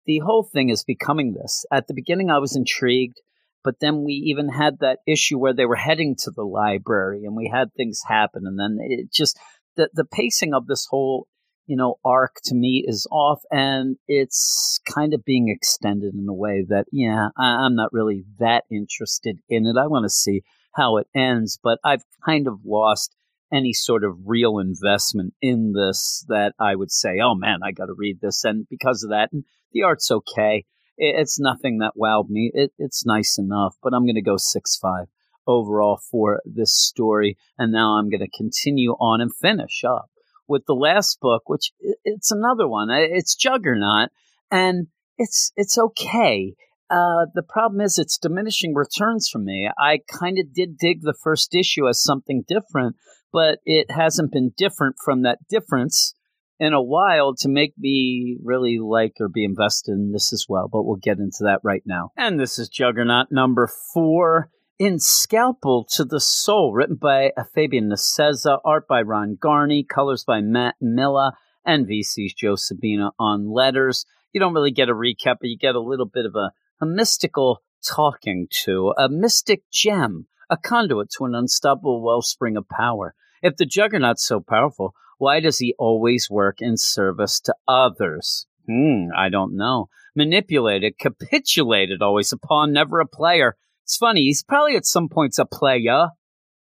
the 0.05 0.19
whole 0.19 0.43
thing 0.43 0.69
is 0.69 0.83
becoming 0.83 1.33
this. 1.33 1.65
At 1.71 1.87
the 1.87 1.95
beginning, 1.95 2.29
I 2.29 2.37
was 2.37 2.55
intrigued, 2.55 3.17
but 3.63 3.79
then 3.79 4.03
we 4.03 4.13
even 4.13 4.49
had 4.49 4.79
that 4.79 4.99
issue 5.07 5.39
where 5.39 5.53
they 5.53 5.65
were 5.65 5.75
heading 5.75 6.15
to 6.19 6.31
the 6.31 6.43
library 6.43 7.23
and 7.25 7.35
we 7.35 7.49
had 7.51 7.73
things 7.73 8.01
happen. 8.05 8.43
And 8.45 8.59
then 8.59 8.77
it 8.79 9.11
just, 9.11 9.39
the, 9.75 9.89
the 9.93 10.05
pacing 10.05 10.53
of 10.53 10.67
this 10.67 10.87
whole 10.89 11.27
you 11.69 11.75
know, 11.75 11.99
arc 12.03 12.37
to 12.43 12.55
me 12.55 12.83
is 12.85 13.05
off 13.11 13.43
and 13.51 13.95
it's 14.07 14.79
kind 14.91 15.13
of 15.13 15.23
being 15.23 15.49
extended 15.49 16.15
in 16.15 16.27
a 16.27 16.33
way 16.33 16.65
that, 16.67 16.87
yeah, 16.91 17.29
I, 17.37 17.45
I'm 17.63 17.75
not 17.75 17.93
really 17.93 18.25
that 18.39 18.63
interested 18.71 19.37
in 19.47 19.67
it. 19.67 19.77
I 19.77 19.85
want 19.85 20.03
to 20.05 20.09
see 20.09 20.41
how 20.73 20.97
it 20.97 21.05
ends, 21.15 21.59
but 21.61 21.77
I've 21.85 22.03
kind 22.25 22.47
of 22.47 22.61
lost 22.65 23.15
any 23.53 23.71
sort 23.71 24.03
of 24.03 24.17
real 24.25 24.57
investment 24.57 25.35
in 25.43 25.73
this 25.73 26.25
that 26.27 26.53
I 26.59 26.75
would 26.75 26.91
say, 26.91 27.19
oh 27.23 27.35
man, 27.35 27.59
I 27.63 27.71
got 27.71 27.85
to 27.85 27.93
read 27.95 28.19
this. 28.19 28.43
And 28.43 28.67
because 28.67 29.03
of 29.03 29.11
that, 29.11 29.29
and 29.31 29.43
the 29.71 29.83
art's 29.83 30.09
okay. 30.09 30.65
It, 30.97 31.19
it's 31.19 31.39
nothing 31.39 31.77
that 31.79 31.93
wowed 31.95 32.29
me. 32.29 32.49
It, 32.51 32.71
it's 32.79 33.05
nice 33.05 33.37
enough, 33.37 33.75
but 33.83 33.93
I'm 33.93 34.05
going 34.05 34.15
to 34.15 34.23
go 34.23 34.37
6 34.37 34.75
5 34.77 35.05
overall 35.45 35.99
for 36.09 36.41
this 36.45 36.73
story. 36.73 37.37
And 37.59 37.71
now 37.71 37.99
I'm 37.99 38.09
going 38.09 38.21
to 38.21 38.37
continue 38.37 38.93
on 38.93 39.21
and 39.21 39.35
finish 39.35 39.83
up 39.83 40.08
with 40.49 40.65
the 40.65 40.73
last 40.73 41.19
book, 41.21 41.43
which 41.47 41.71
it's 42.03 42.31
another 42.31 42.67
one. 42.67 42.89
It's 42.89 43.35
Juggernaut, 43.35 44.09
and 44.51 44.87
it's 45.17 45.51
it's 45.55 45.77
okay. 45.77 46.55
Uh, 46.89 47.27
the 47.35 47.43
problem 47.47 47.81
is 47.81 47.99
it's 47.99 48.17
diminishing 48.17 48.73
returns 48.73 49.29
for 49.29 49.37
me. 49.37 49.69
I 49.77 49.99
kind 50.19 50.39
of 50.39 50.53
did 50.53 50.77
dig 50.77 51.01
the 51.01 51.13
first 51.13 51.53
issue 51.53 51.87
as 51.87 52.03
something 52.03 52.43
different, 52.47 52.95
but 53.31 53.59
it 53.63 53.91
hasn't 53.91 54.31
been 54.31 54.53
different 54.57 54.95
from 55.03 55.21
that 55.21 55.37
difference 55.47 56.15
in 56.59 56.73
a 56.73 56.81
while 56.81 57.35
to 57.35 57.47
make 57.47 57.73
me 57.77 58.37
really 58.43 58.79
like 58.79 59.13
or 59.19 59.29
be 59.29 59.45
invested 59.45 59.91
in 59.91 60.11
this 60.11 60.33
as 60.33 60.45
well. 60.49 60.67
But 60.67 60.83
we'll 60.83 60.97
get 60.97 61.19
into 61.19 61.43
that 61.43 61.59
right 61.63 61.83
now. 61.85 62.11
And 62.17 62.39
this 62.39 62.57
is 62.57 62.69
Juggernaut 62.69 63.27
number 63.31 63.69
four 63.93 64.49
in 64.79 64.97
Scalpel 64.97 65.85
to 65.91 66.05
the 66.05 66.21
Soul, 66.21 66.71
written 66.71 66.95
by 66.95 67.33
Fabian 67.53 67.89
Nicieza, 67.89 68.59
art 68.63 68.87
by 68.87 69.01
Ron 69.01 69.37
Garney, 69.37 69.83
colors 69.83 70.23
by 70.23 70.39
Matt 70.39 70.75
Milla, 70.79 71.33
and 71.65 71.85
VC's 71.85 72.33
Joe 72.33 72.53
Sabino 72.53 73.11
on 73.19 73.51
letters. 73.51 74.05
You 74.31 74.39
don't 74.39 74.53
really 74.53 74.71
get 74.71 74.87
a 74.87 74.93
recap, 74.93 75.37
but 75.41 75.49
you 75.49 75.57
get 75.57 75.75
a 75.75 75.81
little 75.81 76.05
bit 76.05 76.25
of 76.25 76.33
a, 76.35 76.51
a 76.79 76.85
mystical 76.85 77.61
talking 77.85 78.47
to, 78.63 78.93
a 78.97 79.09
mystic 79.09 79.63
gem, 79.69 80.27
a 80.49 80.55
conduit 80.55 81.09
to 81.17 81.25
an 81.25 81.35
unstoppable 81.35 82.01
wellspring 82.01 82.55
of 82.55 82.69
power. 82.69 83.13
If 83.43 83.57
the 83.57 83.65
Juggernaut's 83.65 84.25
so 84.25 84.39
powerful, 84.39 84.93
why 85.17 85.41
does 85.41 85.57
he 85.57 85.75
always 85.77 86.29
work 86.29 86.61
in 86.61 86.77
service 86.77 87.41
to 87.41 87.55
others? 87.67 88.47
Hmm, 88.65 89.07
I 89.15 89.27
don't 89.27 89.57
know. 89.57 89.89
Manipulated, 90.15 90.97
capitulated 90.97 92.01
always, 92.01 92.31
a 92.31 92.37
pawn, 92.37 92.71
never 92.71 93.01
a 93.01 93.05
player. 93.05 93.57
It's 93.89 93.97
funny. 93.97 94.25
He's 94.25 94.43
probably 94.43 94.75
at 94.75 94.85
some 94.85 95.09
points 95.09 95.39
a 95.39 95.45
player, 95.45 96.09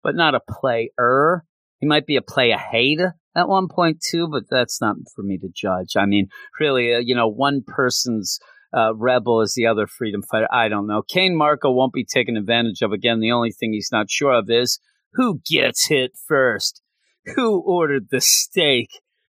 but 0.03 0.15
not 0.15 0.35
a 0.35 0.41
player. 0.41 1.45
He 1.79 1.87
might 1.87 2.07
be 2.07 2.17
a 2.17 2.23
player 2.23 2.57
hater 2.57 3.17
at 3.37 3.51
one 3.51 3.69
point 3.69 4.01
too, 4.01 4.29
but 4.31 4.45
that's 4.51 4.81
not 4.81 4.97
for 5.15 5.23
me 5.23 5.37
to 5.37 5.51
judge. 5.55 5.95
I 5.95 6.07
mean, 6.07 6.29
really, 6.59 6.95
uh, 6.95 7.01
you 7.01 7.15
know, 7.15 7.29
one 7.29 7.65
person's 7.67 8.39
uh, 8.75 8.95
rebel 8.95 9.43
is 9.43 9.53
the 9.53 9.67
other 9.67 9.87
freedom 9.87 10.23
fighter. 10.23 10.49
I 10.51 10.69
don't 10.69 10.87
know. 10.87 11.03
Cain 11.07 11.37
Marko 11.37 11.71
won't 11.71 11.93
be 11.93 12.07
taken 12.07 12.39
advantage 12.39 12.81
of 12.81 12.93
again. 12.93 13.21
The 13.21 13.33
only 13.33 13.53
thing 13.53 13.75
he's 13.75 13.93
not 13.93 14.09
sure 14.09 14.33
of 14.33 14.49
is 14.49 14.81
who 15.13 15.43
gets 15.47 15.89
hit 15.89 16.13
first. 16.27 16.81
Who 17.37 17.61
ordered 17.61 18.07
the 18.11 18.23
steak? 18.23 18.89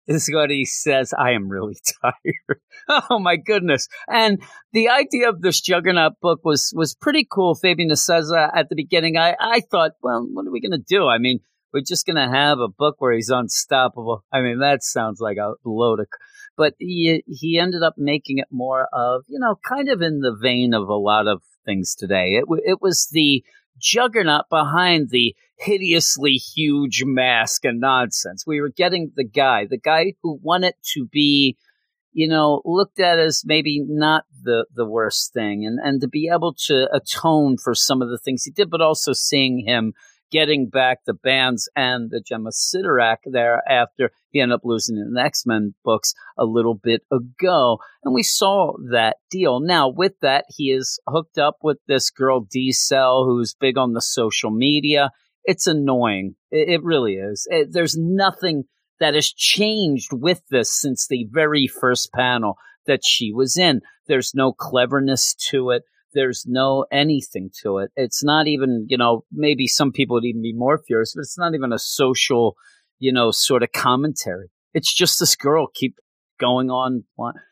Is 0.09 0.30
what 0.32 0.48
he 0.48 0.64
says. 0.64 1.12
I 1.12 1.32
am 1.32 1.51
really 1.51 1.76
tired. 2.02 2.60
oh 2.89 3.18
my 3.18 3.36
goodness! 3.36 3.89
And 4.09 4.43
the 4.72 4.89
idea 4.89 5.28
of 5.28 5.43
this 5.43 5.60
Juggernaut 5.60 6.14
book 6.22 6.40
was 6.44 6.72
was 6.74 6.94
pretty 6.94 7.28
cool. 7.30 7.55
Fabian 7.55 7.90
Nicieza 7.90 8.51
at 8.55 8.70
the 8.70 8.74
beginning. 8.74 9.18
I 9.18 9.36
I 9.39 9.60
thought, 9.60 9.93
well, 10.02 10.26
what 10.32 10.47
are 10.47 10.51
we 10.51 10.62
going 10.62 10.72
to 10.72 10.78
do? 10.78 11.06
I 11.06 11.18
mean, 11.18 11.40
we're 11.74 11.82
just 11.86 12.06
going 12.06 12.16
to 12.16 12.35
have 12.35 12.59
a 12.59 12.68
book 12.68 12.97
where 13.01 13.12
he's 13.12 13.28
unstoppable. 13.28 14.24
I 14.32 14.40
mean, 14.40 14.60
that 14.60 14.82
sounds 14.82 15.20
like 15.20 15.36
a 15.36 15.52
load 15.62 16.01
of. 16.01 16.06
But 16.56 16.72
he 16.78 17.22
he 17.26 17.59
ended 17.59 17.82
up 17.82 17.94
making 17.98 18.39
it 18.39 18.48
more 18.51 18.89
of 18.90 19.24
you 19.28 19.39
know, 19.39 19.59
kind 19.68 19.90
of 19.90 20.01
in 20.01 20.20
the 20.20 20.35
vein 20.35 20.72
of 20.72 20.89
a 20.89 20.94
lot 20.94 21.28
of 21.28 21.43
things 21.66 21.94
today. 21.94 22.40
It 22.40 22.47
it 22.64 22.80
was 22.80 23.09
the 23.12 23.44
Juggernaut 23.78 24.46
behind 24.50 25.10
the 25.10 25.34
hideously 25.56 26.32
huge 26.32 27.02
mask 27.05 27.64
and 27.64 27.80
nonsense. 27.80 28.44
We 28.46 28.60
were 28.60 28.70
getting 28.70 29.12
the 29.16 29.24
guy, 29.24 29.66
the 29.68 29.78
guy 29.78 30.14
who 30.22 30.38
wanted 30.42 30.74
to 30.94 31.06
be, 31.06 31.56
you 32.12 32.28
know, 32.28 32.62
looked 32.64 33.00
at 33.00 33.18
as 33.18 33.42
maybe 33.44 33.82
not 33.86 34.24
the 34.42 34.66
the 34.74 34.86
worst 34.86 35.32
thing, 35.32 35.66
and 35.66 35.78
and 35.82 36.00
to 36.00 36.09
be 36.09 36.30
able 36.32 36.55
to 36.66 36.88
atone 36.94 37.56
for 37.59 37.74
some 37.74 38.02
of 38.02 38.09
the 38.09 38.18
things 38.18 38.44
he 38.44 38.50
did, 38.50 38.70
but 38.70 38.80
also 38.80 39.12
seeing 39.12 39.64
him 39.66 39.94
getting 40.30 40.68
back 40.68 40.98
the 41.05 41.14
bands 41.14 41.68
and 41.74 42.10
the 42.10 42.20
gem 42.20 42.46
of 42.46 42.52
Cyttorak 42.52 43.18
there 43.24 43.62
after 43.68 44.10
he 44.30 44.40
ended 44.40 44.56
up 44.56 44.60
losing 44.64 44.96
in 44.96 45.14
the 45.14 45.22
X 45.22 45.44
Men 45.46 45.74
books 45.84 46.14
a 46.38 46.44
little 46.44 46.74
bit 46.74 47.02
ago. 47.10 47.78
And 48.05 48.14
we 48.14 48.22
saw 48.22 48.74
that 48.90 49.16
deal. 49.30 49.60
Now, 49.60 49.88
with 49.88 50.12
that, 50.22 50.44
he 50.48 50.70
is 50.70 51.00
hooked 51.09 51.38
up 51.38 51.56
with 51.62 51.78
this 51.86 52.10
girl, 52.10 52.40
D-Cel, 52.40 53.24
who's 53.24 53.55
big 53.55 53.78
on 53.78 53.92
the 53.92 54.02
social 54.02 54.50
media. 54.50 55.10
It's 55.44 55.66
annoying. 55.66 56.34
It, 56.50 56.68
it 56.68 56.82
really 56.82 57.14
is. 57.14 57.46
It, 57.50 57.68
there's 57.72 57.96
nothing 57.96 58.64
that 59.00 59.14
has 59.14 59.30
changed 59.30 60.12
with 60.12 60.42
this 60.50 60.72
since 60.72 61.06
the 61.06 61.26
very 61.30 61.66
first 61.66 62.12
panel 62.12 62.56
that 62.86 63.05
she 63.05 63.32
was 63.32 63.56
in. 63.56 63.80
There's 64.06 64.34
no 64.34 64.52
cleverness 64.52 65.34
to 65.50 65.70
it. 65.70 65.84
There's 66.14 66.44
no 66.47 66.86
anything 66.90 67.51
to 67.62 67.78
it. 67.78 67.90
It's 67.97 68.24
not 68.24 68.47
even, 68.47 68.86
you 68.89 68.97
know, 68.97 69.24
maybe 69.32 69.66
some 69.66 69.93
people 69.93 70.14
would 70.14 70.24
even 70.24 70.43
be 70.43 70.52
more 70.52 70.78
furious, 70.78 71.14
but 71.14 71.20
it's 71.20 71.39
not 71.39 71.55
even 71.55 71.72
a 71.72 71.78
social, 71.78 72.56
you 72.98 73.12
know, 73.12 73.30
sort 73.30 73.62
of 73.62 73.72
commentary. 73.72 74.48
It's 74.74 74.93
just 74.93 75.20
this 75.20 75.36
girl 75.36 75.66
keep 75.74 75.97
going 76.40 76.70
on. 76.70 77.05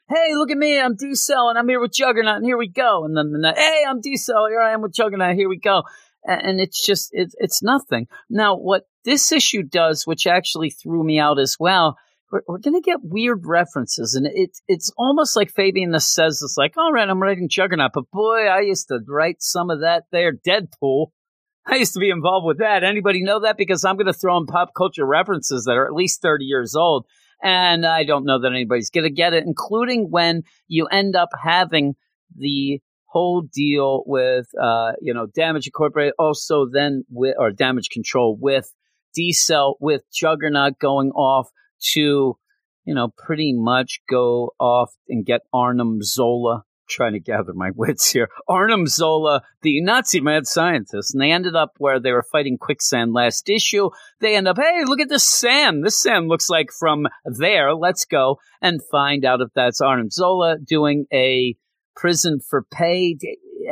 Hey, 0.08 0.34
look 0.34 0.50
at 0.50 0.56
me. 0.56 0.80
I'm 0.80 0.94
D-Cel 0.96 1.48
and 1.48 1.58
I'm 1.58 1.68
here 1.68 1.80
with 1.80 1.92
Juggernaut 1.92 2.36
and 2.36 2.46
here 2.46 2.56
we 2.56 2.68
go. 2.68 3.04
And 3.04 3.16
then 3.16 3.32
the 3.32 3.38
next, 3.38 3.58
hey, 3.58 3.82
I'm 3.88 4.00
D-Cel. 4.00 4.46
Here 4.48 4.60
I 4.60 4.72
am 4.72 4.82
with 4.82 4.94
Juggernaut. 4.94 5.34
Here 5.34 5.48
we 5.48 5.58
go. 5.58 5.82
And 6.24 6.60
it's 6.60 6.84
just, 6.84 7.10
it's 7.12 7.62
nothing. 7.62 8.08
Now, 8.28 8.56
what 8.56 8.84
this 9.04 9.30
issue 9.32 9.62
does, 9.62 10.06
which 10.06 10.26
actually 10.26 10.70
threw 10.70 11.04
me 11.04 11.18
out 11.18 11.38
as 11.38 11.56
well, 11.58 11.96
we're, 12.30 12.40
we're 12.46 12.58
going 12.58 12.74
to 12.74 12.84
get 12.84 12.98
weird 13.02 13.42
references. 13.44 14.14
And 14.14 14.26
it's 14.30 14.60
it's 14.68 14.92
almost 14.96 15.36
like 15.36 15.50
Fabian 15.50 15.98
says, 15.98 16.40
it's 16.42 16.56
like, 16.56 16.76
all 16.76 16.92
right, 16.92 17.08
I'm 17.08 17.22
writing 17.22 17.48
Juggernaut, 17.48 17.92
but 17.94 18.10
boy, 18.12 18.46
I 18.46 18.60
used 18.60 18.88
to 18.88 19.00
write 19.06 19.42
some 19.42 19.70
of 19.70 19.80
that 19.80 20.04
there, 20.12 20.32
Deadpool. 20.32 21.08
I 21.66 21.76
used 21.76 21.94
to 21.94 22.00
be 22.00 22.10
involved 22.10 22.46
with 22.46 22.58
that. 22.58 22.84
Anybody 22.84 23.22
know 23.22 23.40
that? 23.40 23.56
Because 23.56 23.84
I'm 23.84 23.96
going 23.96 24.06
to 24.06 24.12
throw 24.12 24.36
in 24.38 24.46
pop 24.46 24.70
culture 24.76 25.04
references 25.04 25.64
that 25.64 25.76
are 25.76 25.86
at 25.86 25.94
least 25.94 26.22
30 26.22 26.44
years 26.44 26.76
old. 26.76 27.06
And 27.42 27.84
I 27.84 28.04
don't 28.04 28.24
know 28.24 28.40
that 28.40 28.52
anybody's 28.52 28.90
going 28.90 29.04
to 29.04 29.10
get 29.10 29.34
it, 29.34 29.44
including 29.44 30.08
when 30.10 30.42
you 30.68 30.86
end 30.86 31.16
up 31.16 31.30
having 31.42 31.94
the 32.34 32.80
whole 33.06 33.42
deal 33.42 34.04
with, 34.06 34.46
uh, 34.60 34.92
you 35.00 35.12
know, 35.12 35.26
Damage 35.26 35.66
Incorporated, 35.66 36.14
also 36.18 36.66
then 36.72 37.04
with, 37.10 37.34
or 37.38 37.50
Damage 37.50 37.90
Control 37.90 38.36
with 38.40 38.72
D-Cel, 39.14 39.76
with 39.80 40.02
Juggernaut 40.12 40.78
going 40.78 41.10
off 41.10 41.48
to, 41.92 42.36
you 42.84 42.94
know, 42.94 43.08
pretty 43.16 43.52
much 43.52 44.00
go 44.08 44.52
off 44.58 44.94
and 45.08 45.24
get 45.24 45.42
Arnim 45.52 46.02
Zola. 46.02 46.64
Trying 46.88 47.14
to 47.14 47.18
gather 47.18 47.52
my 47.52 47.70
wits 47.74 48.12
here. 48.12 48.28
Arnim 48.46 48.86
Zola, 48.86 49.42
the 49.62 49.80
Nazi 49.80 50.20
mad 50.20 50.46
scientist, 50.46 51.12
and 51.12 51.20
they 51.20 51.32
ended 51.32 51.56
up 51.56 51.72
where 51.78 51.98
they 51.98 52.12
were 52.12 52.22
fighting 52.30 52.58
quicksand 52.58 53.12
last 53.12 53.48
issue. 53.48 53.90
They 54.20 54.36
end 54.36 54.46
up, 54.46 54.56
hey, 54.56 54.84
look 54.84 55.00
at 55.00 55.08
this 55.08 55.28
sand. 55.28 55.84
This 55.84 56.00
sand 56.00 56.28
looks 56.28 56.48
like 56.48 56.70
from 56.70 57.08
there. 57.24 57.74
Let's 57.74 58.04
go 58.04 58.38
and 58.62 58.80
find 58.88 59.24
out 59.24 59.40
if 59.40 59.48
that's 59.52 59.80
Arnim 59.80 60.10
Zola 60.10 60.58
doing 60.64 61.06
a 61.12 61.56
prison 61.96 62.38
for 62.38 62.62
pay 62.70 63.14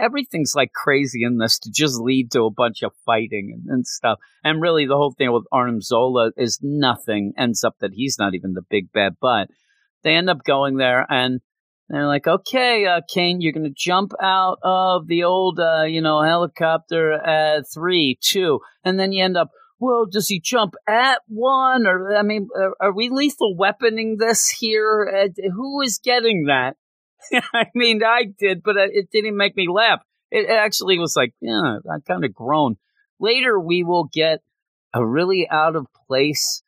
everything's 0.01 0.55
like 0.55 0.73
crazy 0.73 1.23
in 1.25 1.39
this 1.39 1.59
to 1.61 1.71
just 1.71 2.01
lead 2.01 2.31
to 2.33 2.45
a 2.45 2.51
bunch 2.51 2.83
of 2.83 2.93
fighting 3.05 3.53
and, 3.55 3.65
and 3.69 3.87
stuff. 3.87 4.19
And 4.43 4.61
really, 4.61 4.87
the 4.87 4.97
whole 4.97 5.15
thing 5.17 5.33
with 5.33 5.45
Arnim 5.53 5.81
Zola 5.81 6.31
is 6.37 6.59
nothing. 6.63 7.33
Ends 7.39 7.65
up 7.65 7.77
that 7.81 7.93
he's 7.95 8.17
not 8.19 8.35
even 8.35 8.55
the 8.55 8.63
big 8.69 8.93
bad, 8.93 9.15
but 9.21 9.49
they 10.03 10.15
end 10.15 10.31
up 10.31 10.45
going 10.45 10.77
there 10.77 11.07
and 11.09 11.41
they're 11.89 12.07
like, 12.07 12.27
okay, 12.27 12.87
uh, 12.87 13.03
Cain, 13.13 13.41
you're 13.41 13.53
going 13.53 13.65
to 13.65 13.75
jump 13.77 14.13
out 14.21 14.59
of 14.63 15.07
the 15.07 15.25
old, 15.25 15.61
uh, 15.61 15.83
you 15.83 16.01
know, 16.01 16.23
helicopter 16.23 17.13
at 17.13 17.65
three, 17.73 18.19
two, 18.21 18.61
and 18.85 18.99
then 18.99 19.13
you 19.13 19.25
end 19.25 19.37
up. 19.37 19.51
Well, 19.81 20.07
does 20.11 20.29
he 20.29 20.41
jump 20.41 20.75
at 20.89 21.19
one? 21.27 21.87
Or 21.87 22.17
I 22.17 22.23
mean, 22.23 22.49
are, 22.57 22.75
are 22.81 22.95
we 22.95 23.11
lethal 23.11 23.55
weaponing 23.59 24.17
this 24.19 24.49
here? 24.49 25.13
Uh, 25.15 25.51
who 25.55 25.83
is 25.83 26.01
getting 26.03 26.45
that? 26.47 26.77
I 27.55 27.67
mean, 27.75 28.03
I 28.05 28.25
did, 28.39 28.63
but 28.63 28.77
uh, 28.77 28.87
it 28.91 29.11
didn't 29.11 29.37
make 29.37 29.57
me 29.57 29.69
laugh. 29.69 30.01
It 30.31 30.49
actually 30.49 30.99
was 30.99 31.15
like, 31.17 31.33
yeah, 31.41 31.79
I 31.91 31.99
kind 32.07 32.25
of 32.25 32.35
groaned. 32.35 32.77
Later, 33.21 33.59
we 33.59 33.85
will 33.85 34.09
get 34.13 34.41
a 34.93 35.07
really 35.07 35.49
out 35.51 35.77
of 35.77 35.87
place 36.09 36.63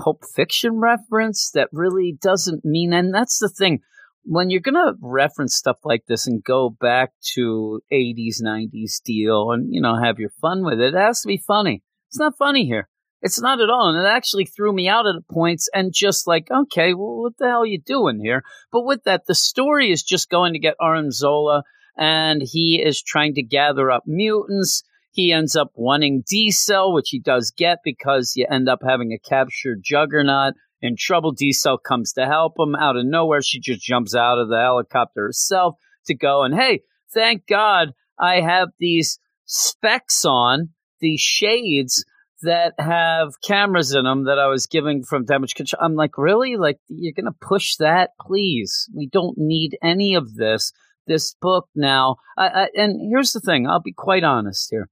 Pulp 0.00 0.24
Fiction 0.34 0.80
reference 0.80 1.50
that 1.52 1.68
really 1.72 2.16
doesn't 2.20 2.64
mean, 2.64 2.92
and 2.92 3.14
that's 3.14 3.38
the 3.38 3.48
thing. 3.48 3.80
When 4.22 4.50
you're 4.50 4.60
going 4.60 4.74
to 4.74 4.94
reference 5.00 5.54
stuff 5.54 5.78
like 5.84 6.04
this 6.06 6.26
and 6.26 6.44
go 6.44 6.70
back 6.70 7.12
to 7.34 7.80
80s, 7.92 8.42
90s 8.42 9.02
deal 9.02 9.50
and, 9.50 9.72
you 9.72 9.80
know, 9.80 9.96
have 9.96 10.18
your 10.18 10.30
fun 10.40 10.62
with 10.62 10.80
it, 10.80 10.94
it 10.94 10.98
has 10.98 11.22
to 11.22 11.28
be 11.28 11.42
funny. 11.46 11.82
It's 12.08 12.18
not 12.18 12.36
funny 12.36 12.66
here. 12.66 12.88
It's 13.22 13.40
not 13.40 13.60
at 13.60 13.70
all. 13.70 13.90
And 13.90 14.04
it 14.04 14.08
actually 14.08 14.46
threw 14.46 14.72
me 14.72 14.88
out 14.88 15.06
at 15.06 15.28
points 15.30 15.68
and 15.74 15.92
just 15.92 16.26
like, 16.26 16.48
okay, 16.50 16.94
well, 16.94 17.22
what 17.22 17.36
the 17.36 17.48
hell 17.48 17.62
are 17.62 17.66
you 17.66 17.80
doing 17.80 18.18
here? 18.18 18.42
But 18.72 18.84
with 18.84 19.04
that, 19.04 19.26
the 19.26 19.34
story 19.34 19.90
is 19.90 20.02
just 20.02 20.30
going 20.30 20.54
to 20.54 20.58
get 20.58 20.76
Arnim 20.80 21.10
Zola 21.10 21.62
and 21.96 22.42
he 22.42 22.82
is 22.82 23.02
trying 23.02 23.34
to 23.34 23.42
gather 23.42 23.90
up 23.90 24.04
mutants. 24.06 24.82
He 25.12 25.32
ends 25.32 25.56
up 25.56 25.72
wanting 25.74 26.22
D-Cel, 26.26 26.92
which 26.92 27.10
he 27.10 27.18
does 27.18 27.52
get 27.54 27.78
because 27.84 28.32
you 28.36 28.46
end 28.48 28.68
up 28.68 28.78
having 28.86 29.12
a 29.12 29.18
captured 29.18 29.80
juggernaut 29.84 30.54
in 30.80 30.94
trouble. 30.96 31.32
D-Cel 31.32 31.78
comes 31.78 32.12
to 32.14 32.24
help 32.26 32.54
him 32.58 32.74
out 32.74 32.96
of 32.96 33.04
nowhere. 33.04 33.42
She 33.42 33.60
just 33.60 33.82
jumps 33.82 34.14
out 34.14 34.38
of 34.38 34.48
the 34.48 34.60
helicopter 34.60 35.26
herself 35.26 35.74
to 36.06 36.14
go 36.14 36.42
and, 36.44 36.54
hey, 36.54 36.82
thank 37.12 37.46
God 37.46 37.92
I 38.18 38.40
have 38.40 38.68
these 38.78 39.18
specs 39.44 40.24
on, 40.24 40.70
these 41.00 41.20
shades 41.20 42.04
that 42.42 42.74
have 42.78 43.40
cameras 43.42 43.94
in 43.94 44.04
them 44.04 44.24
that 44.24 44.38
I 44.38 44.46
was 44.48 44.66
giving 44.66 45.02
from 45.02 45.24
damage 45.24 45.54
control. 45.54 45.82
I'm 45.82 45.94
like, 45.94 46.16
really? 46.16 46.56
Like, 46.56 46.78
you're 46.88 47.14
going 47.14 47.26
to 47.26 47.46
push 47.46 47.76
that? 47.76 48.10
Please. 48.20 48.88
We 48.94 49.08
don't 49.08 49.36
need 49.36 49.78
any 49.82 50.14
of 50.14 50.34
this. 50.34 50.72
This 51.06 51.34
book 51.40 51.68
now. 51.74 52.16
I, 52.38 52.46
I, 52.46 52.68
and 52.76 53.00
here's 53.10 53.32
the 53.32 53.40
thing 53.40 53.66
I'll 53.66 53.80
be 53.80 53.92
quite 53.92 54.22
honest 54.22 54.68
here. 54.70 54.88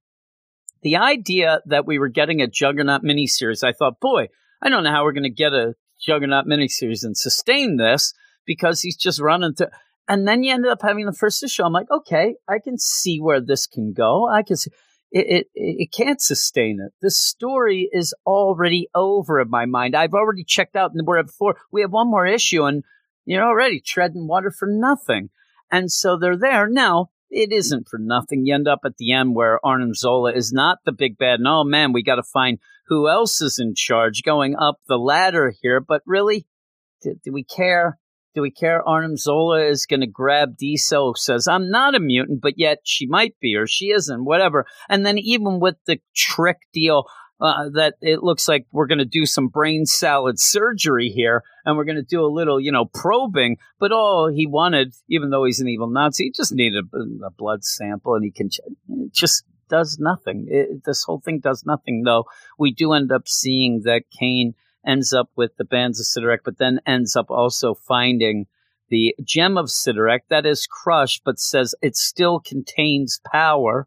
The 0.83 0.97
idea 0.97 1.61
that 1.67 1.87
we 1.87 1.99
were 1.99 2.09
getting 2.09 2.41
a 2.41 2.49
Juggernaut 2.49 3.03
miniseries, 3.03 3.63
I 3.63 3.73
thought, 3.73 4.01
boy, 4.01 4.29
I 4.61 4.69
don't 4.69 4.83
know 4.83 4.91
how 4.91 5.05
we're 5.05 5.13
going 5.13 5.23
to 5.25 5.31
get 5.31 5.53
a 5.53 5.75
Juggernaut 6.01 6.47
miniseries 6.47 7.05
and 7.05 7.17
sustain 7.17 7.77
this 7.77 8.15
because 8.47 8.81
he's 8.81 8.97
just 8.97 9.21
running 9.21 9.55
to. 9.57 9.71
And 10.09 10.27
then 10.27 10.43
you 10.43 10.53
ended 10.53 10.73
up 10.73 10.83
having 10.83 11.07
the 11.07 11.13
first 11.13 11.43
issue. 11.43 11.63
I'm 11.63 11.73
like, 11.73 11.91
okay, 11.91 12.37
I 12.49 12.59
can 12.59 12.79
see 12.79 13.19
where 13.19 13.41
this 13.41 13.67
can 13.67 13.93
go. 13.93 14.29
I 14.29 14.43
can 14.43 14.57
see 14.57 14.71
it, 15.11 15.27
it, 15.27 15.47
it 15.55 15.93
can't 15.93 16.21
sustain 16.21 16.81
it. 16.85 16.93
The 17.01 17.11
story 17.11 17.89
is 17.93 18.15
already 18.27 18.89
over 18.95 19.41
in 19.41 19.51
my 19.51 19.67
mind. 19.67 19.97
I've 19.97 20.15
already 20.15 20.45
checked 20.45 20.77
out 20.77 20.93
and 20.95 21.07
we're 21.07 21.19
at 21.19 21.31
four. 21.31 21.57
We 21.73 21.81
have 21.81 21.93
one 21.93 22.11
more 22.11 22.27
issue 22.27 22.65
and 22.65 22.85
you're 23.25 23.45
already 23.45 23.81
treading 23.81 24.27
water 24.27 24.51
for 24.51 24.69
nothing. 24.69 25.31
And 25.71 25.91
so 25.91 26.17
they're 26.17 26.37
there. 26.37 26.69
Now, 26.69 27.11
it 27.31 27.53
isn't 27.53 27.89
for 27.89 27.99
nothing. 27.99 28.47
You 28.47 28.55
end 28.55 28.69
up 28.69 28.81
at 28.85 28.97
the 28.97 29.13
end 29.13 29.35
where 29.35 29.65
Arnim 29.65 29.95
Zola 29.95 30.33
is 30.33 30.53
not 30.53 30.79
the 30.85 30.93
big 30.93 31.19
bad. 31.19 31.41
And 31.41 31.49
oh 31.49 31.65
man, 31.65 31.93
we 31.93 32.03
got 32.03 32.17
to 32.17 32.23
find 32.23 32.59
who 32.87 33.09
else 33.09 33.41
is 33.41 33.59
in 33.59 33.75
charge 33.75 34.23
going 34.23 34.57
up 34.57 34.81
the 34.89 34.99
ladder 34.99 35.53
here. 35.63 35.81
But 35.81 36.03
really, 36.07 36.47
do, 37.03 37.15
do 37.23 37.33
we 37.33 37.45
care? 37.45 37.99
Do 38.35 38.43
we 38.43 38.51
care? 38.51 38.87
Arnim 38.87 39.17
Zola 39.17 39.65
is 39.65 39.87
going 39.87 40.01
to 40.01 40.07
grab 40.07 40.57
D-Cel, 40.57 41.15
says, 41.17 41.49
I'm 41.49 41.71
not 41.71 41.95
a 41.95 42.01
mutant, 42.01 42.41
but 42.41 42.59
yet 42.59 42.79
she 42.85 43.07
might 43.07 43.35
be, 43.41 43.57
or 43.57 43.67
she 43.67 43.87
isn't, 43.87 44.25
whatever. 44.25 44.67
And 44.89 45.05
then 45.05 45.19
even 45.19 45.61
with 45.61 45.77
the 45.87 46.01
trick 46.15 46.59
deal, 46.73 47.05
uh, 47.41 47.69
that 47.73 47.95
it 48.01 48.23
looks 48.23 48.49
like 48.49 48.67
we're 48.73 48.87
going 48.87 48.99
to 48.99 49.05
do 49.05 49.25
some 49.25 49.49
brain 49.49 49.87
salad 49.87 50.41
surgery 50.41 51.09
here 51.09 51.43
and 51.65 51.77
we're 51.77 51.85
going 51.85 51.97
to 51.97 52.03
do 52.03 52.25
a 52.25 52.27
little, 52.27 52.61
you 52.61 52.73
know, 52.73 52.85
probing. 52.85 53.57
But 53.79 53.93
all 53.93 54.29
he 54.29 54.47
wanted, 54.47 54.95
even 55.09 55.31
though 55.31 55.45
he's 55.45 55.61
an 55.61 55.69
evil 55.69 55.89
Nazi, 55.89 56.25
he 56.25 56.33
just 56.33 56.53
needed 56.53 56.85
a, 56.93 57.27
a 57.27 57.31
blood 57.31 57.65
sample 57.65 58.15
and 58.15 58.25
he 58.25 58.33
can 58.33 58.49
it 58.89 59.13
just 59.13 59.45
does 59.69 59.99
nothing. 60.01 60.47
It, 60.49 60.85
this 60.85 61.05
whole 61.05 61.21
thing 61.21 61.41
does 61.41 61.65
nothing, 61.65 62.03
though. 62.05 62.25
We 62.59 62.73
do 62.73 62.93
end 62.93 63.13
up 63.13 63.29
seeing 63.29 63.83
that 63.85 64.05
Cain 64.19 64.55
ends 64.87 65.13
up 65.13 65.31
with 65.37 65.57
the 65.57 65.65
bands 65.65 66.01
of 66.01 66.07
Cyttorak, 66.07 66.39
but 66.45 66.59
then 66.59 66.81
ends 66.87 67.17
up 67.17 67.31
also 67.31 67.75
finding 67.75 68.47
the 68.91 69.15
gem 69.23 69.59
of 69.59 69.67
Cyttorak 69.67 70.21
that 70.31 70.47
is 70.47 70.67
crushed, 70.67 71.23
but 71.25 71.39
says 71.39 71.75
it 71.83 71.97
still 71.97 72.41
contains 72.41 73.21
power. 73.31 73.87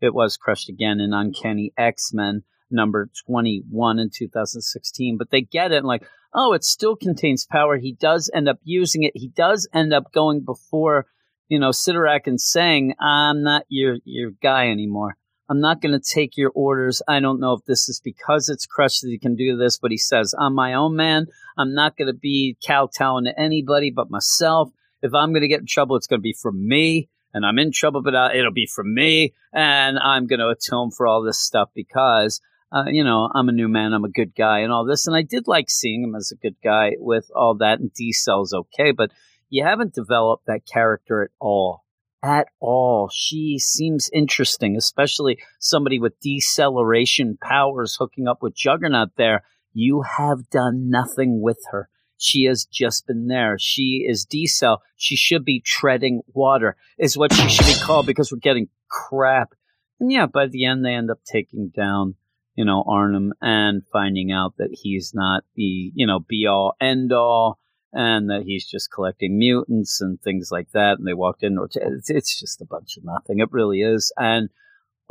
It 0.00 0.14
was 0.14 0.36
crushed 0.36 0.68
again 0.68 1.00
in 1.00 1.12
Uncanny 1.12 1.72
X 1.76 2.12
Men 2.12 2.42
number 2.72 3.10
21 3.26 3.98
in 3.98 4.10
2016, 4.12 5.16
but 5.18 5.30
they 5.30 5.42
get 5.42 5.72
it 5.72 5.84
like, 5.84 6.02
oh, 6.34 6.54
it 6.54 6.64
still 6.64 6.96
contains 6.96 7.46
power. 7.46 7.76
He 7.76 7.92
does 7.92 8.30
end 8.34 8.48
up 8.48 8.58
using 8.64 9.02
it. 9.02 9.12
He 9.14 9.28
does 9.28 9.68
end 9.72 9.92
up 9.92 10.12
going 10.12 10.40
before, 10.44 11.06
you 11.48 11.58
know, 11.58 11.70
Cyttorak 11.70 12.26
and 12.26 12.40
saying, 12.40 12.94
I'm 12.98 13.42
not 13.42 13.64
your, 13.68 13.98
your 14.04 14.30
guy 14.42 14.68
anymore. 14.68 15.16
I'm 15.52 15.60
not 15.60 15.82
going 15.82 15.92
to 15.92 16.00
take 16.00 16.38
your 16.38 16.50
orders. 16.54 17.02
I 17.06 17.20
don't 17.20 17.38
know 17.38 17.52
if 17.52 17.66
this 17.66 17.86
is 17.86 18.00
because 18.02 18.48
it's 18.48 18.64
Crush 18.64 19.00
that 19.00 19.10
he 19.10 19.18
can 19.18 19.36
do 19.36 19.54
this, 19.54 19.76
but 19.76 19.90
he 19.90 19.98
says, 19.98 20.34
I'm 20.40 20.54
my 20.54 20.72
own 20.72 20.96
man. 20.96 21.26
I'm 21.58 21.74
not 21.74 21.94
going 21.94 22.06
to 22.06 22.14
be 22.14 22.56
kowtowing 22.66 23.26
to 23.26 23.38
anybody 23.38 23.90
but 23.90 24.10
myself. 24.10 24.70
If 25.02 25.12
I'm 25.12 25.32
going 25.32 25.42
to 25.42 25.48
get 25.48 25.60
in 25.60 25.66
trouble, 25.66 25.96
it's 25.96 26.06
going 26.06 26.20
to 26.20 26.22
be 26.22 26.34
from 26.40 26.66
me. 26.66 27.10
And 27.34 27.44
I'm 27.44 27.58
in 27.58 27.70
trouble, 27.70 28.00
but 28.00 28.14
uh, 28.14 28.30
it'll 28.34 28.50
be 28.50 28.66
from 28.66 28.94
me. 28.94 29.34
And 29.52 29.98
I'm 29.98 30.26
going 30.26 30.40
to 30.40 30.48
atone 30.48 30.90
for 30.90 31.06
all 31.06 31.22
this 31.22 31.38
stuff 31.38 31.68
because, 31.74 32.40
uh, 32.74 32.84
you 32.86 33.04
know, 33.04 33.28
I'm 33.34 33.50
a 33.50 33.52
new 33.52 33.68
man. 33.68 33.92
I'm 33.92 34.06
a 34.06 34.10
good 34.10 34.34
guy 34.34 34.60
and 34.60 34.72
all 34.72 34.86
this. 34.86 35.06
And 35.06 35.14
I 35.14 35.20
did 35.20 35.46
like 35.46 35.68
seeing 35.68 36.02
him 36.02 36.14
as 36.14 36.32
a 36.32 36.40
good 36.40 36.56
guy 36.64 36.92
with 36.98 37.30
all 37.36 37.56
that. 37.56 37.78
And 37.78 37.92
D-Cel's 37.92 38.54
okay, 38.54 38.90
but 38.92 39.10
you 39.50 39.64
haven't 39.64 39.92
developed 39.92 40.46
that 40.46 40.64
character 40.64 41.22
at 41.22 41.30
all 41.38 41.82
at 42.22 42.48
all. 42.60 43.10
She 43.12 43.58
seems 43.58 44.08
interesting, 44.12 44.76
especially 44.76 45.38
somebody 45.58 45.98
with 45.98 46.18
deceleration 46.20 47.38
powers 47.40 47.96
hooking 47.98 48.28
up 48.28 48.42
with 48.42 48.54
Juggernaut 48.54 49.10
there. 49.16 49.42
You 49.72 50.02
have 50.02 50.48
done 50.50 50.90
nothing 50.90 51.40
with 51.40 51.58
her. 51.70 51.88
She 52.18 52.44
has 52.44 52.66
just 52.66 53.06
been 53.06 53.26
there. 53.26 53.56
She 53.58 54.06
is 54.08 54.26
decel. 54.26 54.78
She 54.96 55.16
should 55.16 55.44
be 55.44 55.60
treading 55.60 56.22
water, 56.32 56.76
is 56.96 57.16
what 57.16 57.32
she 57.32 57.48
should 57.48 57.66
be 57.66 57.84
called 57.84 58.06
because 58.06 58.30
we're 58.30 58.38
getting 58.38 58.68
crap. 58.88 59.54
And 59.98 60.12
yeah, 60.12 60.26
by 60.26 60.46
the 60.46 60.66
end, 60.66 60.84
they 60.84 60.94
end 60.94 61.10
up 61.10 61.24
taking 61.24 61.72
down, 61.74 62.14
you 62.54 62.64
know, 62.64 62.84
Arnim 62.86 63.32
and 63.40 63.82
finding 63.92 64.30
out 64.30 64.54
that 64.58 64.70
he's 64.70 65.12
not 65.14 65.42
the, 65.56 65.90
you 65.94 66.06
know, 66.06 66.20
be 66.20 66.46
all 66.46 66.76
end 66.80 67.12
all 67.12 67.58
and 67.92 68.30
that 68.30 68.42
he's 68.44 68.66
just 68.66 68.90
collecting 68.90 69.38
mutants 69.38 70.00
and 70.00 70.20
things 70.20 70.50
like 70.50 70.70
that. 70.72 70.98
And 70.98 71.06
they 71.06 71.14
walked 71.14 71.42
in, 71.42 71.58
it's, 71.74 72.40
just 72.40 72.60
a 72.62 72.66
bunch 72.66 72.96
of 72.96 73.04
nothing. 73.04 73.40
It 73.40 73.52
really 73.52 73.82
is. 73.82 74.12
And 74.16 74.48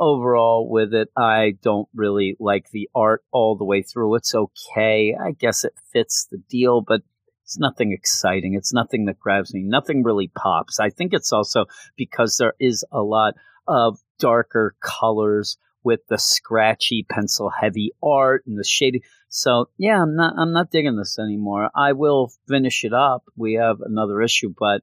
overall, 0.00 0.68
with 0.68 0.92
it, 0.92 1.08
I 1.16 1.54
don't 1.62 1.88
really 1.94 2.36
like 2.40 2.70
the 2.70 2.88
art 2.94 3.22
all 3.30 3.56
the 3.56 3.64
way 3.64 3.82
through. 3.82 4.16
It's 4.16 4.34
okay. 4.34 5.14
I 5.14 5.30
guess 5.32 5.64
it 5.64 5.74
fits 5.92 6.26
the 6.30 6.38
deal, 6.48 6.80
but 6.80 7.02
it's 7.44 7.58
nothing 7.58 7.92
exciting. 7.92 8.54
It's 8.54 8.72
nothing 8.72 9.04
that 9.06 9.20
grabs 9.20 9.54
me. 9.54 9.62
Nothing 9.62 10.02
really 10.02 10.28
pops. 10.28 10.80
I 10.80 10.90
think 10.90 11.12
it's 11.12 11.32
also 11.32 11.66
because 11.96 12.36
there 12.36 12.54
is 12.58 12.84
a 12.90 13.02
lot 13.02 13.34
of 13.68 14.00
darker 14.18 14.74
colors 14.80 15.56
with 15.84 16.00
the 16.08 16.18
scratchy 16.18 17.06
pencil 17.08 17.50
heavy 17.50 17.92
art 18.02 18.44
and 18.46 18.58
the 18.58 18.64
shading. 18.64 19.02
So 19.28 19.68
yeah, 19.78 20.02
I'm 20.02 20.16
not 20.16 20.34
I'm 20.36 20.52
not 20.52 20.70
digging 20.70 20.96
this 20.96 21.18
anymore. 21.18 21.70
I 21.74 21.92
will 21.92 22.32
finish 22.48 22.84
it 22.84 22.92
up. 22.92 23.24
We 23.36 23.54
have 23.54 23.80
another 23.80 24.20
issue, 24.20 24.52
but 24.58 24.82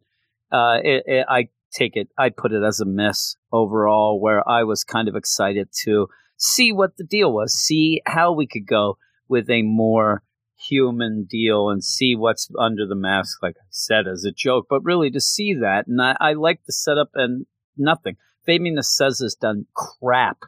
uh, 0.52 0.80
it, 0.84 1.04
it, 1.06 1.26
I 1.30 1.50
take 1.72 1.96
it 1.96 2.10
I 2.18 2.30
put 2.30 2.52
it 2.52 2.64
as 2.64 2.80
a 2.80 2.86
miss 2.86 3.36
overall, 3.52 4.20
where 4.20 4.48
I 4.48 4.64
was 4.64 4.84
kind 4.84 5.08
of 5.08 5.16
excited 5.16 5.70
to 5.84 6.08
see 6.38 6.72
what 6.72 6.98
the 6.98 7.04
deal 7.04 7.32
was, 7.32 7.54
see 7.54 8.02
how 8.06 8.34
we 8.34 8.48
could 8.48 8.66
go 8.66 8.98
with 9.28 9.50
a 9.50 9.62
more 9.62 10.24
human 10.60 11.26
deal 11.30 11.70
and 11.70 11.84
see 11.84 12.16
what's 12.16 12.50
under 12.60 12.86
the 12.86 12.96
mask, 12.96 13.42
like 13.42 13.56
I 13.58 13.66
said, 13.70 14.08
as 14.08 14.26
a 14.26 14.32
joke, 14.32 14.68
but 14.70 14.84
really 14.84 15.10
to 15.12 15.22
see 15.22 15.54
that. 15.54 15.88
And 15.88 16.02
I, 16.02 16.16
I 16.20 16.34
like 16.34 16.62
the 16.66 16.74
setup 16.74 17.12
and 17.14 17.46
nothing. 17.78 18.18
Fabian 18.46 18.82
says 18.82 19.20
has 19.20 19.36
done 19.36 19.68
crap 19.74 20.40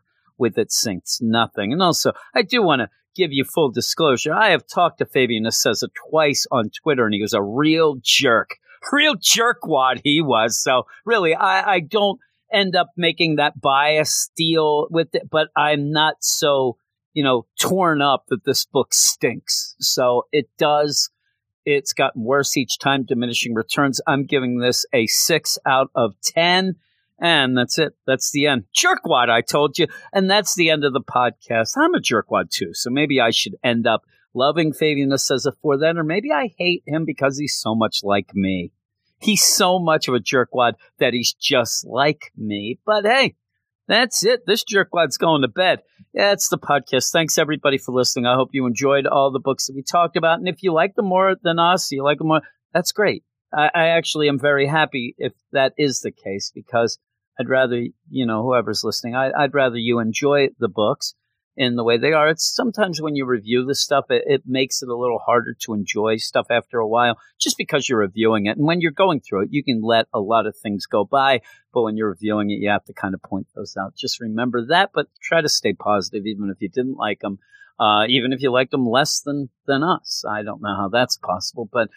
with 0.41 0.57
it 0.57 0.71
sinks 0.71 1.19
nothing. 1.21 1.71
And 1.71 1.81
also, 1.81 2.11
I 2.35 2.41
do 2.41 2.61
want 2.63 2.81
to 2.81 2.89
give 3.15 3.31
you 3.31 3.45
full 3.45 3.69
disclosure. 3.69 4.33
I 4.33 4.49
have 4.49 4.67
talked 4.67 4.97
to 4.97 5.05
Fabian 5.05 5.45
Nicieza 5.45 5.87
twice 6.09 6.47
on 6.51 6.71
Twitter, 6.83 7.05
and 7.05 7.13
he 7.13 7.21
was 7.21 7.33
a 7.33 7.41
real 7.41 7.97
jerk, 8.01 8.57
real 8.91 9.15
jerkwad 9.15 10.01
he 10.03 10.21
was. 10.21 10.61
So 10.61 10.87
really, 11.05 11.35
I, 11.35 11.75
I 11.75 11.79
don't 11.79 12.19
end 12.51 12.75
up 12.75 12.89
making 12.97 13.35
that 13.35 13.61
bias 13.61 14.31
deal 14.35 14.87
with 14.89 15.13
it, 15.13 15.29
but 15.29 15.49
I'm 15.55 15.91
not 15.91 16.15
so 16.19 16.77
you 17.13 17.23
know 17.23 17.45
torn 17.59 18.01
up 18.01 18.25
that 18.29 18.43
this 18.43 18.65
book 18.65 18.93
stinks. 18.93 19.75
So 19.79 20.25
it 20.31 20.49
does. 20.57 21.09
It's 21.63 21.93
gotten 21.93 22.23
worse 22.23 22.57
each 22.57 22.79
time, 22.79 23.03
diminishing 23.03 23.53
returns. 23.53 24.01
I'm 24.07 24.25
giving 24.25 24.57
this 24.57 24.83
a 24.93 25.05
six 25.05 25.59
out 25.65 25.91
of 25.93 26.15
ten. 26.23 26.77
And 27.23 27.55
that's 27.55 27.77
it. 27.77 27.93
That's 28.07 28.31
the 28.31 28.47
end. 28.47 28.63
Jerkwad, 28.75 29.29
I 29.29 29.41
told 29.41 29.77
you. 29.77 29.85
And 30.11 30.29
that's 30.29 30.55
the 30.55 30.71
end 30.71 30.83
of 30.83 30.91
the 30.91 31.01
podcast. 31.01 31.77
I'm 31.77 31.93
a 31.93 31.99
jerkwad 31.99 32.49
too. 32.49 32.73
So 32.73 32.89
maybe 32.89 33.21
I 33.21 33.29
should 33.29 33.55
end 33.63 33.85
up 33.85 34.01
loving 34.33 34.73
Fabian 34.73 35.11
Nicieza 35.11 35.51
for 35.61 35.77
that. 35.77 35.97
Or 35.97 36.03
maybe 36.03 36.31
I 36.31 36.49
hate 36.57 36.81
him 36.87 37.05
because 37.05 37.37
he's 37.37 37.55
so 37.55 37.75
much 37.75 37.99
like 38.01 38.33
me. 38.33 38.71
He's 39.19 39.43
so 39.43 39.77
much 39.77 40.07
of 40.07 40.15
a 40.15 40.19
jerkwad 40.19 40.73
that 40.97 41.13
he's 41.13 41.33
just 41.33 41.85
like 41.85 42.31
me. 42.35 42.79
But 42.87 43.05
hey, 43.05 43.35
that's 43.87 44.25
it. 44.25 44.47
This 44.47 44.63
jerkwad's 44.63 45.17
going 45.17 45.43
to 45.43 45.47
bed. 45.47 45.83
That's 46.15 46.49
the 46.49 46.57
podcast. 46.57 47.11
Thanks 47.11 47.37
everybody 47.37 47.77
for 47.77 47.91
listening. 47.91 48.25
I 48.25 48.33
hope 48.33 48.49
you 48.53 48.65
enjoyed 48.65 49.05
all 49.05 49.29
the 49.29 49.39
books 49.39 49.67
that 49.67 49.75
we 49.75 49.83
talked 49.83 50.17
about. 50.17 50.39
And 50.39 50.47
if 50.47 50.63
you 50.63 50.73
like 50.73 50.95
them 50.95 51.05
more 51.05 51.35
than 51.43 51.59
us, 51.59 51.91
you 51.91 52.03
like 52.03 52.17
them 52.17 52.29
more, 52.29 52.41
that's 52.73 52.91
great. 52.91 53.23
I 53.53 53.89
actually 53.89 54.29
am 54.29 54.39
very 54.39 54.65
happy 54.65 55.13
if 55.17 55.33
that 55.51 55.73
is 55.77 55.99
the 55.99 56.11
case 56.11 56.53
because 56.55 56.97
I'd 57.41 57.49
rather, 57.49 57.87
you 58.09 58.25
know, 58.25 58.43
whoever's 58.43 58.83
listening, 58.83 59.15
I, 59.15 59.31
would 59.41 59.53
rather 59.53 59.77
you 59.77 59.99
enjoy 59.99 60.49
the 60.59 60.69
books 60.69 61.15
in 61.57 61.75
the 61.75 61.83
way 61.83 61.97
they 61.97 62.13
are. 62.13 62.29
It's 62.29 62.55
sometimes 62.55 63.01
when 63.01 63.15
you 63.15 63.25
review 63.25 63.65
the 63.65 63.75
stuff, 63.75 64.05
it, 64.09 64.23
it, 64.25 64.41
makes 64.45 64.81
it 64.81 64.89
a 64.89 64.95
little 64.95 65.19
harder 65.19 65.55
to 65.61 65.73
enjoy 65.73 66.17
stuff 66.17 66.47
after 66.49 66.79
a 66.79 66.87
while, 66.87 67.17
just 67.39 67.57
because 67.57 67.89
you're 67.89 67.99
reviewing 67.99 68.45
it. 68.45 68.57
And 68.57 68.65
when 68.65 68.79
you're 68.79 68.91
going 68.91 69.21
through 69.21 69.43
it, 69.43 69.49
you 69.51 69.63
can 69.63 69.81
let 69.81 70.05
a 70.13 70.19
lot 70.19 70.45
of 70.45 70.55
things 70.55 70.85
go 70.85 71.03
by, 71.03 71.41
but 71.73 71.81
when 71.81 71.97
you're 71.97 72.09
reviewing 72.09 72.51
it, 72.51 72.59
you 72.59 72.69
have 72.69 72.85
to 72.85 72.93
kind 72.93 73.13
of 73.13 73.21
point 73.21 73.47
those 73.55 73.75
out. 73.77 73.95
Just 73.95 74.21
remember 74.21 74.67
that, 74.67 74.91
but 74.93 75.07
try 75.21 75.41
to 75.41 75.49
stay 75.49 75.73
positive, 75.73 76.25
even 76.25 76.49
if 76.49 76.61
you 76.61 76.69
didn't 76.69 76.97
like 76.97 77.19
them, 77.19 77.39
uh, 77.79 78.05
even 78.07 78.31
if 78.31 78.41
you 78.41 78.51
liked 78.51 78.71
them 78.71 78.85
less 78.85 79.21
than 79.21 79.49
than 79.65 79.83
us. 79.83 80.23
I 80.27 80.43
don't 80.43 80.61
know 80.61 80.75
how 80.75 80.89
that's 80.89 81.17
possible, 81.17 81.67
but 81.71 81.89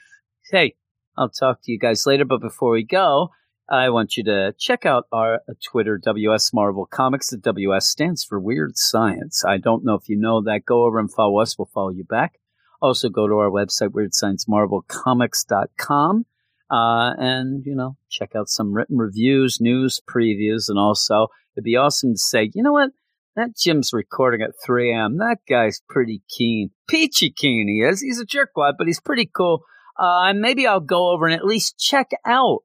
hey, 0.50 0.74
I'll 1.16 1.28
talk 1.28 1.60
to 1.62 1.72
you 1.72 1.78
guys 1.78 2.06
later. 2.06 2.24
But 2.24 2.40
before 2.40 2.72
we 2.72 2.84
go. 2.84 3.30
I 3.68 3.88
want 3.88 4.16
you 4.16 4.24
to 4.24 4.54
check 4.58 4.84
out 4.84 5.06
our 5.10 5.40
Twitter, 5.64 5.96
WS 5.96 6.52
Marvel 6.52 6.84
Comics. 6.86 7.30
The 7.30 7.38
WS 7.38 7.88
stands 7.88 8.22
for 8.22 8.38
Weird 8.38 8.76
Science. 8.76 9.42
I 9.44 9.56
don't 9.56 9.84
know 9.84 9.94
if 9.94 10.08
you 10.08 10.16
know 10.18 10.42
that. 10.42 10.66
Go 10.66 10.84
over 10.84 10.98
and 10.98 11.10
follow 11.10 11.40
us. 11.40 11.58
We'll 11.58 11.70
follow 11.72 11.88
you 11.88 12.04
back. 12.04 12.38
Also, 12.82 13.08
go 13.08 13.26
to 13.26 13.32
our 13.34 13.50
website, 13.50 13.88
WeirdScienceMarvelComics.com, 13.88 16.26
uh, 16.70 17.14
and, 17.16 17.64
you 17.64 17.74
know, 17.74 17.96
check 18.10 18.36
out 18.36 18.50
some 18.50 18.74
written 18.74 18.98
reviews, 18.98 19.58
news, 19.60 20.02
previews, 20.06 20.68
and 20.68 20.78
also 20.78 21.28
it'd 21.56 21.64
be 21.64 21.76
awesome 21.76 22.12
to 22.12 22.18
say, 22.18 22.50
you 22.52 22.62
know 22.62 22.72
what? 22.72 22.90
That 23.36 23.56
Jim's 23.56 23.94
recording 23.94 24.42
at 24.42 24.50
3 24.62 24.92
a.m. 24.92 25.16
That 25.18 25.38
guy's 25.48 25.80
pretty 25.88 26.22
keen. 26.28 26.72
Peachy 26.86 27.30
keen 27.30 27.68
he 27.68 27.80
is. 27.80 28.02
He's 28.02 28.20
a 28.20 28.26
jerkwad, 28.26 28.74
but 28.76 28.86
he's 28.86 29.00
pretty 29.00 29.24
cool. 29.26 29.64
Uh, 29.98 30.34
maybe 30.34 30.66
I'll 30.66 30.80
go 30.80 31.10
over 31.10 31.24
and 31.26 31.34
at 31.34 31.46
least 31.46 31.78
check 31.78 32.10
out 32.26 32.64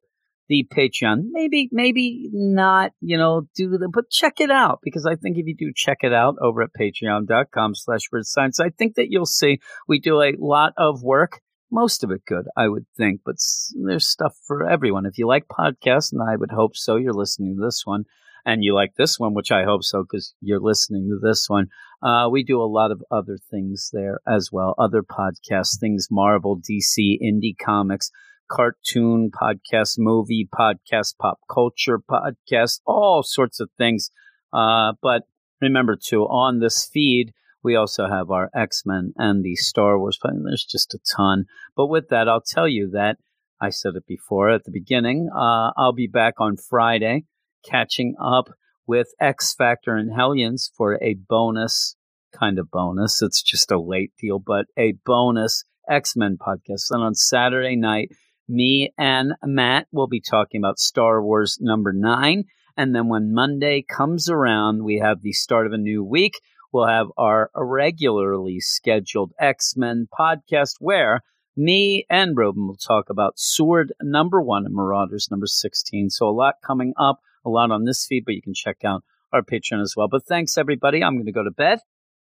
the 0.49 0.67
Patreon. 0.75 1.27
Maybe, 1.31 1.69
maybe 1.71 2.29
not, 2.33 2.91
you 2.99 3.17
know, 3.17 3.47
do 3.55 3.69
the, 3.69 3.87
but 3.87 4.09
check 4.09 4.41
it 4.41 4.51
out 4.51 4.79
because 4.83 5.05
I 5.05 5.15
think 5.15 5.37
if 5.37 5.45
you 5.45 5.55
do 5.55 5.71
check 5.73 5.99
it 6.01 6.11
out 6.11 6.35
over 6.41 6.63
at 6.63 6.71
patreon.com 6.77 7.75
slash 7.75 8.01
weird 8.11 8.25
science, 8.25 8.59
I 8.59 8.69
think 8.69 8.95
that 8.95 9.09
you'll 9.09 9.25
see 9.25 9.59
we 9.87 9.99
do 9.99 10.21
a 10.21 10.33
lot 10.37 10.73
of 10.75 11.03
work, 11.03 11.39
most 11.71 12.03
of 12.03 12.11
it 12.11 12.25
good, 12.25 12.45
I 12.57 12.67
would 12.67 12.85
think, 12.97 13.21
but 13.23 13.35
there's 13.75 14.07
stuff 14.07 14.35
for 14.45 14.67
everyone. 14.67 15.05
If 15.05 15.19
you 15.19 15.27
like 15.27 15.45
podcasts, 15.47 16.11
and 16.11 16.21
I 16.21 16.35
would 16.35 16.51
hope 16.51 16.75
so, 16.75 16.95
you're 16.95 17.13
listening 17.13 17.55
to 17.55 17.65
this 17.65 17.83
one 17.85 18.05
and 18.45 18.63
you 18.63 18.73
like 18.73 18.95
this 18.97 19.19
one, 19.19 19.33
which 19.33 19.51
I 19.51 19.65
hope 19.65 19.83
so 19.83 20.03
because 20.03 20.33
you're 20.41 20.61
listening 20.61 21.09
to 21.09 21.19
this 21.21 21.47
one. 21.47 21.67
Uh, 22.01 22.29
we 22.31 22.43
do 22.43 22.61
a 22.61 22.63
lot 22.63 22.91
of 22.91 23.03
other 23.11 23.37
things 23.51 23.89
there 23.93 24.19
as 24.27 24.49
well, 24.51 24.73
other 24.79 25.03
podcasts, 25.03 25.77
things 25.79 26.07
Marvel, 26.09 26.57
DC, 26.57 27.19
indie 27.21 27.55
comics 27.63 28.09
cartoon 28.49 29.31
podcast, 29.31 29.95
movie 29.97 30.47
podcast, 30.53 31.17
pop 31.17 31.39
culture 31.51 31.99
podcast, 31.99 32.81
all 32.85 33.23
sorts 33.23 33.59
of 33.59 33.69
things. 33.77 34.11
Uh, 34.51 34.93
but 35.01 35.23
remember 35.61 35.95
too, 35.95 36.23
on 36.23 36.59
this 36.59 36.89
feed, 36.91 37.33
we 37.63 37.75
also 37.75 38.07
have 38.07 38.31
our 38.31 38.49
X 38.55 38.83
Men 38.85 39.13
and 39.17 39.43
the 39.43 39.55
Star 39.55 39.99
Wars. 39.99 40.19
There's 40.23 40.65
just 40.65 40.93
a 40.93 40.99
ton. 41.15 41.45
But 41.75 41.87
with 41.87 42.09
that, 42.09 42.27
I'll 42.27 42.41
tell 42.41 42.67
you 42.67 42.89
that 42.91 43.17
I 43.61 43.69
said 43.69 43.95
it 43.95 44.07
before 44.07 44.49
at 44.49 44.63
the 44.63 44.71
beginning. 44.71 45.29
Uh, 45.33 45.71
I'll 45.77 45.93
be 45.93 46.07
back 46.07 46.35
on 46.39 46.55
Friday, 46.57 47.25
catching 47.63 48.15
up 48.21 48.49
with 48.87 49.09
X 49.19 49.53
Factor 49.53 49.95
and 49.95 50.11
Hellions 50.15 50.71
for 50.75 50.97
a 51.03 51.15
bonus 51.27 51.95
kind 52.31 52.59
of 52.59 52.71
bonus. 52.71 53.21
It's 53.21 53.41
just 53.41 53.71
a 53.71 53.79
late 53.79 54.13
deal, 54.19 54.39
but 54.39 54.65
a 54.77 54.93
bonus 55.05 55.63
X 55.89 56.15
Men 56.15 56.37
podcast. 56.39 56.91
And 56.91 57.03
on 57.03 57.15
Saturday 57.15 57.75
night, 57.75 58.09
me 58.49 58.93
and 58.97 59.33
Matt 59.43 59.87
will 59.91 60.07
be 60.07 60.19
talking 60.19 60.59
about 60.59 60.79
Star 60.79 61.21
Wars 61.21 61.57
number 61.61 61.93
nine. 61.93 62.45
And 62.75 62.95
then 62.95 63.07
when 63.07 63.33
Monday 63.33 63.85
comes 63.87 64.29
around, 64.29 64.83
we 64.83 64.99
have 64.99 65.21
the 65.21 65.33
start 65.33 65.67
of 65.67 65.73
a 65.73 65.77
new 65.77 66.03
week. 66.03 66.41
We'll 66.71 66.87
have 66.87 67.07
our 67.17 67.49
regularly 67.55 68.59
scheduled 68.59 69.31
X 69.39 69.75
Men 69.77 70.07
podcast 70.17 70.75
where 70.79 71.21
me 71.55 72.05
and 72.09 72.37
Robin 72.37 72.67
will 72.67 72.77
talk 72.77 73.09
about 73.09 73.37
Sword 73.37 73.91
number 74.01 74.41
one 74.41 74.65
and 74.65 74.73
Marauders 74.73 75.29
number 75.29 75.47
16. 75.47 76.09
So 76.09 76.27
a 76.27 76.31
lot 76.31 76.55
coming 76.65 76.93
up, 76.97 77.19
a 77.45 77.49
lot 77.49 77.71
on 77.71 77.85
this 77.85 78.05
feed, 78.05 78.23
but 78.25 78.35
you 78.35 78.41
can 78.41 78.53
check 78.53 78.77
out 78.85 79.03
our 79.33 79.41
Patreon 79.41 79.81
as 79.81 79.93
well. 79.95 80.07
But 80.07 80.25
thanks, 80.25 80.57
everybody. 80.57 81.03
I'm 81.03 81.15
going 81.15 81.25
to 81.25 81.31
go 81.31 81.43
to 81.43 81.51
bed 81.51 81.79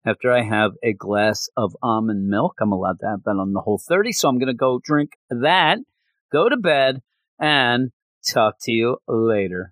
after 0.06 0.32
I 0.32 0.44
have 0.44 0.74
a 0.84 0.94
glass 0.94 1.50
of 1.58 1.76
almond 1.82 2.28
milk. 2.28 2.56
I'm 2.62 2.72
allowed 2.72 3.00
to 3.00 3.08
have 3.08 3.24
that 3.24 3.32
on 3.32 3.54
the 3.54 3.62
whole 3.62 3.80
30. 3.80 4.12
So 4.12 4.28
I'm 4.28 4.38
going 4.38 4.48
to 4.48 4.54
go 4.54 4.80
drink 4.84 5.12
that, 5.30 5.80
go 6.34 6.50
to 6.50 6.58
bed, 6.58 7.02
and 7.40 7.92
talk 8.34 8.56
to 8.64 8.72
you 8.72 8.98
later. 9.08 9.62